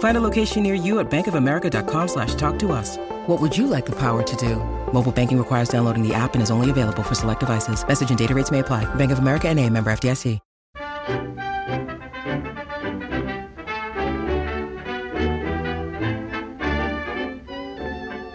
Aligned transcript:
Find 0.00 0.16
a 0.16 0.20
location 0.20 0.62
near 0.62 0.74
you 0.74 0.98
at 1.00 1.10
bankofamerica.com 1.10 2.08
slash 2.08 2.34
talk 2.34 2.58
to 2.58 2.72
us. 2.72 2.98
What 3.26 3.40
would 3.40 3.56
you 3.56 3.66
like 3.66 3.86
the 3.86 3.96
power 3.96 4.22
to 4.22 4.36
do? 4.36 4.56
Mobile 4.92 5.12
banking 5.12 5.38
requires 5.38 5.70
downloading 5.70 6.06
the 6.06 6.12
app 6.12 6.34
and 6.34 6.42
is 6.42 6.50
only 6.50 6.68
available 6.68 7.02
for 7.02 7.14
select 7.14 7.40
devices. 7.40 7.86
Message 7.86 8.10
and 8.10 8.18
data 8.18 8.34
rates 8.34 8.50
may 8.50 8.58
apply. 8.58 8.92
Bank 8.96 9.12
of 9.12 9.20
America 9.20 9.48
and 9.48 9.58
a 9.58 9.70
member 9.70 9.90
FDIC. 9.90 10.38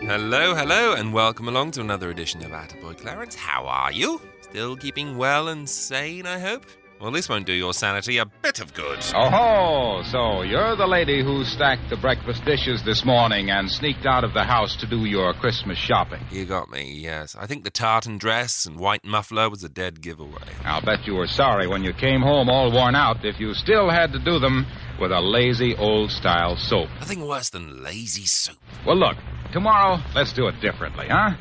Hello, 0.07 0.55
hello, 0.55 0.93
and 0.93 1.11
welcome 1.11 1.49
along 1.49 1.71
to 1.71 1.81
another 1.81 2.09
edition 2.09 2.41
of 2.45 2.51
Attaboy 2.51 2.97
Clarence. 2.97 3.35
How 3.35 3.65
are 3.65 3.91
you? 3.91 4.21
Still 4.41 4.77
keeping 4.77 5.17
well 5.17 5.49
and 5.49 5.67
sane, 5.67 6.25
I 6.25 6.39
hope? 6.39 6.65
Well, 6.99 7.11
this 7.11 7.27
won't 7.27 7.45
do 7.45 7.51
your 7.51 7.73
sanity 7.73 8.19
a 8.19 8.25
bit 8.25 8.61
of 8.61 8.73
good. 8.73 8.99
Oh 9.13 9.29
ho! 9.29 10.03
So 10.09 10.43
you're 10.43 10.77
the 10.77 10.87
lady 10.87 11.21
who 11.21 11.43
stacked 11.43 11.89
the 11.89 11.97
breakfast 11.97 12.45
dishes 12.45 12.83
this 12.85 13.03
morning 13.03 13.51
and 13.51 13.69
sneaked 13.69 14.05
out 14.05 14.23
of 14.23 14.33
the 14.33 14.45
house 14.45 14.77
to 14.77 14.87
do 14.87 15.03
your 15.03 15.33
Christmas 15.33 15.77
shopping. 15.77 16.21
You 16.31 16.45
got 16.45 16.69
me, 16.69 16.93
yes. 16.93 17.35
I 17.37 17.47
think 17.47 17.65
the 17.65 17.69
tartan 17.69 18.17
dress 18.17 18.65
and 18.65 18.79
white 18.79 19.03
muffler 19.03 19.49
was 19.49 19.61
a 19.63 19.69
dead 19.69 20.01
giveaway. 20.01 20.41
I'll 20.63 20.81
bet 20.81 21.05
you 21.05 21.15
were 21.15 21.27
sorry 21.27 21.67
when 21.67 21.83
you 21.83 21.91
came 21.91 22.21
home 22.21 22.49
all 22.49 22.71
worn 22.71 22.95
out 22.95 23.25
if 23.25 23.41
you 23.41 23.53
still 23.55 23.89
had 23.89 24.13
to 24.13 24.19
do 24.19 24.39
them 24.39 24.65
with 24.99 25.11
a 25.11 25.19
lazy 25.19 25.75
old 25.75 26.11
style 26.11 26.55
soap. 26.55 26.87
Nothing 27.01 27.27
worse 27.27 27.49
than 27.49 27.83
lazy 27.83 28.25
soap. 28.25 28.55
Well, 28.87 28.97
look, 28.97 29.17
tomorrow 29.51 29.97
let's 30.15 30.31
do 30.31 30.47
it 30.47 30.61
differently, 30.61 31.07
huh? 31.09 31.31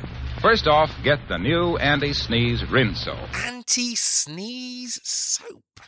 First 0.45 0.67
off, 0.67 0.91
get 1.03 1.17
the 1.27 1.39
new 1.39 1.75
Anti 1.77 2.13
Sneeze 2.13 2.61
Rinso. 2.61 3.17
Anti 3.47 3.95
sneeze 3.95 4.99
soap. 5.03 5.79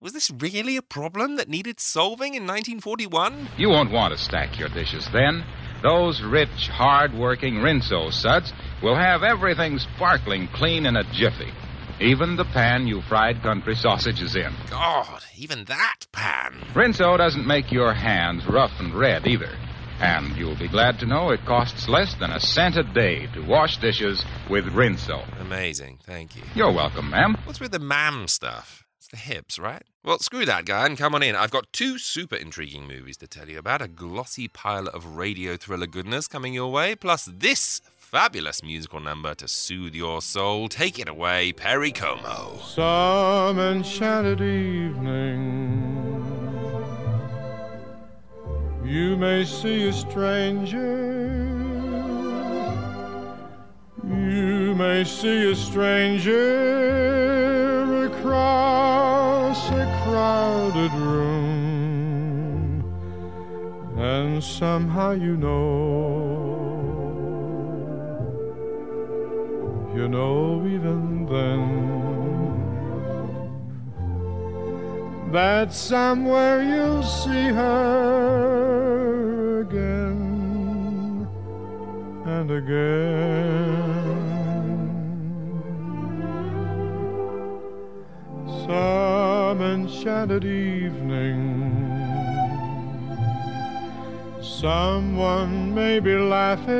Was 0.00 0.12
this 0.12 0.30
really 0.30 0.76
a 0.76 0.82
problem 0.82 1.34
that 1.34 1.48
needed 1.48 1.80
solving 1.80 2.34
in 2.34 2.44
1941? 2.44 3.48
You 3.56 3.70
won't 3.70 3.90
want 3.90 4.16
to 4.16 4.22
stack 4.22 4.56
your 4.56 4.68
dishes 4.68 5.08
then. 5.12 5.44
Those 5.82 6.22
rich, 6.22 6.68
hard-working 6.68 7.54
Rinso 7.54 8.12
suds 8.12 8.52
will 8.84 8.94
have 8.94 9.24
everything 9.24 9.80
sparkling 9.80 10.46
clean 10.54 10.86
in 10.86 10.94
a 10.94 11.12
jiffy. 11.12 11.50
Even 12.00 12.36
the 12.36 12.44
pan 12.44 12.86
you 12.86 13.02
fried 13.08 13.42
country 13.42 13.74
sausages 13.74 14.36
in. 14.36 14.54
God, 14.70 15.22
even 15.36 15.64
that 15.64 16.06
pan. 16.12 16.52
Rinso 16.72 17.18
doesn't 17.18 17.48
make 17.48 17.72
your 17.72 17.94
hands 17.94 18.46
rough 18.46 18.78
and 18.78 18.94
red 18.94 19.26
either. 19.26 19.50
And 20.00 20.36
you'll 20.36 20.58
be 20.58 20.68
glad 20.68 20.98
to 21.00 21.06
know 21.06 21.30
it 21.30 21.44
costs 21.44 21.88
less 21.88 22.14
than 22.20 22.30
a 22.30 22.38
cent 22.38 22.76
a 22.76 22.84
day 22.84 23.26
to 23.34 23.40
wash 23.40 23.78
dishes 23.78 24.24
with 24.48 24.64
Rinso. 24.66 25.24
Amazing, 25.40 25.98
thank 26.04 26.36
you. 26.36 26.42
You're 26.54 26.72
welcome, 26.72 27.10
ma'am. 27.10 27.36
What's 27.44 27.60
with 27.60 27.72
the 27.72 27.78
mam 27.80 28.28
stuff? 28.28 28.86
It's 28.98 29.08
the 29.08 29.16
hips, 29.16 29.58
right? 29.58 29.82
Well, 30.04 30.20
screw 30.20 30.44
that 30.46 30.64
guy 30.64 30.86
and 30.86 30.96
come 30.96 31.14
on 31.14 31.22
in. 31.22 31.34
I've 31.34 31.50
got 31.50 31.72
two 31.72 31.98
super 31.98 32.36
intriguing 32.36 32.86
movies 32.86 33.16
to 33.18 33.26
tell 33.26 33.48
you 33.48 33.58
about 33.58 33.82
a 33.82 33.88
glossy 33.88 34.46
pile 34.48 34.86
of 34.86 35.16
radio 35.16 35.56
thriller 35.56 35.86
goodness 35.86 36.28
coming 36.28 36.54
your 36.54 36.70
way, 36.70 36.94
plus 36.94 37.24
this 37.24 37.80
fabulous 37.96 38.62
musical 38.62 39.00
number 39.00 39.34
to 39.34 39.46
soothe 39.46 39.94
your 39.94 40.22
soul. 40.22 40.68
Take 40.68 40.98
it 40.98 41.08
away, 41.08 41.52
Perry 41.52 41.92
Como. 41.92 42.58
Some 42.64 43.58
enchanted 43.58 44.40
evening 44.40 45.77
you 48.84 49.16
may 49.16 49.44
see 49.44 49.88
a 49.88 49.92
stranger. 49.92 51.46
You 54.04 54.74
may 54.74 55.04
see 55.04 55.50
a 55.50 55.54
stranger 55.54 56.44
across 58.06 59.70
a 59.70 59.84
crowded 60.04 60.92
room, 60.92 62.82
and 63.96 64.42
somehow 64.42 65.12
you 65.12 65.36
know, 65.36 66.36
you 69.94 70.08
know, 70.08 70.66
even 70.66 71.26
then 71.26 71.77
that 75.32 75.72
somewhere 75.74 76.62
you'll 76.62 77.02
see 77.02 77.48
her 77.48 79.60
again 79.60 81.28
and 82.24 82.50
again. 82.50 84.16
Some 88.66 89.60
enchanted 89.60 90.46
evening, 90.46 91.60
someone 94.40 95.74
may 95.74 96.00
be 96.00 96.16
laughing. 96.16 96.74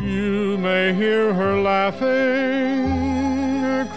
You 0.00 0.56
may 0.58 0.94
hear 0.94 1.34
her 1.34 1.60
laughing 1.60 3.05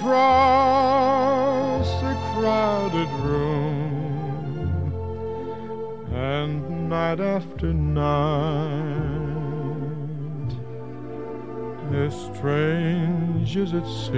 across 0.09 1.89
a 2.01 2.17
crowded 2.33 3.09
room, 3.23 4.91
and 6.11 6.89
night 6.89 7.19
after 7.19 7.71
night, 7.73 7.99
as 11.93 12.13
strange 12.33 13.55
as 13.57 13.73
it 13.73 13.85
seems, 13.85 14.09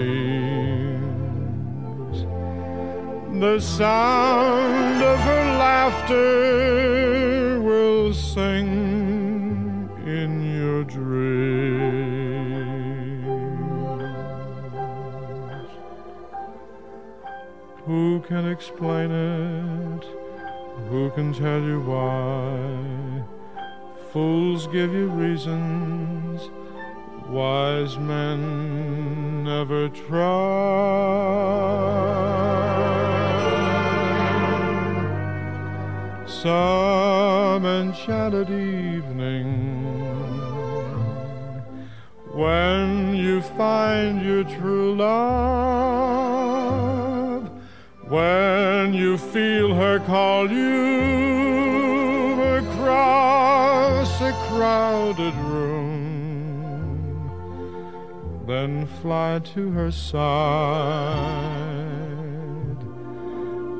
the 3.41 3.59
sound 3.59 5.03
of 5.03 5.19
her 5.19 5.57
laughter 5.57 7.59
will 7.61 8.13
sing 8.13 8.80
Who 17.91 18.21
can 18.21 18.47
explain 18.47 19.11
it? 19.11 20.05
Who 20.87 21.11
can 21.11 21.33
tell 21.33 21.61
you 21.61 21.81
why? 21.81 23.21
Fools 24.13 24.65
give 24.67 24.93
you 24.93 25.07
reasons, 25.09 26.49
wise 27.27 27.97
men 27.97 29.43
never 29.43 29.89
try. 29.89 30.21
Some 36.25 37.65
enchanted 37.65 38.49
evening 38.49 39.49
when 42.31 43.17
you 43.17 43.41
find 43.41 44.21
your 44.21 44.45
true 44.45 44.95
love 44.95 46.30
when 48.11 48.93
you 48.93 49.17
feel 49.17 49.73
her 49.73 49.97
call 49.99 50.51
you 50.51 52.41
across 52.59 54.19
a 54.19 54.33
crowded 54.49 55.33
room, 55.35 56.99
then 58.45 58.85
fly 59.01 59.39
to 59.39 59.71
her 59.71 59.89
side 59.89 60.21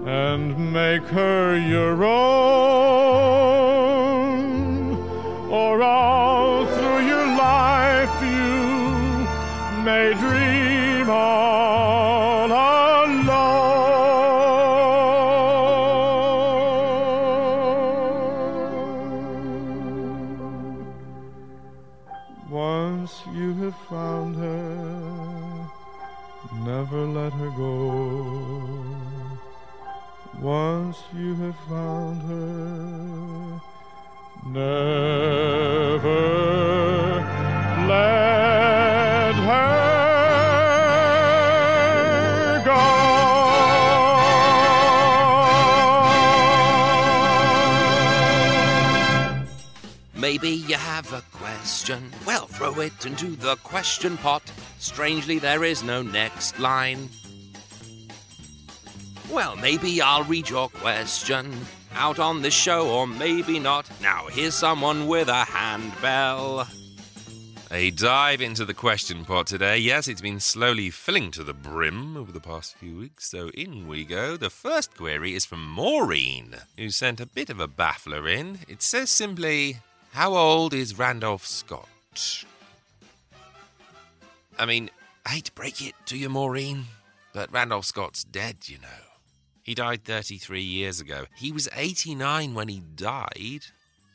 and 0.08 0.72
make 0.72 1.04
her 1.04 1.58
your 1.58 2.02
own, 2.06 2.22
or 5.52 5.84
all 5.84 6.66
through 6.68 7.06
your 7.06 7.28
life 7.36 8.22
you 8.22 9.28
may 9.84 10.14
dream 10.14 11.10
all 11.10 11.61
maybe 50.32 50.50
you 50.50 50.76
have 50.76 51.12
a 51.12 51.22
question. 51.34 52.10
Well, 52.26 52.46
throw 52.46 52.80
it 52.80 53.06
into 53.06 53.36
the 53.36 53.58
question 53.58 54.16
pot. 54.16 54.42
Strangely, 54.80 55.40
there 55.40 55.66
is 55.66 55.84
no 55.84 56.02
next 56.02 56.58
line. 56.58 57.10
Well, 59.30 59.58
maybe 59.58 60.02
I'll 60.02 60.24
read 60.24 60.50
your 60.50 60.70
question 60.70 61.54
out 61.96 62.18
on 62.18 62.44
the 62.44 62.50
show, 62.50 62.90
or 62.90 63.08
maybe 63.08 63.60
not. 63.60 63.92
Now, 64.02 64.28
here's 64.32 64.56
someone 64.56 65.08
with 65.08 65.28
a 65.28 65.44
handbell. 65.44 66.66
A 67.70 67.92
dive 67.92 68.40
into 68.40 68.64
the 68.64 68.74
question 68.74 69.26
pot 69.26 69.48
today. 69.48 69.80
Yes, 69.80 70.08
it's 70.08 70.22
been 70.22 70.40
slowly 70.40 70.92
filling 70.92 71.32
to 71.32 71.44
the 71.44 71.54
brim 71.54 72.16
over 72.16 72.32
the 72.32 72.40
past 72.40 72.78
few 72.78 73.00
weeks, 73.00 73.30
so 73.30 73.50
in 73.50 73.86
we 73.86 74.06
go. 74.06 74.38
The 74.38 74.50
first 74.50 74.96
query 74.96 75.36
is 75.36 75.44
from 75.44 75.70
Maureen, 75.70 76.56
who 76.78 76.90
sent 76.90 77.20
a 77.20 77.26
bit 77.26 77.50
of 77.50 77.60
a 77.60 77.68
baffler 77.68 78.30
in. 78.30 78.60
It 78.70 78.82
says 78.82 79.10
simply, 79.10 79.80
How 80.12 80.36
old 80.36 80.74
is 80.74 81.00
Randolph 81.00 81.46
Scott? 81.46 81.88
I 84.60 84.66
mean, 84.66 84.90
I 85.26 85.30
hate 85.30 85.46
to 85.46 85.52
break 85.54 85.82
it 85.82 85.96
to 86.08 86.18
you, 86.18 86.28
Maureen, 86.28 86.86
but 87.34 87.52
Randolph 87.52 87.86
Scott's 87.86 88.26
dead, 88.26 88.58
you 88.66 88.78
know. 88.80 88.88
He 89.64 89.74
died 89.74 90.04
33 90.04 90.62
years 90.62 91.00
ago. 91.00 91.28
He 91.38 91.54
was 91.54 91.70
89 91.74 92.54
when 92.54 92.68
he 92.68 92.82
died. 92.96 93.66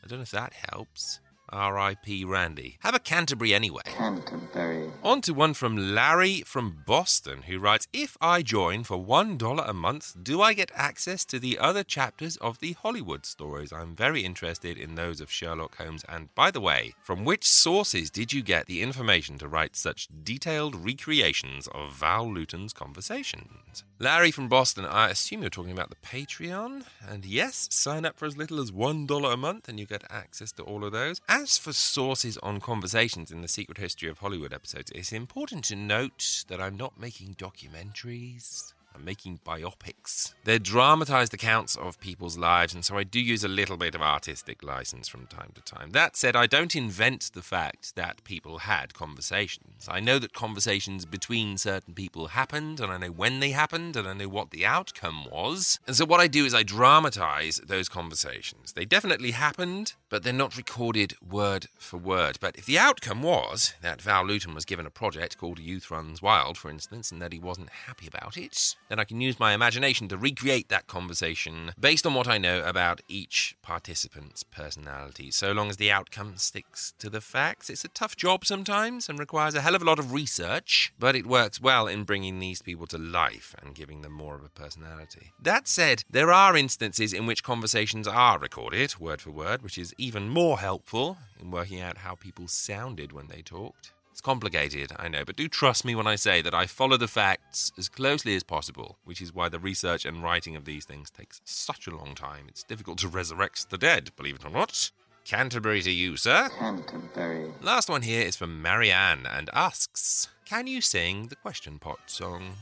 I 0.04 0.06
don't 0.06 0.18
know 0.18 0.22
if 0.22 0.30
that 0.32 0.52
helps. 0.70 1.20
R.I.P. 1.50 2.24
Randy. 2.24 2.78
Have 2.80 2.94
a 2.94 2.98
Canterbury 2.98 3.54
anyway. 3.54 3.82
Canterbury. 3.84 4.90
On 5.02 5.20
to 5.22 5.32
one 5.32 5.54
from 5.54 5.94
Larry 5.94 6.42
from 6.42 6.82
Boston, 6.86 7.42
who 7.42 7.58
writes 7.58 7.88
If 7.92 8.16
I 8.20 8.42
join 8.42 8.84
for 8.84 8.96
$1 8.98 9.68
a 9.68 9.72
month, 9.72 10.16
do 10.22 10.42
I 10.42 10.52
get 10.54 10.70
access 10.74 11.24
to 11.26 11.38
the 11.38 11.58
other 11.58 11.84
chapters 11.84 12.36
of 12.38 12.58
the 12.58 12.72
Hollywood 12.72 13.24
stories? 13.24 13.72
I'm 13.72 13.94
very 13.94 14.22
interested 14.24 14.76
in 14.78 14.94
those 14.94 15.20
of 15.20 15.30
Sherlock 15.30 15.76
Holmes. 15.76 16.04
And 16.08 16.34
by 16.34 16.50
the 16.50 16.60
way, 16.60 16.94
from 17.02 17.24
which 17.24 17.46
sources 17.46 18.10
did 18.10 18.32
you 18.32 18.42
get 18.42 18.66
the 18.66 18.82
information 18.82 19.38
to 19.38 19.48
write 19.48 19.76
such 19.76 20.08
detailed 20.24 20.74
recreations 20.74 21.68
of 21.68 21.94
Val 21.94 22.32
Lewton's 22.32 22.72
conversations? 22.72 23.84
Larry 23.98 24.30
from 24.30 24.48
Boston, 24.48 24.84
I 24.84 25.08
assume 25.08 25.40
you're 25.40 25.48
talking 25.48 25.72
about 25.72 25.88
the 25.88 25.96
Patreon. 25.96 26.84
And 27.08 27.24
yes, 27.24 27.66
sign 27.70 28.04
up 28.04 28.18
for 28.18 28.26
as 28.26 28.36
little 28.36 28.60
as 28.60 28.70
$1 28.70 29.32
a 29.32 29.36
month 29.38 29.68
and 29.68 29.80
you 29.80 29.86
get 29.86 30.04
access 30.10 30.52
to 30.52 30.62
all 30.64 30.84
of 30.84 30.92
those. 30.92 31.22
As 31.30 31.56
for 31.56 31.72
sources 31.72 32.36
on 32.42 32.60
conversations 32.60 33.30
in 33.30 33.40
the 33.40 33.48
Secret 33.48 33.78
History 33.78 34.10
of 34.10 34.18
Hollywood 34.18 34.52
episodes, 34.52 34.92
it's 34.94 35.12
important 35.12 35.64
to 35.64 35.76
note 35.76 36.44
that 36.48 36.60
I'm 36.60 36.76
not 36.76 37.00
making 37.00 37.36
documentaries. 37.36 38.74
I'm 38.96 39.04
making 39.04 39.40
biopics. 39.44 40.32
They're 40.44 40.58
dramatized 40.58 41.34
accounts 41.34 41.76
of 41.76 42.00
people's 42.00 42.38
lives, 42.38 42.74
and 42.74 42.84
so 42.84 42.96
I 42.96 43.04
do 43.04 43.20
use 43.20 43.44
a 43.44 43.48
little 43.48 43.76
bit 43.76 43.94
of 43.94 44.00
artistic 44.00 44.62
license 44.62 45.06
from 45.06 45.26
time 45.26 45.52
to 45.54 45.60
time. 45.60 45.90
That 45.90 46.16
said, 46.16 46.34
I 46.34 46.46
don't 46.46 46.74
invent 46.74 47.30
the 47.34 47.42
fact 47.42 47.94
that 47.96 48.24
people 48.24 48.58
had 48.58 48.94
conversations. 48.94 49.86
I 49.88 50.00
know 50.00 50.18
that 50.18 50.32
conversations 50.32 51.04
between 51.04 51.58
certain 51.58 51.92
people 51.92 52.28
happened, 52.28 52.80
and 52.80 52.90
I 52.90 52.96
know 52.96 53.08
when 53.08 53.40
they 53.40 53.50
happened, 53.50 53.96
and 53.96 54.08
I 54.08 54.14
know 54.14 54.28
what 54.28 54.50
the 54.50 54.64
outcome 54.64 55.26
was. 55.30 55.78
And 55.86 55.94
so 55.94 56.06
what 56.06 56.20
I 56.20 56.26
do 56.26 56.46
is 56.46 56.54
I 56.54 56.62
dramatize 56.62 57.60
those 57.66 57.90
conversations. 57.90 58.72
They 58.72 58.86
definitely 58.86 59.32
happened, 59.32 59.92
but 60.08 60.22
they're 60.22 60.32
not 60.32 60.56
recorded 60.56 61.14
word 61.28 61.66
for 61.78 61.98
word. 61.98 62.38
But 62.40 62.56
if 62.56 62.64
the 62.64 62.78
outcome 62.78 63.22
was 63.22 63.74
that 63.82 64.00
Val 64.00 64.24
Lewton 64.24 64.54
was 64.54 64.64
given 64.64 64.86
a 64.86 64.90
project 64.90 65.36
called 65.36 65.58
Youth 65.58 65.90
Runs 65.90 66.22
Wild, 66.22 66.56
for 66.56 66.70
instance, 66.70 67.12
and 67.12 67.20
that 67.20 67.32
he 67.32 67.38
wasn't 67.38 67.68
happy 67.68 68.06
about 68.06 68.38
it, 68.38 68.76
then 68.88 68.98
I 68.98 69.04
can 69.04 69.20
use 69.20 69.40
my 69.40 69.52
imagination 69.52 70.08
to 70.08 70.16
recreate 70.16 70.68
that 70.68 70.86
conversation 70.86 71.72
based 71.78 72.06
on 72.06 72.14
what 72.14 72.28
I 72.28 72.38
know 72.38 72.62
about 72.62 73.00
each 73.08 73.56
participant's 73.62 74.42
personality. 74.42 75.30
So 75.30 75.52
long 75.52 75.70
as 75.70 75.76
the 75.76 75.90
outcome 75.90 76.36
sticks 76.36 76.94
to 76.98 77.10
the 77.10 77.20
facts. 77.20 77.70
It's 77.70 77.84
a 77.84 77.88
tough 77.88 78.16
job 78.16 78.44
sometimes 78.44 79.08
and 79.08 79.18
requires 79.18 79.54
a 79.54 79.60
hell 79.60 79.74
of 79.74 79.82
a 79.82 79.84
lot 79.84 79.98
of 79.98 80.12
research, 80.12 80.92
but 80.98 81.16
it 81.16 81.26
works 81.26 81.60
well 81.60 81.86
in 81.86 82.04
bringing 82.04 82.38
these 82.38 82.62
people 82.62 82.86
to 82.88 82.98
life 82.98 83.54
and 83.62 83.74
giving 83.74 84.02
them 84.02 84.12
more 84.12 84.34
of 84.34 84.44
a 84.44 84.48
personality. 84.48 85.32
That 85.40 85.68
said, 85.68 86.04
there 86.10 86.32
are 86.32 86.56
instances 86.56 87.12
in 87.12 87.26
which 87.26 87.42
conversations 87.42 88.06
are 88.06 88.38
recorded 88.38 88.98
word 88.98 89.20
for 89.20 89.30
word, 89.30 89.62
which 89.62 89.78
is 89.78 89.94
even 89.98 90.28
more 90.28 90.58
helpful 90.58 91.18
in 91.40 91.50
working 91.50 91.80
out 91.80 91.98
how 91.98 92.14
people 92.14 92.48
sounded 92.48 93.12
when 93.12 93.28
they 93.28 93.42
talked. 93.42 93.92
It's 94.16 94.22
complicated, 94.22 94.92
I 94.98 95.08
know, 95.08 95.26
but 95.26 95.36
do 95.36 95.46
trust 95.46 95.84
me 95.84 95.94
when 95.94 96.06
I 96.06 96.16
say 96.16 96.40
that 96.40 96.54
I 96.54 96.64
follow 96.64 96.96
the 96.96 97.06
facts 97.06 97.70
as 97.76 97.90
closely 97.90 98.34
as 98.34 98.42
possible, 98.42 98.96
which 99.04 99.20
is 99.20 99.34
why 99.34 99.50
the 99.50 99.58
research 99.58 100.06
and 100.06 100.22
writing 100.22 100.56
of 100.56 100.64
these 100.64 100.86
things 100.86 101.10
takes 101.10 101.42
such 101.44 101.86
a 101.86 101.94
long 101.94 102.14
time. 102.14 102.46
It's 102.48 102.62
difficult 102.62 102.96
to 103.00 103.08
resurrect 103.08 103.68
the 103.68 103.76
dead, 103.76 104.12
believe 104.16 104.36
it 104.36 104.46
or 104.46 104.50
not. 104.50 104.90
Canterbury 105.26 105.82
to 105.82 105.90
you, 105.90 106.16
sir. 106.16 106.48
Canterbury. 106.58 107.50
Last 107.60 107.90
one 107.90 108.00
here 108.00 108.22
is 108.22 108.36
from 108.36 108.62
Marianne 108.62 109.26
and 109.26 109.50
asks 109.52 110.28
Can 110.46 110.66
you 110.66 110.80
sing 110.80 111.26
the 111.26 111.36
question 111.36 111.78
pot 111.78 112.00
song? 112.06 112.54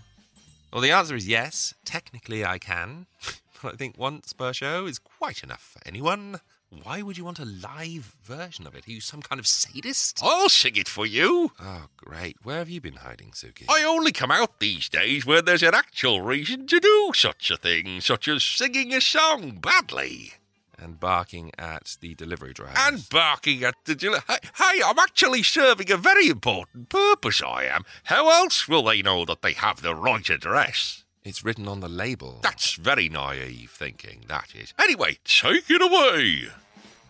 Well, 0.73 0.83
the 0.83 0.91
answer 0.91 1.15
is 1.15 1.29
yes. 1.29 1.73
Technically, 1.85 2.45
I 2.45 2.59
can. 2.59 3.07
but 3.63 3.75
I 3.75 3.77
think 3.77 3.97
once 3.97 4.33
per 4.33 4.53
show 4.53 4.87
is 4.87 4.99
quite 4.99 5.45
enough 5.45 5.63
for 5.63 5.87
anyone. 5.87 6.41
Why 6.83 7.03
would 7.03 7.17
you 7.17 7.25
want 7.25 7.39
a 7.39 7.45
live 7.45 8.15
version 8.23 8.67
of 8.67 8.75
it? 8.75 8.87
Are 8.87 8.91
you 8.91 9.01
some 9.01 9.23
kind 9.23 9.39
of 9.39 9.47
sadist? 9.47 10.21
I'll 10.23 10.49
sing 10.49 10.77
it 10.77 10.89
for 10.89 11.07
you. 11.07 11.53
Oh, 11.61 11.87
great. 11.97 12.37
Where 12.43 12.59
have 12.59 12.69
you 12.69 12.81
been 12.81 12.97
hiding, 12.97 13.31
Suki? 13.31 13.65
I 13.69 13.85
only 13.85 14.13
come 14.13 14.31
out 14.31 14.61
these 14.61 14.89
days 14.89 15.25
when 15.25 15.45
there's 15.45 15.63
an 15.63 15.75
actual 15.75 16.21
reason 16.21 16.67
to 16.67 16.81
do 16.81 17.13
such 17.15 17.51
a 17.51 17.57
thing, 17.57 18.01
such 18.01 18.29
as 18.29 18.43
singing 18.43 18.93
a 18.93 19.01
song 19.01 19.59
badly. 19.61 20.35
And 20.77 20.99
barking 20.99 21.53
at 21.57 21.97
the 22.01 22.15
delivery 22.15 22.53
driver. 22.53 22.75
And 22.77 23.09
barking 23.09 23.63
at 23.63 23.77
the 23.85 23.95
delivery. 23.95 24.25
hey, 24.29 24.49
hey, 24.57 24.83
I'm 24.85 24.99
actually 24.99 25.43
serving 25.43 25.91
a 25.91 25.97
very 25.97 26.29
important 26.29 26.89
purpose, 26.89 27.41
I 27.43 27.65
am. 27.65 27.85
How 28.05 28.29
else 28.29 28.69
will 28.69 28.83
they 28.83 29.01
know 29.01 29.25
that 29.25 29.43
they 29.43 29.53
have 29.53 29.83
the 29.83 29.95
right 29.95 30.29
address? 30.29 31.05
It's 31.25 31.43
written 31.43 31.69
on 31.69 31.81
the 31.81 31.89
label. 31.89 32.41
That's 32.43 32.75
very 32.75 33.09
naive 33.09 33.71
thinking, 33.71 34.25
that 34.29 34.55
is. 34.55 34.75
Anyway, 34.79 35.19
take 35.25 35.71
it 35.71 35.81
away. 35.81 36.49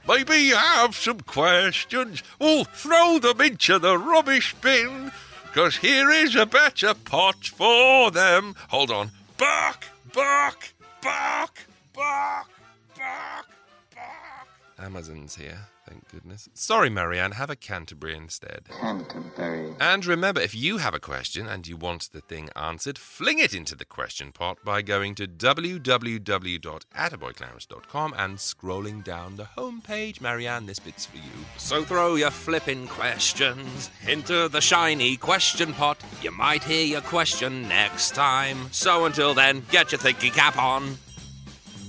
Maybe 0.06 0.36
you 0.36 0.56
have 0.56 0.94
some 0.94 1.20
questions. 1.20 2.22
Well, 2.38 2.64
throw 2.64 3.18
them 3.18 3.40
into 3.40 3.78
the 3.78 3.96
rubbish 3.96 4.54
bin, 4.60 5.12
'cause 5.52 5.76
here 5.76 6.10
is 6.10 6.34
a 6.36 6.46
better 6.46 6.94
pot 6.94 7.46
for 7.46 8.10
them. 8.10 8.54
Hold 8.68 8.90
on. 8.90 9.12
Bark, 9.36 9.86
bark, 10.12 10.74
bark, 11.00 11.66
bark, 11.94 12.48
bark, 12.96 13.46
bark. 13.94 14.48
Amazon's 14.78 15.36
here, 15.36 15.68
thank 15.86 16.10
goodness. 16.10 16.48
Sorry, 16.54 16.90
Marianne, 16.90 17.32
have 17.32 17.50
a 17.50 17.56
Canterbury 17.56 18.16
instead. 18.16 18.68
Canterbury. 18.80 19.74
And 19.80 20.06
remember, 20.06 20.40
if 20.40 20.54
you 20.54 20.78
have 20.78 20.94
a 20.94 21.00
question 21.00 21.46
and 21.46 21.66
you 21.66 21.76
want 21.76 22.10
the 22.12 22.20
thing 22.20 22.48
answered, 22.56 22.98
fling 22.98 23.38
it 23.38 23.54
into 23.54 23.74
the 23.74 23.84
question 23.84 24.32
pot 24.32 24.58
by 24.64 24.82
going 24.82 25.14
to 25.16 25.26
www.attaboyclarence.com 25.26 28.14
and 28.16 28.38
scrolling 28.38 29.04
down 29.04 29.36
the 29.36 29.48
homepage. 29.56 30.20
Marianne, 30.20 30.66
this 30.66 30.78
bit's 30.78 31.06
for 31.06 31.16
you. 31.16 31.22
So 31.56 31.84
throw 31.84 32.14
your 32.14 32.30
flippin' 32.30 32.86
questions 32.88 33.90
into 34.06 34.48
the 34.48 34.60
shiny 34.60 35.16
question 35.16 35.72
pot. 35.72 36.02
You 36.22 36.30
might 36.30 36.64
hear 36.64 36.84
your 36.84 37.00
question 37.00 37.68
next 37.68 38.14
time. 38.14 38.68
So 38.72 39.04
until 39.04 39.34
then, 39.34 39.64
get 39.70 39.92
your 39.92 39.98
thinking 39.98 40.32
cap 40.32 40.56
on 40.56 40.96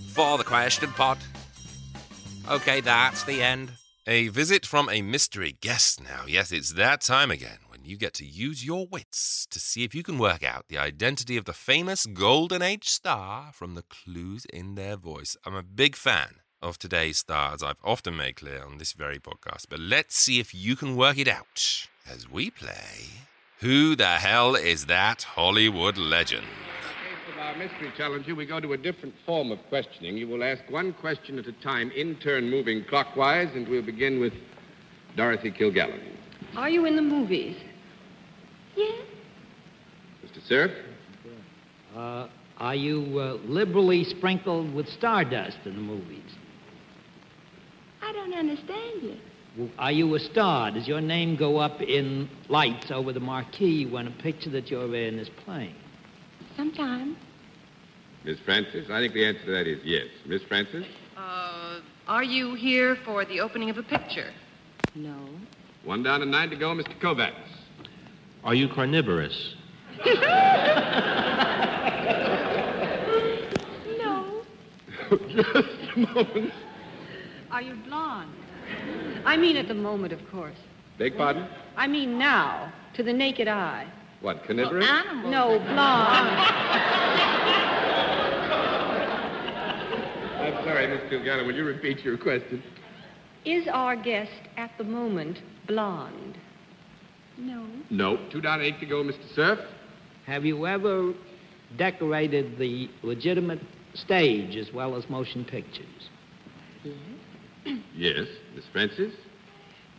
for 0.08 0.38
the 0.38 0.44
question 0.44 0.92
pot. 0.92 1.18
Okay, 2.50 2.80
that's 2.80 3.24
the 3.24 3.42
end. 3.42 3.72
A 4.08 4.28
visit 4.28 4.68
from 4.68 4.88
a 4.88 5.02
mystery 5.02 5.58
guest 5.62 6.00
now. 6.00 6.26
Yes, 6.28 6.52
it's 6.52 6.74
that 6.74 7.02
time 7.02 7.32
again 7.32 7.58
when 7.70 7.86
you 7.86 7.98
get 7.98 8.14
to 8.16 8.24
use 8.24 8.64
your 8.64 8.86
wits 8.86 9.48
to 9.50 9.60
see 9.60 9.84
if 9.84 9.96
you 9.96 10.04
can 10.04 10.20
work 10.20 10.44
out 10.44 10.68
the 10.68 10.78
identity 10.78 11.38
of 11.38 11.46
the 11.46 11.54
famous 11.54 12.06
Golden 12.06 12.62
Age 12.62 12.88
star 12.88 13.50
from 13.52 13.74
the 13.74 13.82
clues 13.82 14.46
in 14.54 14.76
their 14.76 14.96
voice. 14.96 15.36
I'm 15.44 15.56
a 15.56 15.64
big 15.64 15.96
fan 15.96 16.36
of 16.62 16.78
today's 16.78 17.18
stars, 17.18 17.64
I've 17.64 17.82
often 17.84 18.16
made 18.16 18.36
clear 18.36 18.64
on 18.64 18.78
this 18.78 18.94
very 18.94 19.18
podcast, 19.18 19.66
but 19.72 19.80
let's 19.80 20.16
see 20.16 20.40
if 20.40 20.54
you 20.54 20.76
can 20.76 20.96
work 20.96 21.18
it 21.18 21.28
out 21.28 21.88
as 22.08 22.30
we 22.30 22.52
play 22.52 23.10
Who 23.62 23.96
the 23.96 24.06
Hell 24.06 24.54
is 24.56 24.86
That 24.86 25.24
Hollywood 25.24 25.98
Legend? 25.98 26.46
Case 27.46 27.56
of 27.56 27.62
our 27.62 27.68
mystery 27.68 27.92
challenger, 27.98 28.36
we 28.36 28.46
go 28.46 28.60
to 28.60 28.74
a 28.74 28.78
different 28.78 29.14
form 29.26 29.52
of 29.52 29.60
questioning. 29.70 30.18
You 30.18 30.28
will 30.28 30.44
ask 30.44 30.62
one 30.70 30.94
question 30.94 31.40
at 31.40 31.48
a 31.48 31.54
time, 31.54 31.92
in 31.92 32.16
turn 32.18 32.50
moving 32.50 32.84
clockwise, 32.86 33.50
and 33.56 33.68
we'll 33.68 33.86
begin 33.86 34.20
with 34.20 34.34
Dorothy 35.16 35.52
Kilgallen. 35.52 36.00
Are 36.56 36.70
you 36.70 36.86
in 36.86 36.96
the 36.96 37.02
movies? 37.02 37.58
Yes. 38.76 39.06
Mr. 40.26 40.48
Cerf? 40.48 40.72
Uh, 41.96 42.28
are 42.58 42.76
you 42.76 43.20
uh, 43.20 43.34
liberally 43.46 44.04
sprinkled 44.04 44.74
with 44.74 44.88
stardust 44.90 45.58
in 45.66 45.76
the 45.76 45.82
movies? 45.82 46.36
I 48.02 48.12
don't 48.12 48.34
understand 48.34 49.02
you. 49.02 49.16
W- 49.56 49.72
Are 49.78 49.92
you 49.92 50.14
a 50.16 50.20
star? 50.20 50.72
Does 50.72 50.88
your 50.88 51.02
name 51.02 51.38
go 51.38 51.58
up 51.58 51.82
in 51.82 52.30
lights 52.50 52.92
over 52.92 53.14
the 53.14 53.20
marquee 53.22 53.86
when 53.86 54.08
a 54.08 54.12
picture 54.12 54.50
that 54.52 54.70
you're 54.70 54.94
in 54.96 55.20
is 55.20 55.30
playing? 55.46 55.76
Sometimes. 56.58 57.18
Miss 58.26 58.40
Francis? 58.40 58.90
I 58.90 59.00
think 59.02 59.14
the 59.14 59.24
answer 59.24 59.46
to 59.46 59.52
that 59.52 59.68
is 59.68 59.80
yes. 59.84 60.08
Miss 60.26 60.42
Francis? 60.42 60.84
Uh, 61.16 61.80
are 62.08 62.24
you 62.24 62.56
here 62.56 62.96
for 63.06 63.24
the 63.24 63.40
opening 63.40 63.70
of 63.70 63.78
a 63.78 63.84
picture? 63.84 64.32
No. 64.96 65.16
One 65.84 66.02
down 66.02 66.24
and 66.24 66.32
nine 66.32 66.50
to 66.50 66.56
go, 66.56 66.70
Mr. 66.74 67.00
Kovacs. 67.00 67.36
Are 68.44 68.56
you 68.56 68.68
carnivorous? 68.68 69.56
No. 74.00 74.42
Just 75.30 75.96
a 75.96 76.00
moment. 76.00 76.54
Are 77.52 77.62
you 77.62 77.76
blonde? 77.88 78.34
I 79.24 79.38
mean 79.38 79.56
at 79.56 79.68
the 79.68 79.76
moment, 79.76 80.14
of 80.14 80.20
course. 80.32 80.58
Beg 80.98 81.16
pardon? 81.16 81.48
I 81.78 81.86
mean 81.86 82.18
now, 82.18 82.74
to 82.96 83.04
the 83.04 83.14
naked 83.14 83.48
eye. 83.48 83.86
What, 84.22 84.44
carnivorous? 84.46 84.86
No, 85.26 85.60
blonde. 85.60 86.52
I'm 90.46 90.55
sorry, 90.66 90.88
Miss 90.88 91.02
Kilgallen. 91.12 91.46
Will 91.46 91.56
you 91.56 91.64
repeat 91.64 92.04
your 92.04 92.18
question? 92.18 92.62
Is 93.46 93.68
our 93.72 93.96
guest 93.96 94.32
at 94.58 94.72
the 94.78 94.84
moment 94.84 95.40
blonde? 95.68 96.38
No. 97.38 97.66
No. 97.90 98.18
Two 98.32 98.42
down, 98.42 98.62
eight 98.62 98.80
to 98.80 98.86
go, 98.86 99.04
Mr. 99.04 99.34
Cerf. 99.36 99.60
Have 100.26 100.46
you 100.46 100.66
ever 100.66 101.14
decorated 101.78 102.58
the 102.58 102.90
legitimate 103.04 103.60
stage 103.94 104.56
as 104.56 104.74
well 104.74 104.96
as 104.96 105.08
motion 105.10 105.46
pictures? 105.46 106.10
Yes. 106.84 106.96
yes. 107.96 108.28
Miss 108.56 108.66
Francis? 108.72 109.14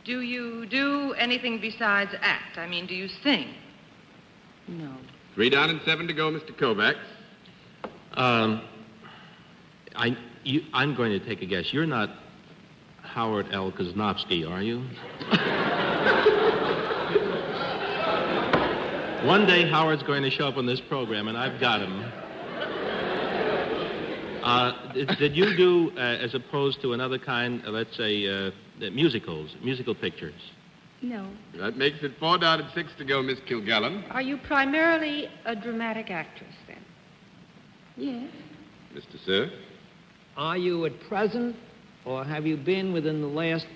Do 0.05 0.21
you 0.21 0.67
do 0.67 1.15
anything 1.15 1.61
besides 1.61 2.13
act? 2.21 2.59
I 2.59 2.67
mean, 2.67 2.87
do 2.87 2.95
you 2.95 3.09
sing? 3.23 3.55
No. 4.69 4.95
Three 5.35 5.51
down 5.51 5.71
and 5.71 5.81
seven 5.85 6.07
to 6.07 6.15
go, 6.15 6.31
Mr. 6.31 6.53
Kovacs. 6.57 6.97
Um, 8.15 8.63
I, 9.95 10.17
you, 10.47 10.63
I'm 10.73 10.95
going 10.95 11.11
to 11.11 11.19
take 11.25 11.43
a 11.43 11.47
guess. 11.47 11.73
You're 11.73 11.87
not 11.87 12.11
Howard 13.03 13.49
L. 13.53 13.73
Kosnowski, 13.73 14.49
are 14.49 14.63
you? 14.63 14.85
One 19.27 19.47
day 19.47 19.69
Howard's 19.69 20.05
going 20.05 20.23
to 20.23 20.31
show 20.31 20.47
up 20.47 20.57
on 20.57 20.67
this 20.67 20.81
program, 20.81 21.27
and 21.29 21.37
I've 21.37 21.61
got 21.61 21.81
him. 21.81 22.05
Uh, 24.43 24.93
did, 24.93 25.09
did 25.19 25.37
you 25.37 25.57
do, 25.57 25.91
uh, 25.97 26.01
as 26.01 26.35
opposed 26.35 26.81
to 26.83 26.93
another 26.93 27.19
kind, 27.19 27.61
uh, 27.67 27.71
let's 27.71 27.97
say, 27.97 28.29
uh, 28.29 28.53
musicals, 28.93 29.57
musical 29.63 29.97
pictures? 29.97 30.41
No. 31.03 31.29
That 31.59 31.77
makes 31.77 31.99
it 32.03 32.13
four 32.21 32.39
down 32.39 32.61
and 32.61 32.71
six 32.73 32.93
to 32.99 33.05
go, 33.05 33.21
Miss 33.23 33.41
Kilgallen. 33.41 34.05
Are 34.11 34.23
you 34.23 34.37
primarily 34.37 35.29
a 35.45 35.57
dramatic 35.57 36.11
actress 36.11 36.55
then? 36.69 36.79
Yes. 37.97 38.31
Mr. 38.95 39.27
Cerf? 39.27 39.51
Are 40.37 40.57
you 40.59 40.85
at 40.85 41.01
present, 41.09 41.57
or 42.05 42.25
have 42.25 42.47
you 42.47 42.57
been 42.57 42.93
within 42.93 43.23
the 43.23 43.27
last 43.27 43.67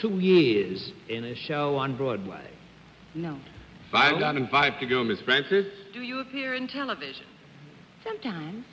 two 0.00 0.18
years 0.20 0.92
in 1.08 1.24
a 1.24 1.34
show 1.34 1.76
on 1.76 1.96
Broadway? 1.96 2.50
No. 3.14 3.38
Five 3.90 4.14
No? 4.14 4.20
down 4.20 4.36
and 4.36 4.50
five 4.50 4.78
to 4.80 4.86
go, 4.86 5.02
Miss 5.04 5.20
Francis. 5.22 5.66
Do 5.94 6.02
you 6.02 6.20
appear 6.20 6.54
in 6.54 6.68
television? 6.68 7.26
Sometimes. 8.02 8.64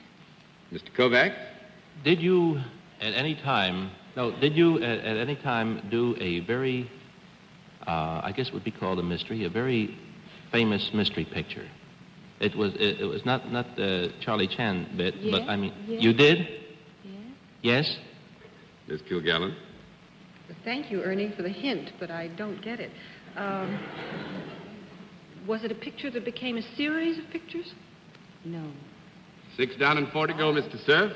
Mr. 0.72 0.90
Kovacs? 0.94 1.36
Did 2.04 2.20
you 2.20 2.60
at 3.00 3.14
any 3.14 3.36
time, 3.36 3.90
no, 4.16 4.30
did 4.38 4.54
you 4.56 4.76
at, 4.82 4.98
at 5.00 5.16
any 5.16 5.36
time 5.36 5.86
do 5.90 6.14
a 6.20 6.40
very, 6.40 6.90
uh, 7.86 8.20
I 8.22 8.32
guess 8.36 8.48
it 8.48 8.54
would 8.54 8.64
be 8.64 8.70
called 8.70 8.98
a 8.98 9.02
mystery, 9.02 9.44
a 9.44 9.48
very 9.50 9.96
famous 10.50 10.90
mystery 10.92 11.24
picture? 11.24 11.68
It 12.40 12.54
was, 12.56 12.74
it, 12.74 13.00
it 13.00 13.04
was 13.04 13.24
not, 13.24 13.50
not 13.52 13.76
the 13.76 14.12
Charlie 14.20 14.48
Chan 14.48 14.94
bit, 14.96 15.14
but 15.30 15.42
I 15.42 15.56
mean, 15.56 15.72
yes. 15.86 16.02
you 16.02 16.12
did? 16.12 16.61
Yes. 17.62 17.86
Yes? 17.86 17.98
Miss 18.88 19.00
Kilgallen? 19.02 19.54
Thank 20.64 20.90
you, 20.90 21.02
Ernie, 21.02 21.32
for 21.36 21.42
the 21.42 21.48
hint, 21.48 21.92
but 21.98 22.10
I 22.10 22.28
don't 22.28 22.60
get 22.62 22.80
it. 22.80 22.90
Um, 23.36 23.78
was 25.46 25.64
it 25.64 25.72
a 25.72 25.74
picture 25.74 26.10
that 26.10 26.24
became 26.24 26.56
a 26.56 26.76
series 26.76 27.18
of 27.18 27.24
pictures? 27.30 27.72
No. 28.44 28.70
Six 29.56 29.76
down 29.76 29.98
and 29.98 30.08
four 30.08 30.26
to 30.26 30.34
go, 30.34 30.52
Mr. 30.52 30.84
Cerf. 30.84 31.12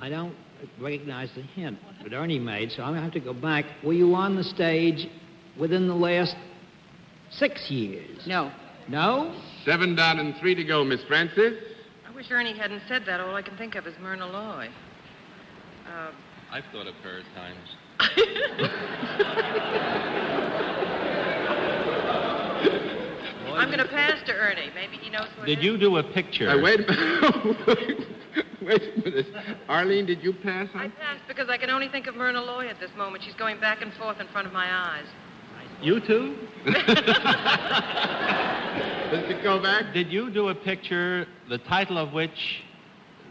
I 0.00 0.08
don't 0.08 0.34
recognize 0.80 1.30
the 1.34 1.42
hint 1.42 1.78
that 2.02 2.14
Ernie 2.14 2.38
made, 2.38 2.70
so 2.72 2.82
I'm 2.82 2.90
going 2.90 3.00
to 3.00 3.02
have 3.02 3.12
to 3.12 3.20
go 3.20 3.34
back. 3.34 3.64
Were 3.84 3.92
you 3.92 4.14
on 4.14 4.36
the 4.36 4.44
stage 4.44 5.08
within 5.58 5.88
the 5.88 5.94
last 5.94 6.36
six 7.30 7.70
years? 7.70 8.22
No. 8.26 8.50
No? 8.88 9.34
Seven 9.64 9.94
down 9.94 10.18
and 10.18 10.34
three 10.40 10.54
to 10.54 10.64
go, 10.64 10.84
Miss 10.84 11.02
Francis. 11.04 11.54
I 12.08 12.14
wish 12.14 12.26
Ernie 12.30 12.56
hadn't 12.56 12.82
said 12.88 13.02
that. 13.06 13.20
All 13.20 13.34
I 13.34 13.42
can 13.42 13.56
think 13.56 13.74
of 13.74 13.86
is 13.86 13.94
Myrna 14.00 14.26
Loy. 14.26 14.68
Uh, 15.90 16.10
I've 16.52 16.64
thought 16.72 16.86
of 16.86 16.94
her 17.02 17.18
at 17.18 17.24
times. 17.34 17.76
I'm 23.52 23.68
going 23.68 23.78
to 23.78 23.88
pass 23.88 24.22
to 24.26 24.32
Ernie. 24.32 24.70
Maybe 24.74 24.96
he 24.96 25.10
knows 25.10 25.28
who 25.36 25.42
it 25.42 25.46
Did 25.46 25.58
is. 25.58 25.64
you 25.64 25.76
do 25.78 25.96
a 25.98 26.02
picture? 26.02 26.48
Uh, 26.48 26.62
wait 26.62 26.80
a 26.80 26.82
minute. 26.82 28.08
wait 28.62 28.82
a 28.82 29.00
minute. 29.04 29.26
Arlene, 29.68 30.06
did 30.06 30.22
you 30.22 30.32
pass 30.32 30.68
I 30.74 30.84
on? 30.84 30.92
passed 30.92 31.22
because 31.28 31.48
I 31.48 31.58
can 31.58 31.68
only 31.70 31.88
think 31.88 32.06
of 32.06 32.14
Myrna 32.14 32.40
Loy 32.40 32.68
at 32.68 32.78
this 32.80 32.90
moment. 32.96 33.24
She's 33.24 33.34
going 33.34 33.60
back 33.60 33.82
and 33.82 33.92
forth 33.94 34.20
in 34.20 34.28
front 34.28 34.46
of 34.46 34.52
my 34.52 34.66
eyes. 34.72 35.04
You 35.82 35.98
too? 36.00 36.36
Mr. 39.10 39.42
Kovacs? 39.42 39.92
Did 39.94 40.12
you 40.12 40.30
do 40.30 40.48
a 40.48 40.54
picture, 40.54 41.26
the 41.48 41.58
title 41.58 41.98
of 41.98 42.12
which 42.12 42.62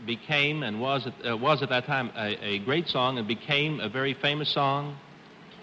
became 0.06 0.64
and 0.64 0.80
was 0.80 1.08
at, 1.08 1.32
uh, 1.32 1.38
was 1.38 1.62
at 1.62 1.70
that 1.70 1.86
time 1.86 2.12
a, 2.16 2.44
a 2.44 2.60
great 2.60 2.88
song 2.88 3.18
and 3.18 3.28
became 3.28 3.80
a 3.80 3.90
very 3.90 4.14
famous 4.14 4.50
song? 4.50 4.98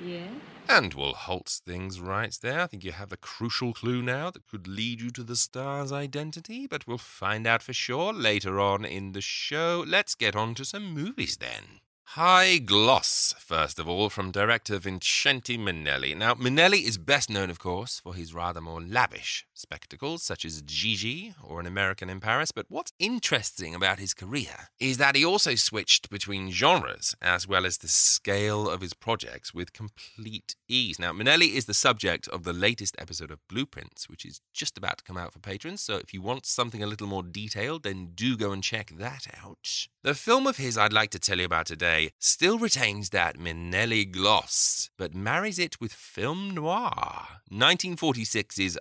Yes. 0.00 0.30
And 0.68 0.94
we'll 0.94 1.12
halt 1.12 1.60
things 1.64 2.00
right 2.00 2.36
there. 2.42 2.60
I 2.60 2.66
think 2.66 2.82
you 2.82 2.90
have 2.90 3.12
a 3.12 3.16
crucial 3.16 3.72
clue 3.72 4.02
now 4.02 4.30
that 4.30 4.48
could 4.48 4.66
lead 4.66 5.00
you 5.00 5.10
to 5.10 5.22
the 5.22 5.36
star's 5.36 5.92
identity, 5.92 6.66
but 6.66 6.86
we'll 6.86 6.98
find 6.98 7.46
out 7.46 7.62
for 7.62 7.72
sure 7.72 8.12
later 8.12 8.58
on 8.58 8.84
in 8.84 9.12
the 9.12 9.20
show. 9.20 9.84
Let's 9.86 10.16
get 10.16 10.34
on 10.34 10.54
to 10.56 10.64
some 10.64 10.92
movies 10.92 11.36
then. 11.36 11.80
High 12.10 12.58
Gloss, 12.58 13.34
first 13.38 13.78
of 13.78 13.88
all, 13.88 14.08
from 14.10 14.30
director 14.30 14.78
Vincente 14.78 15.58
Minnelli. 15.58 16.16
Now, 16.16 16.34
Minnelli 16.34 16.84
is 16.84 16.98
best 16.98 17.28
known, 17.28 17.50
of 17.50 17.58
course, 17.58 18.00
for 18.00 18.14
his 18.14 18.32
rather 18.32 18.60
more 18.60 18.80
lavish 18.80 19.44
spectacles, 19.56 20.22
such 20.22 20.44
as 20.44 20.62
Gigi 20.62 21.34
or 21.42 21.60
An 21.60 21.66
American 21.66 22.10
in 22.10 22.20
Paris. 22.20 22.52
But 22.52 22.66
what's 22.68 22.92
interesting 22.98 23.74
about 23.74 23.98
his 23.98 24.14
career 24.14 24.68
is 24.78 24.98
that 24.98 25.16
he 25.16 25.24
also 25.24 25.54
switched 25.54 26.10
between 26.10 26.50
genres 26.50 27.14
as 27.22 27.48
well 27.48 27.64
as 27.64 27.78
the 27.78 27.88
scale 27.88 28.68
of 28.68 28.80
his 28.80 28.94
projects 28.94 29.54
with 29.54 29.72
complete 29.72 30.54
ease. 30.68 30.98
Now, 30.98 31.12
Minnelli 31.12 31.54
is 31.54 31.64
the 31.64 31.74
subject 31.74 32.28
of 32.28 32.44
the 32.44 32.52
latest 32.52 32.94
episode 32.98 33.30
of 33.30 33.46
Blueprints, 33.48 34.08
which 34.08 34.24
is 34.24 34.40
just 34.52 34.76
about 34.76 34.98
to 34.98 35.04
come 35.04 35.16
out 35.16 35.32
for 35.32 35.38
patrons. 35.38 35.80
So 35.80 35.96
if 35.96 36.12
you 36.12 36.22
want 36.22 36.46
something 36.46 36.82
a 36.82 36.86
little 36.86 37.06
more 37.06 37.22
detailed, 37.22 37.82
then 37.82 38.12
do 38.14 38.36
go 38.36 38.52
and 38.52 38.62
check 38.62 38.92
that 38.98 39.26
out. 39.42 39.86
The 40.02 40.14
film 40.14 40.46
of 40.46 40.56
his 40.56 40.78
I'd 40.78 40.92
like 40.92 41.10
to 41.10 41.18
tell 41.18 41.38
you 41.38 41.46
about 41.46 41.66
today 41.66 42.10
still 42.20 42.58
retains 42.58 43.10
that 43.10 43.38
Minnelli 43.38 44.08
gloss, 44.08 44.88
but 44.96 45.14
marries 45.14 45.58
it 45.58 45.80
with 45.80 45.92
film 45.92 46.54
noir. 46.54 47.26
1946's 47.50 48.78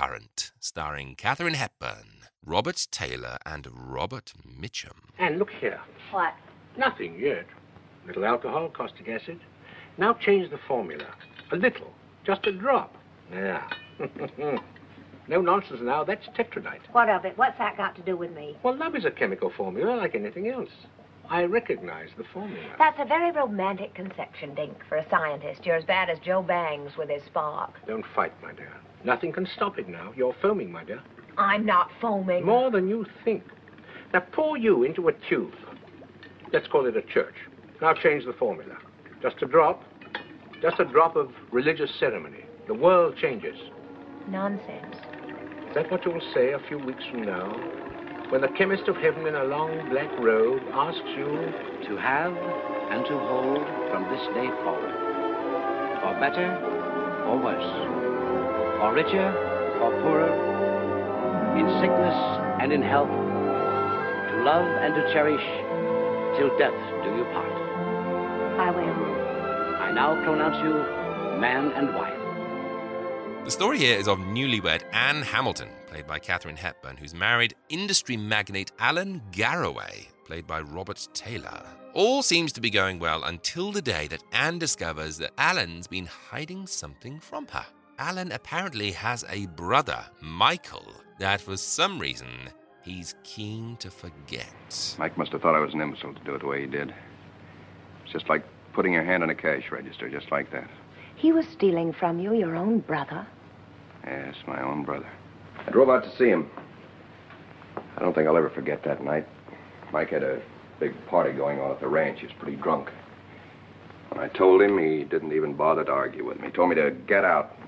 Undercurrent, 0.00 0.52
starring 0.60 1.14
Katharine 1.14 1.54
Hepburn, 1.54 2.24
Robert 2.42 2.86
Taylor, 2.90 3.36
and 3.44 3.66
Robert 3.70 4.32
Mitchum. 4.48 4.96
And 5.18 5.38
look 5.38 5.50
here. 5.50 5.78
What? 6.10 6.32
Nothing 6.78 7.18
yet. 7.18 7.44
A 8.04 8.06
Little 8.06 8.24
alcohol, 8.24 8.70
caustic 8.70 9.08
acid. 9.08 9.40
Now 9.98 10.14
change 10.14 10.48
the 10.48 10.58
formula. 10.66 11.04
A 11.52 11.56
little. 11.56 11.92
Just 12.24 12.46
a 12.46 12.52
drop. 12.52 12.96
Yeah. 13.30 13.68
no 15.28 15.42
nonsense 15.42 15.80
now. 15.82 16.02
That's 16.02 16.26
tetradite. 16.28 16.80
What 16.92 17.10
of 17.10 17.26
it? 17.26 17.36
What's 17.36 17.58
that 17.58 17.76
got 17.76 17.94
to 17.96 18.02
do 18.02 18.16
with 18.16 18.32
me? 18.32 18.56
Well, 18.62 18.76
love 18.76 18.96
is 18.96 19.04
a 19.04 19.10
chemical 19.10 19.52
formula 19.54 19.96
like 19.96 20.14
anything 20.14 20.48
else. 20.48 20.70
I 21.28 21.42
recognize 21.42 22.08
the 22.16 22.24
formula. 22.32 22.74
That's 22.78 22.98
a 22.98 23.04
very 23.04 23.32
romantic 23.32 23.94
conception, 23.94 24.54
Dink. 24.54 24.78
For 24.88 24.96
a 24.96 25.08
scientist, 25.10 25.66
you're 25.66 25.76
as 25.76 25.84
bad 25.84 26.08
as 26.08 26.18
Joe 26.20 26.42
Bangs 26.42 26.92
with 26.96 27.10
his 27.10 27.22
spark. 27.24 27.74
Don't 27.86 28.06
fight, 28.14 28.32
my 28.42 28.52
dear. 28.52 28.72
Nothing 29.04 29.32
can 29.32 29.46
stop 29.56 29.78
it 29.78 29.88
now. 29.88 30.12
You're 30.16 30.34
foaming, 30.42 30.70
my 30.70 30.84
dear. 30.84 31.00
I'm 31.38 31.64
not 31.64 31.90
foaming. 32.00 32.44
More 32.44 32.70
than 32.70 32.88
you 32.88 33.06
think. 33.24 33.42
Now 34.12 34.20
pour 34.32 34.58
you 34.58 34.84
into 34.84 35.08
a 35.08 35.12
tube. 35.28 35.52
Let's 36.52 36.66
call 36.66 36.86
it 36.86 36.96
a 36.96 37.02
church. 37.02 37.34
Now 37.80 37.94
change 37.94 38.24
the 38.24 38.32
formula. 38.34 38.76
Just 39.22 39.36
a 39.42 39.46
drop. 39.46 39.82
Just 40.60 40.80
a 40.80 40.84
drop 40.84 41.16
of 41.16 41.30
religious 41.52 41.90
ceremony. 41.98 42.44
The 42.66 42.74
world 42.74 43.16
changes. 43.16 43.56
Nonsense. 44.28 44.96
Is 45.68 45.74
that 45.74 45.90
what 45.90 46.04
you'll 46.04 46.20
say 46.34 46.52
a 46.52 46.58
few 46.68 46.78
weeks 46.78 47.02
from 47.10 47.22
now? 47.22 47.48
When 48.30 48.42
the 48.42 48.48
chemist 48.58 48.86
of 48.86 48.96
heaven 48.96 49.26
in 49.26 49.34
a 49.34 49.44
long 49.44 49.88
black 49.90 50.10
robe 50.18 50.62
asks 50.72 51.00
you 51.16 51.52
to 51.88 51.96
have 51.96 52.32
and 52.32 53.04
to 53.06 53.18
hold 53.18 53.64
from 53.90 54.04
this 54.10 54.26
day 54.34 54.48
forward. 54.62 54.94
For 56.02 56.20
better 56.20 57.24
or 57.26 57.42
worse. 57.42 57.99
For 58.80 58.94
richer 58.94 59.28
or 59.82 59.90
poorer. 60.00 60.32
In 61.58 61.68
sickness 61.82 62.16
and 62.62 62.72
in 62.72 62.80
health. 62.80 63.10
To 63.10 64.42
love 64.42 64.64
and 64.64 64.94
to 64.94 65.02
cherish 65.12 65.44
till 66.38 66.48
death 66.56 66.72
do 67.04 67.14
you 67.14 67.24
part. 67.24 67.52
I 68.58 68.70
will. 68.70 69.82
I 69.82 69.92
now 69.92 70.14
pronounce 70.24 70.56
you 70.64 70.72
man 71.38 71.72
and 71.72 71.94
wife. 71.94 73.44
The 73.44 73.50
story 73.50 73.76
here 73.76 73.98
is 73.98 74.08
of 74.08 74.18
newlywed 74.18 74.82
Anne 74.94 75.20
Hamilton, 75.20 75.68
played 75.86 76.06
by 76.06 76.18
Katharine 76.18 76.56
Hepburn, 76.56 76.96
who's 76.96 77.12
married 77.12 77.54
industry 77.68 78.16
magnate 78.16 78.72
Alan 78.78 79.20
Garraway, 79.30 80.08
played 80.24 80.46
by 80.46 80.62
Robert 80.62 81.06
Taylor. 81.12 81.62
All 81.92 82.22
seems 82.22 82.50
to 82.54 82.62
be 82.62 82.70
going 82.70 82.98
well 82.98 83.24
until 83.24 83.72
the 83.72 83.82
day 83.82 84.06
that 84.06 84.22
Anne 84.32 84.58
discovers 84.58 85.18
that 85.18 85.32
Alan's 85.36 85.86
been 85.86 86.06
hiding 86.06 86.66
something 86.66 87.20
from 87.20 87.46
her. 87.48 87.66
Alan 88.00 88.32
apparently 88.32 88.92
has 88.92 89.26
a 89.28 89.44
brother, 89.48 90.02
Michael, 90.22 90.94
that 91.18 91.38
for 91.38 91.58
some 91.58 91.98
reason 91.98 92.26
he's 92.82 93.14
keen 93.24 93.76
to 93.76 93.90
forget. 93.90 94.96
Mike 94.98 95.18
must 95.18 95.32
have 95.32 95.42
thought 95.42 95.54
I 95.54 95.60
was 95.60 95.74
an 95.74 95.82
imbecile 95.82 96.14
to 96.14 96.24
do 96.24 96.34
it 96.34 96.40
the 96.40 96.46
way 96.46 96.62
he 96.62 96.66
did. 96.66 96.94
It's 98.02 98.12
just 98.14 98.30
like 98.30 98.42
putting 98.72 98.94
your 98.94 99.04
hand 99.04 99.22
on 99.22 99.28
a 99.28 99.34
cash 99.34 99.70
register, 99.70 100.08
just 100.08 100.32
like 100.32 100.50
that. 100.50 100.66
He 101.14 101.30
was 101.30 101.44
stealing 101.46 101.92
from 101.92 102.18
you, 102.18 102.32
your 102.32 102.56
own 102.56 102.78
brother. 102.78 103.26
Yes, 104.02 104.34
my 104.46 104.62
own 104.62 104.82
brother. 104.82 105.10
I 105.66 105.70
drove 105.70 105.90
out 105.90 106.02
to 106.04 106.16
see 106.16 106.30
him. 106.30 106.50
I 107.98 108.00
don't 108.00 108.14
think 108.14 108.26
I'll 108.26 108.36
ever 108.38 108.48
forget 108.48 108.82
that 108.84 109.04
night. 109.04 109.28
Mike 109.92 110.08
had 110.08 110.22
a 110.22 110.40
big 110.78 110.94
party 111.06 111.32
going 111.32 111.60
on 111.60 111.70
at 111.70 111.80
the 111.80 111.88
ranch. 111.88 112.20
He 112.20 112.26
was 112.28 112.34
pretty 112.38 112.56
drunk. 112.56 112.88
When 114.08 114.24
I 114.24 114.28
told 114.28 114.62
him, 114.62 114.78
he 114.78 115.04
didn't 115.04 115.34
even 115.34 115.52
bother 115.52 115.84
to 115.84 115.92
argue 115.92 116.24
with 116.24 116.40
me. 116.40 116.46
He 116.46 116.52
told 116.52 116.70
me 116.70 116.76
to 116.76 116.92
get 117.06 117.26
out, 117.26 117.58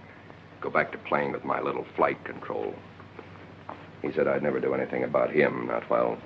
go 0.62 0.70
back 0.70 0.92
to 0.92 0.98
playing 0.98 1.32
with 1.32 1.44
my 1.44 1.60
little 1.60 1.84
flight 1.96 2.24
control. 2.24 2.74
He 4.00 4.12
said 4.12 4.26
I'd 4.26 4.42
never 4.42 4.60
do 4.60 4.74
anything 4.74 5.04
about 5.04 5.30
him, 5.30 5.66
not 5.66 5.88
while, 5.90 6.18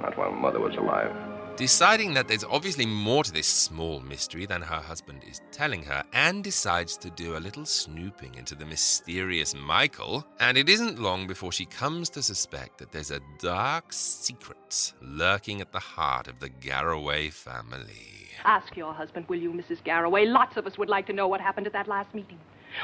not 0.00 0.16
while 0.16 0.32
Mother 0.32 0.60
was 0.60 0.76
alive. 0.76 1.14
Deciding 1.56 2.14
that 2.14 2.28
there's 2.28 2.44
obviously 2.44 2.86
more 2.86 3.22
to 3.22 3.32
this 3.32 3.46
small 3.46 4.00
mystery 4.00 4.46
than 4.46 4.62
her 4.62 4.80
husband 4.80 5.22
is 5.28 5.42
telling 5.50 5.82
her, 5.82 6.02
Anne 6.14 6.40
decides 6.40 6.96
to 6.96 7.10
do 7.10 7.36
a 7.36 7.38
little 7.38 7.66
snooping 7.66 8.34
into 8.36 8.54
the 8.54 8.64
mysterious 8.64 9.54
Michael, 9.54 10.26
and 10.40 10.56
it 10.56 10.70
isn't 10.70 10.98
long 10.98 11.26
before 11.26 11.52
she 11.52 11.66
comes 11.66 12.08
to 12.10 12.22
suspect 12.22 12.78
that 12.78 12.90
there's 12.90 13.10
a 13.10 13.20
dark 13.38 13.92
secret 13.92 14.94
lurking 15.02 15.60
at 15.60 15.72
the 15.72 15.78
heart 15.78 16.26
of 16.26 16.40
the 16.40 16.48
Garraway 16.48 17.28
family. 17.28 18.30
Ask 18.44 18.74
your 18.74 18.94
husband, 18.94 19.28
will 19.28 19.38
you, 19.38 19.52
Mrs. 19.52 19.84
Garraway? 19.84 20.24
Lots 20.24 20.56
of 20.56 20.66
us 20.66 20.78
would 20.78 20.88
like 20.88 21.06
to 21.06 21.12
know 21.12 21.28
what 21.28 21.40
happened 21.40 21.66
at 21.66 21.74
that 21.74 21.86
last 21.86 22.14
meeting. 22.14 22.38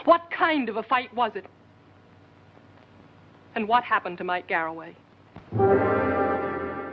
What 0.05 0.31
kind 0.31 0.69
of 0.69 0.77
a 0.77 0.83
fight 0.83 1.13
was 1.15 1.33
it? 1.35 1.47
And 3.55 3.67
what 3.67 3.85
happened 3.85 4.19
to 4.19 4.25
Mike 4.25 4.47
Garraway? 4.47 4.95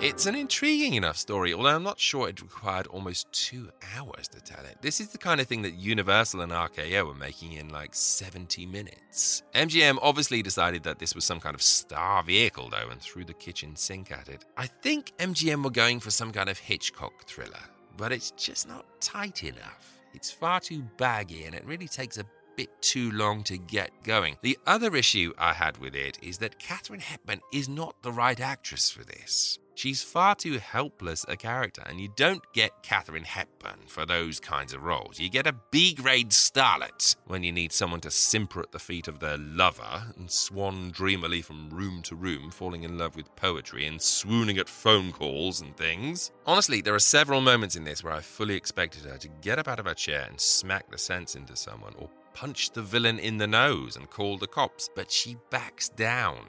It's 0.01 0.25
an 0.25 0.35
intriguing 0.35 0.95
enough 0.95 1.15
story, 1.15 1.53
although 1.53 1.73
I'm 1.73 1.83
not 1.83 1.99
sure 1.99 2.27
it 2.27 2.41
required 2.41 2.85
almost 2.87 3.31
two 3.31 3.69
hours 3.95 4.27
to 4.27 4.41
tell 4.41 4.63
it. 4.65 4.77
This 4.81 4.99
is 4.99 5.07
the 5.07 5.17
kind 5.17 5.39
of 5.39 5.47
thing 5.47 5.61
that 5.61 5.75
Universal 5.75 6.41
and 6.41 6.51
RKO 6.51 7.07
were 7.07 7.13
making 7.13 7.53
in 7.53 7.69
like 7.69 7.95
70 7.95 8.65
minutes. 8.65 9.43
MGM 9.53 9.97
obviously 10.01 10.41
decided 10.41 10.83
that 10.83 10.99
this 10.99 11.15
was 11.15 11.23
some 11.23 11.39
kind 11.39 11.55
of 11.55 11.61
star 11.61 12.23
vehicle, 12.23 12.69
though, 12.69 12.89
and 12.91 12.99
threw 13.01 13.23
the 13.23 13.33
kitchen 13.33 13.75
sink 13.77 14.11
at 14.11 14.27
it. 14.27 14.43
I 14.57 14.67
think 14.67 15.13
MGM 15.17 15.63
were 15.63 15.71
going 15.71 16.01
for 16.01 16.11
some 16.11 16.31
kind 16.33 16.49
of 16.49 16.59
Hitchcock 16.59 17.25
thriller, 17.25 17.63
but 17.95 18.11
it's 18.11 18.31
just 18.31 18.67
not 18.67 18.85
tight 18.99 19.43
enough. 19.43 19.97
It's 20.13 20.29
far 20.29 20.59
too 20.59 20.83
baggy, 20.97 21.45
and 21.45 21.55
it 21.55 21.65
really 21.65 21.87
takes 21.87 22.17
a 22.17 22.25
bit 22.55 22.81
too 22.81 23.11
long 23.11 23.43
to 23.43 23.57
get 23.57 23.91
going. 24.03 24.37
The 24.41 24.57
other 24.65 24.95
issue 24.95 25.33
I 25.37 25.53
had 25.53 25.77
with 25.77 25.95
it 25.95 26.17
is 26.21 26.37
that 26.39 26.59
Katharine 26.59 27.01
Hepburn 27.01 27.41
is 27.53 27.69
not 27.69 28.01
the 28.01 28.11
right 28.11 28.39
actress 28.39 28.89
for 28.89 29.03
this. 29.03 29.59
She's 29.77 30.01
far 30.01 30.35
too 30.35 30.57
helpless 30.57 31.25
a 31.27 31.35
character, 31.35 31.83
and 31.85 31.99
you 31.99 32.07
don't 32.15 32.41
get 32.53 32.81
Katharine 32.81 33.25
Hepburn 33.25 33.79
for 33.87 34.05
those 34.05 34.39
kinds 34.39 34.73
of 34.73 34.83
roles. 34.83 35.19
You 35.19 35.29
get 35.29 35.47
a 35.47 35.55
B 35.69 35.93
grade 35.93 36.29
starlet 36.29 37.17
when 37.27 37.43
you 37.43 37.51
need 37.51 37.73
someone 37.73 37.99
to 38.01 38.11
simper 38.11 38.61
at 38.61 38.71
the 38.71 38.79
feet 38.79 39.09
of 39.09 39.19
their 39.19 39.37
lover 39.37 40.13
and 40.15 40.31
swan 40.31 40.91
dreamily 40.91 41.41
from 41.41 41.69
room 41.69 42.01
to 42.03 42.15
room, 42.15 42.51
falling 42.51 42.83
in 42.83 42.97
love 42.97 43.17
with 43.17 43.35
poetry 43.35 43.85
and 43.85 44.01
swooning 44.01 44.57
at 44.57 44.69
phone 44.69 45.11
calls 45.11 45.59
and 45.59 45.75
things. 45.75 46.31
Honestly, 46.45 46.79
there 46.79 46.95
are 46.95 46.99
several 46.99 47.41
moments 47.41 47.75
in 47.75 47.83
this 47.83 48.01
where 48.01 48.13
I 48.13 48.21
fully 48.21 48.55
expected 48.55 49.03
her 49.03 49.17
to 49.17 49.27
get 49.41 49.59
up 49.59 49.67
out 49.67 49.79
of 49.79 49.87
her 49.87 49.93
chair 49.93 50.25
and 50.29 50.39
smack 50.39 50.89
the 50.89 50.97
sense 50.97 51.35
into 51.35 51.57
someone, 51.57 51.93
or 51.97 52.09
punch 52.35 52.71
the 52.71 52.81
villain 52.81 53.17
in 53.17 53.37
the 53.37 53.47
nose 53.47 53.95
and 53.95 54.09
call 54.09 54.37
the 54.37 54.45
cops, 54.45 54.89
but 54.93 55.09
she 55.09 55.37
backs 55.49 55.89
down. 55.89 56.45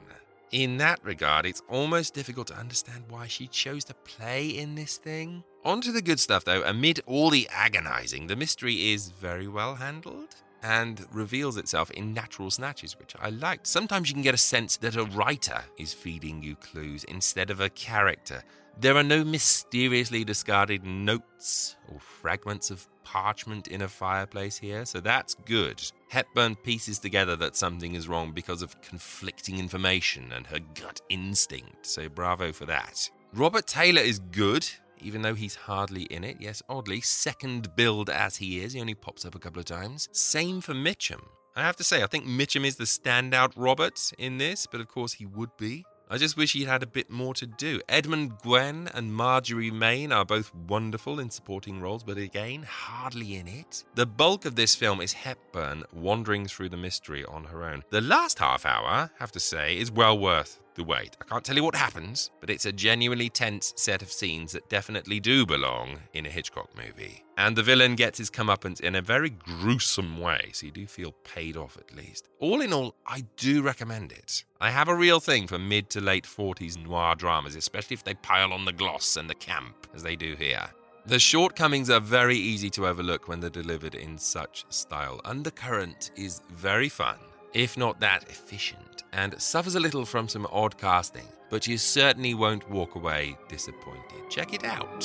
In 0.51 0.77
that 0.77 0.99
regard, 1.03 1.45
it's 1.45 1.61
almost 1.69 2.13
difficult 2.13 2.47
to 2.47 2.57
understand 2.57 3.05
why 3.09 3.27
she 3.27 3.47
chose 3.47 3.83
to 3.85 3.93
play 3.93 4.47
in 4.47 4.75
this 4.75 4.97
thing. 4.97 5.43
On 5.65 5.81
to 5.81 5.91
the 5.91 6.01
good 6.01 6.19
stuff, 6.19 6.45
though. 6.45 6.63
Amid 6.63 6.99
all 7.05 7.29
the 7.29 7.47
agonizing, 7.51 8.27
the 8.27 8.35
mystery 8.35 8.91
is 8.91 9.09
very 9.09 9.47
well 9.47 9.75
handled 9.75 10.35
and 10.63 11.05
reveals 11.11 11.57
itself 11.57 11.91
in 11.91 12.13
natural 12.13 12.51
snatches, 12.51 12.97
which 12.99 13.15
I 13.19 13.29
liked. 13.29 13.67
Sometimes 13.67 14.09
you 14.09 14.13
can 14.13 14.23
get 14.23 14.33
a 14.33 14.37
sense 14.37 14.77
that 14.77 14.95
a 14.95 15.05
writer 15.05 15.61
is 15.77 15.93
feeding 15.93 16.43
you 16.43 16.55
clues 16.55 17.03
instead 17.05 17.49
of 17.49 17.61
a 17.61 17.69
character. 17.69 18.43
There 18.79 18.95
are 18.95 19.03
no 19.03 19.23
mysteriously 19.23 20.23
discarded 20.23 20.83
notes 20.83 21.75
or 21.91 21.99
fragments 21.99 22.69
of 22.69 22.87
parchment 23.03 23.69
in 23.69 23.81
a 23.81 23.87
fireplace 23.87 24.57
here, 24.57 24.85
so 24.85 24.99
that's 24.99 25.33
good. 25.45 25.81
Hepburn 26.09 26.55
pieces 26.55 26.99
together 26.99 27.35
that 27.37 27.55
something 27.55 27.95
is 27.95 28.07
wrong 28.07 28.33
because 28.33 28.61
of 28.61 28.79
conflicting 28.81 29.57
information 29.57 30.31
and 30.31 30.45
her 30.47 30.59
gut 30.75 31.01
instinct, 31.09 31.85
so 31.87 32.07
bravo 32.07 32.51
for 32.51 32.65
that. 32.65 33.09
Robert 33.33 33.65
Taylor 33.65 34.01
is 34.01 34.19
good, 34.19 34.67
even 35.01 35.21
though 35.21 35.35
he's 35.35 35.55
hardly 35.55 36.03
in 36.03 36.23
it. 36.23 36.37
Yes, 36.39 36.61
oddly, 36.69 37.01
second 37.01 37.75
billed 37.75 38.09
as 38.09 38.37
he 38.37 38.59
is, 38.59 38.73
he 38.73 38.81
only 38.81 38.95
pops 38.95 39.25
up 39.25 39.35
a 39.35 39.39
couple 39.39 39.59
of 39.59 39.65
times. 39.65 40.09
Same 40.11 40.61
for 40.61 40.73
Mitchum. 40.73 41.21
I 41.55 41.61
have 41.61 41.75
to 41.77 41.83
say, 41.83 42.03
I 42.03 42.07
think 42.07 42.25
Mitchum 42.25 42.65
is 42.65 42.75
the 42.75 42.83
standout 42.83 43.53
Robert 43.55 44.11
in 44.17 44.37
this, 44.37 44.67
but 44.67 44.79
of 44.79 44.87
course 44.87 45.13
he 45.13 45.25
would 45.25 45.55
be. 45.57 45.85
I 46.09 46.17
just 46.17 46.37
wish 46.37 46.53
he'd 46.53 46.67
had 46.67 46.83
a 46.83 46.87
bit 46.87 47.09
more 47.09 47.33
to 47.33 47.45
do. 47.45 47.81
Edmund 47.89 48.39
Gwenn 48.41 48.89
and 48.93 49.13
Marjorie 49.13 49.71
Main 49.71 50.13
are 50.13 50.23
both 50.23 50.55
wonderful 50.55 51.19
in 51.19 51.29
supporting 51.29 51.81
roles, 51.81 52.01
but 52.01 52.17
again, 52.17 52.63
hardly 52.63 53.35
in 53.35 53.47
it. 53.47 53.83
The 53.95 54.05
bulk 54.05 54.45
of 54.45 54.55
this 54.55 54.73
film 54.73 55.01
is 55.01 55.11
Hepburn 55.11 55.83
wandering 55.91 56.47
through 56.47 56.69
the 56.69 56.77
mystery 56.77 57.25
on 57.25 57.43
her 57.45 57.65
own. 57.65 57.83
The 57.89 57.99
last 57.99 58.39
half 58.39 58.65
hour, 58.65 59.11
have 59.19 59.33
to 59.33 59.39
say, 59.41 59.77
is 59.77 59.91
well 59.91 60.17
worth 60.17 60.61
the 60.77 60.83
wait. 60.83 61.17
I 61.19 61.25
can't 61.25 61.43
tell 61.43 61.55
you 61.55 61.63
what 61.63 61.75
happens, 61.75 62.31
but 62.39 62.49
it's 62.49 62.65
a 62.65 62.71
genuinely 62.71 63.29
tense 63.29 63.73
set 63.75 64.01
of 64.01 64.11
scenes 64.11 64.53
that 64.53 64.69
definitely 64.69 65.19
do 65.19 65.45
belong 65.45 65.97
in 66.13 66.25
a 66.25 66.29
Hitchcock 66.29 66.69
movie. 66.77 67.25
And 67.37 67.55
the 67.55 67.63
villain 67.63 67.95
gets 67.95 68.17
his 68.17 68.29
comeuppance 68.29 68.79
in 68.79 68.95
a 68.95 69.01
very 69.01 69.31
gruesome 69.31 70.19
way, 70.19 70.51
so 70.53 70.67
you 70.67 70.71
do 70.71 70.87
feel 70.87 71.11
paid 71.23 71.57
off 71.57 71.77
at 71.77 71.95
least. 71.95 72.29
All 72.39 72.61
in 72.61 72.71
all, 72.71 72.95
I 73.05 73.25
do 73.35 73.61
recommend 73.61 74.11
it. 74.11 74.45
I 74.61 74.69
have 74.69 74.87
a 74.87 74.95
real 74.95 75.19
thing 75.19 75.47
for 75.47 75.59
mid 75.59 75.89
to 75.91 76.01
late 76.01 76.25
40s 76.25 76.81
noir 76.81 77.15
dramas, 77.15 77.55
especially 77.55 77.95
if 77.95 78.03
they 78.03 78.13
pile 78.13 78.53
on 78.53 78.65
the 78.65 78.71
gloss 78.71 79.17
and 79.17 79.29
the 79.29 79.35
camp, 79.35 79.87
as 79.93 80.03
they 80.03 80.15
do 80.15 80.35
here. 80.35 80.69
The 81.05 81.19
shortcomings 81.19 81.89
are 81.89 82.01
very 82.01 82.37
easy 82.37 82.69
to 82.71 82.87
overlook 82.87 83.27
when 83.27 83.39
they're 83.39 83.49
delivered 83.49 83.95
in 83.95 84.17
such 84.17 84.65
style. 84.69 85.21
Undercurrent 85.25 86.11
is 86.15 86.41
very 86.51 86.89
fun, 86.89 87.17
if 87.53 87.77
not 87.77 87.99
that 88.01 88.29
efficient 88.29 88.96
and 89.17 89.39
suffers 89.41 89.75
a 89.75 89.79
little 89.79 90.05
from 90.05 90.29
some 90.29 90.47
odd 90.51 90.77
casting, 90.77 91.27
but 91.49 91.67
you 91.67 91.77
certainly 91.77 92.35
won't 92.35 92.69
walk 92.69 92.95
away 92.95 93.35
disappointed. 93.49 94.29
Check 94.29 94.53
it 94.53 94.63
out. 94.63 95.03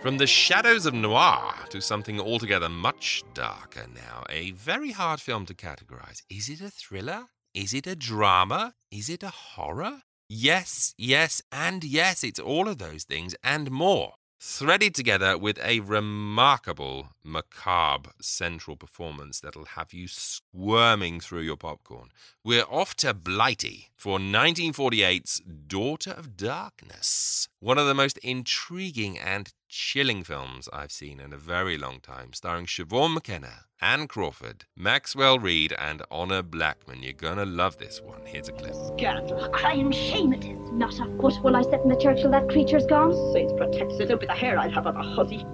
From 0.00 0.16
the 0.16 0.26
shadows 0.28 0.86
of 0.86 0.94
noir 0.94 1.52
to 1.70 1.80
something 1.80 2.20
altogether 2.20 2.68
much 2.68 3.24
darker 3.34 3.86
now, 3.92 4.22
a 4.30 4.52
very 4.52 4.92
hard 4.92 5.20
film 5.20 5.44
to 5.46 5.54
categorize. 5.54 6.22
Is 6.30 6.48
it 6.48 6.60
a 6.60 6.70
thriller? 6.70 7.24
Is 7.52 7.74
it 7.74 7.88
a 7.88 7.96
drama? 7.96 8.74
Is 8.92 9.10
it 9.10 9.24
a 9.24 9.30
horror? 9.30 10.02
Yes, 10.28 10.94
yes, 10.96 11.42
and 11.50 11.82
yes, 11.82 12.22
it's 12.22 12.38
all 12.38 12.68
of 12.68 12.78
those 12.78 13.02
things 13.02 13.34
and 13.42 13.72
more 13.72 14.12
threaded 14.40 14.94
together 14.94 15.36
with 15.36 15.58
a 15.64 15.80
remarkable 15.80 17.08
macabre 17.24 18.10
central 18.20 18.76
performance 18.76 19.40
that'll 19.40 19.64
have 19.64 19.92
you 19.92 20.06
squirming 20.06 21.18
through 21.20 21.40
your 21.40 21.56
popcorn. 21.56 22.08
We're 22.44 22.64
off 22.64 22.94
to 22.96 23.14
Blighty 23.14 23.88
for 23.98 24.20
1948's 24.20 25.40
Daughter 25.66 26.12
of 26.12 26.36
Darkness, 26.36 27.48
one 27.58 27.78
of 27.78 27.88
the 27.88 27.94
most 27.94 28.16
intriguing 28.18 29.18
and 29.18 29.52
chilling 29.68 30.22
films 30.22 30.68
I've 30.72 30.92
seen 30.92 31.18
in 31.18 31.32
a 31.32 31.36
very 31.36 31.76
long 31.76 31.98
time, 31.98 32.32
starring 32.32 32.66
Siobhan 32.66 33.14
McKenna, 33.14 33.64
Anne 33.80 34.06
Crawford, 34.06 34.66
Maxwell 34.76 35.40
Reed, 35.40 35.74
and 35.76 36.02
Honor 36.12 36.42
Blackman. 36.42 37.02
You're 37.02 37.12
gonna 37.12 37.44
love 37.44 37.78
this 37.78 38.00
one. 38.00 38.24
Here's 38.24 38.48
a 38.48 38.52
clip. 38.52 38.72
Scandal, 38.96 39.42
a 39.42 39.48
crying 39.48 39.90
shame 39.90 40.32
it 40.32 40.44
is. 40.44 40.70
Not 40.70 41.00
a 41.00 41.06
foot 41.20 41.42
will 41.42 41.56
I 41.56 41.62
set 41.62 41.82
in 41.82 41.88
the 41.88 41.96
church 41.96 42.20
till 42.20 42.30
that 42.30 42.48
creature's 42.48 42.86
gone. 42.86 43.12
Saints 43.32 43.52
protects 43.56 43.98
it, 43.98 44.10
don't 44.10 44.20
be 44.20 44.26
the 44.26 44.32
hair 44.32 44.60
I'd 44.60 44.72
have 44.74 44.86
of 44.86 44.94
a 44.94 45.02
hussy. 45.02 45.44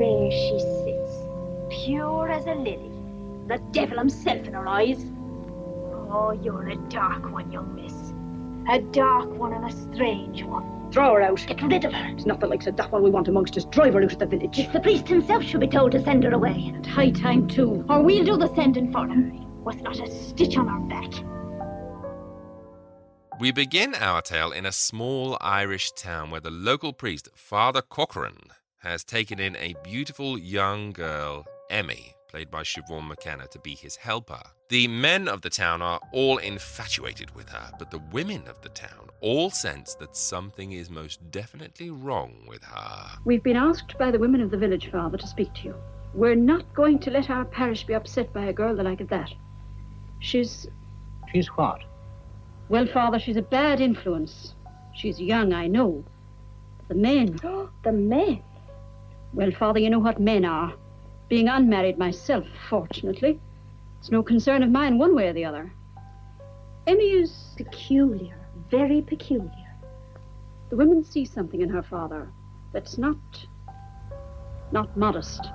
There 0.00 0.30
she 0.32 0.58
sits, 0.58 1.84
pure 1.84 2.28
as 2.28 2.46
a 2.46 2.54
lily, 2.56 2.90
the 3.46 3.62
devil 3.70 3.98
himself 3.98 4.48
in 4.48 4.54
her 4.54 4.66
eyes. 4.66 5.04
Oh, 6.12 6.32
you're 6.32 6.68
a 6.68 6.76
dark 6.88 7.30
one, 7.30 7.52
young 7.52 7.72
miss. 7.76 7.94
A 8.68 8.80
dark 8.90 9.30
one 9.30 9.52
and 9.52 9.64
a 9.64 9.70
strange 9.70 10.42
one. 10.42 10.90
Throw 10.90 11.14
her 11.14 11.22
out. 11.22 11.44
Get 11.46 11.62
rid 11.62 11.84
of 11.84 11.92
her. 11.92 12.08
It's 12.08 12.26
nothing 12.26 12.50
like 12.50 12.64
the 12.64 12.72
that 12.72 12.90
one 12.90 13.04
we 13.04 13.10
want 13.10 13.28
amongst 13.28 13.56
us. 13.56 13.64
Drive 13.66 13.94
her 13.94 14.02
out 14.02 14.12
of 14.12 14.18
the 14.18 14.26
village. 14.26 14.58
If 14.58 14.72
The 14.72 14.80
priest 14.80 15.06
himself 15.06 15.44
should 15.44 15.60
be 15.60 15.68
told 15.68 15.92
to 15.92 16.02
send 16.02 16.24
her 16.24 16.32
away. 16.32 16.72
And 16.74 16.84
high 16.84 17.10
time 17.12 17.46
too. 17.46 17.84
Or 17.88 18.02
we'll 18.02 18.24
do 18.24 18.36
the 18.36 18.52
sending 18.56 18.92
for 18.92 19.06
her. 19.06 19.32
With 19.62 19.82
not 19.82 20.00
a 20.00 20.10
stitch 20.10 20.56
on 20.56 20.68
our 20.68 20.80
back. 20.80 21.12
We 23.38 23.52
begin 23.52 23.94
our 23.94 24.20
tale 24.20 24.50
in 24.50 24.66
a 24.66 24.72
small 24.72 25.38
Irish 25.40 25.92
town 25.92 26.30
where 26.30 26.40
the 26.40 26.50
local 26.50 26.92
priest, 26.92 27.28
Father 27.36 27.82
Corcoran, 27.82 28.50
has 28.78 29.04
taken 29.04 29.38
in 29.38 29.56
a 29.56 29.74
beautiful 29.84 30.36
young 30.36 30.92
girl, 30.92 31.46
Emmy, 31.70 32.14
played 32.30 32.50
by 32.50 32.62
Siobhan 32.62 33.08
McKenna, 33.08 33.46
to 33.48 33.58
be 33.58 33.74
his 33.74 33.96
helper. 33.96 34.40
The 34.68 34.86
men 34.86 35.26
of 35.26 35.42
the 35.42 35.50
town 35.50 35.82
are 35.82 36.00
all 36.12 36.38
infatuated 36.38 37.34
with 37.34 37.48
her, 37.48 37.72
but 37.78 37.90
the 37.90 38.02
women 38.12 38.44
of 38.46 38.60
the 38.62 38.68
town 38.68 39.10
all 39.20 39.50
sense 39.50 39.94
that 39.96 40.16
something 40.16 40.72
is 40.72 40.90
most 40.90 41.30
definitely 41.30 41.90
wrong 41.90 42.44
with 42.46 42.62
her. 42.62 43.08
We've 43.24 43.42
been 43.42 43.56
asked 43.56 43.98
by 43.98 44.10
the 44.10 44.18
women 44.18 44.40
of 44.40 44.50
the 44.50 44.56
village, 44.56 44.90
Father, 44.90 45.18
to 45.18 45.26
speak 45.26 45.52
to 45.54 45.64
you. 45.64 45.74
We're 46.14 46.36
not 46.36 46.72
going 46.74 47.00
to 47.00 47.10
let 47.10 47.30
our 47.30 47.44
parish 47.44 47.84
be 47.84 47.94
upset 47.94 48.32
by 48.32 48.46
a 48.46 48.52
girl 48.52 48.74
the 48.76 48.82
like 48.82 49.00
of 49.00 49.08
that. 49.08 49.32
She's. 50.20 50.68
She's 51.32 51.48
what? 51.48 51.80
Well, 52.68 52.86
Father, 52.86 53.18
she's 53.18 53.36
a 53.36 53.42
bad 53.42 53.80
influence. 53.80 54.54
She's 54.94 55.20
young, 55.20 55.52
I 55.52 55.66
know. 55.66 56.04
The 56.88 56.94
men. 56.94 57.36
the 57.84 57.92
men? 57.92 58.42
Well, 59.32 59.50
Father, 59.52 59.78
you 59.78 59.90
know 59.90 59.98
what 59.98 60.20
men 60.20 60.44
are. 60.44 60.74
Being 61.30 61.48
unmarried 61.48 61.96
myself, 61.96 62.44
fortunately, 62.68 63.38
it's 64.00 64.10
no 64.10 64.20
concern 64.20 64.64
of 64.64 64.70
mine 64.70 64.98
one 64.98 65.14
way 65.14 65.28
or 65.28 65.32
the 65.32 65.44
other. 65.44 65.72
Emmy 66.88 67.04
is 67.04 67.54
peculiar, 67.56 68.36
very 68.68 69.00
peculiar. 69.00 69.76
The 70.70 70.76
women 70.76 71.04
see 71.04 71.24
something 71.24 71.60
in 71.60 71.68
her 71.68 71.84
father 71.84 72.32
that's 72.72 72.98
not. 72.98 73.16
not 74.72 74.96
modest. 74.96 75.48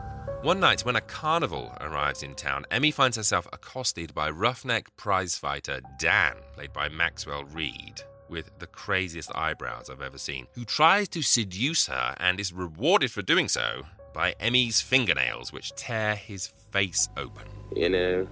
One 0.44 0.62
night, 0.62 0.86
when 0.86 0.96
a 0.96 1.02
carnival 1.02 1.76
arrives 1.82 2.24
in 2.24 2.36
town, 2.36 2.66
Emmy 2.72 2.92
finds 2.92 3.18
herself 3.18 3.46
accosted 3.52 4.14
by 4.14 4.30
roughneck 4.30 4.96
prizefighter 4.96 5.82
Dan, 6.00 6.36
played 6.54 6.72
by 6.72 6.88
Maxwell 6.88 7.44
Reed, 7.44 8.00
with 8.30 8.50
the 8.60 8.68
craziest 8.68 9.30
eyebrows 9.36 9.90
I've 9.90 10.02
ever 10.02 10.18
seen, 10.18 10.48
who 10.54 10.64
tries 10.64 11.10
to 11.10 11.22
seduce 11.22 11.88
her 11.88 12.16
and 12.18 12.40
is 12.40 12.54
rewarded 12.54 13.12
for 13.12 13.22
doing 13.22 13.50
so 13.50 13.84
by 14.16 14.34
Emmy's 14.40 14.80
fingernails, 14.80 15.52
which 15.52 15.76
tear 15.76 16.16
his 16.16 16.48
face 16.48 17.10
open. 17.18 17.44
You 17.76 17.90
know, 17.90 18.28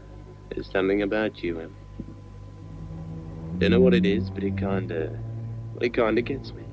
there's 0.49 0.71
something 0.71 1.01
about 1.01 1.43
you, 1.43 1.59
Em. 1.59 1.75
Don't 3.59 3.71
know 3.71 3.81
what 3.81 3.93
it 3.93 4.05
is, 4.05 4.29
but 4.29 4.43
it 4.43 4.57
kinda. 4.57 5.19
Well, 5.73 5.83
it 5.83 5.93
kinda 5.93 6.21
gets 6.21 6.53
me. 6.53 6.63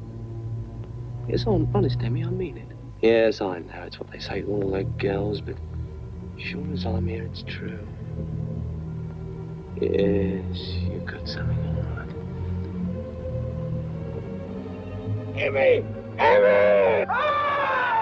It's 1.29 1.45
on, 1.47 1.69
honest, 1.75 2.01
Emmy, 2.03 2.25
I 2.25 2.31
mean 2.31 2.57
it. 2.57 2.69
Yes, 3.03 3.41
I 3.41 3.59
know 3.59 3.83
it's 3.83 3.99
what 3.99 4.11
they 4.13 4.21
say 4.21 4.43
to 4.43 4.47
all 4.47 4.71
the 4.71 4.85
girls, 4.85 5.41
but 5.41 5.57
sure 6.39 6.65
as 6.73 6.87
I'm 6.87 7.09
here, 7.09 7.25
it's 7.25 7.43
true. 7.43 7.87
Yes, 9.81 10.59
you've 10.85 11.07
got 11.07 11.29
something 11.29 11.59
all 11.67 11.75
right. 11.97 12.09
Emmy! 15.37 15.85
Emmy! 16.19 17.07
Ah! 17.09 18.00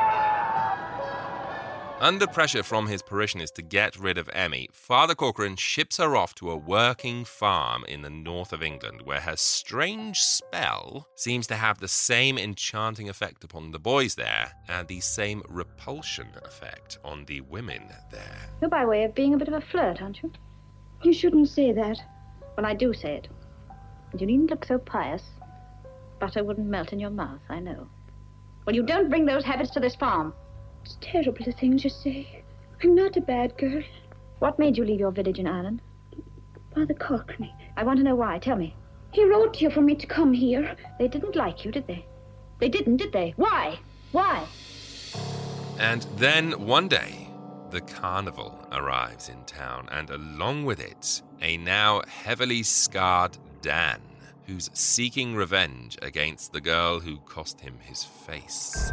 Under 2.01 2.29
pressure 2.29 2.63
from 2.63 2.87
his 2.87 3.03
parishioners 3.03 3.51
to 3.53 3.63
get 3.63 3.99
rid 3.99 4.19
of 4.19 4.31
Emmy, 4.33 4.69
Father 4.73 5.17
Corcoran 5.17 5.57
ships 5.57 5.97
her 5.97 6.15
off 6.15 6.33
to 6.37 6.49
a 6.49 6.57
working 6.57 7.25
farm 7.25 7.85
in 7.89 8.03
the 8.03 8.11
north 8.11 8.53
of 8.53 8.63
England, 8.63 9.03
where 9.03 9.19
her 9.19 9.37
strange 9.37 10.21
spell 10.21 11.09
seems 11.17 11.49
to 11.49 11.57
have 11.57 11.81
the 11.81 11.89
same 11.89 12.39
enchanting 12.39 13.09
effect 13.09 13.43
upon 13.43 13.73
the 13.73 13.81
boys 13.81 14.15
there 14.15 14.53
and 14.69 14.87
the 14.87 15.01
same 15.01 15.43
repulsion 15.49 16.29
effect 16.45 16.99
on 17.03 17.25
the 17.25 17.41
women 17.41 17.89
there. 18.13 18.49
You're 18.61 18.71
by 18.71 18.85
way 18.87 19.03
of 19.03 19.17
being 19.17 19.35
a 19.35 19.37
bit 19.37 19.49
of 19.49 19.55
a 19.55 19.61
flirt, 19.61 20.01
aren't 20.01 20.23
you? 20.23 20.31
You 21.03 21.13
shouldn't 21.13 21.49
say 21.49 21.73
that. 21.73 21.99
Well, 22.57 22.65
I 22.65 22.75
do 22.75 22.95
say 22.95 23.17
it. 23.17 23.29
You 24.17 24.25
needn't 24.25 24.51
look 24.51 24.65
so 24.65 24.79
pious. 24.79 25.25
Butter 26.21 26.45
wouldn't 26.45 26.69
melt 26.69 26.93
in 26.93 27.01
your 27.01 27.11
mouth, 27.11 27.41
I 27.49 27.59
know. 27.59 27.89
Well, 28.67 28.77
you 28.77 28.85
don't 28.85 29.11
bring 29.11 29.27
those 29.27 29.45
habits 29.45 29.71
to 29.71 29.81
this 29.81 29.97
farm. 29.97 30.33
It's 30.83 30.99
terrible 31.01 31.45
the 31.45 31.53
things 31.53 31.85
you 31.85 31.91
say. 31.91 32.43
I'm 32.83 32.95
not 32.95 33.17
a 33.17 33.21
bad 33.21 33.57
girl. 33.59 33.83
What 34.38 34.59
made 34.59 34.77
you 34.77 34.85
leave 34.85 35.01
your 35.01 35.11
village 35.11 35.38
in 35.38 35.47
Ireland? 35.47 35.83
Father 36.75 36.95
Cockney. 36.95 37.55
I 37.77 37.83
want 37.83 37.99
to 37.99 38.05
know 38.05 38.14
why. 38.14 38.38
Tell 38.38 38.57
me. 38.57 38.75
He 39.12 39.25
wrote 39.25 39.55
to 39.55 39.64
you 39.64 39.71
for 39.71 39.81
me 39.81 39.95
to 39.97 40.07
come 40.07 40.33
here. 40.33 40.77
They 40.99 41.09
didn't 41.09 41.35
like 41.35 41.64
you, 41.64 41.73
did 41.73 41.87
they? 41.87 42.07
They 42.61 42.69
didn't, 42.69 42.99
did 42.99 43.12
they? 43.12 43.35
Why? 43.37 43.79
Why? 44.12 44.47
And 45.79 46.03
then 46.17 46.67
one 46.67 46.88
day, 46.88 47.29
the 47.71 47.81
carnival 47.81 48.67
arrives 48.73 49.29
in 49.29 49.45
town, 49.45 49.88
and 49.91 50.11
along 50.11 50.64
with 50.64 50.81
it, 50.81 51.23
a 51.41 51.57
now 51.57 52.03
heavily 52.07 52.62
scarred 52.62 53.38
Dan, 53.62 54.01
who's 54.47 54.71
seeking 54.73 55.35
revenge 55.35 55.99
against 56.03 56.53
the 56.53 56.61
girl 56.61 57.01
who 57.01 57.19
cost 57.19 57.61
him 57.61 57.79
his 57.81 58.05
face. 58.05 58.93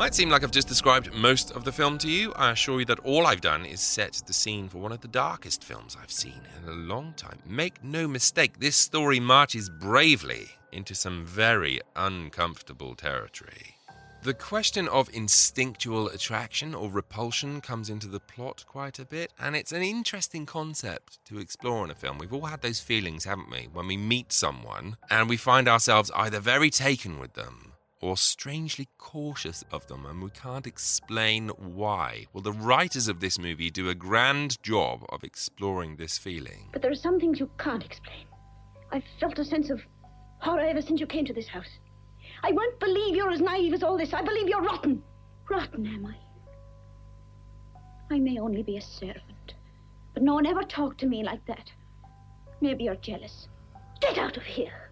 Might 0.00 0.14
seem 0.14 0.30
like 0.30 0.42
I've 0.42 0.50
just 0.50 0.66
described 0.66 1.12
most 1.12 1.50
of 1.50 1.64
the 1.64 1.72
film 1.72 1.98
to 1.98 2.08
you. 2.08 2.32
I 2.32 2.52
assure 2.52 2.80
you 2.80 2.86
that 2.86 3.00
all 3.00 3.26
I've 3.26 3.42
done 3.42 3.66
is 3.66 3.82
set 3.82 4.22
the 4.26 4.32
scene 4.32 4.66
for 4.66 4.78
one 4.78 4.92
of 4.92 5.02
the 5.02 5.08
darkest 5.08 5.62
films 5.62 5.94
I've 6.02 6.10
seen 6.10 6.40
in 6.56 6.70
a 6.70 6.74
long 6.74 7.12
time. 7.18 7.38
Make 7.44 7.84
no 7.84 8.08
mistake, 8.08 8.58
this 8.58 8.76
story 8.76 9.20
marches 9.20 9.68
bravely 9.68 10.48
into 10.72 10.94
some 10.94 11.26
very 11.26 11.82
uncomfortable 11.96 12.94
territory. 12.94 13.76
The 14.22 14.32
question 14.32 14.88
of 14.88 15.10
instinctual 15.12 16.08
attraction 16.08 16.74
or 16.74 16.88
repulsion 16.88 17.60
comes 17.60 17.90
into 17.90 18.08
the 18.08 18.20
plot 18.20 18.64
quite 18.66 18.98
a 18.98 19.04
bit, 19.04 19.34
and 19.38 19.54
it's 19.54 19.72
an 19.72 19.82
interesting 19.82 20.46
concept 20.46 21.22
to 21.26 21.38
explore 21.38 21.84
in 21.84 21.90
a 21.90 21.94
film. 21.94 22.16
We've 22.16 22.32
all 22.32 22.46
had 22.46 22.62
those 22.62 22.80
feelings, 22.80 23.26
haven't 23.26 23.50
we, 23.50 23.68
when 23.70 23.86
we 23.86 23.98
meet 23.98 24.32
someone 24.32 24.96
and 25.10 25.28
we 25.28 25.36
find 25.36 25.68
ourselves 25.68 26.10
either 26.14 26.40
very 26.40 26.70
taken 26.70 27.18
with 27.18 27.34
them 27.34 27.69
or 28.00 28.16
strangely 28.16 28.88
cautious 28.98 29.62
of 29.72 29.86
them, 29.86 30.06
and 30.06 30.22
we 30.22 30.30
can't 30.30 30.66
explain 30.66 31.48
why. 31.48 32.26
Well, 32.32 32.42
the 32.42 32.52
writers 32.52 33.08
of 33.08 33.20
this 33.20 33.38
movie 33.38 33.70
do 33.70 33.88
a 33.88 33.94
grand 33.94 34.62
job 34.62 35.04
of 35.10 35.22
exploring 35.22 35.96
this 35.96 36.16
feeling. 36.18 36.68
But 36.72 36.82
there 36.82 36.90
are 36.90 36.94
some 36.94 37.20
things 37.20 37.38
you 37.38 37.50
can't 37.58 37.84
explain. 37.84 38.26
I've 38.92 39.04
felt 39.18 39.38
a 39.38 39.44
sense 39.44 39.70
of 39.70 39.80
horror 40.38 40.60
ever 40.60 40.82
since 40.82 41.00
you 41.00 41.06
came 41.06 41.24
to 41.26 41.34
this 41.34 41.48
house. 41.48 41.78
I 42.42 42.52
won't 42.52 42.80
believe 42.80 43.14
you're 43.14 43.30
as 43.30 43.40
naive 43.40 43.74
as 43.74 43.82
all 43.82 43.98
this. 43.98 44.14
I 44.14 44.22
believe 44.22 44.48
you're 44.48 44.62
rotten. 44.62 45.02
Rotten, 45.48 45.86
am 45.86 46.06
I? 46.06 46.16
I 48.14 48.18
may 48.18 48.38
only 48.38 48.62
be 48.62 48.76
a 48.76 48.82
servant, 48.82 49.54
but 50.14 50.22
no 50.22 50.34
one 50.34 50.46
ever 50.46 50.62
talked 50.62 50.98
to 51.00 51.06
me 51.06 51.22
like 51.22 51.44
that. 51.46 51.70
Maybe 52.60 52.84
you're 52.84 52.96
jealous. 52.96 53.48
Get 54.00 54.18
out 54.18 54.36
of 54.36 54.42
here. 54.42 54.89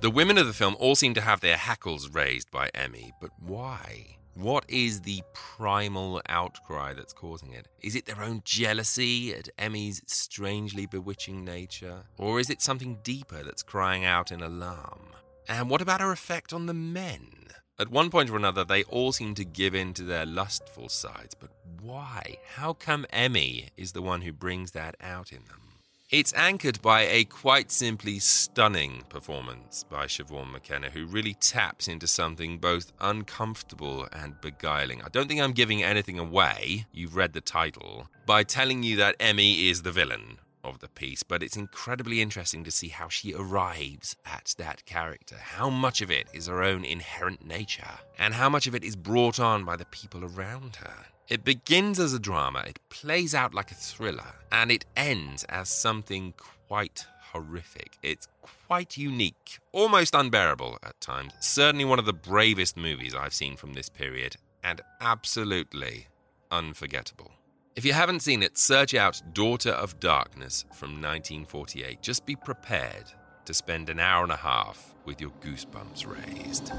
The 0.00 0.10
women 0.10 0.38
of 0.38 0.46
the 0.46 0.52
film 0.52 0.76
all 0.78 0.94
seem 0.94 1.14
to 1.14 1.20
have 1.20 1.40
their 1.40 1.56
hackles 1.56 2.08
raised 2.10 2.52
by 2.52 2.70
Emmy, 2.72 3.12
but 3.20 3.30
why? 3.40 4.18
What 4.34 4.64
is 4.68 5.00
the 5.00 5.22
primal 5.34 6.22
outcry 6.28 6.94
that's 6.94 7.12
causing 7.12 7.52
it? 7.52 7.66
Is 7.82 7.96
it 7.96 8.06
their 8.06 8.22
own 8.22 8.42
jealousy 8.44 9.34
at 9.34 9.48
Emmy's 9.58 10.00
strangely 10.06 10.86
bewitching 10.86 11.44
nature? 11.44 12.04
Or 12.16 12.38
is 12.38 12.48
it 12.48 12.62
something 12.62 13.00
deeper 13.02 13.42
that's 13.42 13.64
crying 13.64 14.04
out 14.04 14.30
in 14.30 14.40
alarm? 14.40 15.08
And 15.48 15.68
what 15.68 15.82
about 15.82 16.00
her 16.00 16.12
effect 16.12 16.52
on 16.52 16.66
the 16.66 16.74
men? 16.74 17.48
At 17.80 17.90
one 17.90 18.08
point 18.08 18.30
or 18.30 18.36
another, 18.36 18.62
they 18.64 18.84
all 18.84 19.10
seem 19.10 19.34
to 19.34 19.44
give 19.44 19.74
in 19.74 19.94
to 19.94 20.04
their 20.04 20.24
lustful 20.24 20.88
sides, 20.88 21.34
but 21.34 21.50
why? 21.80 22.36
How 22.54 22.72
come 22.72 23.04
Emmy 23.10 23.70
is 23.76 23.90
the 23.90 24.02
one 24.02 24.22
who 24.22 24.32
brings 24.32 24.70
that 24.72 24.94
out 25.00 25.32
in 25.32 25.44
them? 25.46 25.67
It's 26.10 26.32
anchored 26.32 26.80
by 26.80 27.02
a 27.02 27.24
quite 27.24 27.70
simply 27.70 28.18
stunning 28.18 29.04
performance 29.10 29.84
by 29.84 30.06
Siobhan 30.06 30.50
McKenna, 30.50 30.88
who 30.88 31.04
really 31.04 31.34
taps 31.34 31.86
into 31.86 32.06
something 32.06 32.56
both 32.56 32.94
uncomfortable 32.98 34.08
and 34.10 34.40
beguiling. 34.40 35.02
I 35.02 35.10
don't 35.10 35.28
think 35.28 35.42
I'm 35.42 35.52
giving 35.52 35.82
anything 35.82 36.18
away, 36.18 36.86
you've 36.92 37.14
read 37.14 37.34
the 37.34 37.42
title, 37.42 38.08
by 38.24 38.42
telling 38.42 38.82
you 38.82 38.96
that 38.96 39.16
Emmy 39.20 39.68
is 39.68 39.82
the 39.82 39.92
villain 39.92 40.38
of 40.64 40.78
the 40.78 40.88
piece, 40.88 41.22
but 41.22 41.42
it's 41.42 41.58
incredibly 41.58 42.22
interesting 42.22 42.64
to 42.64 42.70
see 42.70 42.88
how 42.88 43.10
she 43.10 43.34
arrives 43.34 44.16
at 44.24 44.54
that 44.56 44.86
character. 44.86 45.36
How 45.36 45.68
much 45.68 46.00
of 46.00 46.10
it 46.10 46.28
is 46.32 46.46
her 46.46 46.62
own 46.62 46.86
inherent 46.86 47.44
nature, 47.44 47.98
and 48.18 48.32
how 48.32 48.48
much 48.48 48.66
of 48.66 48.74
it 48.74 48.82
is 48.82 48.96
brought 48.96 49.38
on 49.38 49.66
by 49.66 49.76
the 49.76 49.84
people 49.84 50.24
around 50.24 50.76
her. 50.76 51.04
It 51.28 51.44
begins 51.44 52.00
as 52.00 52.14
a 52.14 52.18
drama, 52.18 52.64
it 52.66 52.78
plays 52.88 53.34
out 53.34 53.52
like 53.52 53.70
a 53.70 53.74
thriller, 53.74 54.36
and 54.50 54.70
it 54.70 54.86
ends 54.96 55.44
as 55.44 55.68
something 55.68 56.32
quite 56.68 57.04
horrific. 57.20 57.98
It's 58.02 58.28
quite 58.40 58.96
unique, 58.96 59.58
almost 59.72 60.14
unbearable 60.14 60.78
at 60.82 60.98
times. 61.02 61.34
Certainly 61.40 61.84
one 61.84 61.98
of 61.98 62.06
the 62.06 62.14
bravest 62.14 62.78
movies 62.78 63.14
I've 63.14 63.34
seen 63.34 63.56
from 63.56 63.74
this 63.74 63.90
period, 63.90 64.36
and 64.64 64.80
absolutely 65.02 66.06
unforgettable. 66.50 67.32
If 67.76 67.84
you 67.84 67.92
haven't 67.92 68.20
seen 68.20 68.42
it, 68.42 68.56
search 68.56 68.94
out 68.94 69.20
Daughter 69.34 69.72
of 69.72 70.00
Darkness 70.00 70.64
from 70.72 70.92
1948. 70.92 72.00
Just 72.00 72.24
be 72.24 72.36
prepared 72.36 73.04
to 73.44 73.52
spend 73.52 73.90
an 73.90 74.00
hour 74.00 74.22
and 74.22 74.32
a 74.32 74.36
half 74.36 74.94
with 75.04 75.20
your 75.20 75.32
goosebumps 75.42 76.06
raised. 76.06 76.72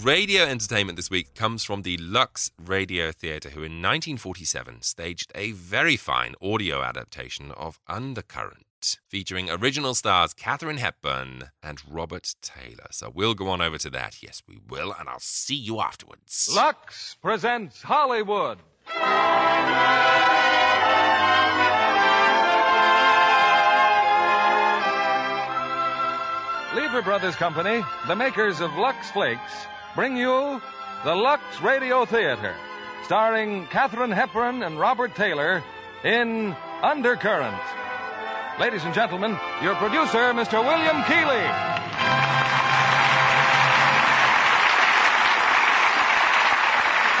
Radio 0.00 0.44
entertainment 0.44 0.96
this 0.96 1.10
week 1.10 1.34
comes 1.34 1.64
from 1.64 1.82
the 1.82 1.98
Lux 1.98 2.50
Radio 2.58 3.12
Theatre, 3.12 3.50
who 3.50 3.60
in 3.60 3.82
1947 3.82 4.80
staged 4.80 5.30
a 5.34 5.52
very 5.52 5.96
fine 5.96 6.34
audio 6.40 6.82
adaptation 6.82 7.50
of 7.52 7.78
Undercurrent, 7.86 9.00
featuring 9.06 9.50
original 9.50 9.94
stars 9.94 10.32
Katharine 10.32 10.78
Hepburn 10.78 11.50
and 11.62 11.82
Robert 11.86 12.34
Taylor. 12.40 12.86
So 12.90 13.12
we'll 13.14 13.34
go 13.34 13.48
on 13.48 13.60
over 13.60 13.76
to 13.76 13.90
that. 13.90 14.22
Yes, 14.22 14.42
we 14.48 14.58
will, 14.66 14.94
and 14.98 15.10
I'll 15.10 15.20
see 15.20 15.56
you 15.56 15.80
afterwards. 15.82 16.50
Lux 16.56 17.16
presents 17.20 17.82
Hollywood. 17.82 18.60
Lever 26.74 27.02
Brothers 27.02 27.36
Company, 27.36 27.84
the 28.06 28.16
makers 28.16 28.60
of 28.62 28.72
Lux 28.76 29.10
Flakes, 29.10 29.66
bring 29.94 30.16
you 30.16 30.60
the 31.04 31.14
Lux 31.14 31.42
Radio 31.60 32.04
Theater, 32.04 32.54
starring 33.04 33.66
Katharine 33.66 34.10
Hepburn 34.10 34.62
and 34.62 34.78
Robert 34.78 35.14
Taylor 35.14 35.62
in 36.02 36.56
Undercurrent. 36.82 37.60
Ladies 38.58 38.84
and 38.84 38.94
gentlemen, 38.94 39.38
your 39.62 39.74
producer, 39.74 40.32
Mr. 40.32 40.64
William 40.64 41.02
Keighley. 41.04 41.42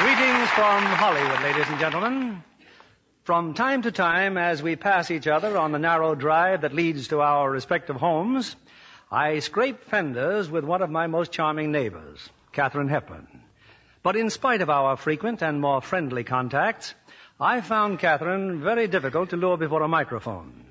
Greetings 0.02 0.48
from 0.50 0.82
Hollywood, 0.82 1.42
ladies 1.42 1.68
and 1.68 1.78
gentlemen. 1.78 2.42
From 3.24 3.54
time 3.54 3.82
to 3.82 3.92
time, 3.92 4.36
as 4.36 4.62
we 4.62 4.76
pass 4.76 5.10
each 5.10 5.28
other 5.28 5.56
on 5.56 5.72
the 5.72 5.78
narrow 5.78 6.14
drive 6.14 6.62
that 6.62 6.74
leads 6.74 7.08
to 7.08 7.20
our 7.20 7.50
respective 7.50 7.96
homes, 7.96 8.56
I 9.10 9.38
scrape 9.40 9.84
fenders 9.84 10.50
with 10.50 10.64
one 10.64 10.82
of 10.82 10.90
my 10.90 11.06
most 11.06 11.32
charming 11.32 11.70
neighbors, 11.70 12.30
Katharine 12.52 12.88
Hepburn. 12.88 13.26
But 14.02 14.16
in 14.16 14.30
spite 14.30 14.60
of 14.60 14.70
our 14.70 14.96
frequent 14.96 15.42
and 15.42 15.60
more 15.60 15.80
friendly 15.80 16.24
contacts, 16.24 16.94
I 17.40 17.60
found 17.60 17.98
Katharine 17.98 18.60
very 18.60 18.88
difficult 18.88 19.30
to 19.30 19.36
lure 19.36 19.56
before 19.56 19.82
a 19.82 19.88
microphone. 19.88 20.66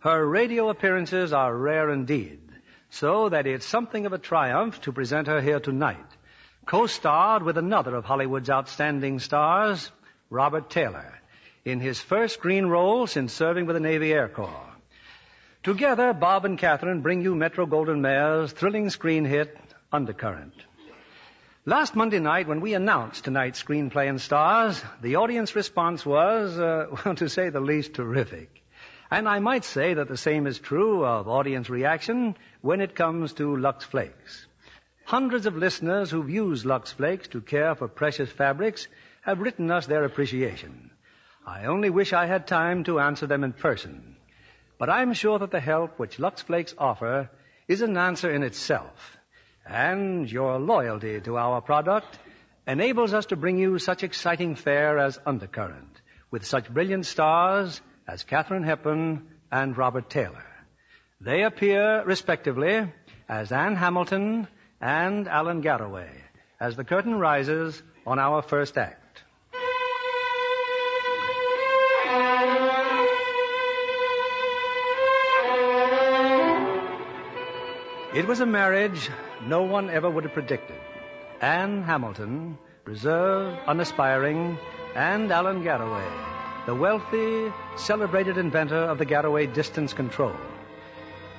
Her 0.00 0.26
radio 0.26 0.68
appearances 0.68 1.32
are 1.32 1.56
rare 1.56 1.90
indeed, 1.90 2.40
so 2.90 3.30
that 3.30 3.46
it's 3.46 3.64
something 3.64 4.06
of 4.06 4.12
a 4.12 4.18
triumph 4.18 4.80
to 4.82 4.92
present 4.92 5.28
her 5.28 5.40
here 5.40 5.60
tonight, 5.60 6.06
co-starred 6.66 7.42
with 7.42 7.56
another 7.56 7.94
of 7.94 8.04
Hollywood's 8.04 8.50
outstanding 8.50 9.18
stars, 9.18 9.90
Robert 10.28 10.68
Taylor, 10.68 11.14
in 11.64 11.80
his 11.80 12.00
first 12.00 12.34
screen 12.34 12.66
role 12.66 13.06
since 13.06 13.32
serving 13.32 13.66
with 13.66 13.76
the 13.76 13.80
Navy 13.80 14.12
Air 14.12 14.28
Corps. 14.28 14.72
Together, 15.62 16.12
Bob 16.12 16.44
and 16.44 16.58
Katharine 16.58 17.00
bring 17.00 17.22
you 17.22 17.34
Metro 17.34 17.64
Goldwyn 17.64 18.00
Mayer's 18.00 18.52
thrilling 18.52 18.90
screen 18.90 19.24
hit, 19.24 19.56
Undercurrent. 19.90 20.54
Last 21.66 21.96
Monday 21.96 22.18
night, 22.18 22.46
when 22.46 22.60
we 22.60 22.74
announced 22.74 23.24
tonight's 23.24 23.62
screenplay 23.62 24.06
and 24.06 24.20
stars, 24.20 24.84
the 25.00 25.16
audience 25.16 25.56
response 25.56 26.04
was, 26.04 26.58
uh, 26.58 26.88
well, 27.06 27.14
to 27.14 27.30
say 27.30 27.48
the 27.48 27.60
least, 27.60 27.94
terrific. 27.94 28.62
And 29.10 29.26
I 29.26 29.38
might 29.38 29.64
say 29.64 29.94
that 29.94 30.08
the 30.08 30.18
same 30.18 30.46
is 30.46 30.58
true 30.58 31.06
of 31.06 31.26
audience 31.26 31.70
reaction 31.70 32.36
when 32.60 32.82
it 32.82 32.94
comes 32.94 33.32
to 33.34 33.56
Lux 33.56 33.82
Flakes. 33.82 34.46
Hundreds 35.06 35.46
of 35.46 35.56
listeners 35.56 36.10
who've 36.10 36.28
used 36.28 36.66
Lux 36.66 36.92
Flakes 36.92 37.28
to 37.28 37.40
care 37.40 37.74
for 37.74 37.88
precious 37.88 38.30
fabrics 38.30 38.86
have 39.22 39.40
written 39.40 39.70
us 39.70 39.86
their 39.86 40.04
appreciation. 40.04 40.90
I 41.46 41.64
only 41.64 41.88
wish 41.88 42.12
I 42.12 42.26
had 42.26 42.46
time 42.46 42.84
to 42.84 43.00
answer 43.00 43.26
them 43.26 43.42
in 43.42 43.54
person. 43.54 44.16
But 44.76 44.90
I'm 44.90 45.14
sure 45.14 45.38
that 45.38 45.50
the 45.50 45.60
help 45.60 45.98
which 45.98 46.18
Lux 46.18 46.42
Flakes 46.42 46.74
offer 46.76 47.30
is 47.68 47.80
an 47.80 47.96
answer 47.96 48.30
in 48.30 48.42
itself. 48.42 49.16
And 49.66 50.30
your 50.30 50.58
loyalty 50.58 51.20
to 51.20 51.38
our 51.38 51.60
product 51.60 52.18
enables 52.66 53.14
us 53.14 53.26
to 53.26 53.36
bring 53.36 53.58
you 53.58 53.78
such 53.78 54.02
exciting 54.02 54.56
fare 54.56 54.98
as 54.98 55.18
Undercurrent, 55.24 56.00
with 56.30 56.44
such 56.44 56.72
brilliant 56.72 57.06
stars 57.06 57.80
as 58.06 58.24
Katharine 58.24 58.64
Hepburn 58.64 59.26
and 59.50 59.76
Robert 59.76 60.10
Taylor. 60.10 60.44
They 61.20 61.42
appear, 61.42 62.04
respectively, 62.04 62.92
as 63.28 63.52
Anne 63.52 63.76
Hamilton 63.76 64.48
and 64.80 65.28
Alan 65.28 65.60
Garraway, 65.60 66.10
as 66.60 66.76
the 66.76 66.84
curtain 66.84 67.14
rises 67.14 67.82
on 68.06 68.18
our 68.18 68.42
first 68.42 68.76
act. 68.76 69.03
It 78.14 78.28
was 78.28 78.38
a 78.38 78.46
marriage 78.46 79.10
no 79.44 79.62
one 79.64 79.90
ever 79.90 80.08
would 80.08 80.22
have 80.22 80.34
predicted. 80.34 80.76
Anne 81.40 81.82
Hamilton, 81.82 82.56
reserved, 82.84 83.58
unaspiring, 83.66 84.56
and 84.94 85.32
Alan 85.32 85.64
Garraway, 85.64 86.08
the 86.64 86.76
wealthy, 86.76 87.52
celebrated 87.74 88.38
inventor 88.38 88.78
of 88.78 88.98
the 88.98 89.04
Garraway 89.04 89.48
distance 89.48 89.92
control. 89.92 90.36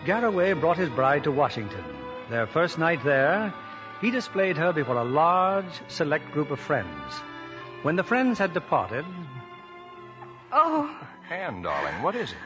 Garraway 0.06 0.52
brought 0.52 0.76
his 0.76 0.90
bride 0.90 1.24
to 1.24 1.32
Washington. 1.32 1.86
Their 2.30 2.46
first 2.46 2.78
night 2.78 3.02
there, 3.06 3.54
he 4.02 4.12
displayed 4.12 4.58
her 4.58 4.74
before 4.74 4.98
a 4.98 5.06
large, 5.06 5.82
select 5.88 6.30
group 6.34 6.52
of 6.52 6.60
friends. 6.60 7.14
When 7.84 7.96
the 7.96 8.04
friends 8.04 8.38
had 8.38 8.54
departed, 8.54 9.06
Oh. 10.52 10.94
Anne, 11.32 11.62
darling, 11.62 12.02
what 12.02 12.16
is 12.16 12.32
it? 12.32 12.38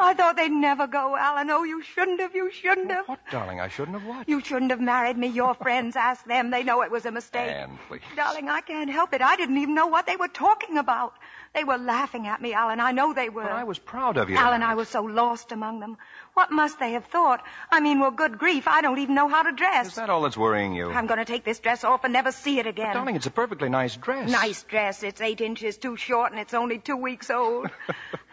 I 0.00 0.14
thought 0.14 0.36
they'd 0.36 0.50
never 0.50 0.86
go, 0.86 1.16
Alan. 1.16 1.50
Oh, 1.50 1.64
you 1.64 1.82
shouldn't 1.82 2.20
have. 2.20 2.34
You 2.34 2.50
shouldn't 2.50 2.90
have. 2.90 3.06
What, 3.06 3.20
darling? 3.30 3.60
I 3.60 3.68
shouldn't 3.68 3.98
have 3.98 4.08
what? 4.08 4.28
You 4.28 4.40
shouldn't 4.40 4.70
have 4.70 4.80
married 4.80 5.16
me. 5.18 5.28
Your 5.28 5.54
friends 5.54 5.94
ask 5.96 6.24
them. 6.24 6.50
They 6.50 6.62
know 6.62 6.82
it 6.82 6.90
was 6.90 7.04
a 7.06 7.10
mistake. 7.10 7.50
Anne, 7.50 7.78
please. 7.88 8.00
Darling, 8.16 8.48
I 8.48 8.60
can't 8.62 8.90
help 8.90 9.12
it. 9.12 9.20
I 9.20 9.36
didn't 9.36 9.58
even 9.58 9.74
know 9.74 9.88
what 9.88 10.06
they 10.06 10.16
were 10.16 10.28
talking 10.28 10.78
about. 10.78 11.12
They 11.52 11.64
were 11.64 11.78
laughing 11.78 12.28
at 12.28 12.40
me, 12.40 12.52
Alan. 12.54 12.78
I 12.78 12.92
know 12.92 13.12
they 13.12 13.28
were. 13.28 13.42
But 13.42 13.52
I 13.52 13.64
was 13.64 13.78
proud 13.78 14.16
of 14.16 14.30
you. 14.30 14.36
Alan, 14.36 14.62
I 14.62 14.74
was 14.74 14.88
so 14.88 15.02
lost 15.02 15.50
among 15.50 15.80
them. 15.80 15.98
What 16.34 16.52
must 16.52 16.78
they 16.78 16.92
have 16.92 17.06
thought? 17.06 17.44
I 17.72 17.80
mean, 17.80 17.98
well, 17.98 18.12
good 18.12 18.38
grief, 18.38 18.68
I 18.68 18.82
don't 18.82 18.98
even 19.00 19.16
know 19.16 19.26
how 19.28 19.42
to 19.42 19.52
dress. 19.52 19.88
Is 19.88 19.94
that 19.96 20.10
all 20.10 20.22
that's 20.22 20.36
worrying 20.36 20.74
you? 20.74 20.92
I'm 20.92 21.08
going 21.08 21.18
to 21.18 21.24
take 21.24 21.44
this 21.44 21.58
dress 21.58 21.82
off 21.82 22.04
and 22.04 22.12
never 22.12 22.30
see 22.30 22.60
it 22.60 22.68
again. 22.68 22.94
Darling, 22.94 23.16
it's 23.16 23.26
a 23.26 23.30
perfectly 23.32 23.68
nice 23.68 23.96
dress. 23.96 24.30
Nice 24.30 24.62
dress. 24.62 25.02
It's 25.02 25.20
eight 25.20 25.40
inches 25.40 25.76
too 25.76 25.96
short 25.96 26.30
and 26.30 26.40
it's 26.40 26.54
only 26.54 26.78
two 26.78 26.96
weeks 26.96 27.30
old. 27.30 27.68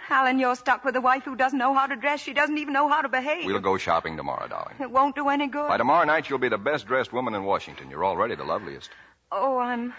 Alan, 0.10 0.40
you're 0.40 0.56
stuck 0.56 0.86
with 0.86 0.96
a 0.96 1.02
wife 1.02 1.24
who 1.24 1.36
doesn't 1.36 1.60
know 1.60 1.74
how 1.74 1.86
to 1.86 1.96
dress. 1.96 2.22
She 2.22 2.34
doesn't 2.34 2.58
even 2.58 2.74
know 2.74 2.88
how 2.88 3.02
to 3.02 3.10
behave. 3.10 3.46
We'll 3.46 3.60
go 3.60 3.78
shopping 3.78 4.16
tomorrow, 4.16 4.48
darling. 4.48 4.76
It 4.80 4.90
won't 4.90 5.16
do 5.16 5.30
any 5.30 5.48
good. 5.48 5.68
By 5.68 5.78
tomorrow 5.78 6.06
night, 6.06 6.30
you'll 6.30 6.40
be 6.40 6.50
the 6.50 6.58
best 6.58 6.88
dressed 6.88 7.12
woman 7.12 7.34
in 7.34 7.44
Washington. 7.44 7.90
You're 7.90 8.06
already 8.06 8.36
the 8.36 8.46
loveliest. 8.46 8.90
Oh, 9.32 9.58
I'm, 9.58 9.94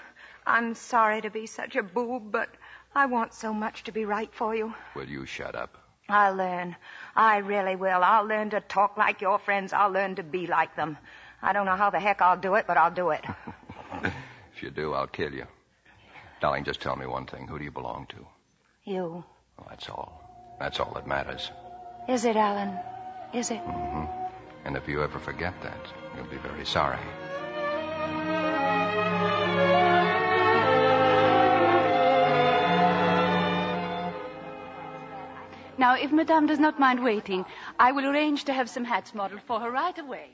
I'm 0.47 0.75
sorry 0.75 1.21
to 1.21 1.31
be 1.31 1.47
such 1.47 1.77
a 1.77 1.83
boob, 1.83 2.33
but 2.33 2.49
I 2.95 3.07
want 3.07 3.35
so 3.35 3.53
much 3.53 3.85
to 3.85 3.93
be 3.93 4.05
right 4.07 4.33
for 4.33 4.55
you. 4.57 4.73
Will 4.95 5.09
you 5.09 5.27
shut 5.27 5.55
up? 5.55 5.77
I'll 6.09 6.35
learn. 6.35 6.75
I 7.15 7.39
really 7.39 7.77
will. 7.77 8.03
I'll 8.03 8.25
learn 8.25 8.51
to 8.51 8.61
talk 8.61 8.97
like 8.97 9.21
your 9.21 9.39
friends. 9.39 9.75
I'll 9.75 9.91
learn 9.91 10.15
to 10.15 10.23
be 10.23 10.47
like 10.47 10.75
them. 10.75 10.97
I 11.43 11.53
don't 11.53 11.67
know 11.67 11.77
how 11.77 11.91
the 11.91 12.01
heck 12.01 12.23
I'll 12.23 12.39
do 12.39 12.55
it, 12.55 12.67
but 12.67 12.77
I'll 12.79 12.91
do 12.91 13.11
it. 13.11 13.25
If 14.59 14.65
you 14.65 14.71
do, 14.73 14.93
I'll 14.93 15.07
kill 15.07 15.33
you. 15.33 15.47
Darling, 16.41 16.65
just 16.65 16.81
tell 16.81 16.97
me 16.97 17.07
one 17.07 17.27
thing. 17.27 17.47
Who 17.47 17.59
do 17.59 17.65
you 17.65 17.71
belong 17.71 18.07
to? 18.09 18.27
You. 18.83 19.23
Well, 19.59 19.67
that's 19.71 19.89
all. 19.89 20.23
That's 20.59 20.81
all 20.81 20.93
that 20.95 21.07
matters. 21.07 21.51
Is 22.09 22.25
it, 22.25 22.37
Alan? 22.37 22.79
Is 23.35 23.51
it? 23.51 23.59
hmm 23.61 24.05
And 24.65 24.77
if 24.77 24.89
you 24.89 25.03
ever 25.03 25.19
forget 25.19 25.55
that, 25.63 25.81
you'll 26.17 26.27
be 26.27 26.39
very 26.39 26.65
sorry. 26.65 26.99
Now, 35.79 35.95
if 35.95 36.11
Madame 36.11 36.47
does 36.47 36.59
not 36.59 36.81
mind 36.81 37.05
waiting, 37.05 37.45
I 37.79 37.93
will 37.93 38.05
arrange 38.07 38.45
to 38.45 38.53
have 38.53 38.69
some 38.69 38.85
hats 38.85 39.15
modeled 39.15 39.43
for 39.43 39.61
her 39.61 39.71
right 39.71 39.97
away. 39.97 40.31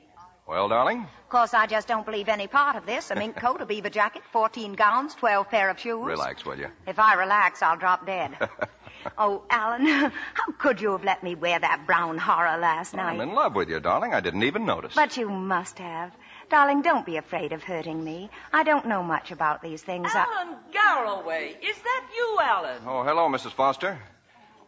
Well, 0.47 0.69
darling? 0.69 1.01
Of 1.01 1.29
course, 1.29 1.53
I 1.53 1.67
just 1.67 1.87
don't 1.87 2.05
believe 2.05 2.29
any 2.29 2.47
part 2.47 2.75
of 2.75 2.85
this. 2.87 3.11
A 3.11 3.15
mink 3.15 3.35
coat, 3.35 3.61
a 3.61 3.65
beaver 3.65 3.89
jacket, 3.89 4.23
14 4.31 4.73
gowns, 4.73 5.13
12 5.15 5.49
pair 5.49 5.69
of 5.69 5.79
shoes. 5.79 6.03
Relax, 6.05 6.45
will 6.45 6.57
you? 6.57 6.69
If 6.87 6.97
I 6.99 7.13
relax, 7.13 7.61
I'll 7.61 7.77
drop 7.77 8.05
dead. 8.07 8.37
oh, 9.17 9.43
Alan, 9.49 9.85
how 10.33 10.51
could 10.57 10.81
you 10.81 10.91
have 10.91 11.03
let 11.03 11.23
me 11.23 11.35
wear 11.35 11.59
that 11.59 11.85
brown 11.85 12.17
horror 12.17 12.57
last 12.57 12.93
night? 12.93 13.13
I'm 13.13 13.21
in 13.21 13.33
love 13.33 13.55
with 13.55 13.69
you, 13.69 13.79
darling. 13.79 14.13
I 14.13 14.19
didn't 14.19 14.43
even 14.43 14.65
notice. 14.65 14.93
But 14.95 15.17
you 15.17 15.29
must 15.29 15.79
have. 15.79 16.11
Darling, 16.49 16.81
don't 16.83 17.05
be 17.05 17.17
afraid 17.17 17.53
of 17.53 17.63
hurting 17.63 18.03
me. 18.03 18.29
I 18.53 18.63
don't 18.63 18.85
know 18.87 19.01
much 19.01 19.31
about 19.31 19.61
these 19.63 19.81
things. 19.81 20.11
I- 20.13 20.25
Alan 20.25 20.57
Garraway. 20.71 21.57
Is 21.61 21.77
that 21.77 22.07
you, 22.15 22.39
Alan? 22.41 22.81
Oh, 22.85 23.03
hello, 23.03 23.27
Mrs. 23.29 23.51
Foster. 23.53 23.97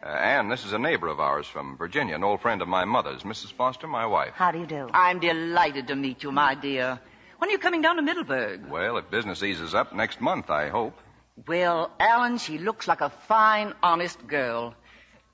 Uh, 0.04 0.08
Anne, 0.10 0.50
this 0.50 0.64
is 0.66 0.74
a 0.74 0.80
neighbor 0.80 1.08
of 1.08 1.20
ours 1.20 1.48
from 1.48 1.76
Virginia, 1.78 2.16
an 2.16 2.24
old 2.24 2.42
friend 2.42 2.62
of 2.62 2.68
my 2.68 2.86
mother's. 2.86 3.24
Mrs. 3.24 3.52
Foster, 3.54 3.88
my 3.88 4.06
wife. 4.06 4.34
How 4.36 4.52
do 4.52 4.60
you 4.60 4.68
do? 4.68 4.90
I'm 4.94 5.20
delighted 5.20 5.88
to 5.88 5.96
meet 5.96 6.24
you, 6.24 6.32
my 6.32 6.54
dear. 6.56 7.00
When 7.40 7.50
are 7.50 7.52
you 7.52 7.60
coming 7.60 7.82
down 7.82 7.98
to 7.98 8.02
Middleburg? 8.02 8.68
Well, 8.70 8.98
if 8.98 9.10
business 9.12 9.44
eases 9.44 9.76
up 9.76 9.94
next 9.94 10.20
month, 10.22 10.50
I 10.50 10.70
hope. 10.70 10.98
Well, 11.46 11.92
Alan, 12.00 12.38
she 12.40 12.58
looks 12.58 12.88
like 12.88 13.02
a 13.02 13.10
fine, 13.10 13.74
honest 13.84 14.26
girl. 14.28 14.74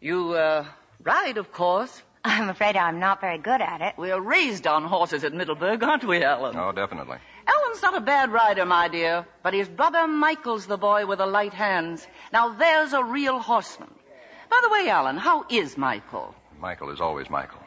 You, 0.02 0.34
uh, 0.34 0.66
ride, 1.02 1.38
of 1.38 1.52
course. 1.52 2.02
I'm 2.26 2.50
afraid 2.50 2.76
I'm 2.78 3.00
not 3.00 3.22
very 3.22 3.38
good 3.38 3.62
at 3.62 3.82
it. 3.82 3.96
We're 3.98 4.20
raised 4.20 4.68
on 4.68 4.84
horses 4.84 5.24
at 5.24 5.34
Middleburg, 5.34 5.84
aren't 5.84 6.04
we, 6.06 6.24
Alan? 6.24 6.56
Oh, 6.58 6.72
definitely. 6.72 7.18
Alan's 7.48 7.82
not 7.82 7.96
a 7.98 8.02
bad 8.02 8.32
rider, 8.32 8.66
my 8.66 8.88
dear, 8.88 9.26
but 9.44 9.54
his 9.54 9.68
brother 9.68 10.08
Michael's 10.08 10.66
the 10.66 10.78
boy 10.78 11.06
with 11.06 11.20
the 11.20 11.26
light 11.26 11.54
hands. 11.54 12.06
Now, 12.32 12.50
there's 12.54 12.94
a 12.94 13.04
real 13.04 13.40
horseman. 13.40 13.90
By 14.50 14.60
the 14.62 14.70
way, 14.70 14.90
Alan, 14.90 15.18
how 15.18 15.46
is 15.50 15.78
Michael? 15.78 16.34
Michael 16.60 16.92
is 16.92 17.02
always 17.02 17.30
Michael. 17.30 17.60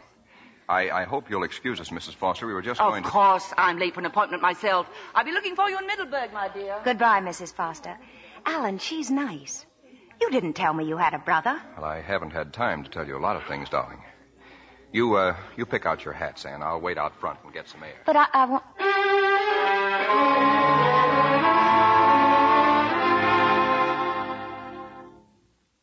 I, 0.68 0.90
I 0.90 1.04
hope 1.04 1.30
you'll 1.30 1.44
excuse 1.44 1.80
us, 1.80 1.90
Mrs. 1.90 2.14
Foster. 2.14 2.46
We 2.46 2.52
were 2.54 2.62
just 2.62 2.80
Of 2.80 2.88
going 2.88 3.02
to. 3.02 3.08
Of 3.08 3.12
course, 3.12 3.52
I'm 3.56 3.78
late 3.78 3.94
for 3.94 4.00
an 4.00 4.06
appointment 4.06 4.42
myself. 4.42 4.86
I'll 5.14 5.24
be 5.24 5.32
looking 5.32 5.54
for 5.54 5.68
you 5.70 5.78
in 5.78 5.86
Middleburg, 5.86 6.32
my 6.32 6.48
dear. 6.48 6.76
Goodbye, 6.84 7.20
Mrs. 7.20 7.54
Foster. 7.54 7.96
Alan, 8.46 8.78
she's 8.78 9.10
nice. 9.10 9.66
You 10.20 10.30
didn't 10.30 10.54
tell 10.54 10.72
me 10.72 10.84
you 10.86 10.96
had 10.96 11.14
a 11.14 11.18
brother. 11.18 11.60
Well, 11.76 11.84
I 11.84 12.00
haven't 12.00 12.30
had 12.30 12.52
time 12.52 12.84
to 12.84 12.90
tell 12.90 13.06
you 13.06 13.18
a 13.18 13.20
lot 13.20 13.36
of 13.36 13.44
things, 13.44 13.68
darling. 13.68 14.02
You, 14.92 15.14
uh, 15.16 15.36
you 15.56 15.66
pick 15.66 15.84
out 15.84 16.04
your 16.04 16.14
hats, 16.14 16.46
Anne. 16.46 16.62
I'll 16.62 16.80
wait 16.80 16.96
out 16.96 17.20
front 17.20 17.40
and 17.44 17.52
get 17.52 17.68
some 17.68 17.82
air. 17.82 17.96
But 18.06 18.16
I, 18.16 18.26
I 18.32 18.44
want. 18.46 18.64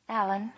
Alan, 0.09 0.51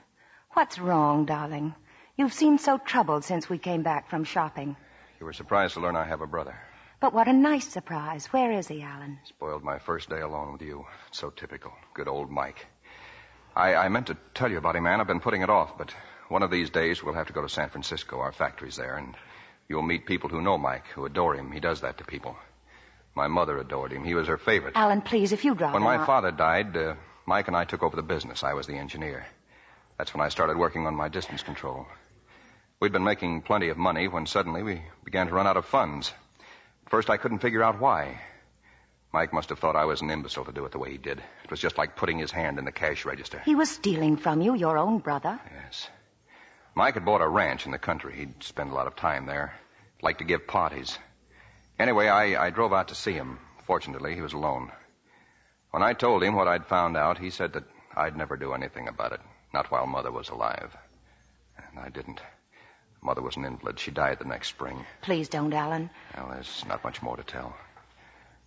what's 0.53 0.79
wrong, 0.79 1.25
darling? 1.25 1.73
You've 2.17 2.33
seemed 2.33 2.61
so 2.61 2.77
troubled 2.77 3.23
since 3.25 3.49
we 3.49 3.57
came 3.57 3.83
back 3.83 4.09
from 4.09 4.23
shopping. 4.23 4.77
You 5.19 5.25
were 5.25 5.33
surprised 5.33 5.73
to 5.73 5.79
learn 5.81 5.95
I 5.95 6.05
have 6.05 6.21
a 6.21 6.27
brother. 6.27 6.55
But 6.99 7.13
what 7.13 7.27
a 7.27 7.33
nice 7.33 7.67
surprise. 7.67 8.27
Where 8.27 8.51
is 8.51 8.67
he, 8.67 8.81
Alan? 8.81 9.19
Spoiled 9.25 9.63
my 9.63 9.79
first 9.79 10.09
day 10.09 10.21
alone 10.21 10.53
with 10.53 10.61
you. 10.61 10.85
So 11.11 11.29
typical. 11.29 11.73
Good 11.93 12.07
old 12.07 12.31
Mike. 12.31 12.65
I, 13.55 13.75
I 13.75 13.89
meant 13.89 14.07
to 14.07 14.17
tell 14.33 14.51
you 14.51 14.57
about 14.57 14.75
him, 14.75 14.87
Anne. 14.87 15.01
I've 15.01 15.07
been 15.07 15.19
putting 15.19 15.41
it 15.41 15.49
off, 15.49 15.77
but 15.77 15.93
one 16.29 16.43
of 16.43 16.51
these 16.51 16.69
days 16.69 17.03
we'll 17.03 17.13
have 17.13 17.27
to 17.27 17.33
go 17.33 17.41
to 17.41 17.49
San 17.49 17.69
Francisco. 17.69 18.19
Our 18.19 18.31
factory's 18.31 18.75
there, 18.75 18.95
and 18.95 19.15
you'll 19.69 19.81
meet 19.81 20.05
people 20.05 20.29
who 20.29 20.41
know 20.41 20.57
Mike, 20.57 20.87
who 20.87 21.05
adore 21.05 21.35
him. 21.35 21.51
He 21.51 21.59
does 21.59 21.81
that 21.81 21.97
to 21.99 22.03
people. 22.03 22.35
My 23.13 23.27
mother 23.27 23.57
adored 23.57 23.93
him. 23.93 24.03
He 24.03 24.13
was 24.13 24.27
her 24.27 24.37
favorite. 24.37 24.75
Alan, 24.75 25.01
please, 25.01 25.31
if 25.31 25.45
you 25.45 25.55
drop 25.55 25.73
When 25.73 25.83
my 25.83 26.05
father 26.05 26.31
died, 26.31 26.75
uh, 26.75 26.95
Mike 27.25 27.47
and 27.47 27.55
I 27.55 27.63
took 27.63 27.81
over 27.81 27.95
the 27.95 28.03
business. 28.03 28.43
I 28.43 28.53
was 28.53 28.67
the 28.67 28.75
engineer. 28.75 29.25
That's 29.97 30.13
when 30.13 30.25
I 30.25 30.29
started 30.29 30.57
working 30.57 30.85
on 30.85 30.95
my 30.95 31.07
distance 31.07 31.41
control. 31.41 31.87
We'd 32.81 32.91
been 32.91 33.05
making 33.05 33.43
plenty 33.43 33.69
of 33.69 33.77
money 33.77 34.09
when 34.09 34.25
suddenly 34.25 34.63
we 34.63 34.81
began 35.05 35.27
to 35.27 35.33
run 35.33 35.47
out 35.47 35.55
of 35.55 35.65
funds. 35.65 36.11
First, 36.89 37.09
I 37.09 37.17
couldn't 37.17 37.39
figure 37.39 37.63
out 37.63 37.79
why. 37.79 38.21
Mike 39.11 39.33
must 39.33 39.49
have 39.49 39.59
thought 39.59 39.75
I 39.75 39.85
was 39.85 40.01
an 40.01 40.11
imbecile 40.11 40.45
to 40.45 40.51
do 40.51 40.65
it 40.65 40.71
the 40.71 40.79
way 40.79 40.91
he 40.91 40.97
did. 40.97 41.19
It 41.43 41.49
was 41.49 41.59
just 41.59 41.77
like 41.77 41.95
putting 41.95 42.19
his 42.19 42.31
hand 42.31 42.59
in 42.59 42.65
the 42.65 42.71
cash 42.71 43.05
register. 43.05 43.41
He 43.45 43.55
was 43.55 43.69
stealing 43.69 44.17
from 44.17 44.41
you, 44.41 44.55
your 44.55 44.77
own 44.77 44.99
brother. 44.99 45.39
Yes. 45.63 45.89
Mike 46.75 46.95
had 46.95 47.05
bought 47.05 47.21
a 47.21 47.27
ranch 47.27 47.65
in 47.65 47.71
the 47.71 47.79
country. 47.79 48.15
He'd 48.15 48.43
spend 48.43 48.71
a 48.71 48.73
lot 48.73 48.87
of 48.87 48.95
time 48.95 49.25
there. 49.25 49.53
Liked 50.01 50.19
to 50.19 50.25
give 50.25 50.47
parties. 50.47 50.97
Anyway, 51.79 52.07
I, 52.07 52.47
I 52.47 52.49
drove 52.49 52.73
out 52.73 52.89
to 52.89 52.95
see 52.95 53.13
him. 53.13 53.39
Fortunately, 53.65 54.13
he 54.13 54.21
was 54.21 54.33
alone. 54.33 54.71
When 55.71 55.81
I 55.81 55.93
told 55.93 56.23
him 56.23 56.35
what 56.35 56.47
I'd 56.47 56.67
found 56.67 56.97
out, 56.97 57.17
he 57.17 57.29
said 57.29 57.53
that 57.53 57.63
I'd 57.95 58.17
never 58.17 58.37
do 58.37 58.53
anything 58.53 58.87
about 58.87 59.13
it. 59.13 59.21
Not 59.53 59.71
while 59.71 59.87
Mother 59.87 60.11
was 60.11 60.29
alive. 60.29 60.75
And 61.57 61.79
I 61.79 61.89
didn't. 61.89 62.21
Mother 63.05 63.21
was 63.21 63.37
an 63.37 63.45
invalid. 63.45 63.79
She 63.79 63.91
died 63.91 64.17
the 64.17 64.25
next 64.25 64.47
spring. 64.47 64.83
Please 65.03 65.29
don't, 65.29 65.53
Alan. 65.53 65.91
Well, 66.17 66.29
there's 66.31 66.65
not 66.67 66.83
much 66.83 67.03
more 67.03 67.15
to 67.15 67.23
tell. 67.23 67.55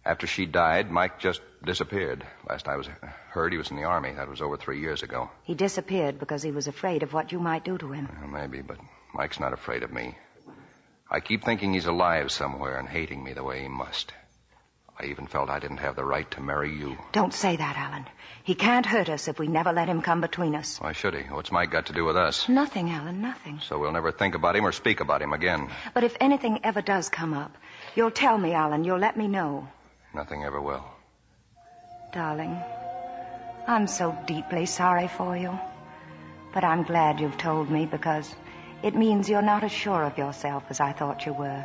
After 0.05 0.27
she 0.27 0.47
died, 0.47 0.91
Mike 0.91 1.21
just 1.21 1.41
disappeared. 1.65 2.27
Last 2.49 2.67
I 2.67 2.77
was 2.77 2.89
heard, 3.31 3.53
he 3.53 3.59
was 3.59 3.71
in 3.71 3.77
the 3.77 3.85
army. 3.85 4.13
That 4.13 4.29
was 4.29 4.43
over 4.43 4.57
three 4.57 4.81
years 4.81 5.05
ago. 5.05 5.31
He 5.45 5.55
disappeared 5.55 6.19
because 6.19 6.43
he 6.43 6.51
was 6.51 6.67
afraid 6.67 7.05
of 7.05 7.13
what 7.13 7.31
you 7.31 7.39
might 7.39 7.65
do 7.65 7.79
to 7.79 7.93
him. 7.93 8.09
Well, 8.21 8.31
maybe, 8.31 8.63
but 8.63 8.79
Mike's 9.15 9.39
not 9.39 9.53
afraid 9.53 9.85
of 9.85 9.93
me. 9.93 10.17
I 11.09 11.21
keep 11.21 11.45
thinking 11.45 11.73
he's 11.73 11.87
alive 11.87 12.33
somewhere 12.33 12.79
and 12.79 12.89
hating 12.89 13.23
me 13.23 13.35
the 13.35 13.45
way 13.45 13.63
he 13.63 13.69
must. 13.69 14.13
I 15.01 15.07
even 15.07 15.29
felt 15.29 15.49
I 15.49 15.61
didn't 15.61 15.77
have 15.79 15.95
the 15.95 16.05
right 16.05 16.29
to 16.33 16.41
marry 16.41 16.75
you. 16.77 16.97
Don't 17.13 17.33
say 17.33 17.55
that, 17.55 17.77
Alan. 17.77 18.05
He 18.43 18.57
can't 18.57 18.85
hurt 18.85 19.09
us 19.09 19.29
if 19.29 19.39
we 19.39 19.47
never 19.47 19.73
let 19.73 19.89
him 19.89 20.03
come 20.03 20.21
between 20.21 20.57
us. 20.57 20.79
Why 20.81 20.93
should 20.93 21.15
he? 21.15 21.23
What's 21.23 21.53
Mike 21.53 21.71
got 21.71 21.87
to 21.87 21.93
do 21.93 22.05
with 22.05 22.17
us? 22.17 22.49
Nothing, 22.49 22.91
Alan, 22.91 23.21
nothing. 23.21 23.61
So 23.63 23.79
we'll 23.79 23.93
never 23.93 24.11
think 24.11 24.35
about 24.35 24.57
him 24.57 24.67
or 24.67 24.73
speak 24.73 24.99
about 25.01 25.23
him 25.23 25.33
again. 25.33 25.69
But 25.95 26.03
if 26.03 26.17
anything 26.21 26.61
ever 26.65 26.83
does 26.83 27.11
come 27.11 27.33
up, 27.33 27.57
you'll 27.95 28.11
tell 28.11 28.37
me, 28.37 28.55
Alan. 28.55 28.83
You'll 28.83 28.99
let 28.99 29.17
me 29.17 29.29
know. 29.29 29.69
Nothing 30.13 30.43
ever 30.43 30.61
will. 30.61 30.85
Darling, 32.13 32.61
I'm 33.69 33.87
so 33.87 34.17
deeply 34.27 34.67
sorry 34.67 35.07
for 35.07 35.37
you. 35.37 35.57
But 36.53 36.65
I'm 36.65 36.83
glad 36.83 37.21
you've 37.21 37.39
told 37.39 37.71
me 37.71 37.87
because 37.87 38.35
it 38.83 38.97
means 38.97 39.29
you're 39.29 39.43
not 39.43 39.63
as 39.63 39.71
sure 39.71 40.03
of 40.03 40.19
yourself 40.19 40.65
as 40.71 40.81
I 40.81 40.93
thought 40.93 41.27
you 41.27 41.35
were. 41.35 41.65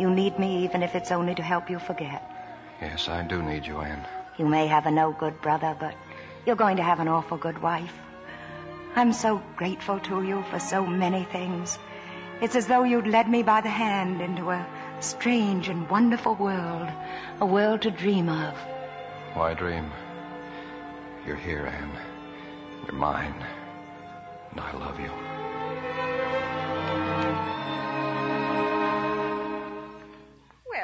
You 0.00 0.10
need 0.10 0.38
me 0.40 0.64
even 0.64 0.82
if 0.82 0.96
it's 0.96 1.12
only 1.12 1.36
to 1.36 1.42
help 1.42 1.70
you 1.70 1.78
forget. 1.78 2.33
Yes, 2.80 3.08
I 3.08 3.22
do 3.22 3.42
need 3.42 3.66
you, 3.66 3.78
Anne. 3.78 4.06
You 4.36 4.46
may 4.46 4.66
have 4.66 4.86
a 4.86 4.90
no 4.90 5.12
good 5.12 5.40
brother, 5.40 5.76
but 5.78 5.94
you're 6.44 6.56
going 6.56 6.76
to 6.76 6.82
have 6.82 7.00
an 7.00 7.08
awful 7.08 7.38
good 7.38 7.62
wife. 7.62 7.94
I'm 8.96 9.12
so 9.12 9.42
grateful 9.56 10.00
to 10.00 10.22
you 10.22 10.44
for 10.50 10.58
so 10.58 10.86
many 10.86 11.24
things. 11.24 11.78
It's 12.40 12.56
as 12.56 12.66
though 12.66 12.84
you'd 12.84 13.06
led 13.06 13.28
me 13.28 13.42
by 13.42 13.60
the 13.60 13.70
hand 13.70 14.20
into 14.20 14.50
a 14.50 14.66
strange 15.00 15.68
and 15.68 15.88
wonderful 15.88 16.34
world, 16.34 16.88
a 17.40 17.46
world 17.46 17.82
to 17.82 17.90
dream 17.90 18.28
of. 18.28 18.54
Why 19.34 19.54
dream? 19.54 19.90
You're 21.26 21.36
here, 21.36 21.66
Anne. 21.66 21.98
You're 22.86 22.96
mine. 22.96 23.34
And 24.50 24.60
I 24.60 24.72
love 24.76 25.00
you. 25.00 25.10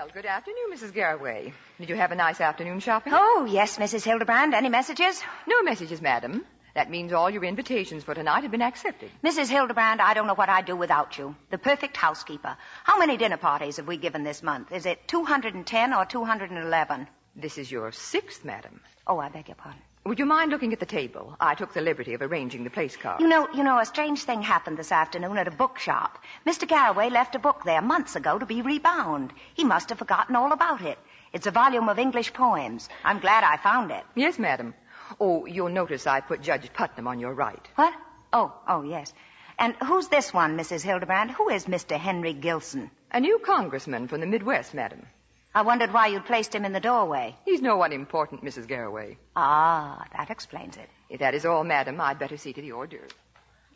Well, 0.01 0.09
good 0.15 0.25
afternoon, 0.25 0.73
Mrs. 0.73 0.95
Garraway. 0.95 1.53
Did 1.79 1.91
you 1.91 1.95
have 1.95 2.11
a 2.11 2.15
nice 2.15 2.41
afternoon 2.41 2.81
shopping? 2.81 3.13
Oh, 3.15 3.47
yes, 3.47 3.77
Mrs. 3.77 4.03
Hildebrand. 4.03 4.55
Any 4.55 4.71
messages? 4.71 5.23
No 5.47 5.63
messages, 5.63 6.01
madam. 6.01 6.47
That 6.75 6.89
means 6.89 7.13
all 7.13 7.29
your 7.29 7.45
invitations 7.45 8.03
for 8.03 8.15
tonight 8.15 8.45
have 8.45 8.51
been 8.51 8.63
accepted. 8.63 9.11
Mrs. 9.23 9.51
Hildebrand, 9.51 10.01
I 10.01 10.15
don't 10.15 10.27
know 10.27 10.33
what 10.33 10.49
I'd 10.49 10.65
do 10.65 10.75
without 10.75 11.19
you. 11.19 11.37
The 11.51 11.59
perfect 11.59 11.99
housekeeper. 11.99 12.57
How 12.85 12.99
many 12.99 13.19
dinner 13.19 13.37
parties 13.37 13.77
have 13.77 13.87
we 13.87 13.99
given 13.99 14.23
this 14.23 14.43
month? 14.43 14.73
Is 14.73 14.87
it 14.87 15.07
210 15.07 15.93
or 15.93 16.07
211? 16.07 17.07
This 17.37 17.59
is 17.59 17.71
your 17.71 17.93
sixth, 17.93 18.43
madam. 18.43 18.81
Oh, 19.07 19.19
I 19.19 19.29
beg 19.29 19.49
your 19.49 19.57
pardon. 19.57 19.83
Would 20.05 20.19
you 20.19 20.25
mind 20.25 20.51
looking 20.51 20.73
at 20.73 20.81
the 20.81 20.87
table? 20.87 21.37
I 21.39 21.55
took 21.55 21.75
the 21.75 21.83
liberty 21.83 22.15
of 22.15 22.23
arranging 22.23 22.65
the 22.65 22.71
place 22.71 22.97
cards. 22.97 23.21
You 23.21 23.29
know, 23.29 23.49
you 23.53 23.63
know, 23.63 23.79
a 23.79 23.85
strange 23.85 24.23
thing 24.23 24.41
happened 24.41 24.79
this 24.79 24.93
afternoon 24.93 25.37
at 25.37 25.47
a 25.47 25.51
bookshop. 25.51 26.19
Mr. 26.47 26.67
Garraway 26.67 27.11
left 27.11 27.35
a 27.35 27.39
book 27.39 27.65
there 27.65 27.83
months 27.83 28.17
ago 28.17 28.39
to 28.39 28.47
be 28.47 28.63
rebound. 28.63 29.33
He 29.55 29.63
must 29.65 29.91
have 29.91 29.99
forgotten 29.99 30.37
all 30.37 30.53
about 30.53 30.81
it. 30.81 30.99
It's 31.35 31.47
a 31.47 31.51
volume 31.51 31.91
of 31.91 31.99
English 31.99 32.33
poems. 32.33 32.89
I'm 33.05 33.21
glad 33.21 33.45
I 33.45 33.59
found 33.59 33.91
it. 33.91 34.03
Yes, 34.15 34.39
madam. 34.39 34.75
Oh, 35.21 35.45
you'll 35.45 35.69
notice 35.69 36.07
I 36.07 36.21
put 36.21 36.41
Judge 36.41 36.73
Putnam 36.73 37.07
on 37.07 37.21
your 37.21 37.35
right. 37.35 37.69
What? 37.75 37.93
Oh, 38.33 38.55
oh, 38.67 38.83
yes. 38.83 39.13
And 39.59 39.77
who's 39.85 40.09
this 40.09 40.33
one, 40.33 40.57
Mrs. 40.57 40.83
Hildebrand? 40.83 41.31
Who 41.33 41.51
is 41.51 41.67
Mr. 41.67 41.99
Henry 41.99 42.33
Gilson? 42.33 42.91
A 43.13 43.21
new 43.21 43.39
congressman 43.39 44.09
from 44.09 44.21
the 44.21 44.27
Midwest, 44.27 44.73
madam. 44.73 45.07
I 45.53 45.63
wondered 45.63 45.93
why 45.93 46.07
you'd 46.07 46.27
placed 46.27 46.55
him 46.55 46.65
in 46.65 46.73
the 46.73 46.81
doorway. 46.81 47.35
He's 47.45 47.61
no 47.61 47.77
one 47.77 47.93
important, 47.93 48.45
Mrs. 48.45 48.69
Garraway. 48.69 49.19
Ah, 49.35 50.05
that 50.17 50.31
explains 50.31 50.77
it. 50.77 50.89
If 51.09 51.19
that 51.21 51.35
is 51.35 51.45
all, 51.45 51.65
madam, 51.65 52.01
I'd 52.01 52.21
better 52.21 52.37
see 52.37 52.53
to 52.53 52.63
the 52.63 52.71
hors 52.71 52.87
d'oeuvres. 52.87 53.11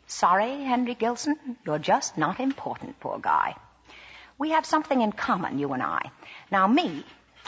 Sorry, 0.07 0.63
Henry 0.63 0.95
Gilson. 0.95 1.57
You're 1.65 1.79
just 1.79 2.17
not 2.17 2.39
important, 2.39 2.99
poor 3.01 3.19
guy. 3.19 3.55
We 4.37 4.51
have 4.51 4.65
something 4.65 5.01
in 5.01 5.11
common, 5.11 5.59
you 5.59 5.73
and 5.73 5.83
I. 5.83 6.11
Now, 6.49 6.65
me, 6.67 7.03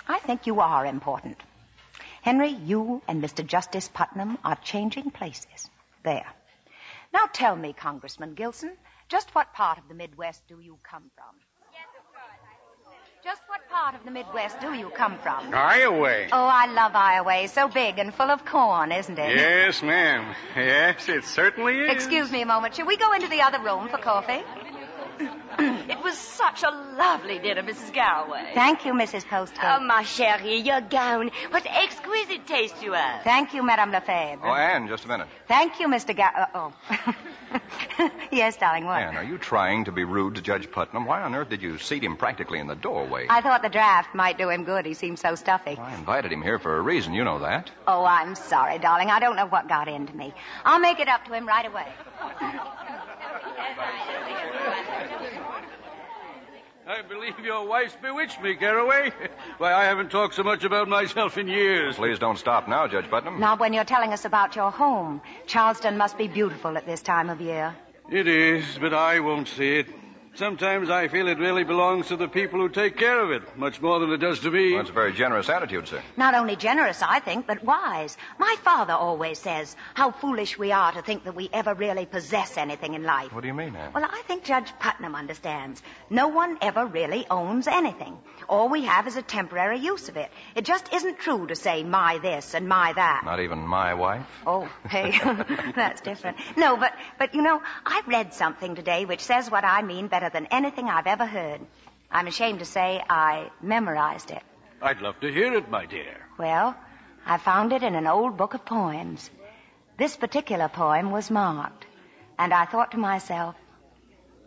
I 0.08 0.20
think 0.20 0.46
you 0.46 0.60
are 0.60 0.86
important. 0.86 1.38
Henry, 2.22 2.50
you 2.50 3.02
and 3.08 3.24
Mr. 3.24 3.46
Justice 3.46 3.90
Putnam 3.94 4.38
are 4.44 4.58
changing 4.58 5.12
places. 5.12 5.70
There. 6.04 6.28
Now 7.14 7.28
tell 7.32 7.56
me, 7.56 7.72
Congressman 7.72 8.34
Gilson, 8.34 8.76
just 9.08 9.34
what 9.34 9.54
part 9.54 9.78
of 9.78 9.88
the 9.88 9.94
Midwest 9.94 10.44
do 10.50 10.60
you 10.60 10.78
come 10.84 11.12
from? 11.16 11.36
Just 13.28 13.42
what 13.50 13.60
part 13.70 13.94
of 13.94 14.06
the 14.06 14.12
Midwest 14.12 14.62
do 14.62 14.74
you 14.74 14.90
come 14.92 15.18
from? 15.18 15.54
Iowa. 15.54 16.28
Oh, 16.32 16.46
I 16.46 16.68
love 16.68 16.96
Iowa. 16.96 17.46
So 17.50 17.68
big 17.68 18.00
and 18.00 18.14
full 18.14 18.32
of 18.32 18.46
corn, 18.46 18.94
isn't 18.94 19.20
it? 19.20 19.36
Yes, 19.36 19.84
ma'am. 19.84 20.34
Yes, 20.56 21.10
it 21.10 21.26
certainly 21.26 21.78
is. 21.78 21.92
Excuse 21.92 22.32
me 22.32 22.42
a 22.42 22.46
moment. 22.46 22.76
Shall 22.76 22.86
we 22.86 22.96
go 22.96 23.12
into 23.12 23.28
the 23.28 23.42
other 23.42 23.60
room 23.60 23.90
for 23.90 23.98
coffee? 23.98 24.44
It 25.90 26.04
was 26.04 26.18
such 26.18 26.64
a 26.64 26.70
lovely 26.70 27.40
dinner, 27.40 27.64
Mrs. 27.64 27.92
Garraway. 27.94 28.52
Thank 28.54 28.86
you, 28.86 28.94
Mrs. 28.94 29.26
Postgate. 29.26 29.78
Oh, 29.78 29.80
ma 29.80 30.02
chérie, 30.04 30.64
your 30.64 30.82
gown. 30.82 31.32
What 31.50 31.66
exquisite 31.66 32.46
taste 32.46 32.84
you 32.84 32.94
have. 32.94 33.24
Thank 33.24 33.54
you, 33.54 33.64
Madame 33.64 33.92
Lefebvre. 33.92 34.46
Oh, 34.48 34.54
Anne, 34.54 34.88
just 34.88 35.06
a 35.06 35.08
minute. 35.08 35.28
Thank 35.48 35.80
you, 35.80 35.88
Mr. 35.88 36.16
Ga- 36.16 36.48
uh, 36.54 36.72
oh. 38.00 38.10
yes, 38.32 38.58
darling, 38.58 38.86
what? 38.86 39.02
Anne, 39.02 39.16
are 39.16 39.24
you 39.24 39.38
trying 39.38 39.86
to 39.86 39.92
be 39.92 40.04
rude 40.04 40.36
to 40.36 40.42
Judge 40.42 40.70
Putnam? 40.70 41.06
Why 41.06 41.22
on 41.22 41.34
earth 41.34 41.50
did 41.50 41.62
you 41.62 41.78
seat 41.80 42.04
him 42.04 42.18
practically 42.18 42.60
in 42.60 42.68
the 42.68 42.76
doorway? 42.76 43.26
I 43.30 43.42
thought 43.42 43.64
the 43.64 43.70
draft 43.70 44.14
might 44.14 44.38
do 44.38 44.50
him 44.50 44.64
good. 44.66 44.86
He 44.86 44.94
seemed 44.94 45.20
so 45.20 45.36
stuffy. 45.36 45.78
I 45.78 45.96
invited 45.96 46.32
him 46.32 46.42
here 46.42 46.60
for 46.60 46.78
a 46.78 46.82
reason. 46.82 47.14
You 47.14 47.24
know 47.24 47.40
that. 47.40 47.72
Oh, 47.88 48.06
I'm 48.06 48.36
sorry, 48.36 48.78
darling. 48.78 49.10
I 49.10 49.20
don't 49.20 49.36
know 49.36 49.48
what 49.48 49.68
got 49.68 49.88
into 49.88 50.16
me. 50.16 50.34
I'll 50.66 50.80
make 50.80 51.00
it 51.00 51.08
up 51.08 51.26
to 51.26 51.34
him 51.34 51.48
right 51.48 51.66
away. 51.66 51.88
I 56.88 57.02
believe 57.02 57.40
your 57.44 57.68
wife's 57.68 57.96
bewitched 58.02 58.42
me, 58.42 58.54
Garraway. 58.56 59.12
Why, 59.58 59.74
I 59.74 59.84
haven't 59.84 60.10
talked 60.10 60.36
so 60.36 60.44
much 60.44 60.64
about 60.64 60.88
myself 60.88 61.38
in 61.38 61.48
years. 61.48 61.96
Please 61.96 62.18
don't 62.18 62.38
stop 62.40 62.68
now, 62.68 62.88
Judge 62.88 63.10
Putnam. 63.10 63.40
Not 63.40 63.60
when 63.60 63.74
you're 63.74 63.84
telling 63.84 64.14
us 64.14 64.24
about 64.24 64.56
your 64.56 64.72
home. 64.72 65.22
Charleston 65.48 65.98
must 65.98 66.18
be 66.18 66.28
beautiful 66.28 66.78
at 66.78 66.86
this 66.86 67.02
time 67.02 67.30
of 67.30 67.42
year. 67.42 67.76
It 68.10 68.28
is, 68.28 68.64
but 68.80 68.94
I 68.94 69.20
won't 69.20 69.50
see 69.50 69.80
it. 69.80 69.88
Sometimes 70.38 70.92
I 70.92 71.08
feel 71.08 71.28
it 71.30 71.40
really 71.40 71.64
belongs 71.64 72.10
to 72.10 72.16
the 72.16 72.28
people 72.28 72.60
who 72.60 72.70
take 72.70 72.96
care 72.96 73.20
of 73.22 73.32
it, 73.32 73.58
much 73.58 73.82
more 73.82 74.00
than 74.00 74.12
it 74.12 74.18
does 74.18 74.40
to 74.42 74.52
me. 74.52 74.74
Well, 74.74 74.84
that's 74.84 74.92
a 74.92 74.94
very 74.94 75.12
generous 75.12 75.50
attitude, 75.50 75.88
sir. 75.88 76.00
Not 76.16 76.36
only 76.36 76.56
generous, 76.56 77.02
I 77.02 77.20
think, 77.20 77.48
but 77.48 77.64
wise. 77.64 78.16
My 78.38 78.56
father 78.64 78.94
always 78.94 79.40
says 79.40 79.76
how 79.96 80.12
foolish 80.12 80.60
we 80.60 80.72
are 80.72 80.92
to 80.92 81.02
think 81.02 81.24
that 81.24 81.34
we 81.34 81.50
ever 81.52 81.74
really 81.74 82.06
possess 82.06 82.56
anything 82.56 82.94
in 82.94 83.02
life. 83.02 83.34
What 83.34 83.42
do 83.42 83.48
you 83.48 83.56
mean, 83.56 83.76
Anne? 83.76 83.94
Well, 83.94 84.06
I 84.06 84.22
think 84.28 84.44
Judge 84.44 84.72
Putnam 84.80 85.16
understands. 85.16 85.82
No 86.12 86.28
one 86.28 86.60
ever 86.62 86.86
really 86.86 87.26
owns 87.32 87.66
anything. 87.66 88.20
All 88.50 88.70
we 88.70 88.86
have 88.86 89.08
is 89.08 89.18
a 89.18 89.22
temporary 89.22 89.80
use 89.80 90.08
of 90.10 90.18
it. 90.18 90.32
It 90.56 90.64
just 90.64 90.94
isn't 90.94 91.20
true 91.20 91.48
to 91.48 91.56
say 91.56 91.84
my 91.84 92.18
this 92.20 92.54
and 92.54 92.68
my 92.68 92.94
that. 92.94 93.24
Not 93.26 93.42
even 93.42 93.60
my 93.60 93.94
wife? 93.94 94.26
Oh, 94.46 94.70
hey, 94.90 95.20
that's 95.76 96.02
different. 96.02 96.38
No, 96.56 96.78
but, 96.78 96.94
but 97.20 97.36
you 97.36 97.42
know, 97.42 97.62
I 97.86 98.02
read 98.08 98.34
something 98.34 98.76
today 98.76 99.06
which 99.06 99.22
says 99.22 99.52
what 99.52 99.66
I 99.66 99.82
mean 99.82 100.08
better 100.08 100.30
than 100.30 100.46
anything 100.48 100.88
I've 100.88 101.08
ever 101.08 101.26
heard. 101.26 101.62
I'm 102.10 102.28
ashamed 102.28 102.60
to 102.60 102.66
say 102.66 103.04
I 103.10 103.52
memorized 103.62 104.32
it. 104.32 104.44
I'd 104.82 105.02
love 105.02 105.20
to 105.22 105.32
hear 105.32 105.54
it, 105.54 105.70
my 105.70 105.86
dear. 105.86 106.16
Well, 106.38 106.76
I 107.26 107.38
found 107.38 107.74
it 107.74 107.84
in 107.84 107.96
an 107.96 108.08
old 108.08 108.38
book 108.38 108.54
of 108.54 108.66
poems. 108.66 109.30
This 109.98 110.16
particular 110.16 110.70
poem 110.70 111.12
was 111.12 111.30
marked, 111.30 111.86
and 112.40 112.54
I 112.54 112.66
thought 112.66 112.92
to 112.92 112.98
myself, 112.98 113.56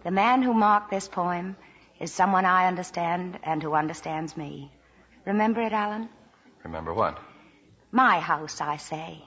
the 0.05 0.11
man 0.11 0.43
who 0.43 0.55
marked 0.55 0.91
this 0.91 1.09
poem 1.09 1.57
is 2.01 2.13
someone 2.13 2.47
I 2.47 2.67
understand 2.67 3.39
and 3.43 3.63
who 3.63 3.75
understands 3.75 4.37
me. 4.37 4.73
Remember 5.27 5.61
it, 5.61 5.73
Alan? 5.73 6.09
Remember 6.65 6.95
what? 6.95 7.19
My 7.93 8.19
house, 8.21 8.61
I 8.61 8.79
say. 8.79 9.23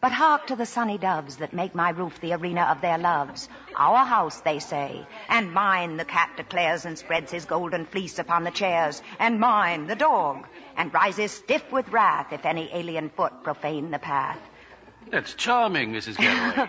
But 0.00 0.12
hark 0.12 0.48
to 0.48 0.56
the 0.56 0.66
sunny 0.66 0.98
doves 0.98 1.36
that 1.36 1.54
make 1.54 1.74
my 1.74 1.90
roof 1.90 2.20
the 2.20 2.34
arena 2.34 2.62
of 2.62 2.80
their 2.80 2.98
loves. 2.98 3.48
Our 3.76 4.04
house, 4.04 4.40
they 4.40 4.58
say, 4.58 5.06
and 5.28 5.52
mine, 5.52 5.96
the 5.96 6.04
cat 6.04 6.30
declares 6.36 6.84
and 6.84 6.98
spreads 6.98 7.32
his 7.32 7.46
golden 7.46 7.86
fleece 7.86 8.18
upon 8.18 8.44
the 8.44 8.50
chairs, 8.50 9.00
and 9.18 9.40
mine, 9.40 9.86
the 9.86 9.96
dog, 9.96 10.46
and 10.76 10.92
rises 10.92 11.32
stiff 11.32 11.72
with 11.72 11.88
wrath 11.88 12.32
if 12.32 12.44
any 12.44 12.68
alien 12.72 13.08
foot 13.08 13.42
profane 13.44 13.90
the 13.90 13.98
path. 13.98 14.38
That's 15.14 15.34
charming, 15.34 15.92
Mrs. 15.92 16.16
Garraway. 16.16 16.68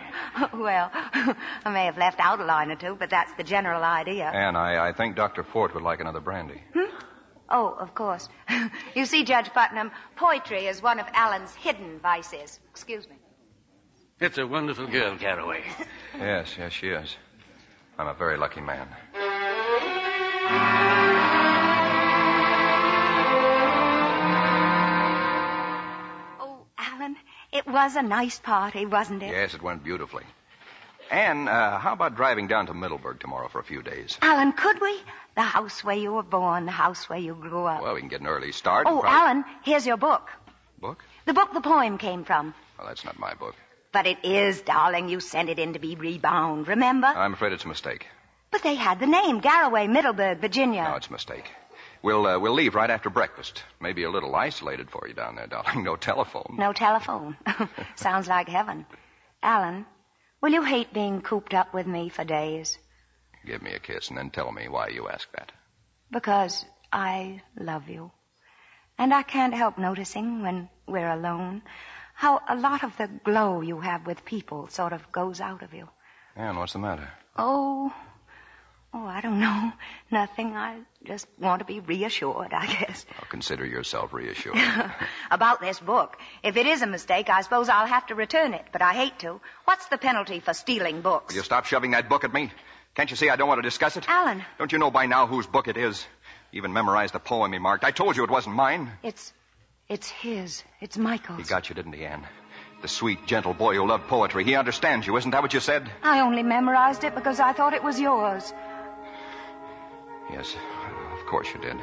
well, 0.53 0.91
I 0.93 1.71
may 1.71 1.85
have 1.85 1.97
left 1.97 2.19
out 2.19 2.39
a 2.39 2.45
line 2.45 2.69
or 2.69 2.75
two, 2.75 2.93
but 2.93 3.09
that's 3.09 3.33
the 3.37 3.43
general 3.43 3.81
idea. 3.81 4.25
Anne, 4.25 4.55
I, 4.55 4.89
I 4.89 4.93
think 4.93 5.15
Dr. 5.15 5.43
Fort 5.43 5.73
would 5.73 5.81
like 5.81 5.99
another 5.99 6.19
brandy. 6.19 6.61
Hmm? 6.75 6.95
Oh, 7.49 7.75
of 7.79 7.95
course. 7.95 8.29
you 8.95 9.07
see, 9.07 9.23
Judge 9.23 9.49
Putnam, 9.49 9.89
poetry 10.15 10.67
is 10.67 10.79
one 10.79 10.99
of 10.99 11.07
Alan's 11.15 11.55
hidden 11.55 11.99
vices. 11.99 12.59
Excuse 12.69 13.09
me. 13.09 13.15
It's 14.19 14.37
a 14.37 14.45
wonderful 14.45 14.85
girl, 14.85 15.17
Garraway. 15.17 15.63
Yes, 16.15 16.55
yes, 16.55 16.71
she 16.71 16.89
is. 16.89 17.15
I'm 17.97 18.07
a 18.07 18.13
very 18.13 18.37
lucky 18.37 18.61
man. 18.61 18.87
It 27.55 27.65
was 27.67 27.95
a 27.95 28.01
nice 28.01 28.37
party, 28.39 28.85
wasn't 28.85 29.23
it? 29.23 29.29
Yes, 29.29 29.53
it 29.53 29.61
went 29.61 29.83
beautifully. 29.83 30.23
Anne, 31.11 31.47
uh, 31.47 31.77
how 31.77 31.93
about 31.93 32.15
driving 32.15 32.47
down 32.47 32.65
to 32.67 32.73
Middleburg 32.73 33.19
tomorrow 33.19 33.47
for 33.47 33.59
a 33.59 33.63
few 33.63 33.81
days? 33.81 34.17
Alan, 34.21 34.51
could 34.53 34.81
we? 34.81 34.99
The 35.35 35.41
house 35.41 35.83
where 35.83 35.95
you 35.95 36.13
were 36.13 36.23
born, 36.23 36.65
the 36.65 36.71
house 36.71 37.07
where 37.09 37.19
you 37.19 37.35
grew 37.35 37.65
up. 37.65 37.81
Well, 37.81 37.93
we 37.93 37.99
can 37.99 38.09
get 38.09 38.21
an 38.21 38.27
early 38.27 38.51
start. 38.51 38.87
oh, 38.87 38.99
probably- 38.99 39.09
Alan, 39.09 39.45
here's 39.63 39.85
your 39.85 39.97
book. 39.97 40.29
Book? 40.81 41.03
The 41.25 41.33
book 41.33 41.53
the 41.53 41.61
poem 41.61 41.97
came 41.97 42.23
from. 42.23 42.53
Well, 42.77 42.87
that's 42.87 43.05
not 43.05 43.19
my 43.19 43.33
book. 43.35 43.55
But 43.91 44.07
it 44.07 44.25
is, 44.25 44.61
darling. 44.61 45.07
You 45.07 45.19
sent 45.19 45.49
it 45.49 45.59
in 45.59 45.73
to 45.73 45.79
be 45.79 45.95
rebound, 45.95 46.67
remember? 46.67 47.07
I'm 47.07 47.33
afraid 47.33 47.53
it's 47.53 47.63
a 47.65 47.69
mistake. 47.69 48.07
But 48.51 48.63
they 48.63 48.75
had 48.75 48.99
the 48.99 49.07
name 49.07 49.39
Garraway, 49.39 49.87
Middleburg, 49.87 50.39
Virginia. 50.39 50.83
No, 50.83 50.95
it's 50.95 51.07
a 51.07 51.11
mistake. 51.13 51.45
We'll 52.05 52.27
uh, 52.27 52.37
we'll 52.37 52.53
leave 52.53 52.75
right 52.75 52.91
after 52.91 53.09
breakfast. 53.09 53.63
Maybe 53.81 54.03
a 54.03 54.11
little 54.11 54.35
isolated 54.35 54.91
for 54.91 55.07
you 55.07 55.15
down 55.15 55.35
there, 55.37 55.47
darling. 55.47 55.83
No 55.83 55.95
telephone. 55.95 56.55
No 56.55 56.71
telephone. 56.71 57.35
Sounds 57.95 58.27
like 58.27 58.47
heaven. 58.47 58.85
Alan, 59.41 59.87
will 60.39 60.51
you 60.51 60.61
hate 60.61 60.93
being 60.93 61.21
cooped 61.21 61.55
up 61.55 61.73
with 61.73 61.87
me 61.87 62.09
for 62.09 62.23
days? 62.23 62.77
Give 63.43 63.59
me 63.63 63.73
a 63.73 63.79
kiss 63.79 64.09
and 64.09 64.17
then 64.19 64.29
tell 64.29 64.51
me 64.51 64.67
why 64.69 64.89
you 64.89 65.07
ask 65.09 65.27
that. 65.31 65.51
Because 66.11 66.63
I 66.93 67.41
love 67.59 67.89
you. 67.89 68.11
And 68.99 69.11
I 69.11 69.23
can't 69.23 69.55
help 69.55 69.79
noticing 69.79 70.43
when 70.43 70.69
we're 70.87 71.09
alone 71.09 71.63
how 72.13 72.39
a 72.47 72.55
lot 72.55 72.83
of 72.83 72.95
the 72.97 73.09
glow 73.23 73.61
you 73.61 73.79
have 73.79 74.05
with 74.05 74.23
people 74.25 74.67
sort 74.67 74.93
of 74.93 75.11
goes 75.11 75.41
out 75.41 75.63
of 75.63 75.73
you. 75.73 75.89
Anne, 76.35 76.55
what's 76.55 76.73
the 76.73 76.79
matter? 76.79 77.09
Oh, 77.35 77.91
oh, 78.95 79.05
I 79.05 79.21
don't 79.21 79.39
know. 79.39 79.71
Nothing. 80.11 80.55
I 80.55 80.77
just 81.03 81.27
want 81.39 81.59
to 81.59 81.65
be 81.65 81.79
reassured, 81.81 82.53
I 82.53 82.65
guess. 82.65 83.05
I'll 83.19 83.27
consider 83.29 83.65
yourself 83.65 84.13
reassured. 84.13 84.57
About 85.31 85.59
this 85.61 85.79
book. 85.79 86.17
If 86.43 86.57
it 86.57 86.65
is 86.65 86.81
a 86.81 86.87
mistake, 86.87 87.29
I 87.29 87.41
suppose 87.41 87.69
I'll 87.69 87.85
have 87.87 88.07
to 88.07 88.15
return 88.15 88.53
it, 88.53 88.65
but 88.71 88.81
I 88.81 88.93
hate 88.93 89.19
to. 89.19 89.39
What's 89.65 89.87
the 89.87 89.97
penalty 89.97 90.39
for 90.39 90.53
stealing 90.53 91.01
books? 91.01 91.33
Will 91.33 91.37
you 91.39 91.43
stop 91.43 91.65
shoving 91.65 91.91
that 91.91 92.09
book 92.09 92.23
at 92.23 92.33
me? 92.33 92.51
Can't 92.95 93.09
you 93.09 93.17
see 93.17 93.29
I 93.29 93.35
don't 93.35 93.49
want 93.49 93.57
to 93.59 93.69
discuss 93.69 93.97
it? 93.97 94.07
Alan, 94.07 94.43
Don't 94.57 94.71
you 94.71 94.79
know 94.79 94.89
by 94.89 95.05
now 95.05 95.27
whose 95.27 95.45
book 95.45 95.67
it 95.67 95.75
is? 95.77 96.05
Even 96.53 96.71
memorized 96.71 97.13
the 97.13 97.19
poem 97.19 97.51
he 97.51 97.59
marked. 97.59 97.83
I 97.83 97.91
told 97.91 98.15
you 98.15 98.23
it 98.23 98.29
wasn't 98.29 98.55
mine. 98.55 98.89
it's 99.03 99.33
it's 99.87 100.09
his. 100.09 100.63
It's 100.81 100.97
Michael's. 100.97 101.37
He 101.39 101.43
got 101.45 101.69
you, 101.69 101.75
didn't 101.75 101.93
he, 101.93 102.05
Anne? 102.05 102.25
The 102.81 102.87
sweet, 102.87 103.27
gentle 103.27 103.53
boy 103.53 103.75
who 103.75 103.85
loved 103.87 104.07
poetry. 104.07 104.43
He 104.43 104.55
understands 104.55 105.05
you. 105.05 105.15
Isn't 105.17 105.31
that 105.31 105.41
what 105.43 105.53
you 105.53 105.59
said? 105.59 105.91
I 106.01 106.21
only 106.21 106.41
memorized 106.41 107.03
it 107.03 107.13
because 107.13 107.39
I 107.39 107.53
thought 107.53 107.73
it 107.73 107.83
was 107.83 107.99
yours. 107.99 108.51
Yes, 110.35 110.57
of 111.13 111.25
course 111.27 111.47
you 111.53 111.61
did. 111.61 111.77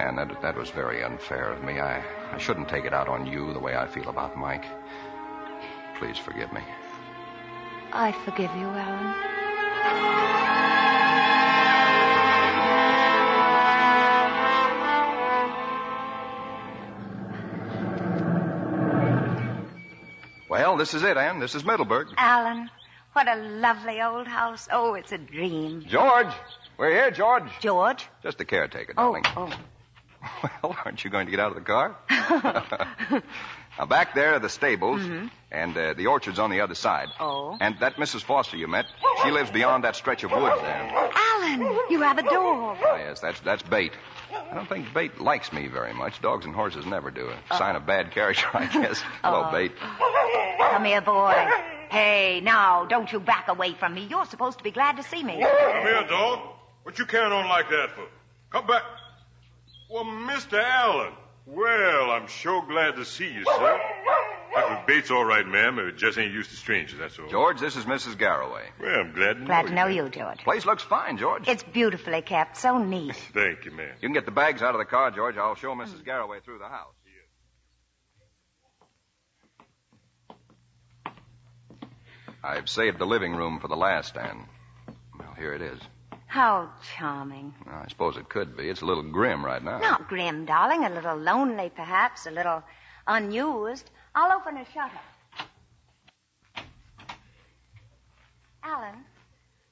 And 0.00 0.18
that, 0.18 0.42
that 0.42 0.56
was 0.56 0.68
very 0.70 1.04
unfair 1.04 1.52
of 1.52 1.62
me. 1.62 1.78
I, 1.78 2.02
I 2.32 2.38
shouldn't 2.38 2.68
take 2.68 2.84
it 2.84 2.92
out 2.92 3.06
on 3.06 3.24
you 3.24 3.52
the 3.52 3.60
way 3.60 3.76
I 3.76 3.86
feel 3.86 4.08
about 4.08 4.36
Mike. 4.36 4.64
Please 5.96 6.18
forgive 6.18 6.52
me. 6.52 6.60
I 7.92 8.10
forgive 8.24 8.50
you, 8.56 8.66
Alan. 8.66 9.14
Well, 20.48 20.76
this 20.76 20.94
is 20.94 21.04
it, 21.04 21.16
Anne. 21.16 21.38
This 21.38 21.54
is 21.54 21.64
Middleburg. 21.64 22.08
Alan, 22.16 22.68
what 23.12 23.28
a 23.28 23.36
lovely 23.36 24.02
old 24.02 24.26
house. 24.26 24.66
Oh, 24.72 24.94
it's 24.94 25.12
a 25.12 25.18
dream. 25.18 25.84
George! 25.86 26.34
We're 26.78 26.90
here, 26.90 27.10
George. 27.10 27.44
George? 27.60 28.04
Just 28.22 28.38
the 28.38 28.44
caretaker, 28.44 28.92
Oh, 28.96 29.02
darling. 29.12 29.24
oh. 29.36 29.50
oh. 29.52 30.48
Well, 30.62 30.76
aren't 30.84 31.04
you 31.04 31.10
going 31.10 31.26
to 31.26 31.30
get 31.30 31.38
out 31.40 31.52
of 31.52 31.54
the 31.54 31.60
car? 31.62 31.96
now, 33.78 33.86
back 33.86 34.14
there 34.14 34.34
are 34.34 34.38
the 34.40 34.48
stables, 34.48 35.00
Mhm. 35.00 35.30
and 35.52 35.76
uh, 35.76 35.94
the 35.94 36.08
orchard's 36.08 36.38
on 36.40 36.50
the 36.50 36.60
other 36.62 36.74
side. 36.74 37.08
Oh. 37.20 37.56
And 37.60 37.78
that 37.80 37.94
Mrs. 37.96 38.22
Foster 38.24 38.56
you 38.56 38.66
met, 38.66 38.86
she 39.22 39.30
lives 39.30 39.50
beyond 39.50 39.84
that 39.84 39.94
stretch 39.96 40.24
of 40.24 40.32
woods 40.32 40.60
there. 40.62 41.10
Alan, 41.14 41.78
you 41.90 42.00
have 42.02 42.18
a 42.18 42.22
dog. 42.22 42.78
Oh, 42.82 42.96
yes, 42.98 43.20
that's 43.20 43.38
that's 43.40 43.62
Bait. 43.62 43.92
I 44.50 44.54
don't 44.54 44.68
think 44.68 44.92
Bait 44.92 45.20
likes 45.20 45.52
me 45.52 45.68
very 45.68 45.92
much. 45.94 46.20
Dogs 46.20 46.44
and 46.44 46.54
horses 46.54 46.84
never 46.86 47.10
do. 47.10 47.30
A 47.50 47.56
sign 47.56 47.76
of 47.76 47.86
bad 47.86 48.10
character, 48.10 48.46
I 48.52 48.66
guess. 48.66 49.00
Hello, 49.22 49.46
Oh. 49.48 49.52
Bait. 49.52 49.72
Come 49.78 50.84
here, 50.84 51.00
boy. 51.00 51.34
Hey, 51.88 52.40
now, 52.42 52.84
don't 52.84 53.10
you 53.12 53.20
back 53.20 53.46
away 53.48 53.74
from 53.74 53.94
me. 53.94 54.06
You're 54.10 54.26
supposed 54.26 54.58
to 54.58 54.64
be 54.64 54.72
glad 54.72 54.96
to 54.96 55.02
see 55.04 55.22
me. 55.22 55.40
Come 55.40 55.82
here, 55.86 56.04
dog. 56.08 56.40
What 56.86 57.00
you 57.00 57.04
carrying 57.06 57.32
on 57.32 57.48
like 57.48 57.68
that 57.70 57.90
for? 57.96 58.06
Come 58.50 58.68
back. 58.68 58.84
Well, 59.90 60.04
Mr. 60.04 60.62
Alan. 60.62 61.14
Well, 61.44 62.12
I'm 62.12 62.28
sure 62.28 62.64
glad 62.64 62.94
to 62.94 63.04
see 63.04 63.28
you, 63.28 63.42
sir. 63.44 63.80
Uh, 64.56 64.86
Bates 64.86 65.10
all 65.10 65.24
right, 65.24 65.44
ma'am. 65.44 65.80
Uh, 65.80 65.90
just 65.90 66.16
ain't 66.16 66.32
used 66.32 66.50
to 66.50 66.56
strangers, 66.56 67.00
that's 67.00 67.18
all. 67.18 67.28
George, 67.28 67.58
this 67.58 67.74
is 67.74 67.86
Mrs. 67.86 68.16
Garraway. 68.16 68.68
Well, 68.80 69.00
I'm 69.00 69.12
glad 69.12 69.38
to 69.40 69.44
Glad 69.46 69.62
know 69.64 69.68
to 69.70 69.74
know 69.74 69.86
you. 69.88 70.04
you, 70.04 70.10
George. 70.10 70.44
Place 70.44 70.64
looks 70.64 70.84
fine, 70.84 71.18
George. 71.18 71.48
It's 71.48 71.64
beautifully 71.64 72.22
kept, 72.22 72.56
so 72.56 72.78
neat. 72.78 73.16
Thank 73.34 73.64
you, 73.64 73.72
ma'am. 73.72 73.90
You 74.00 74.08
can 74.08 74.12
get 74.12 74.24
the 74.24 74.30
bags 74.30 74.62
out 74.62 74.76
of 74.76 74.78
the 74.78 74.84
car, 74.84 75.10
George. 75.10 75.36
I'll 75.36 75.56
show 75.56 75.74
Mrs. 75.74 76.04
Garraway 76.04 76.38
through 76.38 76.58
the 76.58 76.68
house. 76.68 76.94
I've 82.44 82.68
saved 82.68 83.00
the 83.00 83.06
living 83.06 83.34
room 83.34 83.58
for 83.58 83.66
the 83.66 83.76
last, 83.76 84.16
Anne. 84.16 84.46
Well, 85.18 85.34
here 85.36 85.52
it 85.52 85.62
is. 85.62 85.80
How 86.26 86.70
charming. 86.96 87.54
I 87.66 87.86
suppose 87.88 88.16
it 88.16 88.28
could 88.28 88.56
be. 88.56 88.68
It's 88.68 88.82
a 88.82 88.84
little 88.84 89.02
grim 89.02 89.44
right 89.44 89.62
now. 89.62 89.78
Not 89.78 90.08
grim, 90.08 90.44
darling. 90.44 90.84
A 90.84 90.90
little 90.90 91.16
lonely, 91.16 91.70
perhaps. 91.74 92.26
A 92.26 92.30
little 92.30 92.62
unused. 93.06 93.88
I'll 94.14 94.36
open 94.38 94.56
a 94.56 94.64
shutter. 94.72 95.00
Alan, 98.62 99.04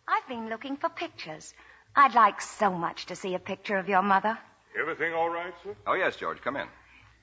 I've 0.06 0.28
been 0.28 0.48
looking 0.48 0.76
for 0.76 0.88
pictures. 0.88 1.52
I'd 1.96 2.14
like 2.14 2.40
so 2.40 2.70
much 2.70 3.06
to 3.06 3.16
see 3.16 3.34
a 3.34 3.38
picture 3.38 3.76
of 3.76 3.88
your 3.88 4.02
mother. 4.02 4.38
Everything 4.80 5.12
all 5.14 5.28
right, 5.30 5.52
sir? 5.62 5.74
Oh, 5.86 5.94
yes, 5.94 6.16
George. 6.16 6.40
Come 6.40 6.56
in. 6.56 6.66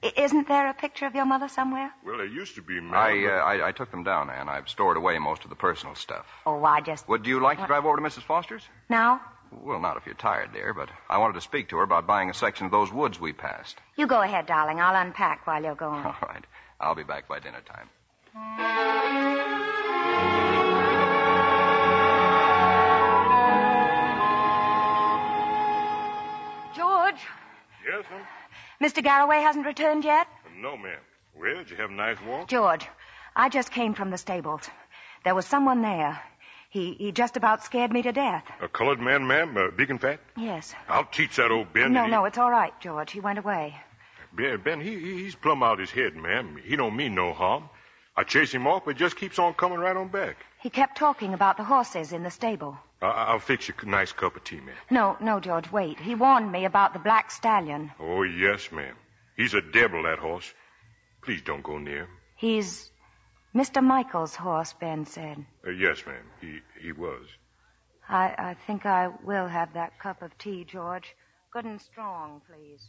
I- 0.03 0.13
isn't 0.17 0.47
there 0.47 0.67
a 0.69 0.73
picture 0.73 1.05
of 1.05 1.13
your 1.15 1.25
mother 1.25 1.47
somewhere? 1.47 1.91
Well, 2.05 2.17
there 2.17 2.25
used 2.25 2.55
to 2.55 2.61
be, 2.61 2.79
ma'am. 2.79 2.93
I, 2.93 3.25
uh, 3.25 3.43
I, 3.43 3.67
I 3.67 3.71
took 3.71 3.91
them 3.91 4.03
down, 4.03 4.29
Anne. 4.29 4.49
I've 4.49 4.67
stored 4.69 4.97
away 4.97 5.17
most 5.19 5.43
of 5.43 5.49
the 5.49 5.55
personal 5.55 5.95
stuff. 5.95 6.25
Oh, 6.45 6.63
I 6.63 6.81
just. 6.81 7.07
Would 7.07 7.27
you 7.27 7.39
like 7.39 7.59
to 7.59 7.67
drive 7.67 7.85
over 7.85 7.97
to 7.97 8.01
Mrs. 8.03 8.23
Foster's? 8.23 8.63
Now? 8.89 9.21
Well, 9.51 9.79
not 9.79 9.97
if 9.97 10.05
you're 10.05 10.15
tired, 10.15 10.53
dear, 10.53 10.73
but 10.73 10.89
I 11.09 11.17
wanted 11.17 11.33
to 11.33 11.41
speak 11.41 11.69
to 11.69 11.77
her 11.77 11.83
about 11.83 12.07
buying 12.07 12.29
a 12.29 12.33
section 12.33 12.65
of 12.65 12.71
those 12.71 12.91
woods 12.91 13.19
we 13.19 13.33
passed. 13.33 13.77
You 13.97 14.07
go 14.07 14.21
ahead, 14.21 14.45
darling. 14.47 14.79
I'll 14.79 14.95
unpack 14.95 15.45
while 15.45 15.61
you're 15.61 15.75
going. 15.75 16.03
All 16.05 16.15
right. 16.21 16.45
I'll 16.79 16.95
be 16.95 17.03
back 17.03 17.27
by 17.27 17.39
dinner 17.39 17.61
time. 17.61 17.89
George, 26.75 27.19
Yes, 27.85 28.05
ma'am? 28.09 28.25
Mr. 28.81 29.03
Garraway 29.03 29.41
hasn't 29.41 29.65
returned 29.65 30.03
yet? 30.03 30.27
No, 30.57 30.75
ma'am. 30.75 30.99
Well, 31.35 31.57
did 31.57 31.69
you 31.71 31.77
have 31.77 31.91
a 31.91 31.93
nice 31.93 32.17
walk? 32.27 32.47
George, 32.47 32.87
I 33.35 33.49
just 33.49 33.71
came 33.71 33.93
from 33.93 34.09
the 34.09 34.17
stables. 34.17 34.69
There 35.23 35.35
was 35.35 35.45
someone 35.45 35.81
there. 35.81 36.19
He, 36.69 36.93
he 36.93 37.11
just 37.11 37.37
about 37.37 37.63
scared 37.63 37.91
me 37.91 38.01
to 38.01 38.11
death. 38.11 38.43
A 38.61 38.67
colored 38.67 38.99
man, 38.99 39.27
ma'am? 39.27 39.55
Uh, 39.57 39.71
big 39.71 39.89
and 39.91 39.99
fat? 40.01 40.19
Yes. 40.37 40.73
I'll 40.87 41.05
teach 41.05 41.35
that 41.35 41.51
old 41.51 41.73
Ben. 41.73 41.93
no, 41.93 42.05
He- 42.05 42.11
no, 42.11 42.25
it's 42.25 42.37
all 42.37 42.49
right, 42.49 42.73
George. 42.79 43.11
He 43.11 43.19
went 43.19 43.39
away. 43.39 43.75
Ben, 44.33 44.61
ben 44.61 44.79
he, 44.81 44.97
he- 44.97 45.23
he's 45.23 45.35
plumb 45.35 45.61
out 45.63 45.79
his 45.79 45.91
head, 45.91 46.15
ma'am. 46.15 46.57
He 46.63 46.75
don't 46.75 46.95
mean 46.95 47.13
no 47.13 47.33
harm. 47.33 47.69
I 48.15 48.23
chase 48.23 48.51
him 48.53 48.67
off, 48.67 48.85
but 48.85 48.97
just 48.97 49.15
keeps 49.17 49.37
on 49.39 49.53
coming 49.53 49.79
right 49.79 49.95
on 49.95 50.07
back. 50.07 50.37
He 50.59 50.69
kept 50.69 50.97
talking 50.97 51.33
about 51.33 51.57
the 51.57 51.63
horses 51.63 52.13
in 52.13 52.23
the 52.23 52.31
stable. 52.31 52.77
I'll 53.01 53.39
fix 53.39 53.67
you 53.67 53.73
a 53.81 53.85
nice 53.85 54.11
cup 54.11 54.35
of 54.35 54.43
tea, 54.43 54.57
ma'am. 54.57 54.75
No, 54.91 55.17
no, 55.19 55.39
George, 55.39 55.71
wait. 55.71 55.99
He 55.99 56.13
warned 56.13 56.51
me 56.51 56.65
about 56.65 56.93
the 56.93 56.99
black 56.99 57.31
stallion. 57.31 57.91
Oh, 57.99 58.21
yes, 58.21 58.71
ma'am. 58.71 58.95
He's 59.35 59.55
a 59.55 59.61
devil, 59.61 60.03
that 60.03 60.19
horse. 60.19 60.53
Please 61.23 61.41
don't 61.41 61.63
go 61.63 61.79
near 61.79 62.01
him. 62.01 62.09
He's 62.35 62.91
Mr. 63.55 63.83
Michael's 63.83 64.35
horse, 64.35 64.73
Ben 64.79 65.05
said. 65.05 65.43
Uh, 65.65 65.71
yes, 65.71 66.03
ma'am. 66.05 66.25
He, 66.39 66.59
he 66.79 66.91
was. 66.91 67.25
I, 68.07 68.35
I 68.37 68.55
think 68.67 68.85
I 68.85 69.09
will 69.23 69.47
have 69.47 69.73
that 69.73 69.99
cup 69.99 70.21
of 70.21 70.37
tea, 70.37 70.63
George. 70.63 71.15
Good 71.51 71.65
and 71.65 71.81
strong, 71.81 72.41
please. 72.47 72.81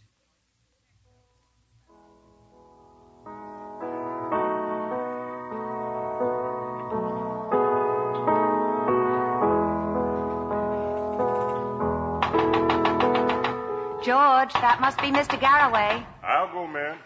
George, 14.05 14.53
that 14.55 14.78
must 14.80 14.98
be 14.98 15.11
Mr. 15.11 15.38
Garraway. 15.40 16.05
I'll 16.22 16.53
go, 16.53 16.66
ma'am. 16.66 16.98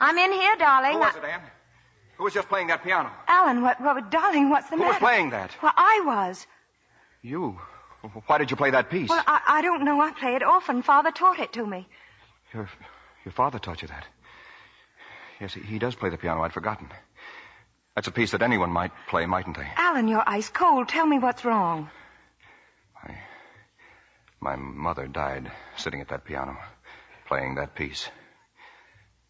I'm 0.00 0.16
in 0.18 0.32
here, 0.32 0.56
darling. 0.56 0.92
Who 0.92 0.98
was 0.98 1.16
it, 1.16 1.24
Anne? 1.24 1.40
Who 2.18 2.24
was 2.24 2.34
just 2.34 2.48
playing 2.48 2.68
that 2.68 2.82
piano? 2.84 3.10
Alan, 3.28 3.62
what, 3.62 3.80
what, 3.80 4.10
darling, 4.10 4.50
what's 4.50 4.68
the 4.68 4.76
Who 4.76 4.82
matter? 4.82 4.92
was 4.92 4.98
playing 4.98 5.30
that? 5.30 5.50
Well, 5.62 5.72
I 5.76 6.02
was. 6.04 6.46
You. 7.22 7.58
Why 8.26 8.38
did 8.38 8.50
you 8.50 8.56
play 8.56 8.70
that 8.70 8.90
piece? 8.90 9.08
Well, 9.08 9.22
I, 9.26 9.40
I 9.48 9.62
don't 9.62 9.84
know. 9.84 10.00
I 10.00 10.12
play 10.12 10.34
it 10.34 10.42
often. 10.42 10.82
Father 10.82 11.10
taught 11.10 11.38
it 11.40 11.52
to 11.54 11.66
me. 11.66 11.88
Your, 12.54 12.68
your 13.24 13.32
father 13.32 13.58
taught 13.58 13.82
you 13.82 13.88
that. 13.88 14.04
Yes, 15.40 15.54
he, 15.54 15.60
he 15.60 15.78
does 15.78 15.94
play 15.94 16.10
the 16.10 16.16
piano. 16.16 16.42
I'd 16.42 16.52
forgotten. 16.52 16.88
That's 17.94 18.08
a 18.08 18.12
piece 18.12 18.30
that 18.32 18.42
anyone 18.42 18.70
might 18.70 18.92
play, 19.08 19.26
mightn't 19.26 19.56
they? 19.56 19.66
Alan, 19.76 20.08
you're 20.08 20.22
ice 20.26 20.48
cold. 20.50 20.88
Tell 20.88 21.06
me 21.06 21.18
what's 21.18 21.44
wrong. 21.44 21.90
My 24.46 24.54
mother 24.54 25.08
died 25.08 25.50
sitting 25.76 26.00
at 26.00 26.06
that 26.10 26.24
piano, 26.24 26.56
playing 27.26 27.56
that 27.56 27.74
piece. 27.74 28.08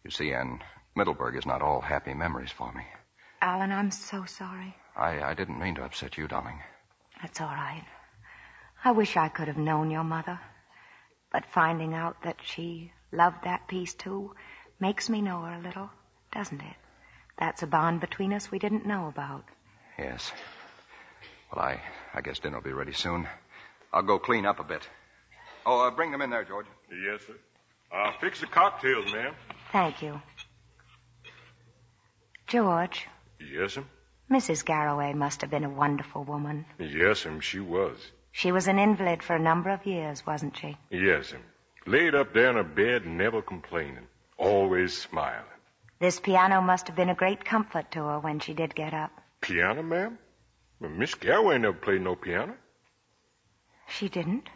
You 0.03 0.11
see, 0.11 0.31
Anne, 0.31 0.61
Middleburg 0.95 1.35
is 1.35 1.45
not 1.47 1.63
all 1.63 1.81
happy 1.81 2.13
memories 2.13 2.51
for 2.51 2.71
me. 2.71 2.83
Alan, 3.41 3.71
I'm 3.71 3.89
so 3.89 4.25
sorry. 4.25 4.75
I, 4.95 5.23
I 5.23 5.33
didn't 5.33 5.59
mean 5.59 5.73
to 5.73 5.83
upset 5.83 6.19
you, 6.19 6.27
darling. 6.27 6.59
That's 7.19 7.41
all 7.41 7.47
right. 7.47 7.83
I 8.85 8.91
wish 8.91 9.17
I 9.17 9.29
could 9.29 9.47
have 9.47 9.57
known 9.57 9.89
your 9.89 10.03
mother. 10.03 10.39
But 11.31 11.47
finding 11.47 11.95
out 11.95 12.21
that 12.21 12.37
she 12.43 12.91
loved 13.11 13.45
that 13.45 13.67
piece 13.67 13.95
too 13.95 14.35
makes 14.79 15.09
me 15.09 15.23
know 15.23 15.41
her 15.41 15.53
a 15.55 15.63
little, 15.63 15.89
doesn't 16.31 16.61
it? 16.61 16.75
That's 17.39 17.63
a 17.63 17.67
bond 17.67 18.01
between 18.01 18.33
us 18.33 18.51
we 18.51 18.59
didn't 18.59 18.85
know 18.85 19.07
about. 19.07 19.45
Yes. 19.97 20.31
Well, 21.51 21.65
I, 21.65 21.81
I 22.13 22.21
guess 22.21 22.37
dinner 22.37 22.57
will 22.57 22.63
be 22.63 22.71
ready 22.71 22.93
soon. 22.93 23.27
I'll 23.91 24.03
go 24.03 24.19
clean 24.19 24.45
up 24.45 24.59
a 24.59 24.63
bit. 24.63 24.87
Oh, 25.69 25.85
uh, 25.85 25.91
bring 25.91 26.11
them 26.11 26.21
in 26.21 26.29
there, 26.29 26.45
George. 26.45 26.65
Yes, 26.89 27.19
sir. 27.27 27.33
I'll 27.91 28.17
fix 28.21 28.39
the 28.39 28.47
cocktails, 28.47 29.11
ma'am. 29.11 29.33
Thank 29.73 30.01
you. 30.01 30.21
George, 32.47 33.05
Yes, 33.41 33.75
ma'am. 33.75 33.89
Mrs. 34.31 34.63
Garraway 34.63 35.13
must 35.13 35.41
have 35.41 35.49
been 35.49 35.65
a 35.65 35.69
wonderful 35.69 36.23
woman. 36.23 36.65
Yes, 36.79 37.25
ma'am. 37.25 37.41
She 37.41 37.59
was. 37.59 37.97
She 38.31 38.53
was 38.53 38.67
an 38.69 38.79
invalid 38.79 39.21
for 39.21 39.35
a 39.35 39.39
number 39.39 39.69
of 39.69 39.85
years, 39.85 40.25
wasn't 40.25 40.55
she? 40.55 40.77
Yes, 40.89 41.33
ma'am. 41.33 41.43
Laid 41.85 42.15
up 42.15 42.33
there 42.33 42.49
in 42.49 42.55
her 42.55 42.63
bed, 42.63 43.05
never 43.05 43.41
complaining. 43.41 44.07
Always 44.37 44.97
smiling. 44.97 45.43
This 45.99 46.19
piano 46.19 46.61
must 46.61 46.87
have 46.87 46.95
been 46.95 47.09
a 47.09 47.15
great 47.15 47.43
comfort 47.43 47.91
to 47.91 47.99
her 48.03 48.19
when 48.19 48.39
she 48.39 48.53
did 48.53 48.73
get 48.73 48.93
up. 48.93 49.11
Piano, 49.41 49.83
ma'am? 49.83 50.17
Well, 50.79 50.91
Miss 50.91 51.13
Garway 51.15 51.59
never 51.59 51.75
played 51.75 52.01
no 52.01 52.15
piano. 52.15 52.55
She 53.89 54.07
didn't. 54.07 54.47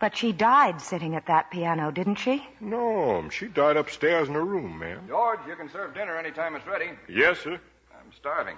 But 0.00 0.16
she 0.16 0.32
died 0.32 0.80
sitting 0.80 1.16
at 1.16 1.26
that 1.26 1.50
piano, 1.50 1.90
didn't 1.90 2.16
she? 2.16 2.46
No, 2.60 3.20
ma'am. 3.20 3.30
She 3.30 3.46
died 3.48 3.76
upstairs 3.76 4.28
in 4.28 4.34
her 4.34 4.44
room, 4.44 4.78
ma'am. 4.78 5.04
George, 5.08 5.40
you 5.48 5.56
can 5.56 5.68
serve 5.70 5.94
dinner 5.94 6.16
any 6.16 6.30
time 6.30 6.54
it's 6.54 6.66
ready. 6.66 6.90
Yes, 7.08 7.40
sir. 7.40 7.60
I'm 7.92 8.12
starving. 8.16 8.56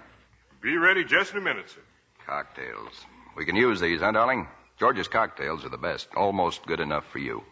Be 0.60 0.76
ready 0.76 1.04
just 1.04 1.32
in 1.32 1.38
a 1.38 1.40
minute, 1.40 1.70
sir. 1.70 1.80
Cocktails. 2.26 2.92
We 3.36 3.46
can 3.46 3.56
use 3.56 3.80
these, 3.80 4.00
huh, 4.00 4.12
darling? 4.12 4.48
George's 4.78 5.08
cocktails 5.08 5.64
are 5.64 5.70
the 5.70 5.78
best. 5.78 6.08
Almost 6.14 6.66
good 6.66 6.80
enough 6.80 7.06
for 7.10 7.18
you. 7.18 7.42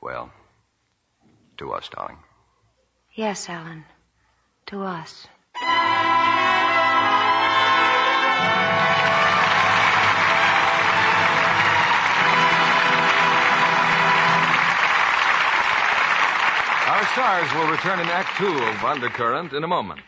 Well, 0.00 0.30
to 1.56 1.72
us, 1.72 1.88
darling. 1.88 2.18
Yes, 3.12 3.48
Alan. 3.48 3.84
To 4.66 4.82
us. 4.82 5.26
Our 17.04 17.10
stars 17.12 17.52
will 17.52 17.70
return 17.70 18.00
in 18.00 18.06
Act 18.06 18.38
Two 18.38 18.46
of 18.46 18.82
Undercurrent 18.82 19.52
in 19.52 19.62
a 19.62 19.68
moment. 19.68 20.00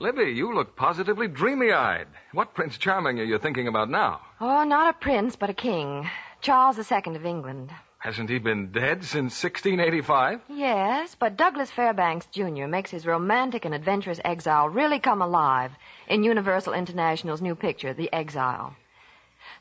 Libby, 0.00 0.32
you 0.32 0.52
look 0.52 0.74
positively 0.74 1.28
dreamy 1.28 1.70
eyed. 1.70 2.08
What 2.32 2.54
Prince 2.54 2.76
Charming 2.76 3.20
are 3.20 3.24
you 3.24 3.38
thinking 3.38 3.68
about 3.68 3.88
now? 3.88 4.20
Oh, 4.40 4.64
not 4.64 4.92
a 4.92 4.98
prince, 4.98 5.36
but 5.36 5.48
a 5.48 5.54
king. 5.54 6.10
Charles 6.40 6.76
II 6.76 7.14
of 7.14 7.24
England. 7.24 7.70
Hasn't 7.98 8.28
he 8.28 8.40
been 8.40 8.72
dead 8.72 9.04
since 9.04 9.40
1685? 9.40 10.40
Yes, 10.48 11.14
but 11.14 11.36
Douglas 11.36 11.70
Fairbanks 11.70 12.26
Jr. 12.32 12.66
makes 12.66 12.90
his 12.90 13.06
romantic 13.06 13.64
and 13.64 13.72
adventurous 13.72 14.20
exile 14.24 14.68
really 14.68 14.98
come 14.98 15.22
alive 15.22 15.70
in 16.08 16.24
Universal 16.24 16.74
International's 16.74 17.40
new 17.40 17.54
picture, 17.54 17.94
The 17.94 18.12
Exile. 18.12 18.74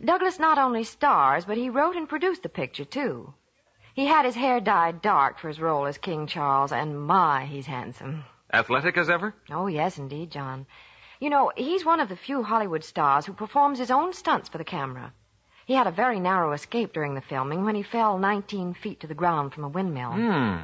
Douglas 0.03 0.39
not 0.39 0.57
only 0.57 0.85
stars, 0.85 1.45
but 1.45 1.57
he 1.57 1.69
wrote 1.69 1.95
and 1.95 2.09
produced 2.09 2.41
the 2.41 2.49
picture, 2.49 2.83
too. 2.85 3.31
He 3.95 4.07
had 4.07 4.25
his 4.25 4.35
hair 4.35 4.59
dyed 4.59 5.01
dark 5.01 5.39
for 5.39 5.47
his 5.47 5.61
role 5.61 5.85
as 5.85 5.97
King 5.97 6.27
Charles, 6.27 6.73
and 6.73 7.01
my, 7.01 7.45
he's 7.45 7.65
handsome. 7.65 8.25
Athletic 8.51 8.97
as 8.97 9.09
ever? 9.09 9.33
Oh, 9.49 9.67
yes, 9.67 9.97
indeed, 9.97 10.31
John. 10.31 10.65
You 11.21 11.29
know, 11.29 11.53
he's 11.55 11.85
one 11.85 12.01
of 12.01 12.09
the 12.09 12.17
few 12.17 12.43
Hollywood 12.43 12.83
stars 12.83 13.25
who 13.25 13.31
performs 13.31 13.79
his 13.79 13.91
own 13.91 14.11
stunts 14.11 14.49
for 14.49 14.57
the 14.57 14.65
camera. 14.65 15.13
He 15.65 15.75
had 15.75 15.87
a 15.87 15.91
very 15.91 16.19
narrow 16.19 16.51
escape 16.51 16.91
during 16.91 17.15
the 17.15 17.21
filming 17.21 17.63
when 17.63 17.75
he 17.75 17.83
fell 17.83 18.17
19 18.17 18.73
feet 18.73 18.99
to 18.99 19.07
the 19.07 19.13
ground 19.13 19.53
from 19.53 19.63
a 19.63 19.69
windmill. 19.69 20.11
Hmm. 20.11 20.57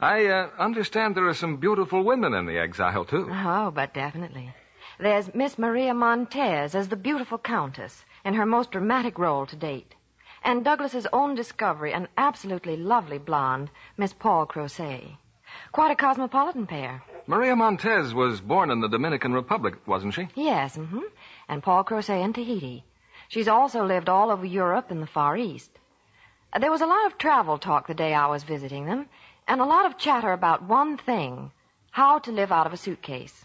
I 0.00 0.26
uh, 0.26 0.50
understand 0.58 1.14
there 1.14 1.28
are 1.28 1.34
some 1.34 1.58
beautiful 1.58 2.02
women 2.02 2.34
in 2.34 2.46
the 2.46 2.58
exile, 2.58 3.04
too. 3.04 3.28
Oh, 3.30 3.70
but 3.70 3.94
definitely. 3.94 4.52
There's 4.98 5.32
Miss 5.36 5.56
Maria 5.56 5.94
Montez 5.94 6.74
as 6.74 6.88
the 6.88 6.96
beautiful 6.96 7.38
countess 7.38 8.04
in 8.24 8.34
her 8.34 8.44
most 8.44 8.72
dramatic 8.72 9.20
role 9.20 9.46
to 9.46 9.54
date. 9.54 9.94
And 10.42 10.64
Douglas's 10.64 11.06
own 11.12 11.34
discovery, 11.34 11.92
an 11.92 12.08
absolutely 12.16 12.76
lovely 12.76 13.18
blonde, 13.18 13.70
Miss 13.96 14.12
Paule 14.12 14.46
Croset. 14.46 15.04
Quite 15.72 15.90
a 15.90 15.96
cosmopolitan 15.96 16.66
pair. 16.66 17.02
Maria 17.26 17.54
Montez 17.54 18.14
was 18.14 18.40
born 18.40 18.70
in 18.70 18.80
the 18.80 18.88
Dominican 18.88 19.32
Republic, 19.32 19.74
wasn't 19.86 20.14
she? 20.14 20.28
Yes, 20.34 20.76
hmm 20.76 21.00
And 21.48 21.62
Paule 21.62 21.84
Croset 21.84 22.20
in 22.20 22.32
Tahiti. 22.32 22.84
She's 23.28 23.48
also 23.48 23.84
lived 23.84 24.08
all 24.08 24.30
over 24.30 24.46
Europe 24.46 24.90
and 24.90 25.02
the 25.02 25.06
Far 25.06 25.36
East. 25.36 25.70
There 26.58 26.70
was 26.70 26.80
a 26.80 26.86
lot 26.86 27.06
of 27.06 27.18
travel 27.18 27.58
talk 27.58 27.86
the 27.86 27.94
day 27.94 28.14
I 28.14 28.26
was 28.26 28.42
visiting 28.42 28.86
them, 28.86 29.08
and 29.46 29.60
a 29.60 29.64
lot 29.64 29.86
of 29.86 29.98
chatter 29.98 30.32
about 30.32 30.62
one 30.62 30.96
thing 30.96 31.52
how 31.90 32.18
to 32.20 32.32
live 32.32 32.50
out 32.50 32.66
of 32.66 32.72
a 32.72 32.76
suitcase. 32.76 33.44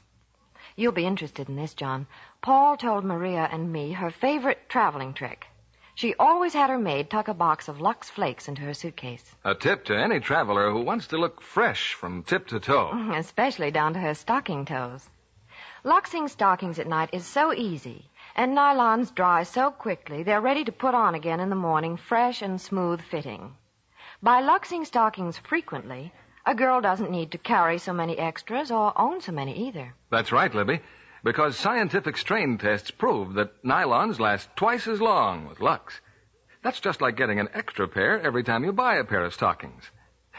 You'll 0.76 0.92
be 0.92 1.06
interested 1.06 1.50
in 1.50 1.56
this, 1.56 1.74
John. 1.74 2.08
Paule 2.42 2.78
told 2.78 3.04
Maria 3.04 3.48
and 3.52 3.72
me 3.72 3.92
her 3.94 4.12
favorite 4.12 4.70
traveling 4.70 5.14
trick. 5.14 5.48
She 5.96 6.14
always 6.16 6.54
had 6.54 6.70
her 6.70 6.78
maid 6.78 7.10
tuck 7.10 7.30
a 7.30 7.34
box 7.34 7.70
of 7.70 7.80
Lux 7.80 8.10
Flakes 8.10 8.50
into 8.50 8.62
her 8.64 8.74
suitcase, 8.74 9.34
A 9.46 9.56
tip 9.56 9.86
to 9.86 9.98
any 9.98 10.20
traveler 10.20 10.70
who 10.70 10.82
wants 10.82 11.08
to 11.08 11.18
look 11.18 11.42
fresh 11.42 11.94
from 11.94 12.22
tip 12.24 12.48
to 12.48 12.60
toe. 12.60 12.92
especially 13.16 13.72
down 13.72 13.94
to 13.94 14.00
her 14.00 14.14
stocking 14.14 14.66
toes. 14.66 15.10
Luxing 15.86 16.28
stockings 16.28 16.80
at 16.80 16.88
night 16.88 17.12
is 17.14 17.26
so 17.26 17.54
easy, 17.54 18.10
and 18.36 18.54
nylons 18.54 19.16
dry 19.16 19.44
so 19.44 19.72
quickly 19.72 20.24
they're 20.24 20.42
ready 20.42 20.66
to 20.66 20.72
put 20.74 20.94
on 20.94 21.16
again 21.16 21.40
in 21.40 21.50
the 21.50 21.56
morning, 21.56 21.96
fresh 21.96 22.42
and 22.42 22.60
smooth 22.60 23.00
fitting. 23.00 23.56
By 24.22 24.42
luxing 24.42 24.86
stockings 24.86 25.38
frequently, 25.38 26.12
a 26.46 26.54
girl 26.56 26.82
doesn't 26.82 27.10
need 27.10 27.32
to 27.32 27.38
carry 27.38 27.78
so 27.78 27.94
many 27.94 28.18
extras 28.18 28.70
or 28.70 28.92
own 29.00 29.22
so 29.22 29.32
many 29.32 29.68
either. 29.68 29.96
That's 30.10 30.34
right, 30.34 30.54
Libby. 30.54 30.82
Because 31.26 31.58
scientific 31.58 32.18
strain 32.18 32.60
tests 32.60 32.92
prove 32.92 33.34
that 33.34 33.64
nylons 33.64 34.20
last 34.20 34.48
twice 34.56 34.86
as 34.86 35.02
long 35.02 35.50
with 35.50 35.60
Lux. 35.60 36.00
That's 36.62 36.80
just 36.80 37.02
like 37.02 37.18
getting 37.18 37.40
an 37.40 37.50
extra 37.52 37.88
pair 37.88 38.22
every 38.22 38.44
time 38.44 38.64
you 38.64 38.72
buy 38.72 38.98
a 38.98 39.04
pair 39.04 39.26
of 39.26 39.34
stockings. 39.34 39.90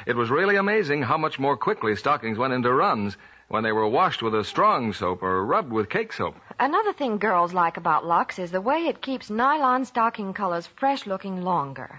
It 0.07 0.15
was 0.15 0.31
really 0.31 0.55
amazing 0.55 1.03
how 1.03 1.19
much 1.19 1.41
more 1.41 1.57
quickly 1.57 1.97
stockings 1.97 2.39
went 2.39 2.53
into 2.53 2.73
runs 2.73 3.17
when 3.49 3.65
they 3.65 3.73
were 3.73 3.89
washed 3.89 4.23
with 4.23 4.33
a 4.37 4.45
strong 4.45 4.93
soap 4.93 5.25
or 5.25 5.45
rubbed 5.45 5.73
with 5.73 5.89
cake 5.89 6.13
soap. 6.13 6.37
Another 6.61 6.93
thing 6.93 7.19
girls 7.19 7.53
like 7.53 7.77
about 7.77 8.07
Lux 8.07 8.39
is 8.39 8.53
the 8.53 8.61
way 8.61 8.87
it 8.87 9.03
keeps 9.03 9.29
nylon 9.29 9.87
stocking 9.87 10.35
colors 10.35 10.69
fresh 10.69 11.05
looking 11.05 11.43
longer. 11.43 11.99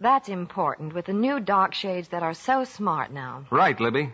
That's 0.00 0.28
important 0.28 0.94
with 0.94 1.04
the 1.04 1.12
new 1.12 1.38
dark 1.38 1.74
shades 1.74 2.08
that 2.08 2.24
are 2.24 2.34
so 2.34 2.64
smart 2.64 3.12
now. 3.12 3.44
Right, 3.52 3.78
Libby. 3.78 4.12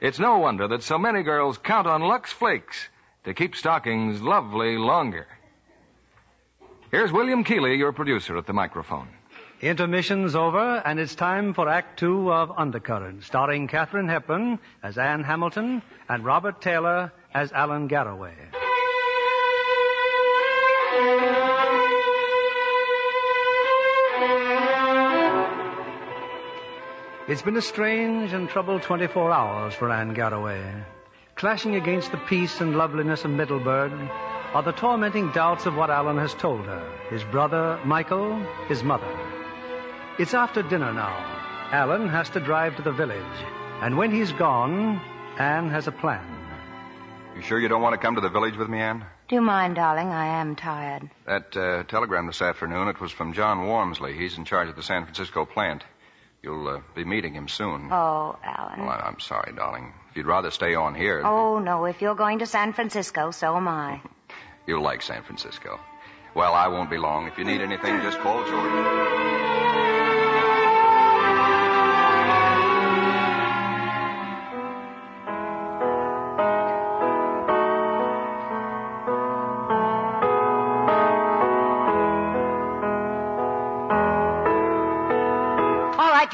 It's 0.00 0.18
no 0.18 0.38
wonder 0.38 0.66
that 0.68 0.82
so 0.82 0.96
many 0.96 1.22
girls 1.22 1.58
count 1.58 1.86
on 1.86 2.00
Lux 2.00 2.32
Flakes 2.32 2.88
to 3.24 3.34
keep 3.34 3.54
stockings 3.54 4.20
lovely 4.22 4.76
longer. 4.76 5.26
Here's 6.90 7.12
William 7.12 7.44
Keighley, 7.44 7.76
your 7.76 7.92
producer, 7.92 8.36
at 8.36 8.46
the 8.46 8.52
microphone. 8.52 9.08
Intermission's 9.60 10.34
over, 10.34 10.82
and 10.84 10.98
it's 10.98 11.14
time 11.14 11.52
for 11.52 11.68
Act 11.68 11.98
Two 11.98 12.32
of 12.32 12.50
Undercurrent, 12.56 13.24
starring 13.24 13.68
Katharine 13.68 14.08
Hepburn 14.08 14.58
as 14.82 14.96
Anne 14.96 15.22
Hamilton 15.22 15.82
and 16.08 16.24
Robert 16.24 16.60
Taylor 16.62 17.12
as 17.34 17.52
Alan 17.52 17.86
Garraway. 17.86 18.34
It's 27.28 27.42
been 27.42 27.56
a 27.56 27.62
strange 27.62 28.32
and 28.32 28.48
troubled 28.48 28.82
24 28.82 29.30
hours 29.30 29.74
for 29.74 29.88
Anne 29.92 30.14
Garraway. 30.14 30.64
Clashing 31.40 31.74
against 31.74 32.10
the 32.12 32.18
peace 32.18 32.60
and 32.60 32.76
loveliness 32.76 33.24
of 33.24 33.30
Middleburg 33.30 33.92
are 34.52 34.62
the 34.62 34.72
tormenting 34.72 35.32
doubts 35.32 35.64
of 35.64 35.74
what 35.74 35.88
Alan 35.88 36.18
has 36.18 36.34
told 36.34 36.66
her 36.66 36.86
his 37.08 37.24
brother, 37.24 37.80
Michael, 37.82 38.38
his 38.68 38.82
mother. 38.82 39.08
It's 40.18 40.34
after 40.34 40.62
dinner 40.62 40.92
now. 40.92 41.16
Alan 41.72 42.08
has 42.10 42.28
to 42.30 42.40
drive 42.40 42.76
to 42.76 42.82
the 42.82 42.92
village. 42.92 43.24
And 43.80 43.96
when 43.96 44.10
he's 44.10 44.32
gone, 44.32 45.00
Anne 45.38 45.70
has 45.70 45.86
a 45.86 45.92
plan. 45.92 46.22
You 47.34 47.40
sure 47.40 47.58
you 47.58 47.68
don't 47.68 47.80
want 47.80 47.94
to 47.94 47.98
come 48.06 48.16
to 48.16 48.20
the 48.20 48.28
village 48.28 48.58
with 48.58 48.68
me, 48.68 48.78
Anne? 48.80 49.06
Do 49.28 49.36
you 49.36 49.40
mind, 49.40 49.76
darling? 49.76 50.08
I 50.08 50.40
am 50.42 50.56
tired. 50.56 51.08
That 51.26 51.56
uh, 51.56 51.84
telegram 51.84 52.26
this 52.26 52.42
afternoon, 52.42 52.88
it 52.88 53.00
was 53.00 53.12
from 53.12 53.32
John 53.32 53.60
Wormsley. 53.66 54.14
He's 54.14 54.36
in 54.36 54.44
charge 54.44 54.68
of 54.68 54.76
the 54.76 54.82
San 54.82 55.04
Francisco 55.04 55.46
plant. 55.46 55.84
You'll 56.42 56.68
uh, 56.68 56.80
be 56.94 57.04
meeting 57.04 57.32
him 57.32 57.48
soon. 57.48 57.88
Oh, 57.90 58.36
Alan. 58.44 58.80
Well, 58.80 58.90
I- 58.90 59.06
I'm 59.06 59.20
sorry, 59.20 59.54
darling. 59.56 59.94
If 60.10 60.16
you'd 60.16 60.26
rather 60.26 60.50
stay 60.50 60.74
on 60.74 60.94
here, 60.94 61.22
Oh, 61.24 61.58
no. 61.58 61.84
If 61.84 62.02
you're 62.02 62.16
going 62.16 62.40
to 62.40 62.46
San 62.46 62.72
Francisco, 62.72 63.30
so 63.30 63.56
am 63.56 63.68
I. 63.68 64.00
you'll 64.66 64.82
like 64.82 65.02
San 65.02 65.22
Francisco. 65.22 65.78
Well, 66.34 66.52
I 66.54 66.68
won't 66.68 66.90
be 66.90 66.98
long. 66.98 67.26
If 67.26 67.38
you 67.38 67.44
need 67.44 67.60
anything, 67.60 68.00
just 68.02 68.18
call 68.18 68.44
George. 68.44 69.59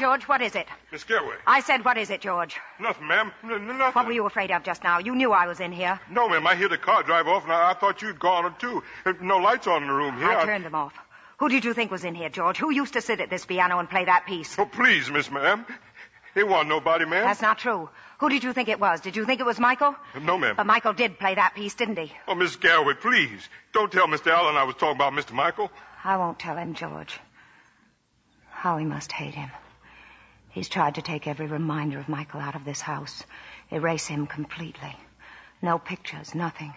George, 0.07 0.23
what 0.23 0.41
is 0.41 0.55
it? 0.55 0.67
Miss 0.89 1.03
Garraway. 1.03 1.35
I 1.45 1.59
said, 1.59 1.83
what 1.83 1.97
is 1.97 2.09
it, 2.09 2.21
George? 2.21 2.55
Nothing, 2.79 3.07
ma'am. 3.07 3.29
N- 3.43 3.67
nothing. 3.77 3.91
What 3.91 4.05
were 4.05 4.13
you 4.13 4.25
afraid 4.25 4.51
of 4.51 4.63
just 4.63 4.81
now? 4.81 4.99
You 4.99 5.13
knew 5.15 5.33
I 5.33 5.47
was 5.47 5.59
in 5.59 5.73
here. 5.73 5.99
No, 6.09 6.29
ma'am. 6.29 6.47
I 6.47 6.55
hear 6.55 6.69
the 6.69 6.77
car 6.77 7.03
drive 7.03 7.27
off, 7.27 7.43
and 7.43 7.51
I, 7.51 7.71
I 7.71 7.73
thought 7.73 8.01
you'd 8.01 8.17
gone 8.17 8.55
too. 8.57 8.83
Uh, 9.05 9.11
No 9.19 9.35
lights 9.39 9.67
on 9.67 9.81
in 9.81 9.89
the 9.89 9.93
room 9.93 10.15
here. 10.17 10.29
I 10.29 10.45
turned 10.45 10.63
them 10.63 10.75
off. 10.75 10.93
Who 11.39 11.49
did 11.49 11.65
you 11.65 11.73
think 11.73 11.91
was 11.91 12.05
in 12.05 12.15
here, 12.15 12.29
George? 12.29 12.57
Who 12.57 12.71
used 12.71 12.93
to 12.93 13.01
sit 13.01 13.19
at 13.19 13.29
this 13.29 13.45
piano 13.45 13.79
and 13.79 13.89
play 13.89 14.05
that 14.05 14.25
piece? 14.25 14.57
Oh, 14.57 14.65
please, 14.65 15.11
Miss 15.11 15.29
Ma'am. 15.29 15.65
It 16.35 16.47
wasn't 16.47 16.69
nobody, 16.69 17.03
ma'am. 17.03 17.25
That's 17.25 17.41
not 17.41 17.57
true. 17.57 17.89
Who 18.19 18.29
did 18.29 18.45
you 18.45 18.53
think 18.53 18.69
it 18.69 18.79
was? 18.79 19.01
Did 19.01 19.17
you 19.17 19.25
think 19.25 19.41
it 19.41 19.45
was 19.45 19.59
Michael? 19.59 19.93
No, 20.21 20.37
ma'am. 20.37 20.53
But 20.55 20.67
Michael 20.67 20.93
did 20.93 21.19
play 21.19 21.35
that 21.35 21.53
piece, 21.53 21.73
didn't 21.75 21.97
he? 21.97 22.13
Oh, 22.29 22.35
Miss 22.35 22.55
Galway, 22.55 22.93
please. 22.93 23.49
Don't 23.73 23.91
tell 23.91 24.07
Mr. 24.07 24.31
Alan 24.31 24.55
I 24.55 24.63
was 24.63 24.75
talking 24.75 24.95
about 24.95 25.11
Mr. 25.11 25.33
Michael. 25.33 25.69
I 26.05 26.15
won't 26.15 26.39
tell 26.39 26.55
him, 26.55 26.75
George. 26.75 27.19
How 28.51 28.77
he 28.77 28.85
must 28.85 29.11
hate 29.11 29.33
him. 29.35 29.49
He's 30.57 30.69
tried 30.69 30.95
to 30.95 31.03
take 31.03 31.27
every 31.27 31.45
reminder 31.45 31.99
of 31.99 32.09
Michael 32.09 32.39
out 32.39 32.55
of 32.55 32.65
this 32.65 32.81
house, 32.81 33.23
erase 33.69 34.07
him 34.07 34.25
completely. 34.25 34.95
No 35.61 35.77
pictures, 35.77 36.33
nothing. 36.33 36.73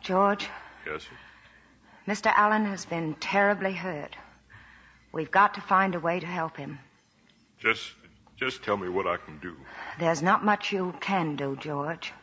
George, 0.00 0.48
Yes, 0.86 1.02
sir. 1.02 1.10
Mr. 2.10 2.32
Alan 2.34 2.64
has 2.64 2.86
been 2.86 3.16
terribly 3.16 3.74
hurt. 3.74 4.16
We've 5.12 5.30
got 5.30 5.52
to 5.54 5.60
find 5.60 5.94
a 5.94 6.00
way 6.00 6.20
to 6.20 6.26
help 6.26 6.56
him. 6.56 6.78
Just, 7.60 7.92
just 8.38 8.64
tell 8.64 8.78
me 8.78 8.88
what 8.88 9.06
I 9.06 9.18
can 9.18 9.38
do. 9.38 9.54
There's 9.98 10.22
not 10.22 10.42
much 10.42 10.72
you 10.72 10.94
can 11.02 11.36
do, 11.36 11.54
George. 11.56 12.14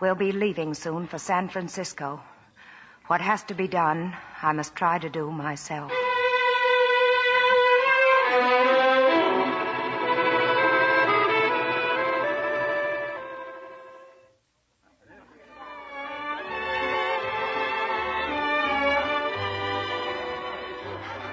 We'll 0.00 0.16
be 0.16 0.32
leaving 0.32 0.74
soon 0.74 1.06
for 1.06 1.18
San 1.18 1.48
Francisco. 1.48 2.20
What 3.06 3.20
has 3.20 3.44
to 3.44 3.54
be 3.54 3.68
done, 3.68 4.16
I 4.42 4.52
must 4.52 4.74
try 4.74 4.98
to 4.98 5.08
do 5.08 5.30
myself. 5.30 5.92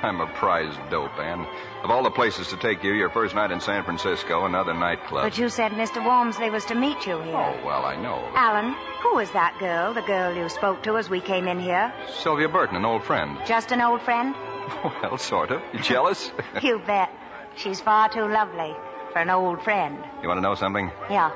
I'm 0.06 0.22
a 0.22 0.28
prize 0.28 0.72
dope, 0.92 1.18
Anne. 1.18 1.48
Of 1.84 1.90
all 1.90 2.04
the 2.04 2.12
places 2.12 2.50
to 2.50 2.58
take 2.58 2.84
you, 2.84 2.94
your 2.94 3.10
first 3.10 3.34
night 3.34 3.50
in 3.50 3.60
San 3.60 3.84
Francisco, 3.84 4.46
another 4.46 4.76
nightclub. 4.76 5.24
But 5.24 5.40
you 5.40 5.50
said 5.50 5.72
Mr. 5.72 6.06
Walmsley 6.06 6.52
was 6.52 6.64
to 6.66 6.76
meet 6.76 7.08
you 7.08 7.20
here. 7.22 7.36
Oh, 7.36 7.60
well, 7.66 7.84
I 7.86 7.96
know. 7.96 8.24
Alan, 8.36 8.76
who 9.02 9.18
is 9.18 9.32
that 9.32 9.58
girl, 9.60 9.96
the 9.96 10.04
girl 10.04 10.36
you 10.36 10.48
spoke 10.50 10.84
to 10.84 10.98
as 10.98 11.10
we 11.10 11.22
came 11.22 11.48
in 11.48 11.60
here? 11.60 11.92
Sylvia 12.20 12.48
Burton, 12.48 12.76
an 12.76 12.86
old 12.86 13.04
friend. 13.04 13.40
Just 13.48 13.72
an 13.72 13.82
old 13.82 14.02
friend? 14.02 14.36
Well, 14.84 15.18
sort 15.20 15.52
of. 15.52 15.62
You 15.74 15.80
jealous? 15.80 16.32
you 16.64 16.80
bet. 16.80 17.12
She's 17.56 17.80
far 17.82 18.10
too 18.10 18.28
lovely 18.28 18.76
for 19.14 19.20
an 19.20 19.30
old 19.30 19.64
friend. 19.64 19.98
you 20.22 20.28
want 20.28 20.38
to 20.38 20.42
know 20.42 20.56
something? 20.56 20.92
Yeah. 21.10 21.32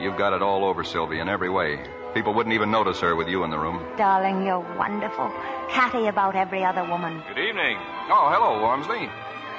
You've 0.00 0.16
got 0.16 0.32
it 0.32 0.42
all 0.42 0.64
over, 0.64 0.82
Sylvia, 0.84 1.22
in 1.22 1.28
every 1.28 1.48
way. 1.48 1.78
People 2.14 2.34
wouldn't 2.34 2.54
even 2.54 2.70
notice 2.70 3.00
her 3.00 3.16
with 3.16 3.28
you 3.28 3.42
in 3.44 3.50
the 3.50 3.58
room. 3.58 3.82
Darling, 3.96 4.44
you're 4.44 4.60
wonderful. 4.76 5.30
Catty 5.70 6.06
about 6.08 6.36
every 6.36 6.62
other 6.64 6.84
woman. 6.84 7.22
Good 7.28 7.38
evening. 7.38 7.78
Oh, 8.10 8.28
hello, 8.30 8.60
Wormsley. 8.60 9.10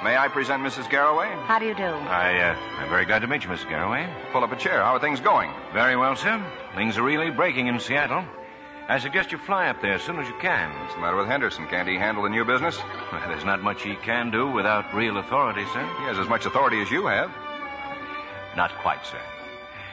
May 0.04 0.18
I 0.18 0.28
present 0.28 0.62
Mrs. 0.62 0.90
Garraway? 0.90 1.30
How 1.46 1.60
do 1.60 1.66
you 1.66 1.74
do? 1.74 1.84
I, 1.84 2.38
uh, 2.40 2.56
I'm 2.80 2.90
very 2.90 3.06
glad 3.06 3.20
to 3.20 3.28
meet 3.28 3.44
you, 3.44 3.50
Mrs. 3.50 3.70
Garraway. 3.70 4.08
Pull 4.34 4.44
up 4.44 4.52
a 4.52 4.56
chair. 4.58 4.84
How 4.84 4.96
are 4.96 5.00
things 5.00 5.20
going? 5.22 5.50
Very 5.72 5.96
well, 5.96 6.16
sir. 6.16 6.44
Things 6.76 6.98
are 6.98 7.04
really 7.04 7.32
breaking 7.32 7.68
in 7.68 7.80
Seattle. 7.80 8.24
I 8.90 9.00
suggest 9.00 9.32
you 9.32 9.38
fly 9.38 9.70
up 9.70 9.82
there 9.82 9.94
as 9.94 10.02
soon 10.02 10.20
as 10.20 10.28
you 10.28 10.36
can. 10.42 10.78
What's 10.82 10.94
the 10.94 11.00
matter 11.00 11.16
with 11.16 11.28
Henderson? 11.28 11.68
Can't 11.68 11.88
he 11.88 11.96
handle 11.96 12.24
the 12.24 12.30
new 12.30 12.44
business? 12.44 12.78
Well, 13.14 13.22
there's 13.30 13.46
not 13.46 13.62
much 13.64 13.82
he 13.82 13.96
can 13.96 14.30
do 14.30 14.52
without 14.52 14.94
real 14.94 15.18
authority, 15.18 15.64
sir. 15.72 15.86
He 16.00 16.04
has 16.04 16.20
as 16.20 16.28
much 16.28 16.46
authority 16.46 16.82
as 16.82 16.92
you 16.92 17.08
have. 17.08 17.32
Not 18.58 18.72
quite, 18.82 19.06
sir. 19.06 19.22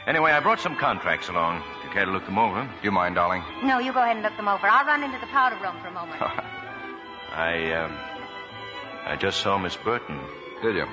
Anyway, 0.07 0.33
I 0.33 0.41
brought 0.41 0.61
some 0.61 0.77
contracts 0.77 1.29
along. 1.29 1.63
If 1.79 1.85
you 1.85 1.91
care 1.91 2.05
to 2.05 2.11
look 2.11 2.25
them 2.25 2.39
over. 2.39 2.63
Do 2.63 2.71
you 2.83 2.91
mind, 2.91 3.17
darling? 3.17 3.43
No, 3.63 3.79
you 3.79 3.93
go 3.93 4.03
ahead 4.03 4.17
and 4.17 4.23
look 4.23 4.37
them 4.37 4.49
over. 4.49 4.67
I'll 4.67 4.87
run 4.87 5.05
into 5.05 5.19
the 5.19 5.27
powder 5.27 5.57
room 5.63 5.77
for 5.81 5.89
a 5.89 5.93
moment. 5.93 6.21
I, 7.33 7.73
um, 7.73 7.97
I 9.05 9.17
just 9.17 9.41
saw 9.41 9.59
Miss 9.59 9.77
Burton. 9.77 10.19
Did 10.63 10.77
you? 10.77 10.87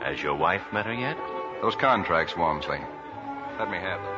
Has 0.00 0.22
your 0.22 0.34
wife 0.34 0.62
met 0.72 0.86
her 0.86 0.92
yet? 0.92 1.16
Those 1.62 1.76
contracts, 1.76 2.36
Walmsley. 2.36 2.78
Let 3.58 3.70
me 3.70 3.78
have 3.78 4.00
them. 4.02 4.14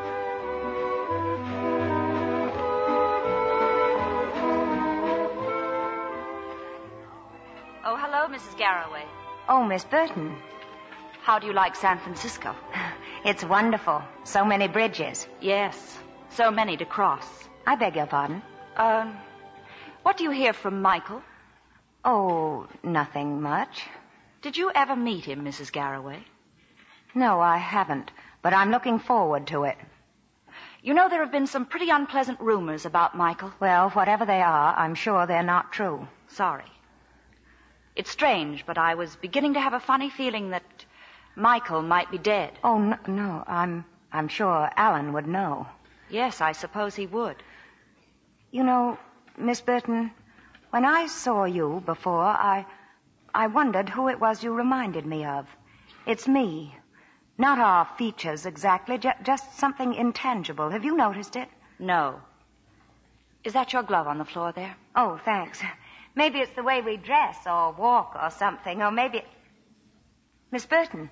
Oh, 7.85 7.97
hello, 7.97 8.27
Mrs. 8.27 8.59
Garraway. 8.59 9.05
Oh, 9.49 9.65
Miss 9.65 9.85
Burton. 9.85 10.37
How 11.23 11.39
do 11.39 11.47
you 11.47 11.53
like 11.53 11.77
San 11.77 11.99
Francisco? 11.99 12.55
It's 13.27 13.43
wonderful. 13.43 14.05
So 14.23 14.45
many 14.45 14.69
bridges. 14.69 15.27
Yes, 15.41 15.99
so 16.31 16.53
many 16.53 16.77
to 16.77 16.85
cross. 16.85 17.27
I 17.67 17.75
beg 17.75 17.97
your 17.97 18.07
pardon. 18.07 18.41
Um, 18.77 19.17
what 20.05 20.17
do 20.17 20.23
you 20.23 20.31
hear 20.31 20.53
from 20.53 20.81
Michael? 20.81 21.23
Oh, 22.05 22.69
nothing 22.85 23.43
much. 23.43 23.83
Did 24.43 24.57
you 24.57 24.71
ever 24.73 24.95
meet 24.95 25.25
him, 25.25 25.45
Mrs. 25.45 25.73
Garraway? 25.73 26.25
No, 27.17 27.41
I 27.41 27.57
haven't, 27.57 28.13
but 28.43 28.55
I'm 28.55 28.71
looking 28.71 29.01
forward 29.01 29.49
to 29.49 29.65
it. 29.65 29.77
You 30.81 30.95
know, 30.95 31.09
there 31.09 31.25
have 31.25 31.33
been 31.33 31.49
some 31.49 31.67
pretty 31.67 31.91
unpleasant 31.91 32.39
rumors 32.39 32.87
about 32.87 33.17
Michael. 33.17 33.53
Well, 33.59 33.91
whatever 33.91 34.25
they 34.25 34.41
are, 34.41 34.73
I'm 34.79 34.95
sure 34.95 35.27
they're 35.27 35.43
not 35.43 35.73
true. 35.73 36.07
Sorry. 36.29 36.71
It's 37.97 38.11
strange, 38.11 38.65
but 38.65 38.79
I 38.79 38.95
was 38.95 39.17
beginning 39.17 39.55
to 39.55 39.61
have 39.61 39.73
a 39.73 39.81
funny 39.81 40.11
feeling 40.11 40.51
that 40.51 40.63
Michael 41.37 41.83
might 41.83 42.11
be 42.11 42.19
dead. 42.19 42.59
Oh, 42.65 42.79
no, 42.79 42.97
no 43.07 43.45
I'm, 43.47 43.85
I'm 44.11 44.29
sure 44.29 44.71
Alan 44.75 45.13
would 45.13 45.27
know. 45.27 45.67
Yes, 46.09 46.41
I 46.41 46.53
suppose 46.53 46.95
he 46.95 47.07
would. 47.07 47.37
You 48.51 48.65
know, 48.65 48.99
Miss 49.37 49.61
Burton, 49.61 50.11
when 50.71 50.85
I 50.87 51.07
saw 51.07 51.45
you 51.45 51.83
before, 51.85 52.25
I, 52.25 52.65
I 53.35 53.49
wondered 53.49 53.89
who 53.91 54.09
it 54.09 54.19
was 54.19 54.43
you 54.43 54.55
reminded 54.55 55.05
me 55.05 55.27
of. 55.27 55.47
It's 56.07 56.27
me. 56.27 56.75
Not 57.37 57.59
our 57.59 57.85
features 57.99 58.47
exactly, 58.47 58.97
ju- 58.97 59.11
just 59.23 59.59
something 59.59 59.93
intangible. 59.93 60.71
Have 60.71 60.85
you 60.85 60.97
noticed 60.97 61.37
it? 61.37 61.49
No. 61.79 62.21
Is 63.45 63.53
that 63.53 63.75
your 63.75 63.83
glove 63.83 64.07
on 64.07 64.17
the 64.17 64.25
floor 64.25 64.53
there? 64.53 64.75
Oh, 64.95 65.21
thanks. 65.23 65.63
Maybe 66.15 66.39
it's 66.39 66.55
the 66.57 66.63
way 66.63 66.81
we 66.81 66.97
dress 66.97 67.37
or 67.47 67.73
walk 67.73 68.17
or 68.21 68.31
something, 68.31 68.81
or 68.81 68.91
maybe. 68.91 69.23
Miss 70.51 70.65
Burton. 70.65 71.11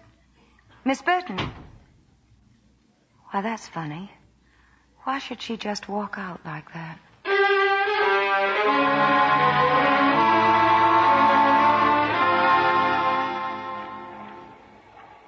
Miss 0.84 1.00
Burton. 1.00 1.38
Why, 3.30 3.40
that's 3.40 3.66
funny. 3.66 4.10
Why 5.04 5.18
should 5.18 5.40
she 5.40 5.56
just 5.56 5.88
walk 5.88 6.16
out 6.18 6.40
like 6.44 6.72
that? 6.74 6.98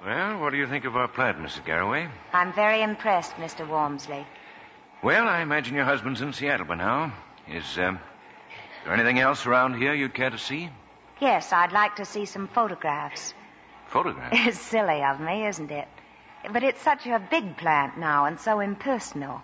Well, 0.05 0.39
what 0.39 0.51
do 0.51 0.57
you 0.57 0.67
think 0.67 0.85
of 0.85 0.95
our 0.95 1.07
plant, 1.07 1.39
Mrs. 1.39 1.65
Garraway? 1.65 2.07
I'm 2.33 2.53
very 2.53 2.81
impressed, 2.81 3.33
Mr. 3.35 3.67
Walmsley. 3.67 4.25
Well, 5.03 5.27
I 5.27 5.41
imagine 5.41 5.75
your 5.75 5.85
husband's 5.85 6.21
in 6.21 6.33
Seattle 6.33 6.65
by 6.65 6.75
now. 6.75 7.13
Is, 7.47 7.77
um, 7.77 7.99
there 8.83 8.93
anything 8.93 9.19
else 9.19 9.45
around 9.45 9.75
here 9.75 9.93
you'd 9.93 10.13
care 10.13 10.29
to 10.29 10.37
see? 10.37 10.69
Yes, 11.19 11.51
I'd 11.51 11.71
like 11.71 11.95
to 11.95 12.05
see 12.05 12.25
some 12.25 12.47
photographs. 12.47 13.33
Photographs? 13.87 14.35
It's 14.47 14.59
silly 14.59 15.03
of 15.03 15.19
me, 15.19 15.45
isn't 15.47 15.71
it? 15.71 15.87
But 16.51 16.63
it's 16.63 16.81
such 16.81 17.05
a 17.07 17.19
big 17.19 17.57
plant 17.57 17.97
now 17.97 18.25
and 18.25 18.39
so 18.39 18.59
impersonal. 18.59 19.41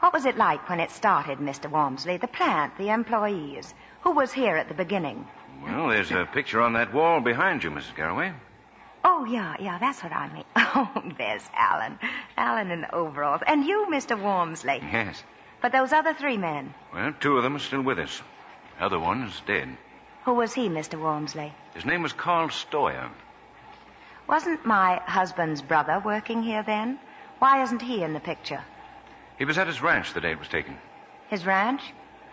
What 0.00 0.12
was 0.12 0.26
it 0.26 0.36
like 0.36 0.68
when 0.68 0.80
it 0.80 0.90
started, 0.90 1.38
Mr. 1.38 1.70
Walmsley? 1.70 2.16
The 2.18 2.26
plant, 2.28 2.76
the 2.76 2.90
employees. 2.90 3.72
Who 4.02 4.10
was 4.12 4.32
here 4.32 4.56
at 4.56 4.68
the 4.68 4.74
beginning? 4.74 5.26
Well, 5.62 5.88
there's 5.88 6.10
a 6.10 6.28
picture 6.30 6.60
on 6.60 6.74
that 6.74 6.92
wall 6.92 7.20
behind 7.20 7.64
you, 7.64 7.70
Mrs. 7.70 7.94
Garraway. 7.96 8.32
Oh, 9.04 9.24
yeah, 9.24 9.54
yeah, 9.60 9.78
that's 9.78 10.02
what 10.02 10.12
I 10.12 10.32
mean. 10.32 10.44
Oh, 10.76 11.02
there's 11.16 11.48
Alan. 11.54 12.00
Alan 12.36 12.72
in 12.72 12.80
the 12.80 12.92
overalls. 12.92 13.42
And 13.46 13.64
you, 13.64 13.86
Mr. 13.88 14.20
Walmsley. 14.20 14.80
Yes. 14.82 15.22
But 15.62 15.70
those 15.70 15.92
other 15.92 16.12
three 16.14 16.36
men, 16.36 16.74
Well, 16.92 17.14
two 17.20 17.36
of 17.36 17.44
them 17.44 17.54
are 17.54 17.60
still 17.60 17.80
with 17.82 18.00
us. 18.00 18.20
The 18.78 18.86
other 18.86 18.98
one's 18.98 19.40
dead. 19.46 19.68
who 20.24 20.34
was 20.34 20.52
he, 20.52 20.68
Mr. 20.68 21.00
Walmsley? 21.00 21.52
His 21.74 21.84
name 21.84 22.02
was 22.02 22.12
Carl 22.12 22.48
Stoyer. 22.48 23.08
Wasn't 24.28 24.64
my 24.64 25.00
husband's 25.04 25.62
brother 25.62 26.00
working 26.04 26.42
here 26.42 26.62
then? 26.62 26.98
Why 27.38 27.62
isn't 27.62 27.82
he 27.82 28.02
in 28.02 28.12
the 28.12 28.20
picture? 28.20 28.62
He 29.38 29.44
was 29.44 29.58
at 29.58 29.66
his 29.66 29.82
ranch 29.82 30.14
the 30.14 30.20
day 30.20 30.32
it 30.32 30.38
was 30.38 30.48
taken. 30.48 30.78
His 31.28 31.44
ranch? 31.44 31.82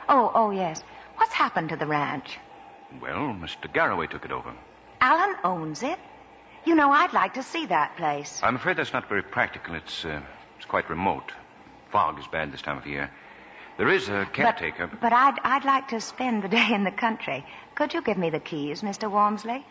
Oh, 0.08 0.32
oh, 0.34 0.52
yes. 0.52 0.82
What's 1.16 1.34
happened 1.34 1.70
to 1.70 1.76
the 1.76 1.88
ranch? 1.88 2.38
Well, 3.02 3.34
Mr. 3.34 3.72
Garraway 3.72 4.08
took 4.08 4.26
it 4.26 4.32
over. 4.32 4.54
Alan 5.00 5.36
owns 5.44 5.84
it. 5.84 6.00
You 6.66 6.76
know, 6.76 6.92
I'd 6.92 7.14
like 7.14 7.34
to 7.36 7.44
see 7.44 7.66
that 7.68 7.98
place. 7.98 8.40
I'm 8.44 8.56
afraid 8.56 8.78
that's 8.78 8.94
not 8.94 9.10
very 9.10 9.24
practical. 9.24 9.76
It's, 9.76 10.06
uh, 10.06 10.22
it's 10.58 10.66
quite 10.66 10.90
remote. 10.90 11.32
Fog 11.92 12.20
is 12.20 12.28
bad 12.28 12.52
this 12.52 12.62
time 12.62 12.78
of 12.78 12.86
year. 12.86 13.10
There 13.78 13.90
is 13.90 14.10
a 14.10 14.28
caretaker. 14.32 14.88
But 14.88 15.12
I'd, 15.12 15.40
I'd 15.44 15.66
like 15.66 15.88
to 15.90 16.02
spend 16.02 16.44
the 16.44 16.48
day 16.60 16.68
in 16.72 16.84
the 16.84 16.92
country. 16.92 17.46
Could 17.76 17.94
you 17.94 18.02
give 18.02 18.18
me 18.18 18.30
the 18.30 18.40
keys, 18.40 18.82
Mr. 18.82 19.10
Walmsley? 19.10 19.66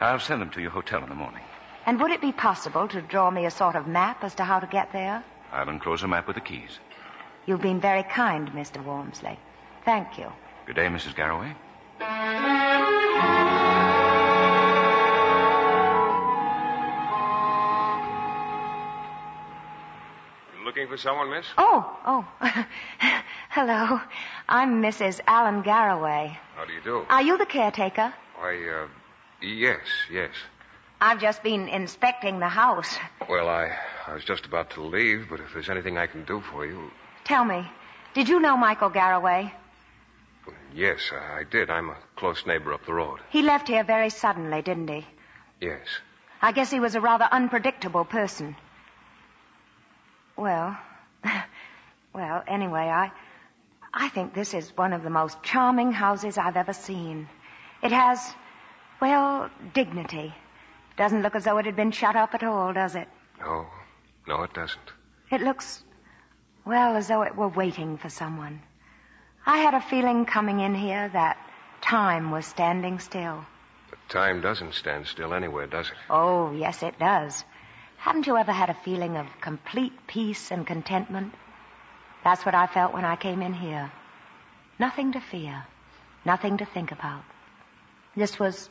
I'll 0.00 0.20
send 0.20 0.40
them 0.40 0.50
to 0.50 0.60
your 0.60 0.70
hotel 0.70 1.02
in 1.02 1.08
the 1.08 1.14
morning. 1.14 1.42
And 1.86 2.00
would 2.00 2.10
it 2.10 2.20
be 2.20 2.32
possible 2.32 2.86
to 2.88 3.02
draw 3.02 3.30
me 3.30 3.46
a 3.46 3.50
sort 3.50 3.74
of 3.74 3.86
map 3.86 4.22
as 4.22 4.34
to 4.36 4.44
how 4.44 4.60
to 4.60 4.66
get 4.66 4.92
there? 4.92 5.24
I'll 5.52 5.68
enclose 5.68 6.02
a 6.02 6.08
map 6.08 6.26
with 6.26 6.36
the 6.36 6.42
keys. 6.42 6.78
You've 7.46 7.62
been 7.62 7.80
very 7.80 8.02
kind, 8.02 8.50
Mr. 8.52 8.84
Walmsley. 8.84 9.38
Thank 9.84 10.18
you. 10.18 10.30
Good 10.66 10.76
day, 10.76 10.86
Mrs. 10.86 11.16
Garraway. 11.16 11.54
Looking 20.64 20.88
for 20.88 20.98
someone, 20.98 21.30
miss? 21.30 21.46
Oh, 21.56 21.98
oh. 22.04 22.28
Hello. 23.48 24.00
I'm 24.48 24.82
Mrs. 24.82 25.20
Alan 25.26 25.62
Garraway. 25.62 26.38
How 26.54 26.66
do 26.66 26.72
you 26.74 26.82
do? 26.82 27.06
Are 27.08 27.22
you 27.22 27.38
the 27.38 27.46
caretaker? 27.46 28.12
Why, 28.36 28.84
uh, 28.84 28.86
yes, 29.42 29.80
yes. 30.10 30.30
I've 31.00 31.20
just 31.20 31.42
been 31.42 31.68
inspecting 31.68 32.40
the 32.40 32.48
house. 32.48 32.98
Well, 33.28 33.48
I, 33.48 33.70
I 34.06 34.14
was 34.14 34.24
just 34.24 34.46
about 34.46 34.70
to 34.70 34.82
leave, 34.82 35.26
but 35.30 35.40
if 35.40 35.52
there's 35.52 35.70
anything 35.70 35.96
I 35.96 36.06
can 36.06 36.24
do 36.24 36.40
for 36.40 36.66
you. 36.66 36.90
Tell 37.24 37.44
me, 37.44 37.64
did 38.14 38.28
you 38.28 38.40
know 38.40 38.56
Michael 38.56 38.90
Garraway? 38.90 39.52
Yes, 40.74 41.10
I 41.12 41.44
did. 41.44 41.70
I'm 41.70 41.90
a 41.90 41.96
close 42.16 42.46
neighbor 42.46 42.72
up 42.72 42.84
the 42.84 42.94
road. 42.94 43.20
He 43.30 43.42
left 43.42 43.68
here 43.68 43.84
very 43.84 44.10
suddenly, 44.10 44.62
didn't 44.62 44.88
he? 44.88 45.06
Yes. 45.60 45.86
I 46.40 46.52
guess 46.52 46.70
he 46.70 46.80
was 46.80 46.94
a 46.94 47.00
rather 47.00 47.28
unpredictable 47.30 48.04
person. 48.04 48.56
Well, 50.36 50.78
well, 52.14 52.44
anyway, 52.46 52.86
I, 52.88 53.10
I 53.92 54.08
think 54.08 54.34
this 54.34 54.54
is 54.54 54.76
one 54.76 54.92
of 54.92 55.02
the 55.02 55.10
most 55.10 55.42
charming 55.42 55.90
houses 55.92 56.38
I've 56.38 56.56
ever 56.56 56.72
seen. 56.72 57.28
It 57.82 57.92
has, 57.92 58.20
well, 59.00 59.50
dignity. 59.74 60.34
Doesn't 60.96 61.22
look 61.22 61.34
as 61.34 61.44
though 61.44 61.58
it 61.58 61.66
had 61.66 61.76
been 61.76 61.92
shut 61.92 62.16
up 62.16 62.34
at 62.34 62.42
all, 62.42 62.72
does 62.72 62.94
it? 62.94 63.08
No, 63.40 63.66
no, 64.26 64.42
it 64.42 64.52
doesn't. 64.52 64.92
It 65.30 65.40
looks, 65.40 65.84
well, 66.64 66.96
as 66.96 67.08
though 67.08 67.22
it 67.22 67.36
were 67.36 67.48
waiting 67.48 67.98
for 67.98 68.08
someone. 68.08 68.60
I 69.46 69.58
had 69.58 69.74
a 69.74 69.80
feeling 69.80 70.26
coming 70.26 70.60
in 70.60 70.74
here 70.74 71.08
that 71.08 71.38
time 71.80 72.30
was 72.30 72.46
standing 72.46 72.98
still. 72.98 73.44
But 73.90 73.98
time 74.08 74.40
doesn't 74.40 74.74
stand 74.74 75.06
still 75.06 75.32
anywhere, 75.32 75.66
does 75.66 75.88
it? 75.88 75.96
Oh, 76.10 76.52
yes, 76.52 76.82
it 76.82 76.98
does. 76.98 77.44
Haven't 77.98 78.26
you 78.26 78.36
ever 78.36 78.52
had 78.52 78.70
a 78.70 78.74
feeling 78.84 79.16
of 79.16 79.26
complete 79.40 79.92
peace 80.06 80.50
and 80.50 80.66
contentment? 80.66 81.34
That's 82.24 82.44
what 82.44 82.54
I 82.54 82.66
felt 82.66 82.92
when 82.92 83.04
I 83.04 83.16
came 83.16 83.42
in 83.42 83.54
here. 83.54 83.90
Nothing 84.78 85.12
to 85.12 85.20
fear, 85.20 85.64
nothing 86.24 86.58
to 86.58 86.64
think 86.64 86.92
about. 86.92 87.22
This 88.16 88.38
was, 88.38 88.68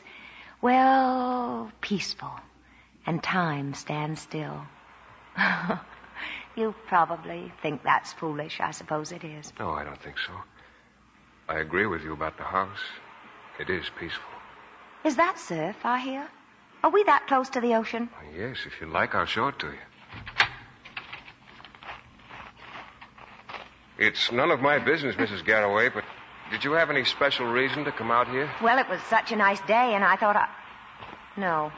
well, 0.60 1.70
peaceful, 1.80 2.32
and 3.06 3.22
time 3.22 3.74
stands 3.74 4.20
still. 4.20 4.62
you 6.56 6.74
probably 6.86 7.52
think 7.62 7.82
that's 7.82 8.12
foolish. 8.12 8.60
I 8.60 8.72
suppose 8.72 9.12
it 9.12 9.24
is. 9.24 9.52
No, 9.58 9.70
I 9.70 9.84
don't 9.84 10.00
think 10.00 10.16
so. 10.18 10.32
I 11.48 11.60
agree 11.60 11.86
with 11.86 12.02
you 12.02 12.12
about 12.12 12.36
the 12.36 12.44
house. 12.44 12.78
It 13.58 13.70
is 13.70 13.84
peaceful. 13.98 14.24
Is 15.04 15.16
that 15.16 15.38
surf, 15.38 15.76
I 15.84 15.98
hear? 15.98 16.28
Are 16.82 16.90
we 16.90 17.02
that 17.04 17.26
close 17.26 17.48
to 17.50 17.60
the 17.60 17.74
ocean? 17.74 18.08
Yes, 18.36 18.58
if 18.66 18.80
you 18.80 18.86
like, 18.86 19.14
I'll 19.14 19.26
show 19.26 19.48
it 19.48 19.58
to 19.60 19.66
you. 19.66 19.78
It's 23.98 24.30
none 24.30 24.50
of 24.50 24.60
my 24.60 24.78
business, 24.78 25.16
Mrs. 25.16 25.44
Garraway, 25.44 25.88
but 25.88 26.04
did 26.50 26.64
you 26.64 26.72
have 26.72 26.90
any 26.90 27.04
special 27.04 27.46
reason 27.46 27.84
to 27.84 27.92
come 27.92 28.10
out 28.10 28.28
here? 28.28 28.50
Well, 28.62 28.78
it 28.78 28.88
was 28.88 29.00
such 29.02 29.32
a 29.32 29.36
nice 29.36 29.60
day, 29.62 29.94
and 29.94 30.04
I 30.04 30.16
thought 30.16 30.36
I. 30.36 30.48
No. 31.36 31.72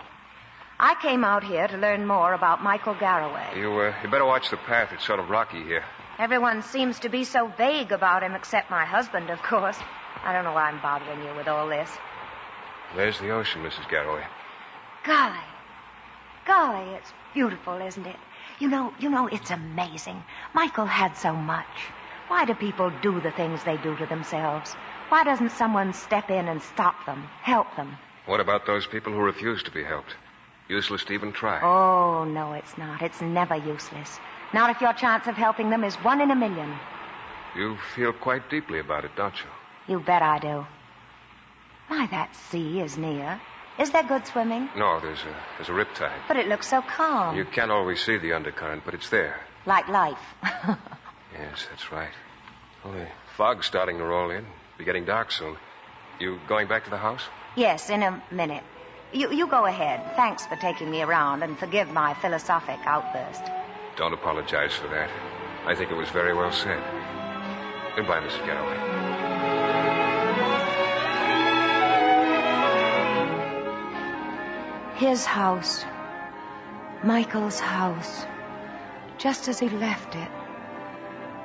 I 0.78 0.94
came 1.02 1.24
out 1.24 1.44
here 1.44 1.68
to 1.68 1.76
learn 1.76 2.06
more 2.06 2.32
about 2.32 2.62
Michael 2.62 2.94
Garraway. 2.94 3.58
You, 3.58 3.70
uh, 3.72 3.94
you 4.02 4.08
better 4.08 4.24
watch 4.24 4.48
the 4.50 4.56
path. 4.56 4.90
It's 4.92 5.04
sort 5.04 5.20
of 5.20 5.28
rocky 5.28 5.62
here. 5.62 5.84
Everyone 6.18 6.62
seems 6.62 7.00
to 7.00 7.08
be 7.08 7.24
so 7.24 7.48
vague 7.48 7.92
about 7.92 8.22
him, 8.22 8.34
except 8.34 8.70
my 8.70 8.84
husband, 8.84 9.28
of 9.30 9.42
course. 9.42 9.78
I 10.24 10.32
don't 10.32 10.44
know 10.44 10.52
why 10.52 10.70
I'm 10.70 10.80
bothering 10.80 11.22
you 11.22 11.34
with 11.36 11.48
all 11.48 11.68
this. 11.68 11.90
There's 12.96 13.18
the 13.18 13.30
ocean, 13.30 13.62
Mrs. 13.62 13.88
Garraway. 13.90 14.24
Golly. 15.04 15.38
Golly, 16.46 16.94
it's 16.94 17.12
beautiful, 17.34 17.74
isn't 17.74 18.06
it? 18.06 18.16
You 18.58 18.68
know, 18.68 18.92
you 18.98 19.08
know, 19.10 19.26
it's 19.26 19.50
amazing. 19.50 20.22
Michael 20.54 20.86
had 20.86 21.16
so 21.16 21.32
much. 21.32 21.66
Why 22.30 22.44
do 22.44 22.54
people 22.54 22.92
do 23.02 23.20
the 23.20 23.32
things 23.32 23.64
they 23.64 23.76
do 23.78 23.96
to 23.96 24.06
themselves? 24.06 24.70
Why 25.08 25.24
doesn't 25.24 25.50
someone 25.50 25.92
step 25.92 26.30
in 26.30 26.46
and 26.46 26.62
stop 26.62 27.04
them, 27.04 27.24
help 27.42 27.74
them? 27.74 27.98
What 28.26 28.38
about 28.38 28.66
those 28.66 28.86
people 28.86 29.12
who 29.12 29.18
refuse 29.18 29.64
to 29.64 29.72
be 29.72 29.82
helped? 29.82 30.14
Useless 30.68 31.04
to 31.06 31.12
even 31.12 31.32
try. 31.32 31.60
Oh, 31.60 32.22
no, 32.22 32.52
it's 32.52 32.78
not. 32.78 33.02
It's 33.02 33.20
never 33.20 33.56
useless. 33.56 34.20
Not 34.54 34.70
if 34.70 34.80
your 34.80 34.92
chance 34.92 35.26
of 35.26 35.34
helping 35.34 35.70
them 35.70 35.82
is 35.82 35.96
one 35.96 36.20
in 36.20 36.30
a 36.30 36.36
million. 36.36 36.72
You 37.56 37.76
feel 37.96 38.12
quite 38.12 38.48
deeply 38.48 38.78
about 38.78 39.04
it, 39.04 39.16
don't 39.16 39.34
you? 39.34 39.94
You 39.94 39.98
bet 39.98 40.22
I 40.22 40.38
do. 40.38 40.64
My, 41.88 42.06
that 42.12 42.36
sea 42.52 42.78
is 42.78 42.96
near. 42.96 43.40
Is 43.76 43.90
there 43.90 44.04
good 44.04 44.24
swimming? 44.28 44.68
No, 44.76 45.00
there's 45.00 45.24
a, 45.24 45.34
there's 45.56 45.68
a 45.68 45.72
riptide. 45.72 46.20
But 46.28 46.36
it 46.36 46.46
looks 46.46 46.68
so 46.68 46.80
calm. 46.80 47.36
You 47.36 47.44
can't 47.44 47.72
always 47.72 48.00
see 48.00 48.18
the 48.18 48.34
undercurrent, 48.34 48.84
but 48.84 48.94
it's 48.94 49.10
there. 49.10 49.40
Like 49.66 49.88
life. 49.88 50.22
Yes, 51.32 51.66
that's 51.70 51.92
right. 51.92 52.12
Well, 52.84 52.94
the 52.94 53.06
fog's 53.36 53.66
starting 53.66 53.98
to 53.98 54.04
roll 54.04 54.30
in. 54.30 54.46
Be 54.78 54.84
getting 54.84 55.04
dark 55.04 55.30
soon. 55.32 55.56
You 56.18 56.38
going 56.48 56.68
back 56.68 56.84
to 56.84 56.90
the 56.90 56.96
house? 56.98 57.22
yes, 57.56 57.90
in 57.90 58.02
a 58.02 58.22
minute. 58.30 58.62
You, 59.12 59.32
you 59.32 59.46
go 59.48 59.64
ahead. 59.66 60.14
Thanks 60.16 60.46
for 60.46 60.56
taking 60.56 60.90
me 60.90 61.02
around 61.02 61.42
and 61.42 61.58
forgive 61.58 61.88
my 61.90 62.14
philosophic 62.14 62.78
outburst. 62.84 63.42
Don't 63.96 64.12
apologize 64.12 64.72
for 64.74 64.86
that. 64.88 65.10
I 65.66 65.74
think 65.74 65.90
it 65.90 65.96
was 65.96 66.08
very 66.10 66.32
well 66.34 66.52
said. 66.52 66.82
Goodbye, 67.96 68.20
Mrs. 68.20 68.46
Galloway. 68.46 68.78
His 74.96 75.24
house. 75.24 75.84
Michael's 77.02 77.58
house. 77.58 78.26
Just 79.18 79.48
as 79.48 79.58
he 79.58 79.68
left 79.68 80.14
it. 80.14 80.28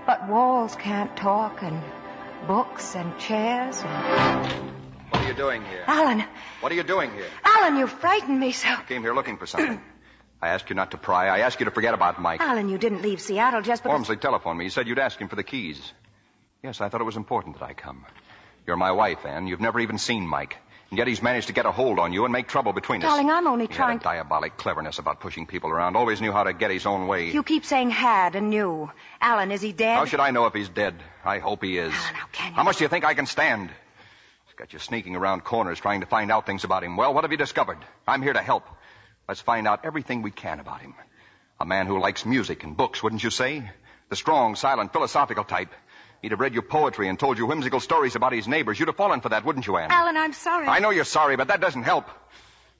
But 0.05 0.27
walls 0.29 0.75
can't 0.75 1.15
talk, 1.17 1.63
and 1.63 1.81
books 2.47 2.95
and 2.95 3.17
chairs 3.19 3.81
and. 3.83 4.65
What 5.09 5.21
are 5.23 5.27
you 5.27 5.33
doing 5.33 5.63
here? 5.63 5.83
Alan! 5.87 6.23
What 6.61 6.71
are 6.71 6.75
you 6.75 6.83
doing 6.83 7.11
here? 7.11 7.25
Alan, 7.43 7.77
you 7.77 7.87
frightened 7.87 8.39
me 8.39 8.51
so. 8.51 8.69
I 8.69 8.83
came 8.87 9.01
here 9.01 9.15
looking 9.15 9.37
for 9.37 9.45
something. 9.47 9.81
I 10.41 10.49
asked 10.49 10.69
you 10.69 10.75
not 10.75 10.91
to 10.91 10.97
pry. 10.97 11.27
I 11.27 11.39
asked 11.39 11.59
you 11.59 11.65
to 11.65 11.71
forget 11.71 11.93
about 11.93 12.21
Mike. 12.21 12.41
Alan, 12.41 12.69
you 12.69 12.77
didn't 12.77 13.01
leave 13.01 13.19
Seattle 13.19 13.61
just 13.61 13.81
because. 13.81 13.93
Ormsley 13.95 14.17
telephoned 14.17 14.59
me. 14.59 14.65
He 14.65 14.69
said 14.69 14.87
you'd 14.87 14.99
ask 14.99 15.19
him 15.19 15.27
for 15.27 15.35
the 15.35 15.43
keys. 15.43 15.93
Yes, 16.61 16.81
I 16.81 16.89
thought 16.89 17.01
it 17.01 17.05
was 17.05 17.15
important 17.15 17.59
that 17.59 17.65
I 17.65 17.73
come. 17.73 18.05
You're 18.67 18.77
my 18.77 18.91
wife, 18.91 19.25
Anne. 19.25 19.47
You've 19.47 19.61
never 19.61 19.79
even 19.79 19.97
seen 19.97 20.27
Mike. 20.27 20.57
And 20.91 20.99
yet 20.99 21.07
he's 21.07 21.21
managed 21.21 21.47
to 21.47 21.53
get 21.53 21.65
a 21.65 21.71
hold 21.71 21.97
on 21.97 22.13
you 22.13 22.25
and 22.25 22.31
make 22.31 22.47
trouble 22.47 22.71
between 22.71 23.01
us. 23.01 23.09
Darling, 23.09 23.29
I'm 23.29 23.47
only 23.47 23.65
He 23.67 23.73
trying 23.73 23.97
had 23.97 24.01
a 24.01 24.03
diabolic 24.03 24.55
cleverness 24.55 24.99
about 24.99 25.19
pushing 25.19 25.47
people 25.47 25.71
around. 25.71 25.95
Always 25.95 26.21
knew 26.21 26.31
how 26.31 26.43
to 26.43 26.53
get 26.53 26.69
his 26.71 26.85
own 26.85 27.07
way. 27.07 27.31
You 27.31 27.41
keep 27.43 27.65
saying 27.65 27.89
had 27.89 28.35
and 28.35 28.49
knew. 28.51 28.91
Alan, 29.19 29.51
is 29.51 29.61
he 29.61 29.71
dead? 29.73 29.95
How 29.95 30.05
should 30.05 30.19
I 30.19 30.31
know 30.31 30.45
if 30.45 30.53
he's 30.53 30.69
dead? 30.69 30.95
I 31.23 31.39
hope 31.39 31.63
he 31.63 31.77
is. 31.77 31.91
Ah, 31.93 32.11
how 32.13 32.27
can 32.31 32.51
you? 32.51 32.55
How 32.55 32.63
much 32.63 32.77
do 32.77 32.83
you 32.83 32.87
think 32.87 33.03
I 33.03 33.15
can 33.15 33.25
stand? 33.25 33.69
He's 34.45 34.55
got 34.55 34.73
you 34.73 34.79
sneaking 34.79 35.15
around 35.15 35.43
corners 35.43 35.79
trying 35.79 36.01
to 36.01 36.07
find 36.07 36.31
out 36.31 36.45
things 36.45 36.63
about 36.63 36.83
him. 36.83 36.97
Well, 36.97 37.13
what 37.13 37.23
have 37.23 37.31
you 37.31 37.37
discovered? 37.37 37.79
I'm 38.07 38.21
here 38.21 38.33
to 38.33 38.41
help. 38.41 38.67
Let's 39.27 39.41
find 39.41 39.67
out 39.67 39.85
everything 39.85 40.21
we 40.21 40.31
can 40.31 40.59
about 40.59 40.81
him. 40.81 40.93
A 41.59 41.65
man 41.65 41.87
who 41.87 41.99
likes 41.99 42.25
music 42.25 42.63
and 42.63 42.77
books, 42.77 43.01
wouldn't 43.01 43.23
you 43.23 43.31
say? 43.31 43.69
The 44.09 44.15
strong, 44.15 44.55
silent, 44.55 44.93
philosophical 44.93 45.45
type. 45.45 45.73
He'd 46.25 46.31
have 46.31 46.39
read 46.39 46.55
your 46.55 46.63
poetry 46.63 47.07
and 47.07 47.19
told 47.19 47.37
you 47.37 47.45
whimsical 47.45 47.79
stories 47.79 48.15
about 48.15 48.33
his 48.33 48.47
neighbors. 48.47 48.79
You'd 48.79 48.87
have 48.87 48.95
fallen 48.95 49.21
for 49.21 49.29
that, 49.29 49.45
wouldn't 49.45 49.67
you, 49.67 49.77
Anne? 49.77 49.91
Alan, 49.91 50.17
I'm 50.17 50.33
sorry. 50.33 50.65
I 50.65 50.79
know 50.79 50.89
you're 50.89 51.03
sorry, 51.03 51.35
but 51.35 51.49
that 51.49 51.61
doesn't 51.61 51.83
help. 51.83 52.07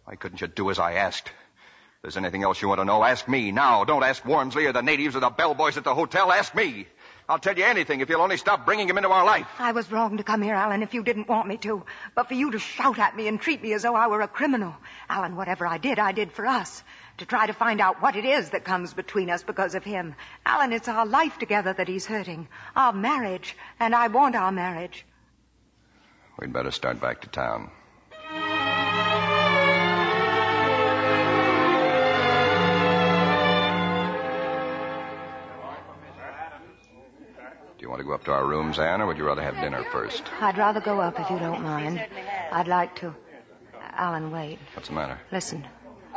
Why 0.06 0.16
couldn't 0.16 0.42
you 0.42 0.48
do 0.48 0.72
as 0.72 0.80
I 0.80 0.94
asked? 0.94 1.28
If 1.28 2.02
there's 2.02 2.18
anything 2.18 2.42
else 2.42 2.60
you 2.60 2.68
want 2.70 2.82
to 2.82 2.86
know, 2.86 3.04
ask 3.04 3.28
me 3.28 3.52
now. 3.52 3.84
Don't 3.84 4.02
ask 4.02 4.24
Wormsley 4.24 4.66
or 4.66 4.74
the 4.74 4.82
natives 4.82 5.16
or 5.16 5.20
the 5.20 5.30
bellboys 5.30 5.78
at 5.78 5.84
the 5.84 5.94
hotel. 5.94 6.32
Ask 6.32 6.56
me. 6.56 6.88
I'll 7.30 7.38
tell 7.38 7.56
you 7.56 7.66
anything 7.66 8.02
if 8.02 8.10
you'll 8.10 8.22
only 8.22 8.38
stop 8.38 8.66
bringing 8.66 8.90
him 8.90 8.98
into 8.98 9.10
our 9.10 9.24
life. 9.24 9.48
I 9.60 9.74
was 9.74 9.92
wrong 9.92 10.18
to 10.18 10.24
come 10.24 10.42
here, 10.42 10.56
Alan, 10.56 10.82
if 10.82 10.96
you 10.96 11.04
didn't 11.04 11.28
want 11.28 11.48
me 11.48 11.58
to. 11.58 11.84
But 12.16 12.28
for 12.28 12.34
you 12.34 12.50
to 12.50 12.58
shout 12.58 12.98
at 12.98 13.16
me 13.16 13.28
and 13.28 13.40
treat 13.40 13.62
me 13.62 13.74
as 13.74 13.84
though 13.84 13.96
I 13.96 14.08
were 14.08 14.22
a 14.22 14.28
criminal. 14.28 14.76
Alan, 15.08 15.36
whatever 15.36 15.68
I 15.68 15.78
did, 15.78 16.00
I 16.00 16.14
did 16.14 16.32
for 16.32 16.48
us. 16.48 16.84
To 17.20 17.26
try 17.26 17.48
to 17.48 17.54
find 17.54 17.80
out 17.80 18.02
what 18.02 18.18
it 18.18 18.26
is 18.26 18.50
that 18.50 18.66
comes 18.66 18.94
between 18.94 19.30
us 19.30 19.42
because 19.42 19.74
of 19.74 19.86
him. 19.86 20.16
Alan, 20.46 20.74
it's 20.74 20.90
our 20.90 21.06
life 21.06 21.40
together 21.40 21.72
that 21.72 21.88
he's 21.88 22.06
hurting. 22.06 22.50
Our 22.76 22.92
marriage. 22.92 23.56
And 23.80 23.96
I 23.96 24.08
want 24.08 24.36
our 24.36 24.52
marriage. 24.52 25.06
We'd 26.40 26.52
better 26.52 26.72
start 26.72 27.00
back 27.00 27.22
to 27.22 27.30
town. 27.30 27.72
Do 37.78 37.82
you 37.82 37.90
want 37.90 38.00
to 38.00 38.06
go 38.06 38.14
up 38.14 38.26
to 38.26 38.32
our 38.32 38.46
rooms, 38.46 38.78
Anne, 38.78 39.02
or 39.02 39.08
would 39.08 39.18
you 39.18 39.26
rather 39.26 39.42
have 39.42 39.56
dinner 39.56 39.86
first? 39.92 40.24
I'd 40.42 40.58
rather 40.58 40.82
go 40.82 41.00
up 41.00 41.18
if 41.18 41.30
you 41.30 41.40
don't 41.40 41.62
mind. 41.62 42.06
I'd 42.52 42.68
like 42.68 42.96
to. 42.98 43.16
Alan, 43.94 44.32
wait. 44.32 44.60
What's 44.74 44.90
the 44.90 44.96
matter? 44.96 45.18
Listen. 45.32 45.66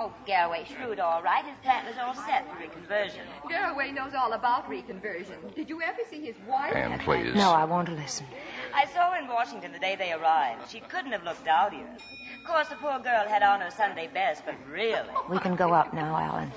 Oh, 0.01 0.13
Garraway 0.27 0.65
shrewd, 0.65 1.01
all 1.01 1.23
right. 1.25 1.45
His 1.45 1.57
plan 1.65 1.85
is 1.87 1.97
all 1.99 2.15
set 2.15 2.47
for 2.49 2.55
reconversion. 2.63 3.25
Garraway 3.49 3.91
knows 3.91 4.13
all 4.15 4.33
about 4.33 4.71
reconversion. 4.71 5.53
Did 5.57 5.69
you 5.69 5.83
ever 5.83 5.99
see 6.09 6.25
his 6.25 6.37
wife? 6.47 6.73
Anne, 6.73 7.01
please. 7.01 7.35
No, 7.35 7.51
I 7.51 7.65
won't 7.65 7.89
listen. 7.89 8.25
I 8.73 8.87
saw 8.87 9.11
her 9.11 9.19
in 9.21 9.27
Washington 9.27 9.73
the 9.73 9.79
day 9.81 9.97
they 9.97 10.13
arrived. 10.13 10.71
She 10.71 10.79
couldn't 10.79 11.11
have 11.11 11.25
looked 11.25 11.45
dowdier. 11.45 11.97
Of 12.39 12.47
course, 12.47 12.69
the 12.69 12.77
poor 12.77 13.01
girl 13.01 13.27
had 13.27 13.43
on 13.43 13.61
her 13.61 13.73
Sunday 13.73 14.09
best, 14.15 14.45
but 14.47 14.55
really. 14.71 15.11
We 15.29 15.39
can 15.41 15.57
go 15.57 15.73
up 15.73 15.93
now, 15.93 16.17
Alan. 16.17 16.53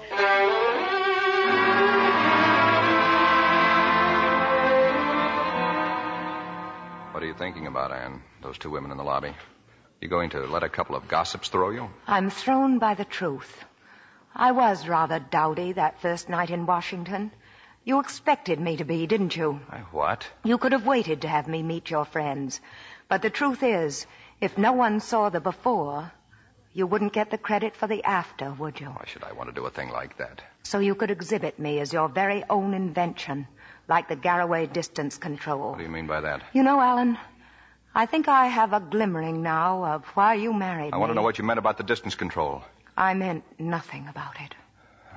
What 7.11 7.23
are 7.23 7.27
you 7.27 7.33
thinking 7.33 7.67
about, 7.67 7.91
Anne? 7.91 8.21
Those 8.41 8.57
two 8.57 8.69
women 8.69 8.91
in 8.91 8.97
the 8.97 9.03
lobby? 9.03 9.33
You 10.01 10.07
going 10.07 10.31
to 10.31 10.47
let 10.47 10.63
a 10.63 10.69
couple 10.69 10.95
of 10.95 11.07
gossips 11.07 11.49
throw 11.49 11.69
you? 11.69 11.87
I'm 12.07 12.31
thrown 12.31 12.79
by 12.79 12.95
the 12.95 13.05
truth. 13.05 13.63
I 14.35 14.51
was 14.51 14.87
rather 14.87 15.19
dowdy 15.19 15.73
that 15.73 16.01
first 16.01 16.27
night 16.27 16.49
in 16.49 16.65
Washington. 16.65 17.31
You 17.83 17.99
expected 17.99 18.59
me 18.59 18.77
to 18.77 18.83
be, 18.83 19.05
didn't 19.05 19.35
you? 19.35 19.59
I 19.69 19.77
what? 19.91 20.27
You 20.43 20.57
could 20.57 20.71
have 20.71 20.87
waited 20.87 21.21
to 21.21 21.27
have 21.27 21.47
me 21.47 21.61
meet 21.61 21.91
your 21.91 22.05
friends. 22.05 22.59
But 23.09 23.21
the 23.21 23.29
truth 23.29 23.61
is, 23.61 24.07
if 24.39 24.57
no 24.57 24.73
one 24.73 25.01
saw 25.01 25.29
the 25.29 25.39
before, 25.39 26.11
you 26.73 26.87
wouldn't 26.87 27.13
get 27.13 27.29
the 27.29 27.37
credit 27.37 27.75
for 27.75 27.85
the 27.85 28.03
after, 28.03 28.51
would 28.53 28.79
you? 28.79 28.87
Why 28.87 29.03
should 29.05 29.23
I 29.23 29.33
want 29.33 29.49
to 29.49 29.55
do 29.55 29.67
a 29.67 29.69
thing 29.69 29.89
like 29.89 30.17
that? 30.17 30.41
So 30.63 30.79
you 30.79 30.95
could 30.95 31.11
exhibit 31.11 31.59
me 31.59 31.79
as 31.79 31.93
your 31.93 32.09
very 32.09 32.43
own 32.49 32.73
invention, 32.73 33.47
like 33.87 34.07
the 34.07 34.15
Garraway 34.15 34.65
distance 34.65 35.19
control. 35.19 35.69
What 35.71 35.77
do 35.77 35.83
you 35.83 35.89
mean 35.89 36.07
by 36.07 36.21
that? 36.21 36.41
You 36.53 36.63
know, 36.63 36.79
Alan, 36.79 37.19
I 37.93 38.05
think 38.05 38.27
I 38.27 38.47
have 38.47 38.71
a 38.73 38.79
glimmering 38.79 39.41
now 39.41 39.83
of 39.83 40.05
why 40.15 40.35
you 40.35 40.53
married 40.53 40.93
I 40.93 40.97
want 40.97 41.09
to 41.09 41.13
know 41.13 41.21
what 41.23 41.37
you 41.37 41.43
meant 41.43 41.59
about 41.59 41.77
the 41.77 41.83
distance 41.83 42.15
control. 42.15 42.63
I 42.95 43.13
meant 43.13 43.43
nothing 43.59 44.07
about 44.07 44.39
it. 44.39 44.55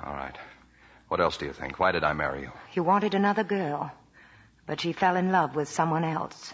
All 0.04 0.12
right. 0.12 0.36
What 1.08 1.20
else 1.20 1.36
do 1.36 1.46
you 1.46 1.52
think? 1.52 1.78
Why 1.78 1.92
did 1.92 2.02
I 2.02 2.12
marry 2.14 2.42
you? 2.42 2.52
You 2.72 2.82
wanted 2.82 3.14
another 3.14 3.44
girl, 3.44 3.92
but 4.66 4.80
she 4.80 4.92
fell 4.92 5.14
in 5.16 5.30
love 5.30 5.54
with 5.54 5.68
someone 5.68 6.02
else. 6.04 6.52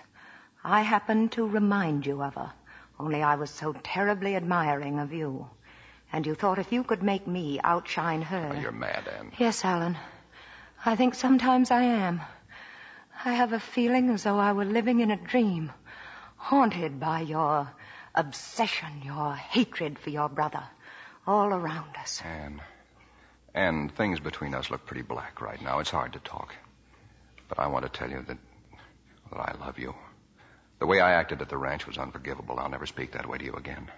I 0.62 0.82
happened 0.82 1.32
to 1.32 1.46
remind 1.48 2.04
you 2.04 2.22
of 2.22 2.34
her, 2.34 2.52
only 2.98 3.22
I 3.22 3.36
was 3.36 3.50
so 3.50 3.72
terribly 3.72 4.36
admiring 4.36 4.98
of 4.98 5.12
you. 5.14 5.48
And 6.12 6.26
you 6.26 6.34
thought 6.34 6.58
if 6.58 6.72
you 6.72 6.84
could 6.84 7.02
make 7.02 7.26
me 7.26 7.60
outshine 7.64 8.20
her. 8.22 8.52
Oh, 8.54 8.60
you're 8.60 8.72
mad, 8.72 9.08
Anne. 9.08 9.32
Yes, 9.38 9.64
Alan. 9.64 9.96
I 10.84 10.96
think 10.96 11.14
sometimes 11.14 11.70
I 11.70 11.82
am. 11.82 12.20
I 13.24 13.34
have 13.34 13.52
a 13.52 13.60
feeling 13.60 14.10
as 14.10 14.24
though 14.24 14.38
I 14.38 14.52
were 14.52 14.64
living 14.64 15.00
in 15.00 15.10
a 15.10 15.16
dream, 15.16 15.72
haunted 16.40 16.98
by 16.98 17.20
your 17.20 17.70
obsession, 18.14 19.02
your 19.04 19.34
hatred 19.34 19.98
for 19.98 20.10
your 20.10 20.28
brother, 20.28 20.64
all 21.26 21.52
around 21.52 21.94
us. 21.96 22.22
Anne. 22.24 22.62
Anne, 23.54 23.90
things 23.90 24.20
between 24.20 24.54
us 24.54 24.70
look 24.70 24.86
pretty 24.86 25.02
black 25.02 25.40
right 25.42 25.60
now. 25.60 25.80
It's 25.80 25.90
hard 25.90 26.14
to 26.14 26.18
talk. 26.18 26.54
But 27.48 27.58
I 27.58 27.66
want 27.66 27.84
to 27.84 27.90
tell 27.90 28.10
you 28.10 28.24
that, 28.26 28.38
that 29.30 29.38
I 29.38 29.54
love 29.60 29.78
you. 29.78 29.94
The 30.78 30.86
way 30.86 31.00
I 31.00 31.12
acted 31.12 31.42
at 31.42 31.50
the 31.50 31.58
ranch 31.58 31.86
was 31.86 31.98
unforgivable. 31.98 32.58
I'll 32.58 32.70
never 32.70 32.86
speak 32.86 33.12
that 33.12 33.28
way 33.28 33.36
to 33.36 33.44
you 33.44 33.52
again. 33.52 33.90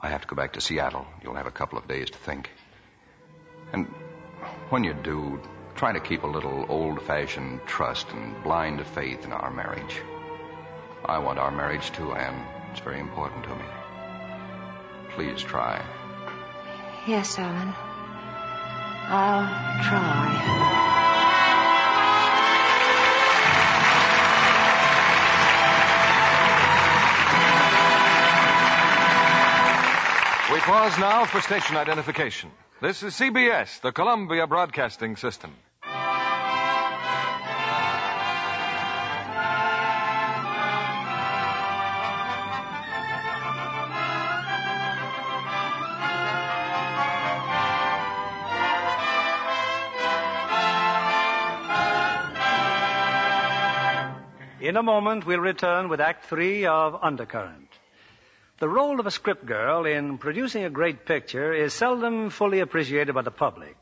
I 0.00 0.08
have 0.08 0.22
to 0.22 0.26
go 0.26 0.36
back 0.36 0.54
to 0.54 0.62
Seattle. 0.62 1.06
You'll 1.22 1.34
have 1.34 1.46
a 1.46 1.52
couple 1.52 1.78
of 1.78 1.86
days 1.86 2.08
to 2.10 2.18
think. 2.18 2.50
And 3.72 3.86
when 4.70 4.82
you 4.82 4.94
do, 4.94 5.40
try 5.74 5.92
to 5.92 6.00
keep 6.00 6.22
a 6.22 6.26
little 6.26 6.64
old 6.68 7.02
fashioned 7.02 7.60
trust 7.66 8.06
and 8.12 8.42
blind 8.42 8.84
faith 8.86 9.24
in 9.24 9.32
our 9.32 9.50
marriage. 9.50 10.00
I 11.06 11.18
want 11.18 11.38
our 11.38 11.50
marriage 11.50 11.92
too, 11.92 12.12
Anne. 12.12 12.46
It's 12.72 12.80
very 12.80 12.98
important 12.98 13.44
to 13.44 13.54
me. 13.54 13.64
Please 15.10 15.42
try. 15.42 15.84
Yes, 17.06 17.38
Alan. 17.38 17.74
I'll 19.06 19.82
try. 19.84 20.94
We 30.52 30.60
pause 30.60 30.98
now 30.98 31.26
for 31.26 31.40
station 31.42 31.76
identification. 31.76 32.50
This 32.80 33.02
is 33.02 33.14
CBS, 33.14 33.80
the 33.82 33.92
Columbia 33.92 34.46
Broadcasting 34.46 35.16
System. 35.16 35.52
In 54.64 54.78
a 54.78 54.82
moment, 54.82 55.26
we'll 55.26 55.40
return 55.40 55.90
with 55.90 56.00
Act 56.00 56.24
Three 56.24 56.64
of 56.64 56.96
Undercurrent. 57.02 57.68
The 58.60 58.66
role 58.66 58.98
of 58.98 59.04
a 59.04 59.10
script 59.10 59.44
girl 59.44 59.84
in 59.84 60.16
producing 60.16 60.64
a 60.64 60.70
great 60.70 61.04
picture 61.04 61.52
is 61.52 61.74
seldom 61.74 62.30
fully 62.30 62.60
appreciated 62.60 63.14
by 63.14 63.20
the 63.20 63.30
public. 63.30 63.76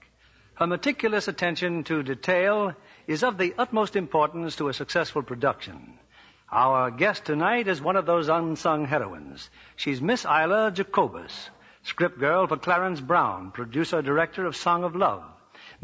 Her 0.55 0.67
meticulous 0.67 1.29
attention 1.29 1.85
to 1.85 2.03
detail 2.03 2.75
is 3.07 3.23
of 3.23 3.39
the 3.39 3.55
utmost 3.57 3.95
importance 3.95 4.57
to 4.57 4.71
a 4.71 4.75
successful 4.75 5.23
production. 5.23 6.01
Our 6.51 6.91
guest 6.91 7.27
tonight 7.27 7.69
is 7.69 7.81
one 7.81 7.95
of 7.95 8.05
those 8.07 8.29
unsung 8.29 8.87
heroines. 8.87 9.51
She's 9.77 10.03
Miss 10.03 10.25
Isla 10.25 10.73
Jacobus, 10.73 11.51
script 11.85 12.19
girl 12.19 12.49
for 12.49 12.57
Clarence 12.57 13.01
Brown, 13.01 13.53
producer 13.53 14.03
director 14.03 14.47
of 14.47 14.57
Song 14.57 14.83
of 14.83 14.97
Love. 14.97 15.23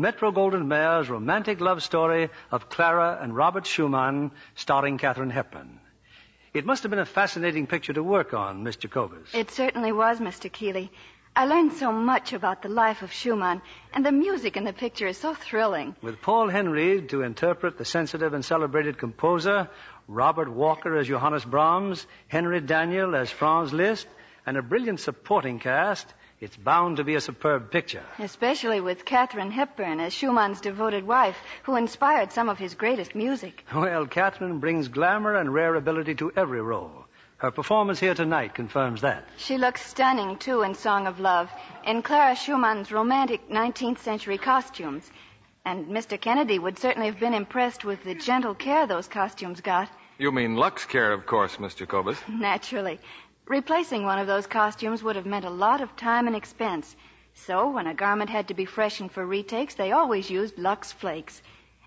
Metro 0.00 0.30
Goldwyn 0.30 0.68
Mayer's 0.68 1.10
romantic 1.10 1.60
love 1.60 1.82
story 1.82 2.30
of 2.52 2.68
Clara 2.68 3.18
and 3.20 3.34
Robert 3.34 3.66
Schumann, 3.66 4.30
starring 4.54 4.96
Katharine 4.96 5.30
Hepburn. 5.30 5.80
It 6.54 6.64
must 6.64 6.84
have 6.84 6.90
been 6.90 7.00
a 7.00 7.04
fascinating 7.04 7.66
picture 7.66 7.92
to 7.92 8.02
work 8.04 8.32
on, 8.32 8.62
Miss 8.62 8.76
Jacobus. 8.76 9.34
It 9.34 9.50
certainly 9.50 9.90
was, 9.90 10.20
Mr. 10.20 10.52
Keighley. 10.52 10.92
I 11.34 11.46
learned 11.46 11.72
so 11.72 11.90
much 11.90 12.32
about 12.32 12.62
the 12.62 12.68
life 12.68 13.02
of 13.02 13.12
Schumann, 13.12 13.60
and 13.92 14.06
the 14.06 14.12
music 14.12 14.56
in 14.56 14.62
the 14.62 14.72
picture 14.72 15.08
is 15.08 15.18
so 15.18 15.34
thrilling. 15.34 15.96
With 16.00 16.22
Paul 16.22 16.48
Henreid 16.48 17.08
to 17.08 17.22
interpret 17.22 17.76
the 17.76 17.84
sensitive 17.84 18.34
and 18.34 18.44
celebrated 18.44 18.98
composer, 18.98 19.68
Robert 20.06 20.48
Walker 20.48 20.96
as 20.96 21.08
Johannes 21.08 21.44
Brahms, 21.44 22.06
Henry 22.28 22.60
Daniel 22.60 23.16
as 23.16 23.32
Franz 23.32 23.72
Liszt, 23.72 24.06
and 24.46 24.56
a 24.56 24.62
brilliant 24.62 25.00
supporting 25.00 25.58
cast, 25.58 26.06
it's 26.40 26.56
bound 26.56 26.98
to 26.98 27.04
be 27.04 27.14
a 27.14 27.20
superb 27.20 27.70
picture. 27.70 28.02
Especially 28.18 28.80
with 28.80 29.04
Katharine 29.04 29.50
Hepburn 29.50 30.00
as 30.00 30.12
Schumann's 30.12 30.60
devoted 30.60 31.06
wife, 31.06 31.36
who 31.64 31.76
inspired 31.76 32.32
some 32.32 32.48
of 32.48 32.58
his 32.58 32.74
greatest 32.74 33.14
music. 33.14 33.64
Well, 33.74 34.06
Katharine 34.06 34.58
brings 34.58 34.88
glamour 34.88 35.34
and 35.34 35.52
rare 35.52 35.74
ability 35.74 36.14
to 36.16 36.32
every 36.36 36.60
role. 36.60 37.06
Her 37.38 37.50
performance 37.52 38.00
here 38.00 38.14
tonight 38.14 38.54
confirms 38.54 39.02
that. 39.02 39.24
She 39.36 39.58
looks 39.58 39.84
stunning, 39.86 40.38
too, 40.38 40.62
in 40.62 40.74
Song 40.74 41.06
of 41.06 41.20
Love, 41.20 41.50
in 41.84 42.02
Clara 42.02 42.34
Schumann's 42.34 42.90
romantic 42.90 43.48
19th 43.48 43.98
century 43.98 44.38
costumes. 44.38 45.08
And 45.64 45.86
Mr. 45.86 46.20
Kennedy 46.20 46.58
would 46.58 46.78
certainly 46.78 47.06
have 47.08 47.20
been 47.20 47.34
impressed 47.34 47.84
with 47.84 48.02
the 48.02 48.14
gentle 48.14 48.54
care 48.54 48.86
those 48.86 49.06
costumes 49.06 49.60
got. 49.60 49.88
You 50.18 50.32
mean 50.32 50.56
Lux 50.56 50.84
Care, 50.84 51.12
of 51.12 51.26
course, 51.26 51.58
Mr. 51.58 51.86
Cobus. 51.86 52.18
Naturally. 52.28 52.98
Replacing 53.48 54.04
one 54.04 54.18
of 54.18 54.26
those 54.26 54.46
costumes 54.46 55.02
would 55.02 55.16
have 55.16 55.24
meant 55.24 55.46
a 55.46 55.50
lot 55.50 55.80
of 55.80 55.96
time 55.96 56.26
and 56.26 56.36
expense. 56.36 56.94
So, 57.32 57.70
when 57.70 57.86
a 57.86 57.94
garment 57.94 58.28
had 58.28 58.48
to 58.48 58.54
be 58.54 58.66
freshened 58.66 59.10
for 59.10 59.24
retakes, 59.24 59.74
they 59.74 59.92
always 59.92 60.28
used 60.28 60.58
Lux 60.58 60.92
Flakes. 60.92 61.40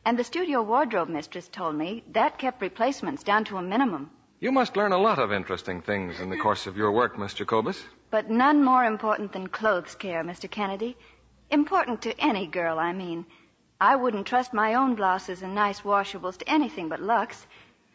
And 0.04 0.18
the 0.18 0.24
studio 0.24 0.64
wardrobe 0.64 1.10
mistress 1.10 1.48
told 1.48 1.76
me 1.76 2.04
that 2.14 2.40
kept 2.40 2.64
replacements 2.64 3.22
down 3.22 3.46
to 3.46 3.58
a 3.58 3.62
minimum. 3.62 4.10
You 4.40 4.52
must 4.52 4.76
learn 4.76 4.92
a 4.92 4.98
lot 4.98 5.20
of 5.20 5.32
interesting 5.32 5.84
things 5.84 6.20
in 6.20 6.32
the 6.32 6.38
course 6.40 6.66
of 6.66 6.78
your 6.78 6.92
work, 6.92 7.20
Miss 7.20 7.36
Jacobus. 7.36 7.84
But 8.10 8.28
none 8.28 8.64
more 8.64 8.84
important 8.84 9.32
than 9.32 9.48
clothes 9.48 9.94
care, 9.94 10.24
Mr. 10.24 10.50
Kennedy. 10.50 10.98
Important 11.52 12.02
to 12.02 12.20
any 12.20 12.48
girl, 12.48 12.80
I 12.80 12.92
mean. 12.92 13.28
I 13.80 13.98
wouldn't 13.98 14.26
trust 14.26 14.52
my 14.52 14.74
own 14.74 14.96
blouses 14.96 15.44
and 15.44 15.54
nice 15.54 15.82
washables 15.82 16.38
to 16.38 16.50
anything 16.50 16.90
but 16.90 17.04
Lux. 17.04 17.46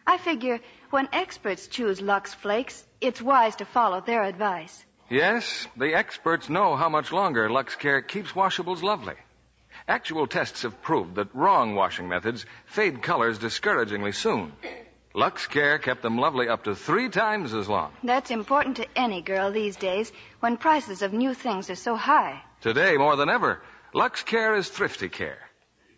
I 0.06 0.18
figure 0.18 0.60
when 0.90 1.08
experts 1.12 1.68
choose 1.68 2.00
Lux 2.00 2.34
Flakes, 2.34 2.84
it's 3.00 3.20
wise 3.22 3.56
to 3.56 3.64
follow 3.64 4.00
their 4.00 4.22
advice. 4.22 4.84
Yes, 5.08 5.66
the 5.76 5.94
experts 5.94 6.48
know 6.48 6.76
how 6.76 6.88
much 6.88 7.12
longer 7.12 7.48
Lux 7.48 7.76
Care 7.76 8.02
keeps 8.02 8.32
washables 8.32 8.82
lovely. 8.82 9.14
Actual 9.86 10.26
tests 10.26 10.62
have 10.62 10.82
proved 10.82 11.14
that 11.14 11.34
wrong 11.34 11.74
washing 11.74 12.08
methods 12.08 12.44
fade 12.64 13.02
colors 13.02 13.38
discouragingly 13.38 14.12
soon. 14.12 14.52
Lux 15.14 15.46
Care 15.46 15.78
kept 15.78 16.02
them 16.02 16.18
lovely 16.18 16.48
up 16.48 16.64
to 16.64 16.74
three 16.74 17.08
times 17.08 17.54
as 17.54 17.68
long. 17.68 17.92
That's 18.02 18.30
important 18.30 18.78
to 18.78 18.86
any 18.96 19.22
girl 19.22 19.52
these 19.52 19.76
days 19.76 20.12
when 20.40 20.56
prices 20.56 21.02
of 21.02 21.12
new 21.12 21.34
things 21.34 21.70
are 21.70 21.76
so 21.76 21.96
high. 21.96 22.42
Today, 22.60 22.96
more 22.96 23.16
than 23.16 23.30
ever, 23.30 23.62
Lux 23.94 24.22
Care 24.22 24.56
is 24.56 24.68
thrifty 24.68 25.08
care. 25.08 25.38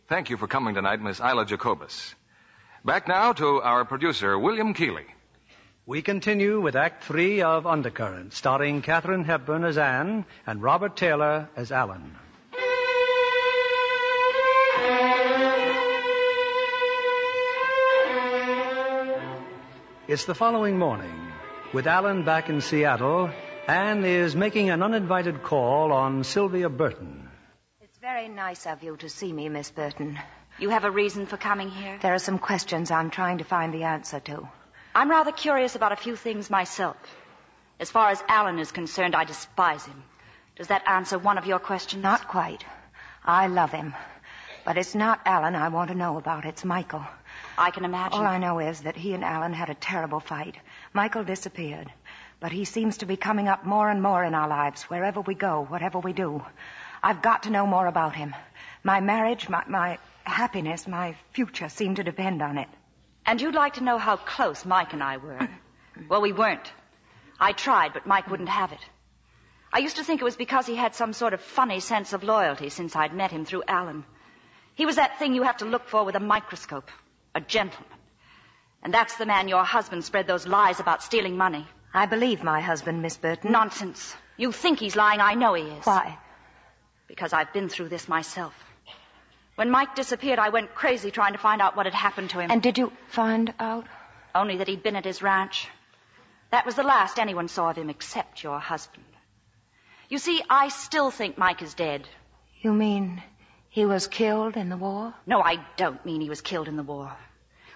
Thank 0.06 0.30
you 0.30 0.36
for 0.36 0.46
coming 0.46 0.74
tonight, 0.74 1.00
Miss 1.00 1.18
Isla 1.18 1.46
Jacobus. 1.46 2.14
Back 2.84 3.08
now 3.08 3.32
to 3.32 3.60
our 3.60 3.84
producer, 3.84 4.38
William 4.38 4.72
Keighley. 4.72 5.06
We 5.84 6.00
continue 6.00 6.60
with 6.60 6.76
Act 6.76 7.02
Three 7.02 7.42
of 7.42 7.66
Undercurrent, 7.66 8.32
starring 8.32 8.82
Katharine 8.82 9.24
Hepburn 9.24 9.64
as 9.64 9.76
Anne 9.76 10.24
and 10.46 10.62
Robert 10.62 10.96
Taylor 10.96 11.48
as 11.56 11.72
Alan. 11.72 12.14
It's 20.06 20.24
the 20.24 20.34
following 20.36 20.78
morning. 20.78 21.32
With 21.74 21.88
Alan 21.88 22.24
back 22.24 22.48
in 22.48 22.60
Seattle, 22.60 23.28
Anne 23.66 24.04
is 24.04 24.36
making 24.36 24.70
an 24.70 24.84
uninvited 24.84 25.42
call 25.42 25.92
on 25.92 26.22
Sylvia 26.22 26.68
Burton. 26.68 27.28
It's 27.82 27.98
very 27.98 28.28
nice 28.28 28.66
of 28.66 28.84
you 28.84 28.96
to 28.98 29.08
see 29.08 29.32
me, 29.32 29.48
Miss 29.48 29.70
Burton. 29.72 30.16
You 30.58 30.70
have 30.70 30.84
a 30.84 30.90
reason 30.90 31.26
for 31.26 31.36
coming 31.36 31.70
here? 31.70 31.98
There 32.02 32.14
are 32.14 32.18
some 32.18 32.38
questions 32.38 32.90
I'm 32.90 33.10
trying 33.10 33.38
to 33.38 33.44
find 33.44 33.72
the 33.72 33.84
answer 33.84 34.18
to. 34.20 34.48
I'm 34.92 35.08
rather 35.08 35.30
curious 35.30 35.76
about 35.76 35.92
a 35.92 35.96
few 35.96 36.16
things 36.16 36.50
myself. 36.50 36.96
As 37.78 37.92
far 37.92 38.10
as 38.10 38.22
Alan 38.28 38.58
is 38.58 38.72
concerned, 38.72 39.14
I 39.14 39.22
despise 39.22 39.84
him. 39.84 40.02
Does 40.56 40.66
that 40.66 40.82
answer 40.88 41.16
one 41.16 41.38
of 41.38 41.46
your 41.46 41.60
questions? 41.60 42.02
Not 42.02 42.26
quite. 42.26 42.64
I 43.24 43.46
love 43.46 43.70
him. 43.70 43.94
But 44.64 44.76
it's 44.76 44.96
not 44.96 45.20
Alan 45.24 45.54
I 45.54 45.68
want 45.68 45.90
to 45.90 45.96
know 45.96 46.18
about. 46.18 46.44
It's 46.44 46.64
Michael. 46.64 47.04
I 47.56 47.70
can 47.70 47.84
imagine. 47.84 48.18
All 48.18 48.26
I 48.26 48.38
know 48.38 48.58
is 48.58 48.80
that 48.80 48.96
he 48.96 49.14
and 49.14 49.22
Alan 49.22 49.52
had 49.52 49.70
a 49.70 49.74
terrible 49.74 50.18
fight. 50.18 50.56
Michael 50.92 51.22
disappeared. 51.22 51.92
But 52.40 52.50
he 52.50 52.64
seems 52.64 52.98
to 52.98 53.06
be 53.06 53.16
coming 53.16 53.46
up 53.46 53.64
more 53.64 53.88
and 53.88 54.02
more 54.02 54.24
in 54.24 54.34
our 54.34 54.48
lives, 54.48 54.82
wherever 54.84 55.20
we 55.20 55.34
go, 55.34 55.64
whatever 55.64 56.00
we 56.00 56.12
do. 56.12 56.44
I've 57.00 57.22
got 57.22 57.44
to 57.44 57.50
know 57.50 57.66
more 57.66 57.86
about 57.86 58.16
him. 58.16 58.34
My 58.82 58.98
marriage, 59.00 59.48
my, 59.48 59.62
my 59.68 59.98
happiness, 60.28 60.86
my 60.86 61.16
future 61.32 61.68
seemed 61.68 61.96
to 61.96 62.04
depend 62.04 62.42
on 62.42 62.58
it. 62.58 62.68
And 63.26 63.40
you'd 63.40 63.54
like 63.54 63.74
to 63.74 63.84
know 63.84 63.98
how 63.98 64.16
close 64.16 64.64
Mike 64.64 64.92
and 64.92 65.02
I 65.02 65.16
were? 65.16 65.48
well, 66.08 66.20
we 66.22 66.32
weren't. 66.32 66.72
I 67.40 67.52
tried, 67.52 67.92
but 67.92 68.06
Mike 68.06 68.28
wouldn't 68.30 68.48
have 68.48 68.72
it. 68.72 68.84
I 69.72 69.80
used 69.80 69.96
to 69.96 70.04
think 70.04 70.20
it 70.20 70.24
was 70.24 70.36
because 70.36 70.66
he 70.66 70.74
had 70.74 70.94
some 70.94 71.12
sort 71.12 71.34
of 71.34 71.40
funny 71.40 71.80
sense 71.80 72.12
of 72.12 72.24
loyalty 72.24 72.70
since 72.70 72.96
I'd 72.96 73.14
met 73.14 73.30
him 73.30 73.44
through 73.44 73.64
Alan. 73.68 74.04
He 74.74 74.86
was 74.86 74.96
that 74.96 75.18
thing 75.18 75.34
you 75.34 75.42
have 75.42 75.58
to 75.58 75.66
look 75.66 75.88
for 75.88 76.04
with 76.04 76.14
a 76.14 76.20
microscope. 76.20 76.90
A 77.34 77.40
gentleman. 77.40 77.90
And 78.82 78.94
that's 78.94 79.16
the 79.16 79.26
man 79.26 79.48
your 79.48 79.64
husband 79.64 80.04
spread 80.04 80.26
those 80.26 80.46
lies 80.46 80.80
about 80.80 81.02
stealing 81.02 81.36
money. 81.36 81.66
I 81.92 82.06
believe 82.06 82.42
my 82.42 82.60
husband, 82.60 83.02
Miss 83.02 83.16
Burton. 83.16 83.52
Nonsense. 83.52 84.14
You 84.36 84.52
think 84.52 84.78
he's 84.78 84.96
lying. 84.96 85.20
I 85.20 85.34
know 85.34 85.54
he 85.54 85.64
is. 85.64 85.84
Why? 85.84 86.16
Because 87.06 87.32
I've 87.32 87.52
been 87.52 87.68
through 87.68 87.88
this 87.88 88.08
myself. 88.08 88.54
When 89.58 89.72
Mike 89.72 89.96
disappeared, 89.96 90.38
I 90.38 90.50
went 90.50 90.76
crazy 90.76 91.10
trying 91.10 91.32
to 91.32 91.38
find 91.40 91.60
out 91.60 91.74
what 91.74 91.86
had 91.86 91.92
happened 91.92 92.30
to 92.30 92.38
him. 92.38 92.48
And 92.48 92.62
did 92.62 92.78
you 92.78 92.92
find 93.08 93.52
out? 93.58 93.88
Only 94.32 94.58
that 94.58 94.68
he'd 94.68 94.84
been 94.84 94.94
at 94.94 95.04
his 95.04 95.20
ranch. 95.20 95.66
That 96.50 96.64
was 96.64 96.76
the 96.76 96.84
last 96.84 97.18
anyone 97.18 97.48
saw 97.48 97.70
of 97.70 97.76
him 97.76 97.90
except 97.90 98.44
your 98.44 98.60
husband. 98.60 99.04
You 100.08 100.18
see, 100.18 100.40
I 100.48 100.68
still 100.68 101.10
think 101.10 101.38
Mike 101.38 101.60
is 101.60 101.74
dead. 101.74 102.06
You 102.60 102.72
mean 102.72 103.20
he 103.68 103.84
was 103.84 104.06
killed 104.06 104.56
in 104.56 104.68
the 104.68 104.76
war? 104.76 105.12
No, 105.26 105.42
I 105.42 105.56
don't 105.76 106.06
mean 106.06 106.20
he 106.20 106.28
was 106.28 106.40
killed 106.40 106.68
in 106.68 106.76
the 106.76 106.84
war. 106.84 107.10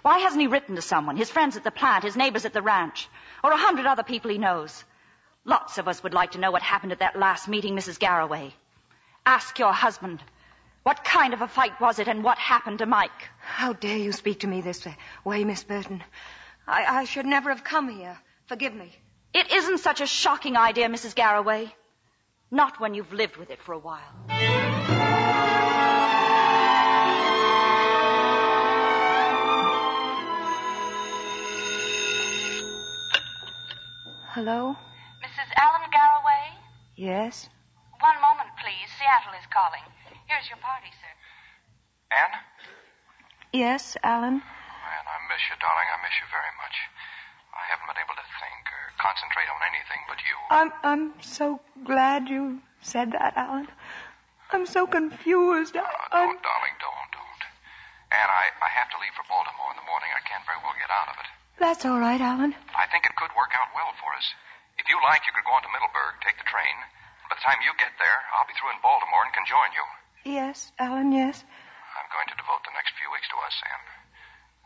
Why 0.03 0.21
hasn't 0.21 0.41
he 0.41 0.47
written 0.47 0.77
to 0.77 0.83
someone? 0.83 1.17
His 1.17 1.33
friends 1.33 1.57
at 1.57 1.65
the 1.65 1.73
plant, 1.73 2.05
his 2.05 2.15
neighbors 2.17 2.45
at 2.45 2.53
the 2.53 2.63
ranch, 2.63 3.09
or 3.43 3.51
a 3.51 3.57
hundred 3.57 3.87
other 3.87 4.05
people 4.05 4.31
he 4.31 4.39
knows. 4.39 4.85
Lots 5.45 5.79
of 5.79 5.89
us 5.89 6.01
would 6.05 6.15
like 6.15 6.31
to 6.33 6.39
know 6.39 6.53
what 6.53 6.63
happened 6.63 6.93
at 6.93 7.01
that 7.01 7.19
last 7.19 7.49
meeting, 7.49 7.75
Mrs. 7.75 7.99
Garraway. 7.99 8.55
Ask 9.27 9.59
your 9.59 9.73
husband. 9.73 10.23
What 10.83 11.05
kind 11.05 11.33
of 11.33 11.43
a 11.43 11.49
fight 11.49 11.81
was 11.81 12.01
it 12.01 12.09
and 12.09 12.25
what 12.25 12.39
happened 12.39 12.81
to 12.81 12.87
Mike? 12.87 13.29
How 13.39 13.73
dare 13.73 13.99
you 13.99 14.11
speak 14.11 14.41
to 14.41 14.49
me 14.49 14.61
this 14.61 14.85
way, 15.25 15.45
Miss 15.45 15.63
Burton? 15.63 16.03
I, 16.67 16.85
I 16.85 17.05
should 17.05 17.27
never 17.27 17.51
have 17.51 17.63
come 17.63 17.89
here. 17.89 18.19
Forgive 18.47 18.75
me. 18.75 18.93
It 19.33 19.53
isn't 19.53 19.79
such 19.79 20.01
a 20.01 20.07
shocking 20.07 20.57
idea, 20.57 20.89
Mrs. 20.89 21.15
Garraway. 21.15 21.73
Not 22.51 22.81
when 22.81 22.95
you've 22.95 23.13
lived 23.13 23.37
with 23.37 23.51
it 23.51 23.63
for 23.63 23.73
a 23.73 23.79
while. 23.79 24.03
Hello? 34.35 34.77
Mrs. 35.23 35.49
Alan 35.57 35.91
Garraway? 35.93 36.59
Yes? 36.97 37.49
One 38.01 38.21
moment, 38.21 38.49
please. 38.59 38.89
Seattle 38.99 39.39
is 39.39 39.47
calling. 39.53 39.92
Here's 40.33 40.49
your 40.49 40.65
party, 40.65 40.89
sir. 40.97 41.13
Anne? 42.09 42.41
Yes, 43.53 44.01
Alan? 44.01 44.41
Man, 44.41 45.05
I 45.05 45.19
miss 45.29 45.45
you, 45.45 45.61
darling. 45.61 45.89
I 45.93 46.01
miss 46.01 46.17
you 46.25 46.29
very 46.33 46.55
much. 46.57 46.73
I 47.53 47.61
haven't 47.69 47.85
been 47.85 48.01
able 48.01 48.17
to 48.17 48.25
think 48.41 48.65
or 48.73 48.83
concentrate 48.97 49.45
on 49.53 49.61
anything 49.69 50.01
but 50.09 50.17
you. 50.25 50.37
I'm 50.49 50.73
I'm 50.81 51.05
so 51.21 51.61
glad 51.85 52.33
you 52.33 52.65
said 52.81 53.13
that, 53.13 53.37
Alan. 53.37 53.69
I'm 54.57 54.65
so 54.65 54.89
confused. 54.89 55.77
I, 55.77 55.85
I'm 56.17 56.33
Don't, 56.33 56.41
darling, 56.41 56.77
don't, 56.81 57.09
don't. 57.13 57.43
Anne, 58.17 58.33
I, 58.33 58.57
I 58.57 58.73
have 58.73 58.89
to 58.97 58.99
leave 59.05 59.13
for 59.13 59.29
Baltimore 59.29 59.69
in 59.69 59.77
the 59.77 59.85
morning. 59.85 60.17
I 60.17 60.25
can't 60.25 60.49
very 60.49 60.65
well 60.65 60.73
get 60.81 60.89
out 60.89 61.13
of 61.13 61.17
it. 61.21 61.29
That's 61.61 61.85
all 61.85 62.01
right, 62.01 62.25
Alan. 62.25 62.57
I 62.73 62.89
think 62.89 63.05
it 63.05 63.13
could 63.21 63.37
work 63.37 63.53
out 63.53 63.69
well 63.77 63.93
for 64.01 64.09
us. 64.17 64.33
If 64.81 64.89
you 64.89 64.97
like, 65.05 65.29
you 65.29 65.37
could 65.37 65.45
go 65.45 65.53
on 65.53 65.61
to 65.61 65.69
Middleburg, 65.77 66.25
take 66.25 66.41
the 66.41 66.49
train. 66.49 66.77
By 67.29 67.37
the 67.37 67.45
time 67.45 67.61
you 67.61 67.77
get 67.77 67.93
there, 68.01 68.19
I'll 68.33 68.49
be 68.49 68.57
through 68.57 68.73
in 68.73 68.81
Baltimore 68.81 69.29
and 69.29 69.33
can 69.37 69.45
join 69.45 69.77
you. 69.77 69.85
Yes, 70.25 70.71
Alan, 70.79 71.11
yes. 71.13 71.43
I'm 71.43 72.09
going 72.15 72.29
to 72.31 72.37
devote 72.39 72.63
the 72.65 72.71
next 72.75 72.95
few 72.99 73.11
weeks 73.11 73.27
to 73.29 73.37
us, 73.43 73.57
Anne. 73.67 73.87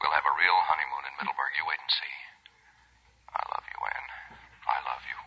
We'll 0.00 0.12
have 0.12 0.24
a 0.28 0.34
real 0.36 0.58
honeymoon 0.68 1.04
in 1.08 1.16
Middleburg. 1.16 1.52
You 1.56 1.64
wait 1.64 1.80
and 1.80 1.92
see. 1.96 2.14
I 3.32 3.40
love 3.56 3.64
you, 3.72 3.80
Anne. 3.88 4.08
I 4.68 4.78
love 4.84 5.02
you. 5.08 5.18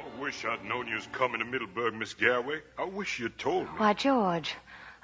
I 0.00 0.22
wish 0.22 0.44
I'd 0.44 0.64
known 0.64 0.88
you 0.88 0.94
was 0.94 1.06
coming 1.12 1.40
to 1.40 1.44
Middleburg, 1.44 1.94
Miss 1.94 2.14
Garraway. 2.14 2.60
I 2.78 2.84
wish 2.84 3.18
you'd 3.18 3.38
told 3.38 3.64
me. 3.64 3.70
Why, 3.76 3.92
George, 3.92 4.54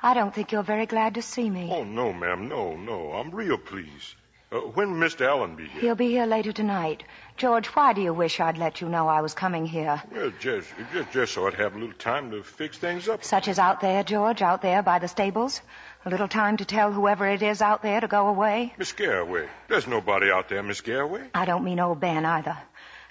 I 0.03 0.15
don't 0.15 0.35
think 0.35 0.53
you're 0.53 0.63
very 0.63 0.87
glad 0.87 1.15
to 1.15 1.23
see 1.23 1.51
me. 1.51 1.69
Oh, 1.71 1.85
no, 1.85 2.13
ma'am. 2.15 2.49
No, 2.49 2.77
no. 2.77 3.13
I'm 3.13 3.31
real 3.31 3.59
pleased. 3.59 4.15
Uh, 4.57 4.61
when 4.61 4.95
Mr. 4.95 5.27
Alan 5.27 5.55
be 5.57 5.67
here? 5.67 5.81
He'll 5.83 5.95
be 5.95 6.09
here 6.09 6.25
later 6.27 6.53
tonight. 6.53 7.03
George, 7.37 7.67
why 7.67 7.93
do 7.93 8.01
you 8.01 8.15
wish 8.15 8.41
I'd 8.41 8.57
let 8.57 8.81
you 8.81 8.89
know 8.89 9.07
I 9.09 9.21
was 9.21 9.35
coming 9.35 9.67
here? 9.67 10.03
Well, 10.11 10.33
just, 10.41 10.69
just, 10.93 11.11
just 11.13 11.35
so 11.35 11.47
I'd 11.47 11.55
have 11.55 11.75
a 11.75 11.79
little 11.79 11.95
time 11.95 12.31
to 12.31 12.43
fix 12.43 12.79
things 12.79 13.09
up. 13.09 13.23
Such 13.23 13.49
as 13.49 13.59
out 13.59 13.81
there, 13.81 14.03
George, 14.03 14.41
out 14.41 14.63
there 14.63 14.83
by 14.83 14.99
the 14.99 15.09
stables? 15.09 15.61
A 16.07 16.11
little 16.11 16.29
time 16.29 16.57
to 16.59 16.65
tell 16.65 16.93
whoever 16.93 17.27
it 17.27 17.43
is 17.43 17.61
out 17.61 17.83
there 17.83 18.01
to 18.01 18.09
go 18.09 18.29
away? 18.29 18.73
Miss 18.79 18.93
Garraway. 18.93 19.49
There's 19.69 19.87
nobody 19.87 20.31
out 20.31 20.49
there, 20.49 20.63
Miss 20.63 20.81
Garraway. 20.81 21.29
I 21.35 21.45
don't 21.45 21.65
mean 21.65 21.81
old 21.81 22.01
Ben 22.01 22.25
either. 22.25 22.57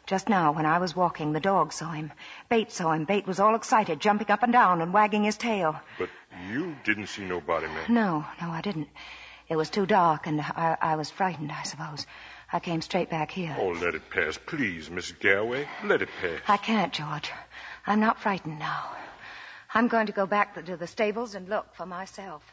Just 0.08 0.30
now, 0.30 0.52
when 0.52 0.66
I 0.66 0.78
was 0.78 0.96
walking, 0.96 1.34
the 1.34 1.40
dog 1.40 1.74
saw 1.74 1.92
him. 1.92 2.12
Bate 2.48 2.72
saw 2.72 2.92
him. 2.92 3.06
Bate 3.06 3.28
was 3.28 3.40
all 3.40 3.56
excited, 3.56 4.00
jumping 4.00 4.30
up 4.30 4.44
and 4.44 4.54
down 4.54 4.82
and 4.82 4.94
wagging 4.94 5.24
his 5.24 5.38
tail. 5.38 5.80
But 6.00 6.10
you 6.52 6.76
didn't 6.84 7.08
see 7.08 7.26
nobody, 7.26 7.68
ma'am. 7.68 7.94
No, 7.94 8.26
no, 8.42 8.50
I 8.50 8.62
didn't. 8.62 8.88
It 9.48 9.56
was 9.56 9.70
too 9.70 9.86
dark, 9.86 10.26
and 10.26 10.42
I, 10.42 10.78
I 10.82 10.96
was 10.96 11.12
frightened, 11.12 11.52
I 11.52 11.64
suppose. 11.64 12.06
I 12.52 12.60
came 12.60 12.82
straight 12.82 13.10
back 13.10 13.32
here. 13.32 13.56
Oh, 13.60 13.70
let 13.70 13.94
it 13.94 14.10
pass, 14.10 14.40
please, 14.44 14.90
Miss 14.90 15.12
Garraway. 15.12 15.68
Let 15.84 16.02
it 16.02 16.10
pass. 16.22 16.40
I 16.48 16.58
can't, 16.58 16.92
George. 16.92 17.32
I'm 17.86 18.00
not 18.00 18.20
frightened 18.20 18.60
now. 18.60 18.96
I'm 19.74 19.88
going 19.88 20.08
to 20.08 20.14
go 20.14 20.26
back 20.26 20.66
to 20.66 20.78
the 20.78 20.88
stables 20.88 21.36
and 21.36 21.48
look 21.50 21.76
for 21.76 21.86
myself. 21.86 22.44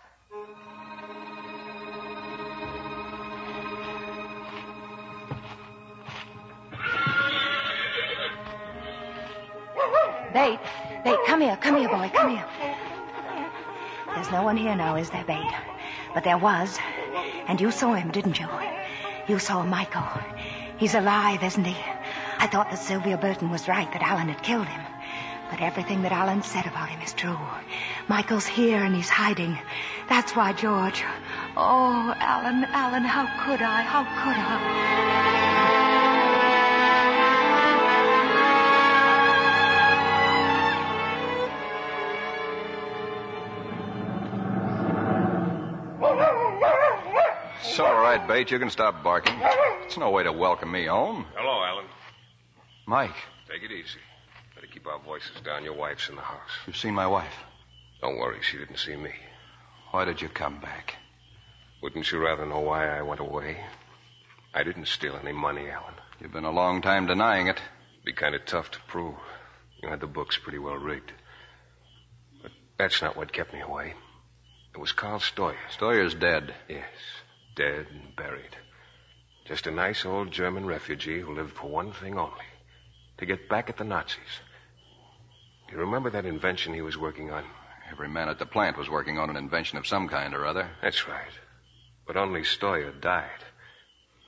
Bate, 10.33 10.59
Bate, 11.05 11.19
come 11.27 11.43
here, 11.43 11.57
come 11.57 11.77
here, 11.77 11.89
boy, 11.89 12.11
come 12.15 12.31
here. 12.31 12.47
There's 14.15 14.31
no 14.31 14.43
one 14.43 14.57
here 14.57 14.75
now, 14.75 14.97
is 14.97 15.11
there, 15.11 15.25
Bate? 15.25 15.72
But 16.15 16.25
there 16.25 16.39
was. 16.39 16.79
And 17.49 17.61
you 17.61 17.71
saw 17.71 17.95
him, 17.95 18.11
didn't 18.11 18.39
you? 18.39 18.49
You 19.29 19.39
saw 19.39 19.65
Michael. 19.65 20.09
He's 20.79 20.95
alive, 20.95 21.43
isn't 21.43 21.65
he? 21.65 21.77
I 22.39 22.47
thought 22.47 22.71
that 22.71 22.79
Sylvia 22.79 23.17
Burton 23.17 23.51
was 23.51 23.69
right, 23.69 23.91
that 23.93 24.03
Alan 24.03 24.29
had 24.29 24.43
killed 24.43 24.67
him. 24.67 24.83
But 25.51 25.61
everything 25.61 26.03
that 26.03 26.13
Alan 26.13 26.43
said 26.43 26.67
about 26.67 26.89
him 26.89 27.01
is 27.03 27.13
true. 27.13 27.39
Michael's 28.09 28.47
here 28.47 28.83
and 28.83 28.95
he's 28.97 29.09
hiding. 29.09 29.59
That's 30.09 30.35
why, 30.35 30.55
George. 30.55 31.05
Oh, 31.57 32.15
Alan, 32.19 32.65
Alan, 32.65 33.05
how 33.05 33.27
could 33.45 33.61
I? 33.61 33.83
How 33.83 34.03
could 34.03 34.37
I? 34.39 35.42
Right, 48.19 48.29
Bate. 48.29 48.51
You 48.51 48.59
can 48.59 48.71
stop 48.71 49.03
barking. 49.03 49.35
It's 49.85 49.97
no 49.97 50.11
way 50.11 50.23
to 50.25 50.33
welcome 50.33 50.71
me 50.71 50.87
home. 50.87 51.25
Hello, 51.35 51.65
Alan. 51.65 51.87
Mike, 52.87 53.15
Take 53.49 53.63
it 53.63 53.73
easy. 53.73 53.99
Better 54.55 54.67
keep 54.67 54.87
our 54.87 54.99
voices 54.99 55.41
down. 55.45 55.65
Your 55.65 55.75
wife's 55.75 56.09
in 56.09 56.17
the 56.17 56.23
house. 56.23 56.51
you've 56.67 56.77
seen 56.77 56.95
my 56.95 57.07
wife. 57.07 57.35
Don't 58.01 58.19
worry, 58.19 58.39
she 58.43 58.59
didn't 58.59 58.79
see 58.79 58.97
me. 58.97 59.13
Why 59.93 60.05
did 60.05 60.21
you 60.21 60.29
come 60.29 60.61
back? 60.61 60.97
Wouldn't 61.83 62.11
you 62.11 62.19
rather 62.19 62.47
know 62.47 62.61
why 62.61 62.87
I 62.87 63.03
went 63.03 63.21
away? 63.21 63.59
I 64.55 64.63
didn't 64.63 64.89
steal 64.89 65.19
any 65.23 65.33
money, 65.33 65.69
Alan. 65.69 65.95
You've 66.21 66.33
been 66.33 66.45
a 66.45 66.51
long 66.51 66.83
time 66.83 67.07
denying 67.07 67.47
it. 67.47 67.57
It'd 67.57 68.05
be 68.05 68.13
kind 68.13 68.35
of 68.35 68.45
tough 68.47 68.71
to 68.73 68.81
prove. 68.89 69.15
You 69.83 69.89
had 69.89 70.01
the 70.01 70.07
books 70.07 70.37
pretty 70.39 70.59
well 70.59 70.77
rigged. 70.77 71.13
But 72.43 72.53
that's 72.79 73.01
not 73.01 73.17
what 73.17 73.33
kept 73.33 73.53
me 73.53 73.61
away. 73.61 73.95
It 74.75 74.79
was 74.79 74.93
Carl 74.93 75.21
Stoyer. 75.21 75.57
Stoyer's 75.71 76.15
dead. 76.15 76.55
Yes, 76.69 76.87
dead 77.55 77.87
and 77.91 78.15
buried. 78.17 78.57
Just 79.45 79.67
a 79.67 79.71
nice 79.71 80.05
old 80.05 80.31
German 80.31 80.67
refugee 80.67 81.21
who 81.21 81.35
lived 81.35 81.53
for 81.53 81.69
one 81.69 81.93
thing 81.93 82.19
only 82.19 82.45
to 83.19 83.27
get 83.27 83.49
back 83.49 83.69
at 83.69 83.77
the 83.77 83.85
Nazis. 83.85 84.41
You 85.71 85.79
remember 85.79 86.11
that 86.11 86.27
invention 86.27 86.75
he 86.75 86.83
was 86.83 86.99
working 86.99 87.31
on? 87.31 87.45
Every 87.91 88.09
man 88.09 88.29
at 88.29 88.39
the 88.39 88.47
plant 88.47 88.79
was 88.79 88.89
working 88.89 89.19
on 89.19 89.31
an 89.31 89.37
invention 89.37 89.79
of 89.79 89.87
some 89.87 90.09
kind 90.09 90.35
or 90.35 90.47
other. 90.47 90.71
That's 90.81 91.09
right. 91.09 91.33
But 92.07 92.17
only 92.17 92.43
Stoyer 92.43 92.93
died. 92.93 93.45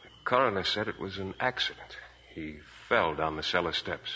The 0.02 0.10
coroner 0.24 0.64
said 0.64 0.88
it 0.88 0.98
was 0.98 1.18
an 1.18 1.34
accident. 1.40 1.96
He 2.34 2.58
fell 2.88 3.14
down 3.14 3.36
the 3.36 3.42
cellar 3.42 3.72
steps. 3.72 4.10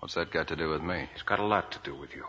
What's 0.00 0.14
that 0.14 0.30
got 0.30 0.48
to 0.48 0.56
do 0.56 0.70
with 0.70 0.82
me? 0.82 1.08
It's 1.14 1.22
got 1.22 1.40
a 1.40 1.44
lot 1.44 1.72
to 1.72 1.78
do 1.82 1.94
with 1.94 2.14
you. 2.14 2.24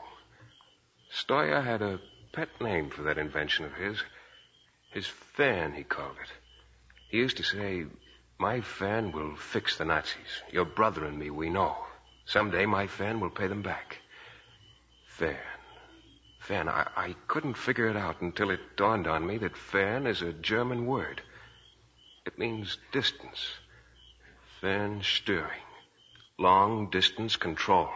Stoyer 1.12 1.62
had 1.62 1.82
a 1.82 2.00
pet 2.34 2.50
name 2.62 2.90
for 2.90 3.04
that 3.04 3.18
invention 3.18 3.66
of 3.66 3.74
his. 3.74 4.02
His 4.90 5.08
fan, 5.08 5.74
he 5.74 5.84
called 5.84 6.18
it. 6.22 6.32
He 7.10 7.18
used 7.18 7.38
to 7.38 7.44
say, 7.44 7.86
My 8.40 8.62
fan 8.62 9.12
will 9.12 9.36
fix 9.36 9.78
the 9.78 9.86
Nazis. 9.86 10.44
Your 10.52 10.66
brother 10.66 11.06
and 11.06 11.18
me, 11.18 11.30
we 11.30 11.50
know. 11.50 11.78
Someday 12.26 12.66
my 12.66 12.88
fan 12.88 13.20
will 13.20 13.30
pay 13.30 13.48
them 13.48 13.62
back. 13.62 14.00
Fan. 15.08 15.38
Fan. 16.40 16.70
I, 16.70 16.88
I 16.96 17.16
couldn't 17.28 17.58
figure 17.58 17.88
it 17.88 17.98
out 17.98 18.22
until 18.22 18.52
it 18.52 18.78
dawned 18.78 19.08
on 19.08 19.26
me 19.26 19.38
that 19.40 19.58
fan 19.58 20.08
is 20.08 20.22
a 20.22 20.34
German 20.34 20.86
word. 20.86 21.22
It 22.26 22.38
means 22.38 22.78
distance. 22.92 23.54
Fernsteuerung. 24.62 25.66
Long 26.38 26.90
distance 26.90 27.36
control. 27.36 27.90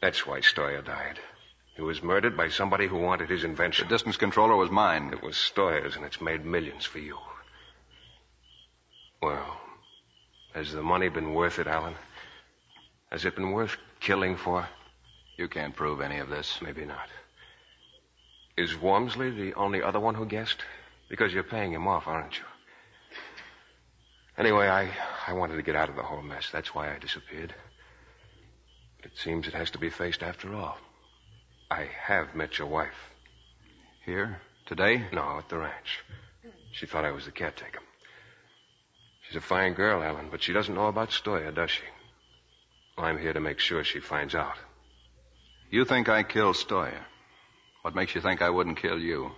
That's 0.00 0.26
why 0.26 0.40
Stoyer 0.40 0.82
died. 0.82 1.18
He 1.76 1.82
was 1.82 2.02
murdered 2.02 2.36
by 2.38 2.48
somebody 2.48 2.86
who 2.86 2.96
wanted 2.96 3.28
his 3.28 3.44
invention. 3.44 3.86
The 3.86 3.94
distance 3.94 4.16
controller 4.16 4.56
was 4.56 4.70
mine. 4.70 5.10
It 5.12 5.22
was 5.22 5.36
Stoyer's, 5.36 5.94
and 5.94 6.06
it's 6.06 6.22
made 6.22 6.44
millions 6.44 6.86
for 6.86 6.98
you. 6.98 7.18
Well, 9.20 9.60
has 10.54 10.72
the 10.72 10.82
money 10.82 11.10
been 11.10 11.34
worth 11.34 11.58
it, 11.58 11.66
Alan? 11.66 11.94
Has 13.10 13.26
it 13.26 13.36
been 13.36 13.52
worth 13.52 13.76
killing 14.00 14.36
for? 14.36 14.66
You 15.36 15.48
can't 15.48 15.76
prove 15.76 16.00
any 16.00 16.18
of 16.18 16.30
this. 16.30 16.60
Maybe 16.62 16.86
not. 16.86 17.08
Is 18.56 18.72
Wormsley 18.72 19.36
the 19.36 19.52
only 19.54 19.82
other 19.82 20.00
one 20.00 20.14
who 20.14 20.24
guessed? 20.24 20.64
Because 21.10 21.34
you're 21.34 21.42
paying 21.42 21.72
him 21.72 21.86
off, 21.86 22.06
aren't 22.06 22.38
you? 22.38 22.44
Anyway, 24.38 24.66
I, 24.66 24.90
I 25.26 25.34
wanted 25.34 25.56
to 25.56 25.62
get 25.62 25.76
out 25.76 25.90
of 25.90 25.96
the 25.96 26.02
whole 26.02 26.22
mess. 26.22 26.48
That's 26.50 26.74
why 26.74 26.94
I 26.94 26.98
disappeared. 26.98 27.54
But 28.96 29.12
It 29.12 29.18
seems 29.18 29.46
it 29.46 29.54
has 29.54 29.70
to 29.72 29.78
be 29.78 29.90
faced 29.90 30.22
after 30.22 30.54
all. 30.54 30.78
I 31.70 31.88
have 32.04 32.34
met 32.34 32.58
your 32.58 32.68
wife. 32.68 33.10
Here? 34.04 34.40
Today? 34.66 35.04
No, 35.12 35.38
at 35.38 35.48
the 35.48 35.58
ranch. 35.58 36.04
She 36.72 36.86
thought 36.86 37.04
I 37.04 37.10
was 37.10 37.24
the 37.24 37.32
caretaker. 37.32 37.80
She's 39.26 39.36
a 39.36 39.40
fine 39.40 39.74
girl, 39.74 40.02
Alan, 40.02 40.28
but 40.30 40.42
she 40.42 40.52
doesn't 40.52 40.74
know 40.74 40.86
about 40.86 41.10
Stoyer, 41.10 41.50
does 41.52 41.70
she? 41.70 41.82
Well, 42.96 43.06
I'm 43.06 43.18
here 43.18 43.32
to 43.32 43.40
make 43.40 43.58
sure 43.58 43.82
she 43.82 43.98
finds 43.98 44.34
out. 44.34 44.56
You 45.70 45.84
think 45.84 46.08
I 46.08 46.22
killed 46.22 46.56
Stoyer? 46.56 47.04
What 47.82 47.96
makes 47.96 48.14
you 48.14 48.20
think 48.20 48.42
I 48.42 48.50
wouldn't 48.50 48.80
kill 48.80 48.98
you? 48.98 49.32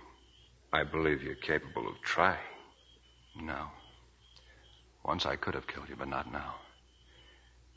I 0.71 0.83
believe 0.83 1.23
you're 1.23 1.35
capable 1.35 1.87
of 1.87 1.99
trying. 2.03 2.37
No. 3.35 3.65
Once 5.03 5.25
I 5.25 5.35
could 5.35 5.55
have 5.55 5.65
killed 5.65 5.89
you, 5.89 5.95
but 5.95 6.07
not 6.07 6.31
now. 6.31 6.55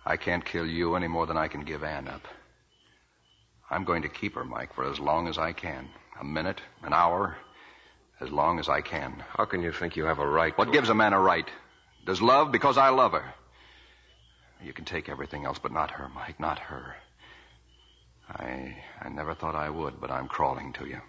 I 0.05 0.17
can't 0.17 0.45
kill 0.45 0.67
you 0.67 0.95
any 0.95 1.09
more 1.09 1.27
than 1.27 1.39
I 1.39 1.49
can 1.49 1.63
give 1.63 1.83
Ann 1.83 2.09
up. 2.09 2.27
I'm 3.73 3.85
going 3.85 4.03
to 4.03 4.09
keep 4.09 4.35
her, 4.35 4.45
Mike, 4.45 4.75
for 4.75 4.89
as 4.89 5.01
long 5.01 5.29
as 5.29 5.39
I 5.39 5.53
can. 5.53 5.89
A 6.21 6.25
minute, 6.25 6.61
an 6.83 6.93
hour, 6.93 7.37
as 8.21 8.31
long 8.31 8.61
as 8.61 8.69
I 8.69 8.83
can. 8.83 9.25
How 9.31 9.47
can 9.47 9.63
you 9.63 9.73
think 9.73 9.97
you 9.97 10.05
have 10.05 10.19
a 10.19 10.27
right 10.27 10.57
What 10.57 10.73
gives 10.73 10.91
a 10.91 10.95
man 10.95 11.15
a 11.15 11.19
right? 11.19 11.49
Does 12.05 12.21
love 12.21 12.53
because 12.53 12.77
I 12.77 12.91
love 12.91 13.13
her. 13.13 13.35
You 14.63 14.73
can 14.73 14.85
take 14.85 15.09
everything 15.09 15.45
else, 15.45 15.59
but 15.59 15.73
not 15.73 15.91
her, 15.91 16.09
Mike, 16.15 16.39
not 16.39 16.59
her. 16.59 16.95
I 18.29 18.77
I 19.01 19.09
never 19.09 19.35
thought 19.35 19.55
I 19.55 19.71
would, 19.71 20.01
but 20.01 20.11
I'm 20.11 20.29
crawling 20.29 20.73
to 20.75 20.87
you. 20.87 21.01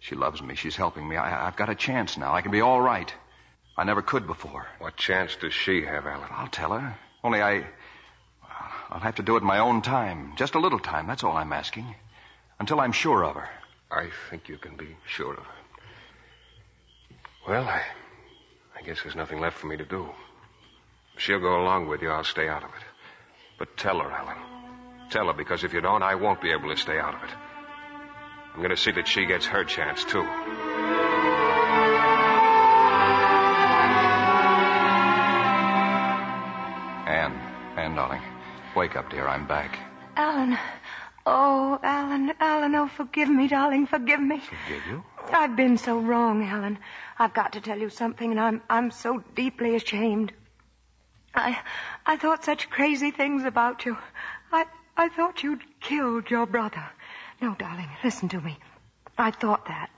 She 0.00 0.14
loves 0.14 0.42
me. 0.42 0.54
She's 0.54 0.76
helping 0.76 1.08
me. 1.08 1.16
I, 1.16 1.46
I've 1.46 1.56
got 1.56 1.70
a 1.70 1.74
chance 1.74 2.16
now. 2.16 2.34
I 2.34 2.42
can 2.42 2.50
be 2.50 2.60
all 2.60 2.80
right. 2.80 3.12
I 3.76 3.84
never 3.84 4.02
could 4.02 4.26
before. 4.26 4.66
What 4.78 4.96
chance 4.96 5.36
does 5.36 5.52
she 5.52 5.82
have, 5.82 6.06
Alan? 6.06 6.28
I'll 6.30 6.48
tell 6.48 6.72
her. 6.72 6.96
Only 7.22 7.42
I. 7.42 7.64
I'll 8.94 9.00
have 9.00 9.16
to 9.16 9.24
do 9.24 9.34
it 9.34 9.40
in 9.40 9.46
my 9.46 9.58
own 9.58 9.82
time. 9.82 10.34
Just 10.36 10.54
a 10.54 10.60
little 10.60 10.78
time. 10.78 11.08
That's 11.08 11.24
all 11.24 11.36
I'm 11.36 11.52
asking. 11.52 11.96
Until 12.60 12.78
I'm 12.78 12.92
sure 12.92 13.24
of 13.24 13.34
her. 13.34 13.48
I 13.90 14.08
think 14.30 14.48
you 14.48 14.56
can 14.56 14.76
be 14.76 14.96
sure 15.04 15.32
of 15.32 15.44
her. 15.44 15.54
Well, 17.48 17.64
I. 17.64 17.82
I 18.78 18.82
guess 18.82 19.02
there's 19.02 19.16
nothing 19.16 19.40
left 19.40 19.58
for 19.58 19.66
me 19.66 19.76
to 19.76 19.84
do. 19.84 20.08
If 21.16 21.22
she'll 21.22 21.40
go 21.40 21.60
along 21.60 21.88
with 21.88 22.02
you, 22.02 22.10
I'll 22.10 22.22
stay 22.22 22.48
out 22.48 22.62
of 22.62 22.70
it. 22.70 22.84
But 23.58 23.76
tell 23.76 23.98
her, 23.98 24.08
Alan. 24.08 24.38
Tell 25.10 25.26
her, 25.26 25.32
because 25.32 25.64
if 25.64 25.72
you 25.72 25.80
don't, 25.80 26.04
I 26.04 26.14
won't 26.14 26.40
be 26.40 26.52
able 26.52 26.68
to 26.68 26.76
stay 26.76 26.98
out 27.00 27.16
of 27.16 27.22
it. 27.24 27.30
I'm 28.54 28.58
going 28.60 28.70
to 28.70 28.76
see 28.76 28.92
that 28.92 29.08
she 29.08 29.26
gets 29.26 29.46
her 29.46 29.64
chance, 29.64 30.04
too. 30.04 30.22
Anne, 37.10 37.34
Anne, 37.76 37.96
darling. 37.96 38.22
Wake 38.74 38.96
up, 38.96 39.08
dear. 39.10 39.28
I'm 39.28 39.46
back. 39.46 39.78
Alan. 40.16 40.58
Oh, 41.26 41.78
Alan, 41.82 42.32
Alan, 42.38 42.74
oh, 42.74 42.86
forgive 42.88 43.30
me, 43.30 43.48
darling, 43.48 43.86
forgive 43.86 44.20
me. 44.20 44.40
Forgive 44.40 44.86
you? 44.90 45.04
I've 45.32 45.56
been 45.56 45.78
so 45.78 45.98
wrong, 45.98 46.44
Alan. 46.44 46.78
I've 47.18 47.32
got 47.32 47.52
to 47.54 47.60
tell 47.60 47.78
you 47.78 47.88
something, 47.88 48.30
and 48.30 48.38
I'm 48.38 48.62
I'm 48.68 48.90
so 48.90 49.22
deeply 49.34 49.74
ashamed. 49.74 50.32
I 51.34 51.58
I 52.04 52.16
thought 52.16 52.44
such 52.44 52.68
crazy 52.68 53.10
things 53.10 53.44
about 53.44 53.86
you. 53.86 53.96
I 54.52 54.66
I 54.96 55.08
thought 55.08 55.42
you'd 55.42 55.62
killed 55.80 56.30
your 56.30 56.44
brother. 56.44 56.84
No, 57.40 57.54
darling, 57.54 57.88
listen 58.02 58.28
to 58.30 58.40
me. 58.40 58.58
I 59.16 59.30
thought 59.30 59.66
that. 59.66 59.88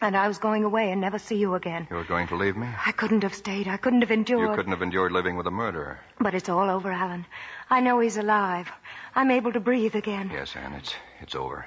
And 0.00 0.16
I 0.16 0.28
was 0.28 0.38
going 0.38 0.64
away 0.64 0.90
and 0.90 1.00
never 1.00 1.18
see 1.18 1.36
you 1.36 1.54
again. 1.54 1.86
You 1.90 1.96
were 1.96 2.04
going 2.04 2.28
to 2.28 2.36
leave 2.36 2.56
me? 2.56 2.66
I 2.84 2.92
couldn't 2.92 3.22
have 3.22 3.34
stayed. 3.34 3.68
I 3.68 3.76
couldn't 3.76 4.02
have 4.02 4.10
endured. 4.10 4.50
You 4.50 4.56
couldn't 4.56 4.72
have 4.72 4.82
endured 4.82 5.12
living 5.12 5.36
with 5.36 5.46
a 5.46 5.50
murderer. 5.52 5.98
But 6.20 6.34
it's 6.34 6.48
all 6.48 6.68
over, 6.68 6.90
Alan. 6.92 7.24
I 7.70 7.80
know 7.80 8.00
he's 8.00 8.16
alive. 8.16 8.70
I'm 9.14 9.30
able 9.30 9.52
to 9.52 9.60
breathe 9.60 9.94
again. 9.94 10.30
Yes, 10.32 10.54
Anne, 10.56 10.72
it's 10.74 10.94
it's 11.20 11.34
over. 11.34 11.66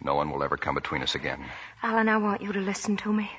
No 0.00 0.14
one 0.14 0.30
will 0.30 0.42
ever 0.42 0.56
come 0.56 0.74
between 0.74 1.02
us 1.02 1.14
again. 1.14 1.44
Alan, 1.82 2.08
I 2.08 2.16
want 2.18 2.42
you 2.42 2.52
to 2.52 2.60
listen 2.60 2.96
to 2.98 3.12
me. 3.12 3.30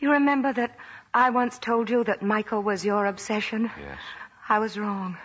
You 0.00 0.12
remember 0.12 0.52
that 0.52 0.76
I 1.12 1.30
once 1.30 1.58
told 1.58 1.90
you 1.90 2.04
that 2.04 2.22
Michael 2.22 2.62
was 2.62 2.84
your 2.84 3.06
obsession? 3.06 3.70
Yes. 3.78 3.98
I 4.48 4.58
was 4.58 4.78
wrong. 4.78 5.16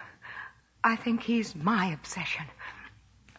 I 0.83 0.95
think 0.95 1.21
he's 1.23 1.55
my 1.55 1.87
obsession. 1.93 2.45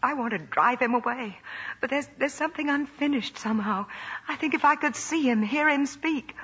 I 0.02 0.14
want 0.14 0.32
to 0.32 0.38
drive 0.38 0.80
him 0.80 0.94
away, 0.94 1.38
but 1.80 1.90
there's 1.90 2.08
there's 2.18 2.32
something 2.34 2.68
unfinished 2.70 3.38
somehow. 3.38 3.86
I 4.28 4.36
think 4.36 4.54
if 4.54 4.64
I 4.64 4.76
could 4.76 4.96
see 4.96 5.22
him, 5.22 5.42
hear 5.42 5.68
him 5.68 5.86
speak, 5.86 6.34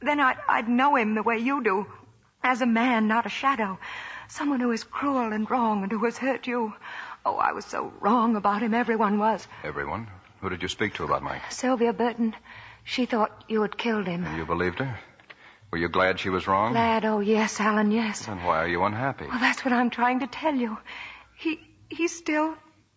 then 0.00 0.20
I'd, 0.20 0.36
I'd 0.48 0.68
know 0.68 0.94
him 0.96 1.14
the 1.14 1.22
way 1.22 1.38
you 1.38 1.62
do, 1.62 1.86
as 2.42 2.60
a 2.62 2.66
man, 2.66 3.08
not 3.08 3.26
a 3.26 3.30
shadow, 3.30 3.78
someone 4.28 4.60
who 4.60 4.70
is 4.70 4.84
cruel 4.84 5.32
and 5.32 5.50
wrong 5.50 5.82
and 5.82 5.90
who 5.90 6.04
has 6.04 6.18
hurt 6.18 6.46
you. 6.46 6.72
Oh, 7.26 7.36
I 7.36 7.52
was 7.52 7.64
so 7.64 7.92
wrong 8.00 8.36
about 8.36 8.62
him. 8.62 8.74
Everyone 8.74 9.18
was. 9.18 9.46
Everyone? 9.64 10.08
Who 10.40 10.50
did 10.50 10.62
you 10.62 10.68
speak 10.68 10.94
to 10.94 11.04
about 11.04 11.22
Mike? 11.22 11.40
Sylvia 11.50 11.92
Burton. 11.92 12.34
She 12.84 13.06
thought 13.06 13.44
you 13.48 13.62
had 13.62 13.78
killed 13.78 14.06
him. 14.06 14.24
And 14.24 14.36
you 14.36 14.44
believed 14.44 14.78
her? 14.78 14.98
Were 15.70 15.78
you 15.78 15.88
glad 15.88 16.20
she 16.20 16.28
was 16.28 16.46
wrong? 16.46 16.72
Glad? 16.72 17.04
Oh, 17.06 17.20
yes, 17.20 17.58
Alan, 17.58 17.90
yes. 17.90 18.26
Then 18.26 18.44
why 18.44 18.58
are 18.58 18.68
you 18.68 18.84
unhappy? 18.84 19.26
Well, 19.26 19.40
that's 19.40 19.64
what 19.64 19.72
I'm 19.72 19.90
trying 19.90 20.20
to 20.20 20.26
tell 20.26 20.54
you. 20.54 20.76
He 21.34 21.60
he's 21.88 22.14
still 22.14 22.54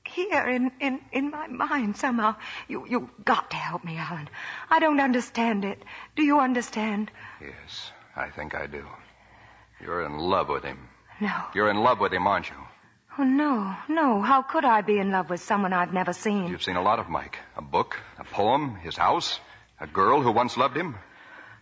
here 0.07 0.47
in, 0.47 0.71
in, 0.79 0.99
in 1.11 1.29
my 1.31 1.47
mind 1.47 1.97
somehow. 1.97 2.35
You 2.67 2.85
you've 2.87 3.09
got 3.25 3.51
to 3.51 3.57
help 3.57 3.83
me, 3.83 3.97
Alan. 3.97 4.29
I 4.69 4.79
don't 4.79 4.99
understand 4.99 5.65
it. 5.65 5.83
Do 6.15 6.23
you 6.23 6.39
understand? 6.39 7.11
Yes, 7.41 7.91
I 8.15 8.29
think 8.29 8.55
I 8.55 8.67
do. 8.67 8.85
You're 9.81 10.03
in 10.03 10.17
love 10.17 10.49
with 10.49 10.63
him. 10.63 10.89
No. 11.19 11.33
You're 11.53 11.69
in 11.69 11.77
love 11.77 11.99
with 11.99 12.13
him, 12.13 12.25
aren't 12.27 12.49
you? 12.49 12.55
Oh 13.19 13.23
no, 13.23 13.75
no. 13.89 14.21
How 14.21 14.43
could 14.43 14.65
I 14.65 14.81
be 14.81 14.99
in 14.99 15.11
love 15.11 15.29
with 15.29 15.41
someone 15.41 15.73
I've 15.73 15.93
never 15.93 16.13
seen? 16.13 16.47
You've 16.47 16.63
seen 16.63 16.75
a 16.75 16.81
lot 16.83 16.99
of 16.99 17.09
Mike. 17.09 17.37
A 17.55 17.61
book, 17.61 17.97
a 18.19 18.23
poem, 18.23 18.75
his 18.75 18.95
house, 18.95 19.39
a 19.79 19.87
girl 19.87 20.21
who 20.21 20.31
once 20.31 20.55
loved 20.57 20.77
him. 20.77 20.95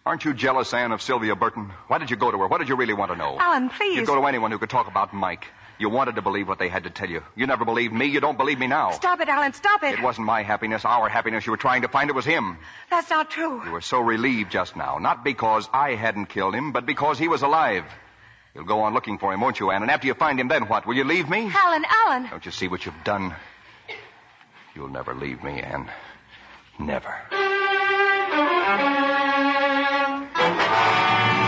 Aren't 0.05 0.23
you 0.23 0.33
jealous, 0.33 0.73
Anne, 0.73 0.91
of 0.91 1.01
Sylvia 1.01 1.35
Burton? 1.35 1.71
Why 1.87 1.97
did 1.97 2.11
you 2.11 2.17
go 2.17 2.29
to 2.29 2.37
her? 2.37 2.47
What 2.47 2.59
did 2.59 2.69
you 2.69 2.75
really 2.75 2.93
want 2.93 3.11
to 3.11 3.17
know? 3.17 3.37
Alan, 3.39 3.69
please. 3.69 3.95
You'd 3.95 4.05
go 4.05 4.15
to 4.15 4.27
anyone 4.27 4.51
who 4.51 4.59
could 4.59 4.69
talk 4.69 4.87
about 4.87 5.13
Mike. 5.13 5.45
You 5.77 5.89
wanted 5.89 6.15
to 6.15 6.21
believe 6.21 6.47
what 6.47 6.57
they 6.57 6.69
had 6.69 6.83
to 6.85 6.89
tell 6.89 7.09
you. 7.09 7.21
You 7.35 7.47
never 7.47 7.65
believed 7.65 7.93
me. 7.93 8.05
You 8.05 8.21
don't 8.21 8.37
believe 8.37 8.59
me 8.59 8.67
now. 8.67 8.91
Stop 8.91 9.19
it, 9.19 9.27
Alan. 9.27 9.53
Stop 9.53 9.83
it. 9.83 9.93
It 9.93 10.01
wasn't 10.01 10.25
my 10.25 10.43
happiness, 10.43 10.85
our 10.85 11.09
happiness 11.09 11.45
you 11.45 11.51
were 11.51 11.57
trying 11.57 11.81
to 11.81 11.89
find. 11.89 12.09
It 12.09 12.15
was 12.15 12.25
him. 12.25 12.57
That's 12.89 13.09
not 13.09 13.29
true. 13.29 13.61
You 13.65 13.71
were 13.71 13.81
so 13.81 13.99
relieved 13.99 14.51
just 14.51 14.75
now. 14.75 14.97
Not 14.99 15.23
because 15.23 15.67
I 15.73 15.95
hadn't 15.95 16.27
killed 16.27 16.55
him, 16.55 16.71
but 16.71 16.85
because 16.85 17.19
he 17.19 17.27
was 17.27 17.41
alive. 17.41 17.83
You'll 18.53 18.63
go 18.63 18.81
on 18.81 18.93
looking 18.93 19.17
for 19.17 19.33
him, 19.33 19.41
won't 19.41 19.59
you, 19.59 19.69
Anne? 19.71 19.81
And 19.81 19.91
after 19.91 20.07
you 20.07 20.13
find 20.13 20.39
him, 20.39 20.47
then 20.47 20.69
what? 20.69 20.85
Will 20.87 20.95
you 20.95 21.03
leave 21.03 21.29
me? 21.29 21.51
Alan, 21.53 21.83
Alan. 21.89 22.29
Don't 22.29 22.45
you 22.45 22.51
see 22.51 22.69
what 22.69 22.85
you've 22.85 23.03
done? 23.03 23.35
You'll 24.73 24.87
never 24.87 25.13
leave 25.13 25.43
me, 25.43 25.61
Anne. 25.61 25.89
Never. 26.79 27.13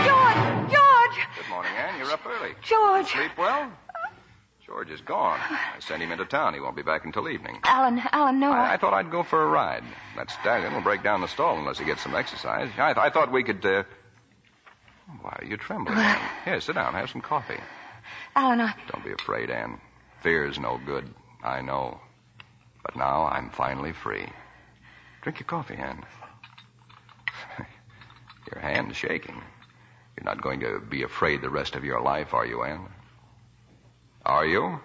George! 0.04 0.72
George! 0.72 1.16
Good 1.36 1.48
morning, 1.50 1.72
Anne. 1.76 1.98
You're 1.98 2.12
up 2.12 2.26
early. 2.26 2.54
George! 2.62 3.06
Sleep 3.06 3.36
well? 3.38 3.70
George 4.68 4.90
is 4.90 5.00
gone. 5.00 5.40
I 5.40 5.78
sent 5.80 6.02
him 6.02 6.12
into 6.12 6.26
town. 6.26 6.52
He 6.52 6.60
won't 6.60 6.76
be 6.76 6.82
back 6.82 7.06
until 7.06 7.26
evening. 7.30 7.58
Alan, 7.64 8.02
Alan, 8.12 8.38
no. 8.38 8.52
I, 8.52 8.74
I 8.74 8.76
thought 8.76 8.92
I'd 8.92 9.10
go 9.10 9.22
for 9.22 9.42
a 9.42 9.46
ride. 9.46 9.82
That 10.14 10.30
stallion 10.30 10.74
will 10.74 10.82
break 10.82 11.02
down 11.02 11.22
the 11.22 11.26
stall 11.26 11.58
unless 11.58 11.78
he 11.78 11.86
gets 11.86 12.02
some 12.02 12.14
exercise. 12.14 12.70
I, 12.76 12.92
I 12.92 13.08
thought 13.08 13.32
we 13.32 13.44
could. 13.44 13.64
Uh... 13.64 13.84
Why 15.22 15.38
are 15.40 15.44
you 15.46 15.56
trembling? 15.56 15.96
Anne? 15.96 16.20
Here, 16.44 16.60
sit 16.60 16.74
down. 16.74 16.92
Have 16.92 17.08
some 17.08 17.22
coffee. 17.22 17.58
Alan, 18.36 18.60
I. 18.60 18.74
Don't 18.92 19.02
be 19.02 19.12
afraid, 19.12 19.48
Anne. 19.48 19.80
Fear's 20.22 20.58
no 20.58 20.78
good. 20.84 21.14
I 21.42 21.62
know. 21.62 21.98
But 22.84 22.94
now 22.94 23.24
I'm 23.24 23.48
finally 23.48 23.92
free. 23.92 24.28
Drink 25.22 25.40
your 25.40 25.46
coffee, 25.46 25.76
Anne. 25.76 26.04
your 28.52 28.60
hand's 28.60 28.98
shaking. 28.98 29.40
You're 30.14 30.24
not 30.24 30.42
going 30.42 30.60
to 30.60 30.78
be 30.78 31.04
afraid 31.04 31.40
the 31.40 31.48
rest 31.48 31.74
of 31.74 31.84
your 31.84 32.02
life, 32.02 32.34
are 32.34 32.44
you, 32.44 32.64
Anne? 32.64 32.86
Are 34.28 34.44
you? 34.46 34.78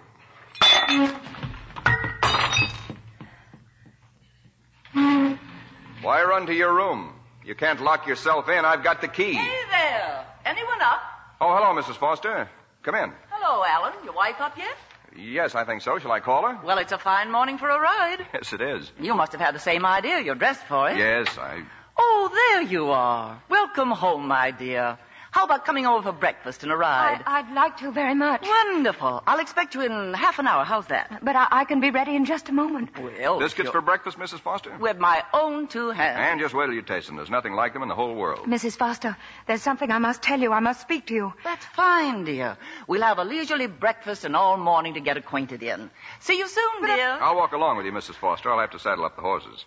Why 6.02 6.22
run 6.22 6.46
to 6.46 6.54
your 6.54 6.74
room? 6.74 7.12
You 7.44 7.54
can't 7.54 7.80
lock 7.82 8.06
yourself 8.06 8.48
in. 8.48 8.64
I've 8.64 8.82
got 8.82 9.00
the 9.00 9.08
key. 9.08 9.34
Hey 9.34 9.60
there. 9.70 10.24
Anyone 10.44 10.80
up? 10.82 11.00
Oh, 11.40 11.54
hello, 11.56 11.80
Mrs. 11.80 11.96
Foster. 11.96 12.48
Come 12.82 12.94
in. 12.94 13.12
Hello, 13.30 13.62
Alan. 13.64 13.92
Your 14.04 14.14
wife 14.14 14.36
up 14.40 14.56
yet? 14.56 14.76
Yes, 15.16 15.54
I 15.54 15.64
think 15.64 15.82
so. 15.82 15.98
Shall 15.98 16.12
I 16.12 16.20
call 16.20 16.42
her? 16.46 16.58
Well, 16.64 16.78
it's 16.78 16.92
a 16.92 16.98
fine 16.98 17.30
morning 17.30 17.58
for 17.58 17.68
a 17.68 17.78
ride. 17.78 18.26
Yes, 18.32 18.52
it 18.52 18.60
is. 18.60 18.90
You 19.00 19.14
must 19.14 19.32
have 19.32 19.40
had 19.40 19.54
the 19.54 19.58
same 19.60 19.84
idea. 19.86 20.20
You're 20.20 20.34
dressed 20.34 20.64
for 20.66 20.90
it. 20.90 20.96
Yes, 20.98 21.38
I. 21.38 21.62
Oh, 21.96 22.30
there 22.32 22.62
you 22.62 22.90
are. 22.90 23.42
Welcome 23.48 23.90
home, 23.90 24.26
my 24.26 24.50
dear. 24.50 24.98
How 25.34 25.46
about 25.46 25.64
coming 25.64 25.84
over 25.84 26.00
for 26.00 26.16
breakfast 26.16 26.62
and 26.62 26.70
a 26.70 26.76
ride? 26.76 27.20
I, 27.26 27.42
would 27.42 27.52
like 27.56 27.78
to 27.78 27.90
very 27.90 28.14
much. 28.14 28.42
Wonderful. 28.46 29.20
I'll 29.26 29.40
expect 29.40 29.74
you 29.74 29.80
in 29.80 30.14
half 30.14 30.38
an 30.38 30.46
hour. 30.46 30.64
How's 30.64 30.86
that? 30.86 31.18
But 31.24 31.34
I, 31.34 31.48
I 31.50 31.64
can 31.64 31.80
be 31.80 31.90
ready 31.90 32.14
in 32.14 32.24
just 32.24 32.50
a 32.50 32.52
moment. 32.52 32.96
Well, 32.96 33.40
Biscuits 33.40 33.70
for 33.70 33.80
breakfast, 33.80 34.16
Mrs. 34.16 34.38
Foster? 34.38 34.78
With 34.78 34.98
my 34.98 35.24
own 35.32 35.66
two 35.66 35.90
hands. 35.90 36.20
And 36.20 36.38
just 36.40 36.54
wait 36.54 36.66
till 36.66 36.74
you 36.74 36.82
taste 36.82 37.08
them. 37.08 37.16
There's 37.16 37.30
nothing 37.30 37.52
like 37.52 37.72
them 37.72 37.82
in 37.82 37.88
the 37.88 37.96
whole 37.96 38.14
world. 38.14 38.46
Mrs. 38.46 38.76
Foster, 38.76 39.16
there's 39.48 39.60
something 39.60 39.90
I 39.90 39.98
must 39.98 40.22
tell 40.22 40.38
you. 40.38 40.52
I 40.52 40.60
must 40.60 40.80
speak 40.82 41.06
to 41.06 41.14
you. 41.14 41.32
That's 41.42 41.66
fine, 41.66 42.22
dear. 42.24 42.56
We'll 42.86 43.02
have 43.02 43.18
a 43.18 43.24
leisurely 43.24 43.66
breakfast 43.66 44.24
and 44.24 44.36
all 44.36 44.56
morning 44.56 44.94
to 44.94 45.00
get 45.00 45.16
acquainted 45.16 45.64
in. 45.64 45.90
See 46.20 46.38
you 46.38 46.46
soon, 46.46 46.84
uh, 46.84 46.94
dear. 46.94 47.08
I'll 47.20 47.34
walk 47.34 47.50
along 47.50 47.78
with 47.78 47.86
you, 47.86 47.92
Mrs. 47.92 48.14
Foster. 48.14 48.52
I'll 48.52 48.60
have 48.60 48.70
to 48.70 48.78
saddle 48.78 49.04
up 49.04 49.16
the 49.16 49.22
horses. 49.22 49.64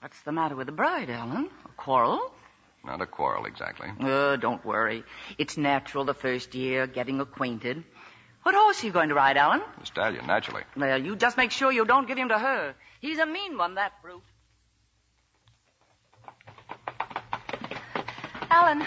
What's 0.00 0.20
the 0.24 0.32
matter 0.32 0.56
with 0.56 0.66
the 0.66 0.74
bride, 0.74 1.08
Alan? 1.08 1.48
A 1.64 1.68
quarrel? 1.78 2.20
Not 2.84 3.00
a 3.02 3.06
quarrel, 3.06 3.44
exactly. 3.44 3.88
Uh, 4.00 4.36
don't 4.36 4.64
worry. 4.64 5.04
It's 5.38 5.56
natural 5.56 6.04
the 6.04 6.14
first 6.14 6.54
year, 6.54 6.86
getting 6.86 7.20
acquainted. 7.20 7.84
What 8.42 8.54
horse 8.54 8.82
are 8.82 8.86
you 8.86 8.92
going 8.92 9.10
to 9.10 9.14
ride, 9.14 9.36
Alan? 9.36 9.60
The 9.80 9.86
stallion, 9.86 10.26
naturally. 10.26 10.62
Well, 10.76 11.00
you 11.02 11.14
just 11.14 11.36
make 11.36 11.50
sure 11.50 11.70
you 11.70 11.84
don't 11.84 12.08
give 12.08 12.16
him 12.16 12.30
to 12.30 12.38
her. 12.38 12.74
He's 13.00 13.18
a 13.18 13.26
mean 13.26 13.58
one, 13.58 13.74
that 13.74 13.92
brute. 14.02 14.22
Alan. 18.50 18.86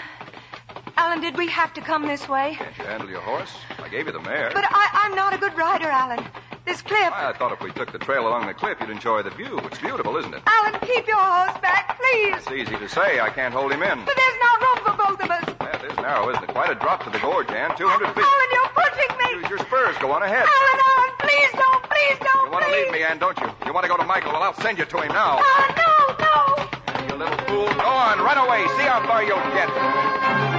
Alan, 0.96 1.20
did 1.20 1.36
we 1.36 1.48
have 1.48 1.72
to 1.74 1.80
come 1.80 2.06
this 2.06 2.28
way? 2.28 2.56
Can't 2.58 2.76
you 2.78 2.84
handle 2.84 3.08
your 3.08 3.20
horse? 3.20 3.52
I 3.78 3.88
gave 3.88 4.06
you 4.06 4.12
the 4.12 4.20
mare. 4.20 4.50
But 4.52 4.64
I, 4.68 5.04
I'm 5.04 5.14
not 5.14 5.34
a 5.34 5.38
good 5.38 5.56
rider, 5.56 5.88
Alan. 5.88 6.24
This 6.64 6.80
cliff. 6.80 7.12
I 7.12 7.32
thought 7.36 7.52
if 7.52 7.60
we 7.60 7.70
took 7.72 7.92
the 7.92 7.98
trail 7.98 8.26
along 8.26 8.46
the 8.46 8.54
cliff, 8.54 8.78
you'd 8.80 8.88
enjoy 8.88 9.22
the 9.22 9.30
view. 9.30 9.58
It's 9.64 9.78
beautiful, 9.78 10.16
isn't 10.16 10.32
it? 10.32 10.42
Alan, 10.46 10.80
keep 10.80 11.06
your 11.06 11.20
horse 11.20 11.60
back, 11.60 12.00
please. 12.00 12.36
It's 12.40 12.50
easy 12.50 12.76
to 12.78 12.88
say. 12.88 13.20
I 13.20 13.28
can't 13.28 13.52
hold 13.52 13.70
him 13.70 13.82
in. 13.82 14.04
But 14.04 14.16
there's 14.16 14.38
not 14.40 14.56
room 14.64 14.78
for 14.80 14.96
both 14.96 15.20
of 15.20 15.30
us. 15.30 15.44
That 15.60 15.84
is 15.84 15.96
narrow, 15.98 16.30
isn't 16.30 16.42
it? 16.44 16.48
Quite 16.48 16.70
a 16.70 16.74
drop 16.74 17.04
to 17.04 17.10
the 17.10 17.18
gorge, 17.18 17.50
Ann. 17.50 17.76
200 17.76 18.14
feet. 18.16 18.24
Alan, 18.24 18.48
you're 18.52 18.72
pushing 18.72 19.12
me. 19.20 19.42
Use 19.42 19.50
your 19.50 19.58
spurs. 19.58 19.96
Go 19.98 20.12
on 20.12 20.22
ahead. 20.22 20.48
Alan, 20.48 20.80
Alan, 20.88 21.12
please 21.20 21.52
don't, 21.52 21.82
please 21.84 22.18
don't. 22.24 22.46
You 22.46 22.52
want 22.52 22.64
to 22.64 22.72
leave 22.72 22.92
me, 22.92 23.02
Ann, 23.04 23.18
don't 23.18 23.38
you? 23.40 23.48
You 23.66 23.74
want 23.74 23.84
to 23.84 23.90
go 23.92 23.98
to 23.98 24.04
Michael? 24.04 24.32
Well, 24.32 24.42
I'll 24.42 24.56
send 24.64 24.78
you 24.78 24.86
to 24.86 24.96
him 25.04 25.12
now. 25.12 25.36
Oh, 25.44 25.68
no, 25.76 25.92
no. 26.24 27.04
You 27.12 27.14
little 27.20 27.38
fool. 27.44 27.68
Go 27.76 27.92
on, 27.92 28.24
run 28.24 28.38
away. 28.40 28.64
See 28.80 28.88
how 28.88 29.04
far 29.04 29.20
you'll 29.22 29.36
get. 29.52 30.53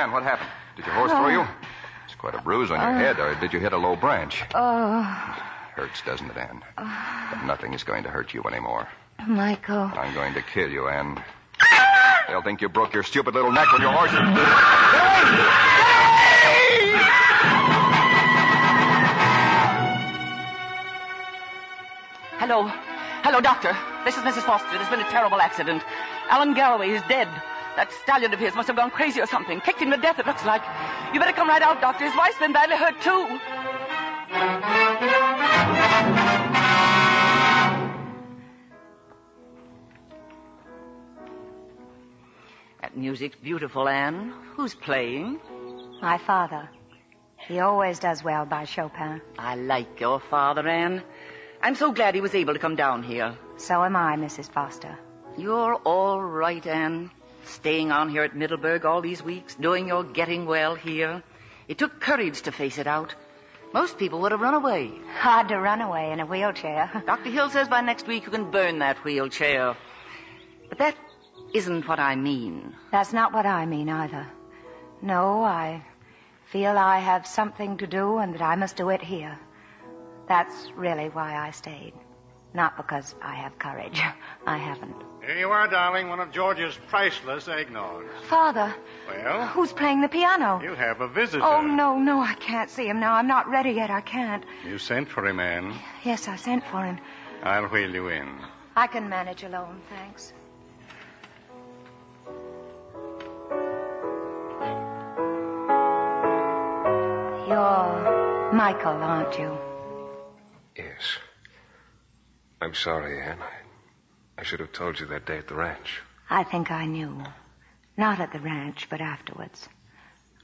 Ann, 0.00 0.12
what 0.12 0.22
happened? 0.22 0.48
Did 0.76 0.86
your 0.86 0.94
horse 0.94 1.10
throw 1.10 1.28
you? 1.28 1.46
It's 2.06 2.14
quite 2.14 2.34
a 2.34 2.40
bruise 2.40 2.70
on 2.70 2.80
your 2.80 2.88
Uh. 2.88 2.98
head, 2.98 3.18
or 3.20 3.34
did 3.34 3.52
you 3.52 3.60
hit 3.60 3.74
a 3.74 3.76
low 3.76 3.96
branch? 3.96 4.42
Oh, 4.54 5.02
Hurts, 5.76 6.00
doesn't 6.06 6.30
it, 6.30 6.36
Ann? 6.38 6.62
But 6.76 7.44
nothing 7.44 7.74
is 7.74 7.84
going 7.84 8.04
to 8.04 8.08
hurt 8.10 8.32
you 8.32 8.42
anymore. 8.44 8.88
Michael. 9.26 9.90
I'm 9.94 10.14
going 10.14 10.32
to 10.34 10.42
kill 10.42 10.70
you, 10.70 10.88
Ann. 10.88 11.22
They'll 12.28 12.40
think 12.42 12.62
you 12.62 12.68
broke 12.70 12.94
your 12.94 13.02
stupid 13.02 13.34
little 13.34 13.52
neck 13.52 13.70
when 13.72 13.82
your 13.82 13.92
horse. 13.92 14.10
Hello. 22.38 22.66
Hello, 23.22 23.40
Doctor. 23.40 23.76
This 24.04 24.16
is 24.16 24.22
Mrs. 24.22 24.42
Foster. 24.46 24.66
There's 24.72 24.88
been 24.88 25.00
a 25.00 25.10
terrible 25.10 25.40
accident. 25.40 25.82
Alan 26.30 26.54
Garraway 26.54 26.90
is 26.90 27.02
dead. 27.08 27.28
That 27.76 27.92
stallion 28.02 28.32
of 28.32 28.40
his 28.40 28.54
must 28.54 28.66
have 28.68 28.76
gone 28.76 28.90
crazy 28.90 29.20
or 29.20 29.26
something. 29.26 29.60
Kicked 29.60 29.80
him 29.80 29.90
to 29.90 29.96
death, 29.96 30.18
it 30.18 30.26
looks 30.26 30.44
like. 30.44 30.62
You 31.14 31.20
better 31.20 31.32
come 31.32 31.48
right 31.48 31.62
out, 31.62 31.80
Doctor. 31.80 32.04
His 32.04 32.16
wife's 32.16 32.38
been 32.38 32.52
badly 32.52 32.76
hurt, 32.76 33.00
too. 33.00 33.26
That 42.80 42.96
music's 42.96 43.36
beautiful, 43.36 43.88
Anne. 43.88 44.32
Who's 44.56 44.74
playing? 44.74 45.40
My 46.00 46.18
father. 46.18 46.68
He 47.36 47.60
always 47.60 47.98
does 47.98 48.22
well 48.22 48.44
by 48.44 48.64
Chopin. 48.64 49.20
I 49.38 49.54
like 49.54 50.00
your 50.00 50.20
father, 50.20 50.66
Anne. 50.66 51.02
I'm 51.62 51.74
so 51.74 51.92
glad 51.92 52.14
he 52.14 52.20
was 52.20 52.34
able 52.34 52.54
to 52.54 52.58
come 52.58 52.76
down 52.76 53.02
here. 53.02 53.36
So 53.56 53.84
am 53.84 53.96
I, 53.96 54.16
Mrs. 54.16 54.50
Foster. 54.50 54.98
You're 55.36 55.74
all 55.76 56.22
right, 56.22 56.66
Anne. 56.66 57.10
Staying 57.44 57.92
on 57.92 58.08
here 58.08 58.22
at 58.22 58.36
Middleburg 58.36 58.84
all 58.84 59.00
these 59.00 59.22
weeks, 59.22 59.54
doing 59.54 59.88
your 59.88 60.04
getting 60.04 60.46
well 60.46 60.74
here. 60.74 61.22
It 61.68 61.78
took 61.78 62.00
courage 62.00 62.42
to 62.42 62.52
face 62.52 62.78
it 62.78 62.86
out. 62.86 63.14
Most 63.72 63.98
people 63.98 64.20
would 64.20 64.32
have 64.32 64.40
run 64.40 64.54
away. 64.54 64.90
Hard 65.18 65.48
to 65.48 65.58
run 65.58 65.80
away 65.80 66.10
in 66.12 66.20
a 66.20 66.26
wheelchair. 66.26 67.02
Dr. 67.06 67.30
Hill 67.30 67.50
says 67.50 67.68
by 67.68 67.80
next 67.80 68.06
week 68.06 68.24
you 68.24 68.30
can 68.30 68.50
burn 68.50 68.80
that 68.80 69.04
wheelchair. 69.04 69.76
But 70.68 70.78
that 70.78 70.96
isn't 71.54 71.86
what 71.86 72.00
I 72.00 72.16
mean. 72.16 72.74
That's 72.90 73.12
not 73.12 73.32
what 73.32 73.46
I 73.46 73.66
mean 73.66 73.88
either. 73.88 74.26
No, 75.02 75.44
I 75.44 75.82
feel 76.46 76.76
I 76.76 76.98
have 76.98 77.26
something 77.26 77.78
to 77.78 77.86
do 77.86 78.18
and 78.18 78.34
that 78.34 78.42
I 78.42 78.56
must 78.56 78.76
do 78.76 78.88
it 78.90 79.02
here. 79.02 79.38
That's 80.28 80.70
really 80.76 81.08
why 81.08 81.36
I 81.36 81.52
stayed. 81.52 81.92
Not 82.52 82.76
because 82.76 83.14
I 83.22 83.34
have 83.34 83.58
courage. 83.58 84.00
I 84.46 84.56
haven't. 84.58 84.96
Here 85.24 85.38
you 85.38 85.50
are, 85.50 85.68
darling, 85.68 86.08
one 86.08 86.18
of 86.18 86.32
George's 86.32 86.76
priceless 86.88 87.46
eggnogs. 87.46 88.08
Father, 88.28 88.74
Well, 89.08 89.46
who's 89.48 89.72
playing 89.72 90.00
the 90.00 90.08
piano? 90.08 90.60
you 90.62 90.74
have 90.74 91.00
a 91.00 91.08
visitor. 91.08 91.44
Oh, 91.44 91.60
no, 91.60 91.98
no, 91.98 92.20
I 92.20 92.34
can't 92.34 92.70
see 92.70 92.88
him 92.88 92.98
now. 93.00 93.14
I'm 93.14 93.26
not 93.28 93.48
ready 93.48 93.70
yet. 93.72 93.90
I 93.90 94.00
can't. 94.00 94.44
You 94.66 94.78
sent 94.78 95.08
for 95.08 95.26
him, 95.26 95.38
Anne. 95.38 95.74
Yes, 96.04 96.26
I 96.26 96.36
sent 96.36 96.64
for 96.66 96.82
him. 96.84 96.98
I'll 97.42 97.66
wheel 97.68 97.92
you 97.94 98.08
in. 98.08 98.28
I 98.76 98.86
can 98.86 99.08
manage 99.08 99.42
alone, 99.44 99.80
thanks. 99.90 100.32
You're 107.48 108.50
Michael, 108.52 109.02
aren't 109.02 109.38
you? 109.38 109.56
I'm 112.60 112.74
sorry, 112.74 113.20
Ann. 113.22 113.38
I, 113.40 114.40
I 114.40 114.44
should 114.44 114.60
have 114.60 114.72
told 114.72 115.00
you 115.00 115.06
that 115.06 115.26
day 115.26 115.38
at 115.38 115.48
the 115.48 115.54
ranch. 115.54 116.00
I 116.28 116.44
think 116.44 116.70
I 116.70 116.86
knew. 116.86 117.22
Not 117.96 118.20
at 118.20 118.32
the 118.32 118.38
ranch, 118.38 118.88
but 118.90 119.00
afterwards. 119.00 119.68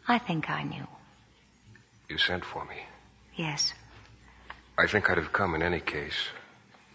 I 0.09 0.18
think 0.18 0.51
I 0.51 0.62
knew. 0.62 0.86
You 2.09 2.18
sent 2.18 2.44
for 2.44 2.64
me. 2.64 2.76
Yes. 3.34 3.74
I 4.78 4.86
think 4.86 5.10
I'd 5.10 5.18
have 5.18 5.32
come 5.32 5.55
in 5.55 5.62
any 5.62 5.80
case. 5.80 6.28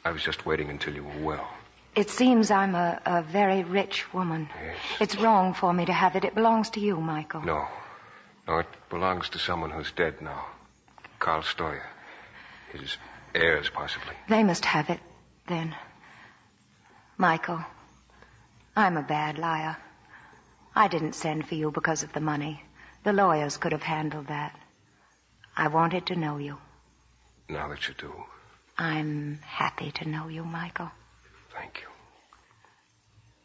I 0.03 0.11
was 0.11 0.23
just 0.23 0.45
waiting 0.45 0.69
until 0.69 0.93
you 0.95 1.03
were 1.03 1.23
well. 1.23 1.47
It 1.95 2.09
seems 2.09 2.51
I'm 2.51 2.73
a, 2.73 3.01
a 3.05 3.21
very 3.21 3.63
rich 3.63 4.11
woman. 4.13 4.49
Yes. 4.63 4.77
It's 4.99 5.15
wrong 5.17 5.53
for 5.53 5.73
me 5.73 5.85
to 5.85 5.93
have 5.93 6.15
it. 6.15 6.23
It 6.23 6.33
belongs 6.33 6.71
to 6.71 6.79
you, 6.79 6.99
Michael. 6.99 7.41
No. 7.41 7.67
No, 8.47 8.59
it 8.59 8.67
belongs 8.89 9.29
to 9.29 9.39
someone 9.39 9.69
who's 9.69 9.91
dead 9.91 10.21
now. 10.21 10.45
Carl 11.19 11.43
Stoyer. 11.43 11.85
His 12.71 12.97
heirs, 13.35 13.69
possibly. 13.69 14.15
They 14.29 14.43
must 14.43 14.65
have 14.65 14.89
it, 14.89 14.99
then. 15.51 15.75
Michael, 17.17 17.63
I'm 18.75 18.97
a 18.97 19.03
bad 19.03 19.37
liar. 19.37 19.77
I 20.73 20.87
didn't 20.87 21.13
send 21.13 21.47
for 21.47 21.55
you 21.55 21.71
because 21.71 22.03
of 22.03 22.13
the 22.13 22.21
money. 22.21 22.63
The 23.03 23.13
lawyers 23.13 23.57
could 23.57 23.73
have 23.73 23.83
handled 23.83 24.27
that. 24.27 24.57
I 25.55 25.67
wanted 25.67 26.05
to 26.07 26.15
know 26.15 26.37
you. 26.37 26.57
Now 27.49 27.67
that 27.67 27.87
you 27.87 27.93
do, 27.93 28.13
I'm 28.77 29.39
happy 29.45 29.91
to 29.91 30.07
know 30.07 30.29
you, 30.29 30.43
Michael. 30.45 30.89
thank 31.53 31.81
you. 31.81 31.87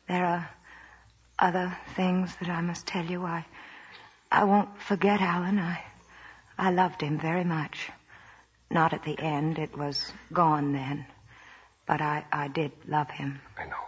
There 0.09 0.25
are 0.25 0.49
other 1.39 1.77
things 1.97 2.35
that 2.37 2.49
I 2.49 2.61
must 2.61 2.87
tell 2.87 3.05
you. 3.05 3.25
I 3.25 3.45
I 4.31 4.45
won't 4.45 4.81
forget 4.81 5.21
Alan. 5.21 5.59
I 5.59 5.83
I 6.57 6.71
loved 6.71 7.01
him 7.01 7.19
very 7.19 7.45
much. 7.45 7.91
Not 8.71 8.93
at 8.93 9.03
the 9.03 9.19
end. 9.19 9.59
It 9.59 9.77
was 9.77 10.13
gone 10.33 10.73
then. 10.73 11.07
But 11.87 12.01
I, 12.01 12.25
I 12.33 12.49
did 12.49 12.73
love 12.89 13.11
him. 13.11 13.41
I 13.57 13.65
know. 13.67 13.87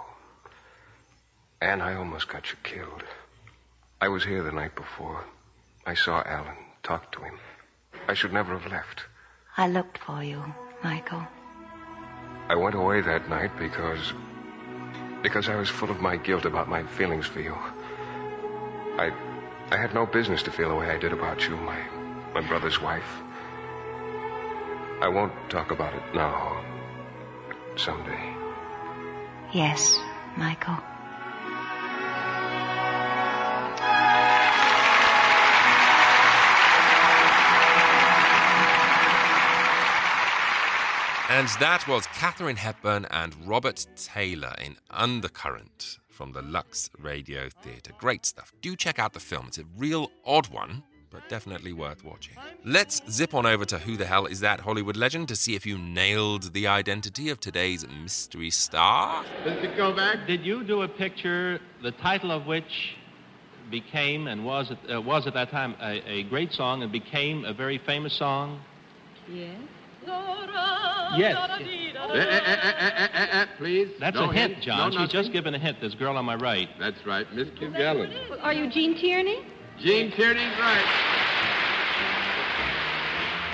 Anne, 1.61 1.81
I 1.81 1.95
almost 1.95 2.29
got 2.29 2.51
you 2.51 2.57
killed. 2.63 3.03
I 4.01 4.09
was 4.09 4.25
here 4.25 4.43
the 4.45 4.53
night 4.53 4.77
before. 4.77 5.25
I 5.85 5.95
saw 5.95 6.23
Alan, 6.25 6.57
talked 6.85 7.13
to 7.15 7.23
him. 7.23 7.39
I 8.07 8.15
should 8.15 8.33
never 8.33 8.57
have 8.57 8.71
left. 8.71 9.03
I 9.57 9.67
looked 9.69 9.99
for 9.99 10.23
you, 10.23 10.43
Michael. 10.85 11.27
I 12.49 12.55
went 12.55 12.77
away 12.77 13.01
that 13.01 13.29
night 13.29 13.51
because. 13.59 14.13
because 15.23 15.49
I 15.49 15.57
was 15.57 15.69
full 15.69 15.91
of 15.91 16.01
my 16.01 16.17
guilt 16.17 16.45
about 16.45 16.69
my 16.69 16.85
feelings 16.85 17.27
for 17.27 17.41
you. 17.41 17.55
I. 18.99 19.13
I 19.71 19.77
had 19.77 19.93
no 19.93 20.07
business 20.07 20.43
to 20.45 20.51
feel 20.51 20.71
the 20.71 20.77
way 20.77 20.89
I 20.89 20.99
did 20.99 21.13
about 21.13 21.47
you, 21.47 21.57
my. 21.57 21.79
my 22.35 22.47
brother's 22.47 22.81
wife. 22.81 23.11
I 25.01 25.09
won't 25.09 25.33
talk 25.51 25.73
about 25.73 25.95
it 25.95 26.03
now. 26.15 26.65
Someday. 27.79 28.35
Yes, 29.53 29.99
Michael. 30.37 30.77
And 41.31 41.47
that 41.61 41.87
was 41.87 42.07
Katharine 42.09 42.57
Hepburn 42.57 43.07
and 43.13 43.35
Robert 43.47 43.87
Taylor 43.95 44.55
in 44.61 44.77
Undercurrent 44.91 45.99
from 46.09 46.33
the 46.33 46.43
Lux 46.43 46.91
Radio 46.99 47.49
Theatre. 47.63 47.93
Great 47.97 48.27
stuff. 48.27 48.53
Do 48.61 48.75
check 48.75 48.99
out 48.99 49.13
the 49.13 49.21
film. 49.21 49.47
It's 49.47 49.59
a 49.59 49.65
real 49.77 50.11
odd 50.25 50.49
one, 50.49 50.83
but 51.11 51.29
definitely 51.29 51.73
worth 51.73 52.05
watching. 52.05 52.35
Let's 52.65 53.01
zip 53.11 53.35
on 53.35 53.47
over 53.47 53.65
to 53.67 53.79
Who 53.79 53.97
the 53.97 54.07
Hell 54.07 54.27
is 54.27 54.41
That 54.41 54.61
Hollywood 54.61 54.97
Legend 54.97 55.29
to 55.29 55.37
see 55.37 55.55
if 55.55 55.65
you 55.67 55.79
nailed 55.79 56.53
the 56.53 56.67
identity 56.67 57.31
of 57.31 57.41
today's 57.41 57.87
mystery 58.03 58.51
star. 58.51 59.25
Does 59.45 59.63
it 59.65 59.77
go 59.77 59.95
back? 59.95 60.27
Did 60.27 60.45
you 60.45 60.65
do 60.65 60.83
a 60.83 60.89
picture, 60.89 61.61
the 61.83 61.93
title 61.93 62.31
of 62.31 62.47
which 62.47 62.97
became 63.71 64.29
and 64.29 64.45
was 64.45 64.71
at, 64.71 64.95
uh, 64.97 65.01
was 65.01 65.27
at 65.27 65.35
that 65.35 65.51
time 65.51 65.75
a, 65.81 66.03
a 66.11 66.23
great 66.25 66.53
song 66.53 66.83
and 66.83 66.91
became 66.91 67.45
a 67.45 67.53
very 67.53 67.79
famous 67.79 68.13
song? 68.19 68.61
Yes. 69.31 69.59
Yes. 71.17 71.37
Eh, 71.61 72.17
eh, 72.17 73.09
eh, 73.15 73.47
please. 73.59 73.89
That's 74.01 74.15
no 74.17 74.31
a 74.31 74.33
hint, 74.33 74.53
hint, 74.55 74.65
John. 74.65 74.91
No, 74.91 74.99
She's 75.01 75.09
just 75.09 75.15
nothing. 75.15 75.33
given 75.33 75.55
a 75.55 75.59
hint. 75.59 75.81
This 75.81 75.95
girl 75.95 76.17
on 76.17 76.25
my 76.25 76.35
right. 76.35 76.69
That's 76.79 77.05
right, 77.07 77.27
Miss 77.35 77.49
Gallen. 77.59 78.11
Are 78.41 78.53
you 78.53 78.71
Gene 78.71 78.95
Tierney? 78.95 79.45
Gene 79.81 80.11
Tierney's 80.11 80.59
right. 80.59 80.85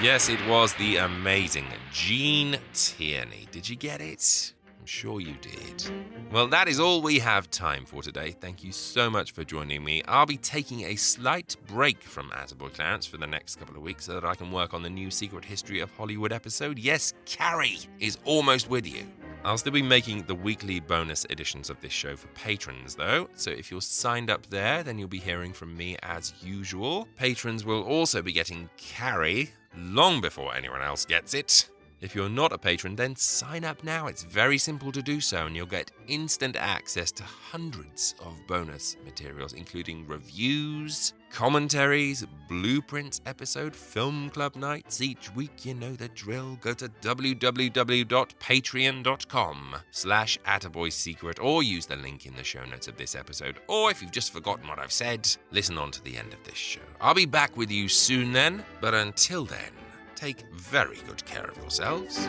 Yes, 0.03 0.29
it 0.29 0.45
was 0.47 0.73
the 0.75 0.97
amazing 0.97 1.67
Gene 1.93 2.59
Tierney. 2.73 3.47
Did 3.53 3.69
you 3.69 3.77
get 3.77 4.01
it? 4.01 4.55
I'm 4.81 4.87
sure 4.87 5.21
you 5.21 5.35
did. 5.41 5.85
Well, 6.33 6.47
that 6.49 6.67
is 6.67 6.81
all 6.81 7.03
we 7.03 7.19
have 7.19 7.51
time 7.51 7.85
for 7.85 8.03
today. 8.03 8.33
Thank 8.33 8.65
you 8.65 8.73
so 8.73 9.11
much 9.11 9.33
for 9.33 9.45
joining 9.45 9.85
me. 9.85 10.03
I'll 10.09 10.27
be 10.27 10.37
taking 10.39 10.85
a 10.85 10.97
slight 10.97 11.57
break 11.67 12.03
from 12.03 12.31
Attaboy 12.31 12.75
Clarence 12.75 13.07
for 13.07 13.19
the 13.19 13.27
next 13.27 13.57
couple 13.57 13.77
of 13.77 13.83
weeks 13.83 14.07
so 14.07 14.15
that 14.15 14.25
I 14.25 14.35
can 14.35 14.51
work 14.51 14.73
on 14.73 14.83
the 14.83 14.91
new 14.91 15.11
Secret 15.11 15.45
History 15.45 15.81
of 15.81 15.91
Hollywood 15.93 16.33
episode. 16.33 16.79
Yes, 16.79 17.13
Carrie 17.27 17.79
is 18.01 18.19
almost 18.25 18.69
with 18.71 18.87
you. 18.87 19.07
I'll 19.47 19.59
still 19.59 19.73
be 19.75 19.83
making 19.83 20.23
the 20.23 20.35
weekly 20.35 20.81
bonus 20.81 21.27
editions 21.29 21.69
of 21.69 21.79
this 21.83 21.93
show 21.93 22.17
for 22.17 22.29
patrons, 22.29 22.95
though, 22.95 23.29
so 23.37 23.51
if 23.51 23.71
you're 23.71 23.83
signed 23.83 24.31
up 24.31 24.47
there, 24.47 24.83
then 24.83 24.99
you'll 24.99 25.07
be 25.07 25.19
hearing 25.19 25.53
from 25.53 25.77
me 25.77 25.99
as 26.03 26.33
usual. 26.43 27.07
Patrons 27.17 27.63
will 27.63 27.83
also 27.83 28.23
be 28.23 28.33
getting 28.33 28.71
carry 28.79 29.51
long 29.77 30.23
before 30.23 30.55
anyone 30.55 30.81
else 30.81 31.05
gets 31.05 31.35
it. 31.35 31.69
If 32.01 32.15
you're 32.15 32.31
not 32.31 32.55
a 32.55 32.59
patron, 32.59 32.97
then 32.97 33.17
sign 33.17 33.65
up 33.65 33.85
now. 33.85 34.07
It's 34.07 34.23
very 34.23 34.57
simple 34.57 34.91
to 34.93 35.03
do 35.03 35.21
so, 35.21 35.45
and 35.45 35.55
you'll 35.55 35.67
get 35.67 35.91
instant 36.09 36.57
access 36.57 37.13
to 37.13 37.23
hundreds 37.23 38.15
of 38.21 38.41
bonus 38.49 38.97
materials, 39.05 39.53
including 39.53 40.07
reviews, 40.07 41.13
commentaries, 41.35 42.25
blueprints 42.49 43.21
episode, 43.27 43.75
film 43.75 44.31
club 44.31 44.55
nights 44.57 45.03
each 45.03 45.35
week. 45.35 45.67
You 45.67 45.75
know 45.75 45.95
the 45.95 46.09
drill. 46.09 46.57
Go 46.61 46.73
to 46.75 46.89
www.patreon.com 46.89 49.77
slash 49.91 50.39
attaboysecret 50.47 51.43
or 51.43 51.63
use 51.63 51.87
the 51.87 51.97
link 51.97 52.25
in 52.25 52.35
the 52.37 52.45
show 52.45 52.65
notes 52.65 52.89
of 52.89 52.97
this 52.97 53.15
episode. 53.15 53.59
Or 53.69 53.91
if 53.91 54.01
you've 54.01 54.13
just 54.13 54.33
forgotten 54.33 54.67
what 54.69 54.79
I've 54.79 54.93
said, 54.93 55.29
listen 55.51 55.77
on 55.77 55.91
to 55.91 56.03
the 56.05 56.17
end 56.17 56.33
of 56.33 56.43
this 56.45 56.57
show. 56.57 56.81
I'll 57.01 57.15
be 57.15 57.27
back 57.27 57.57
with 57.57 57.71
you 57.71 57.89
soon 57.89 58.33
then, 58.33 58.65
but 58.81 58.95
until 58.95 59.45
then, 59.45 59.73
Take 60.15 60.45
very 60.53 60.99
good 61.07 61.25
care 61.27 61.45
of 61.45 61.57
yourselves. 61.59 62.29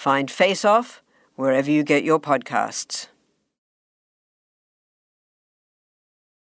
Find 0.00 0.30
Face 0.30 0.64
Off 0.64 1.02
wherever 1.36 1.70
you 1.70 1.82
get 1.82 2.04
your 2.04 2.18
podcasts. 2.18 3.08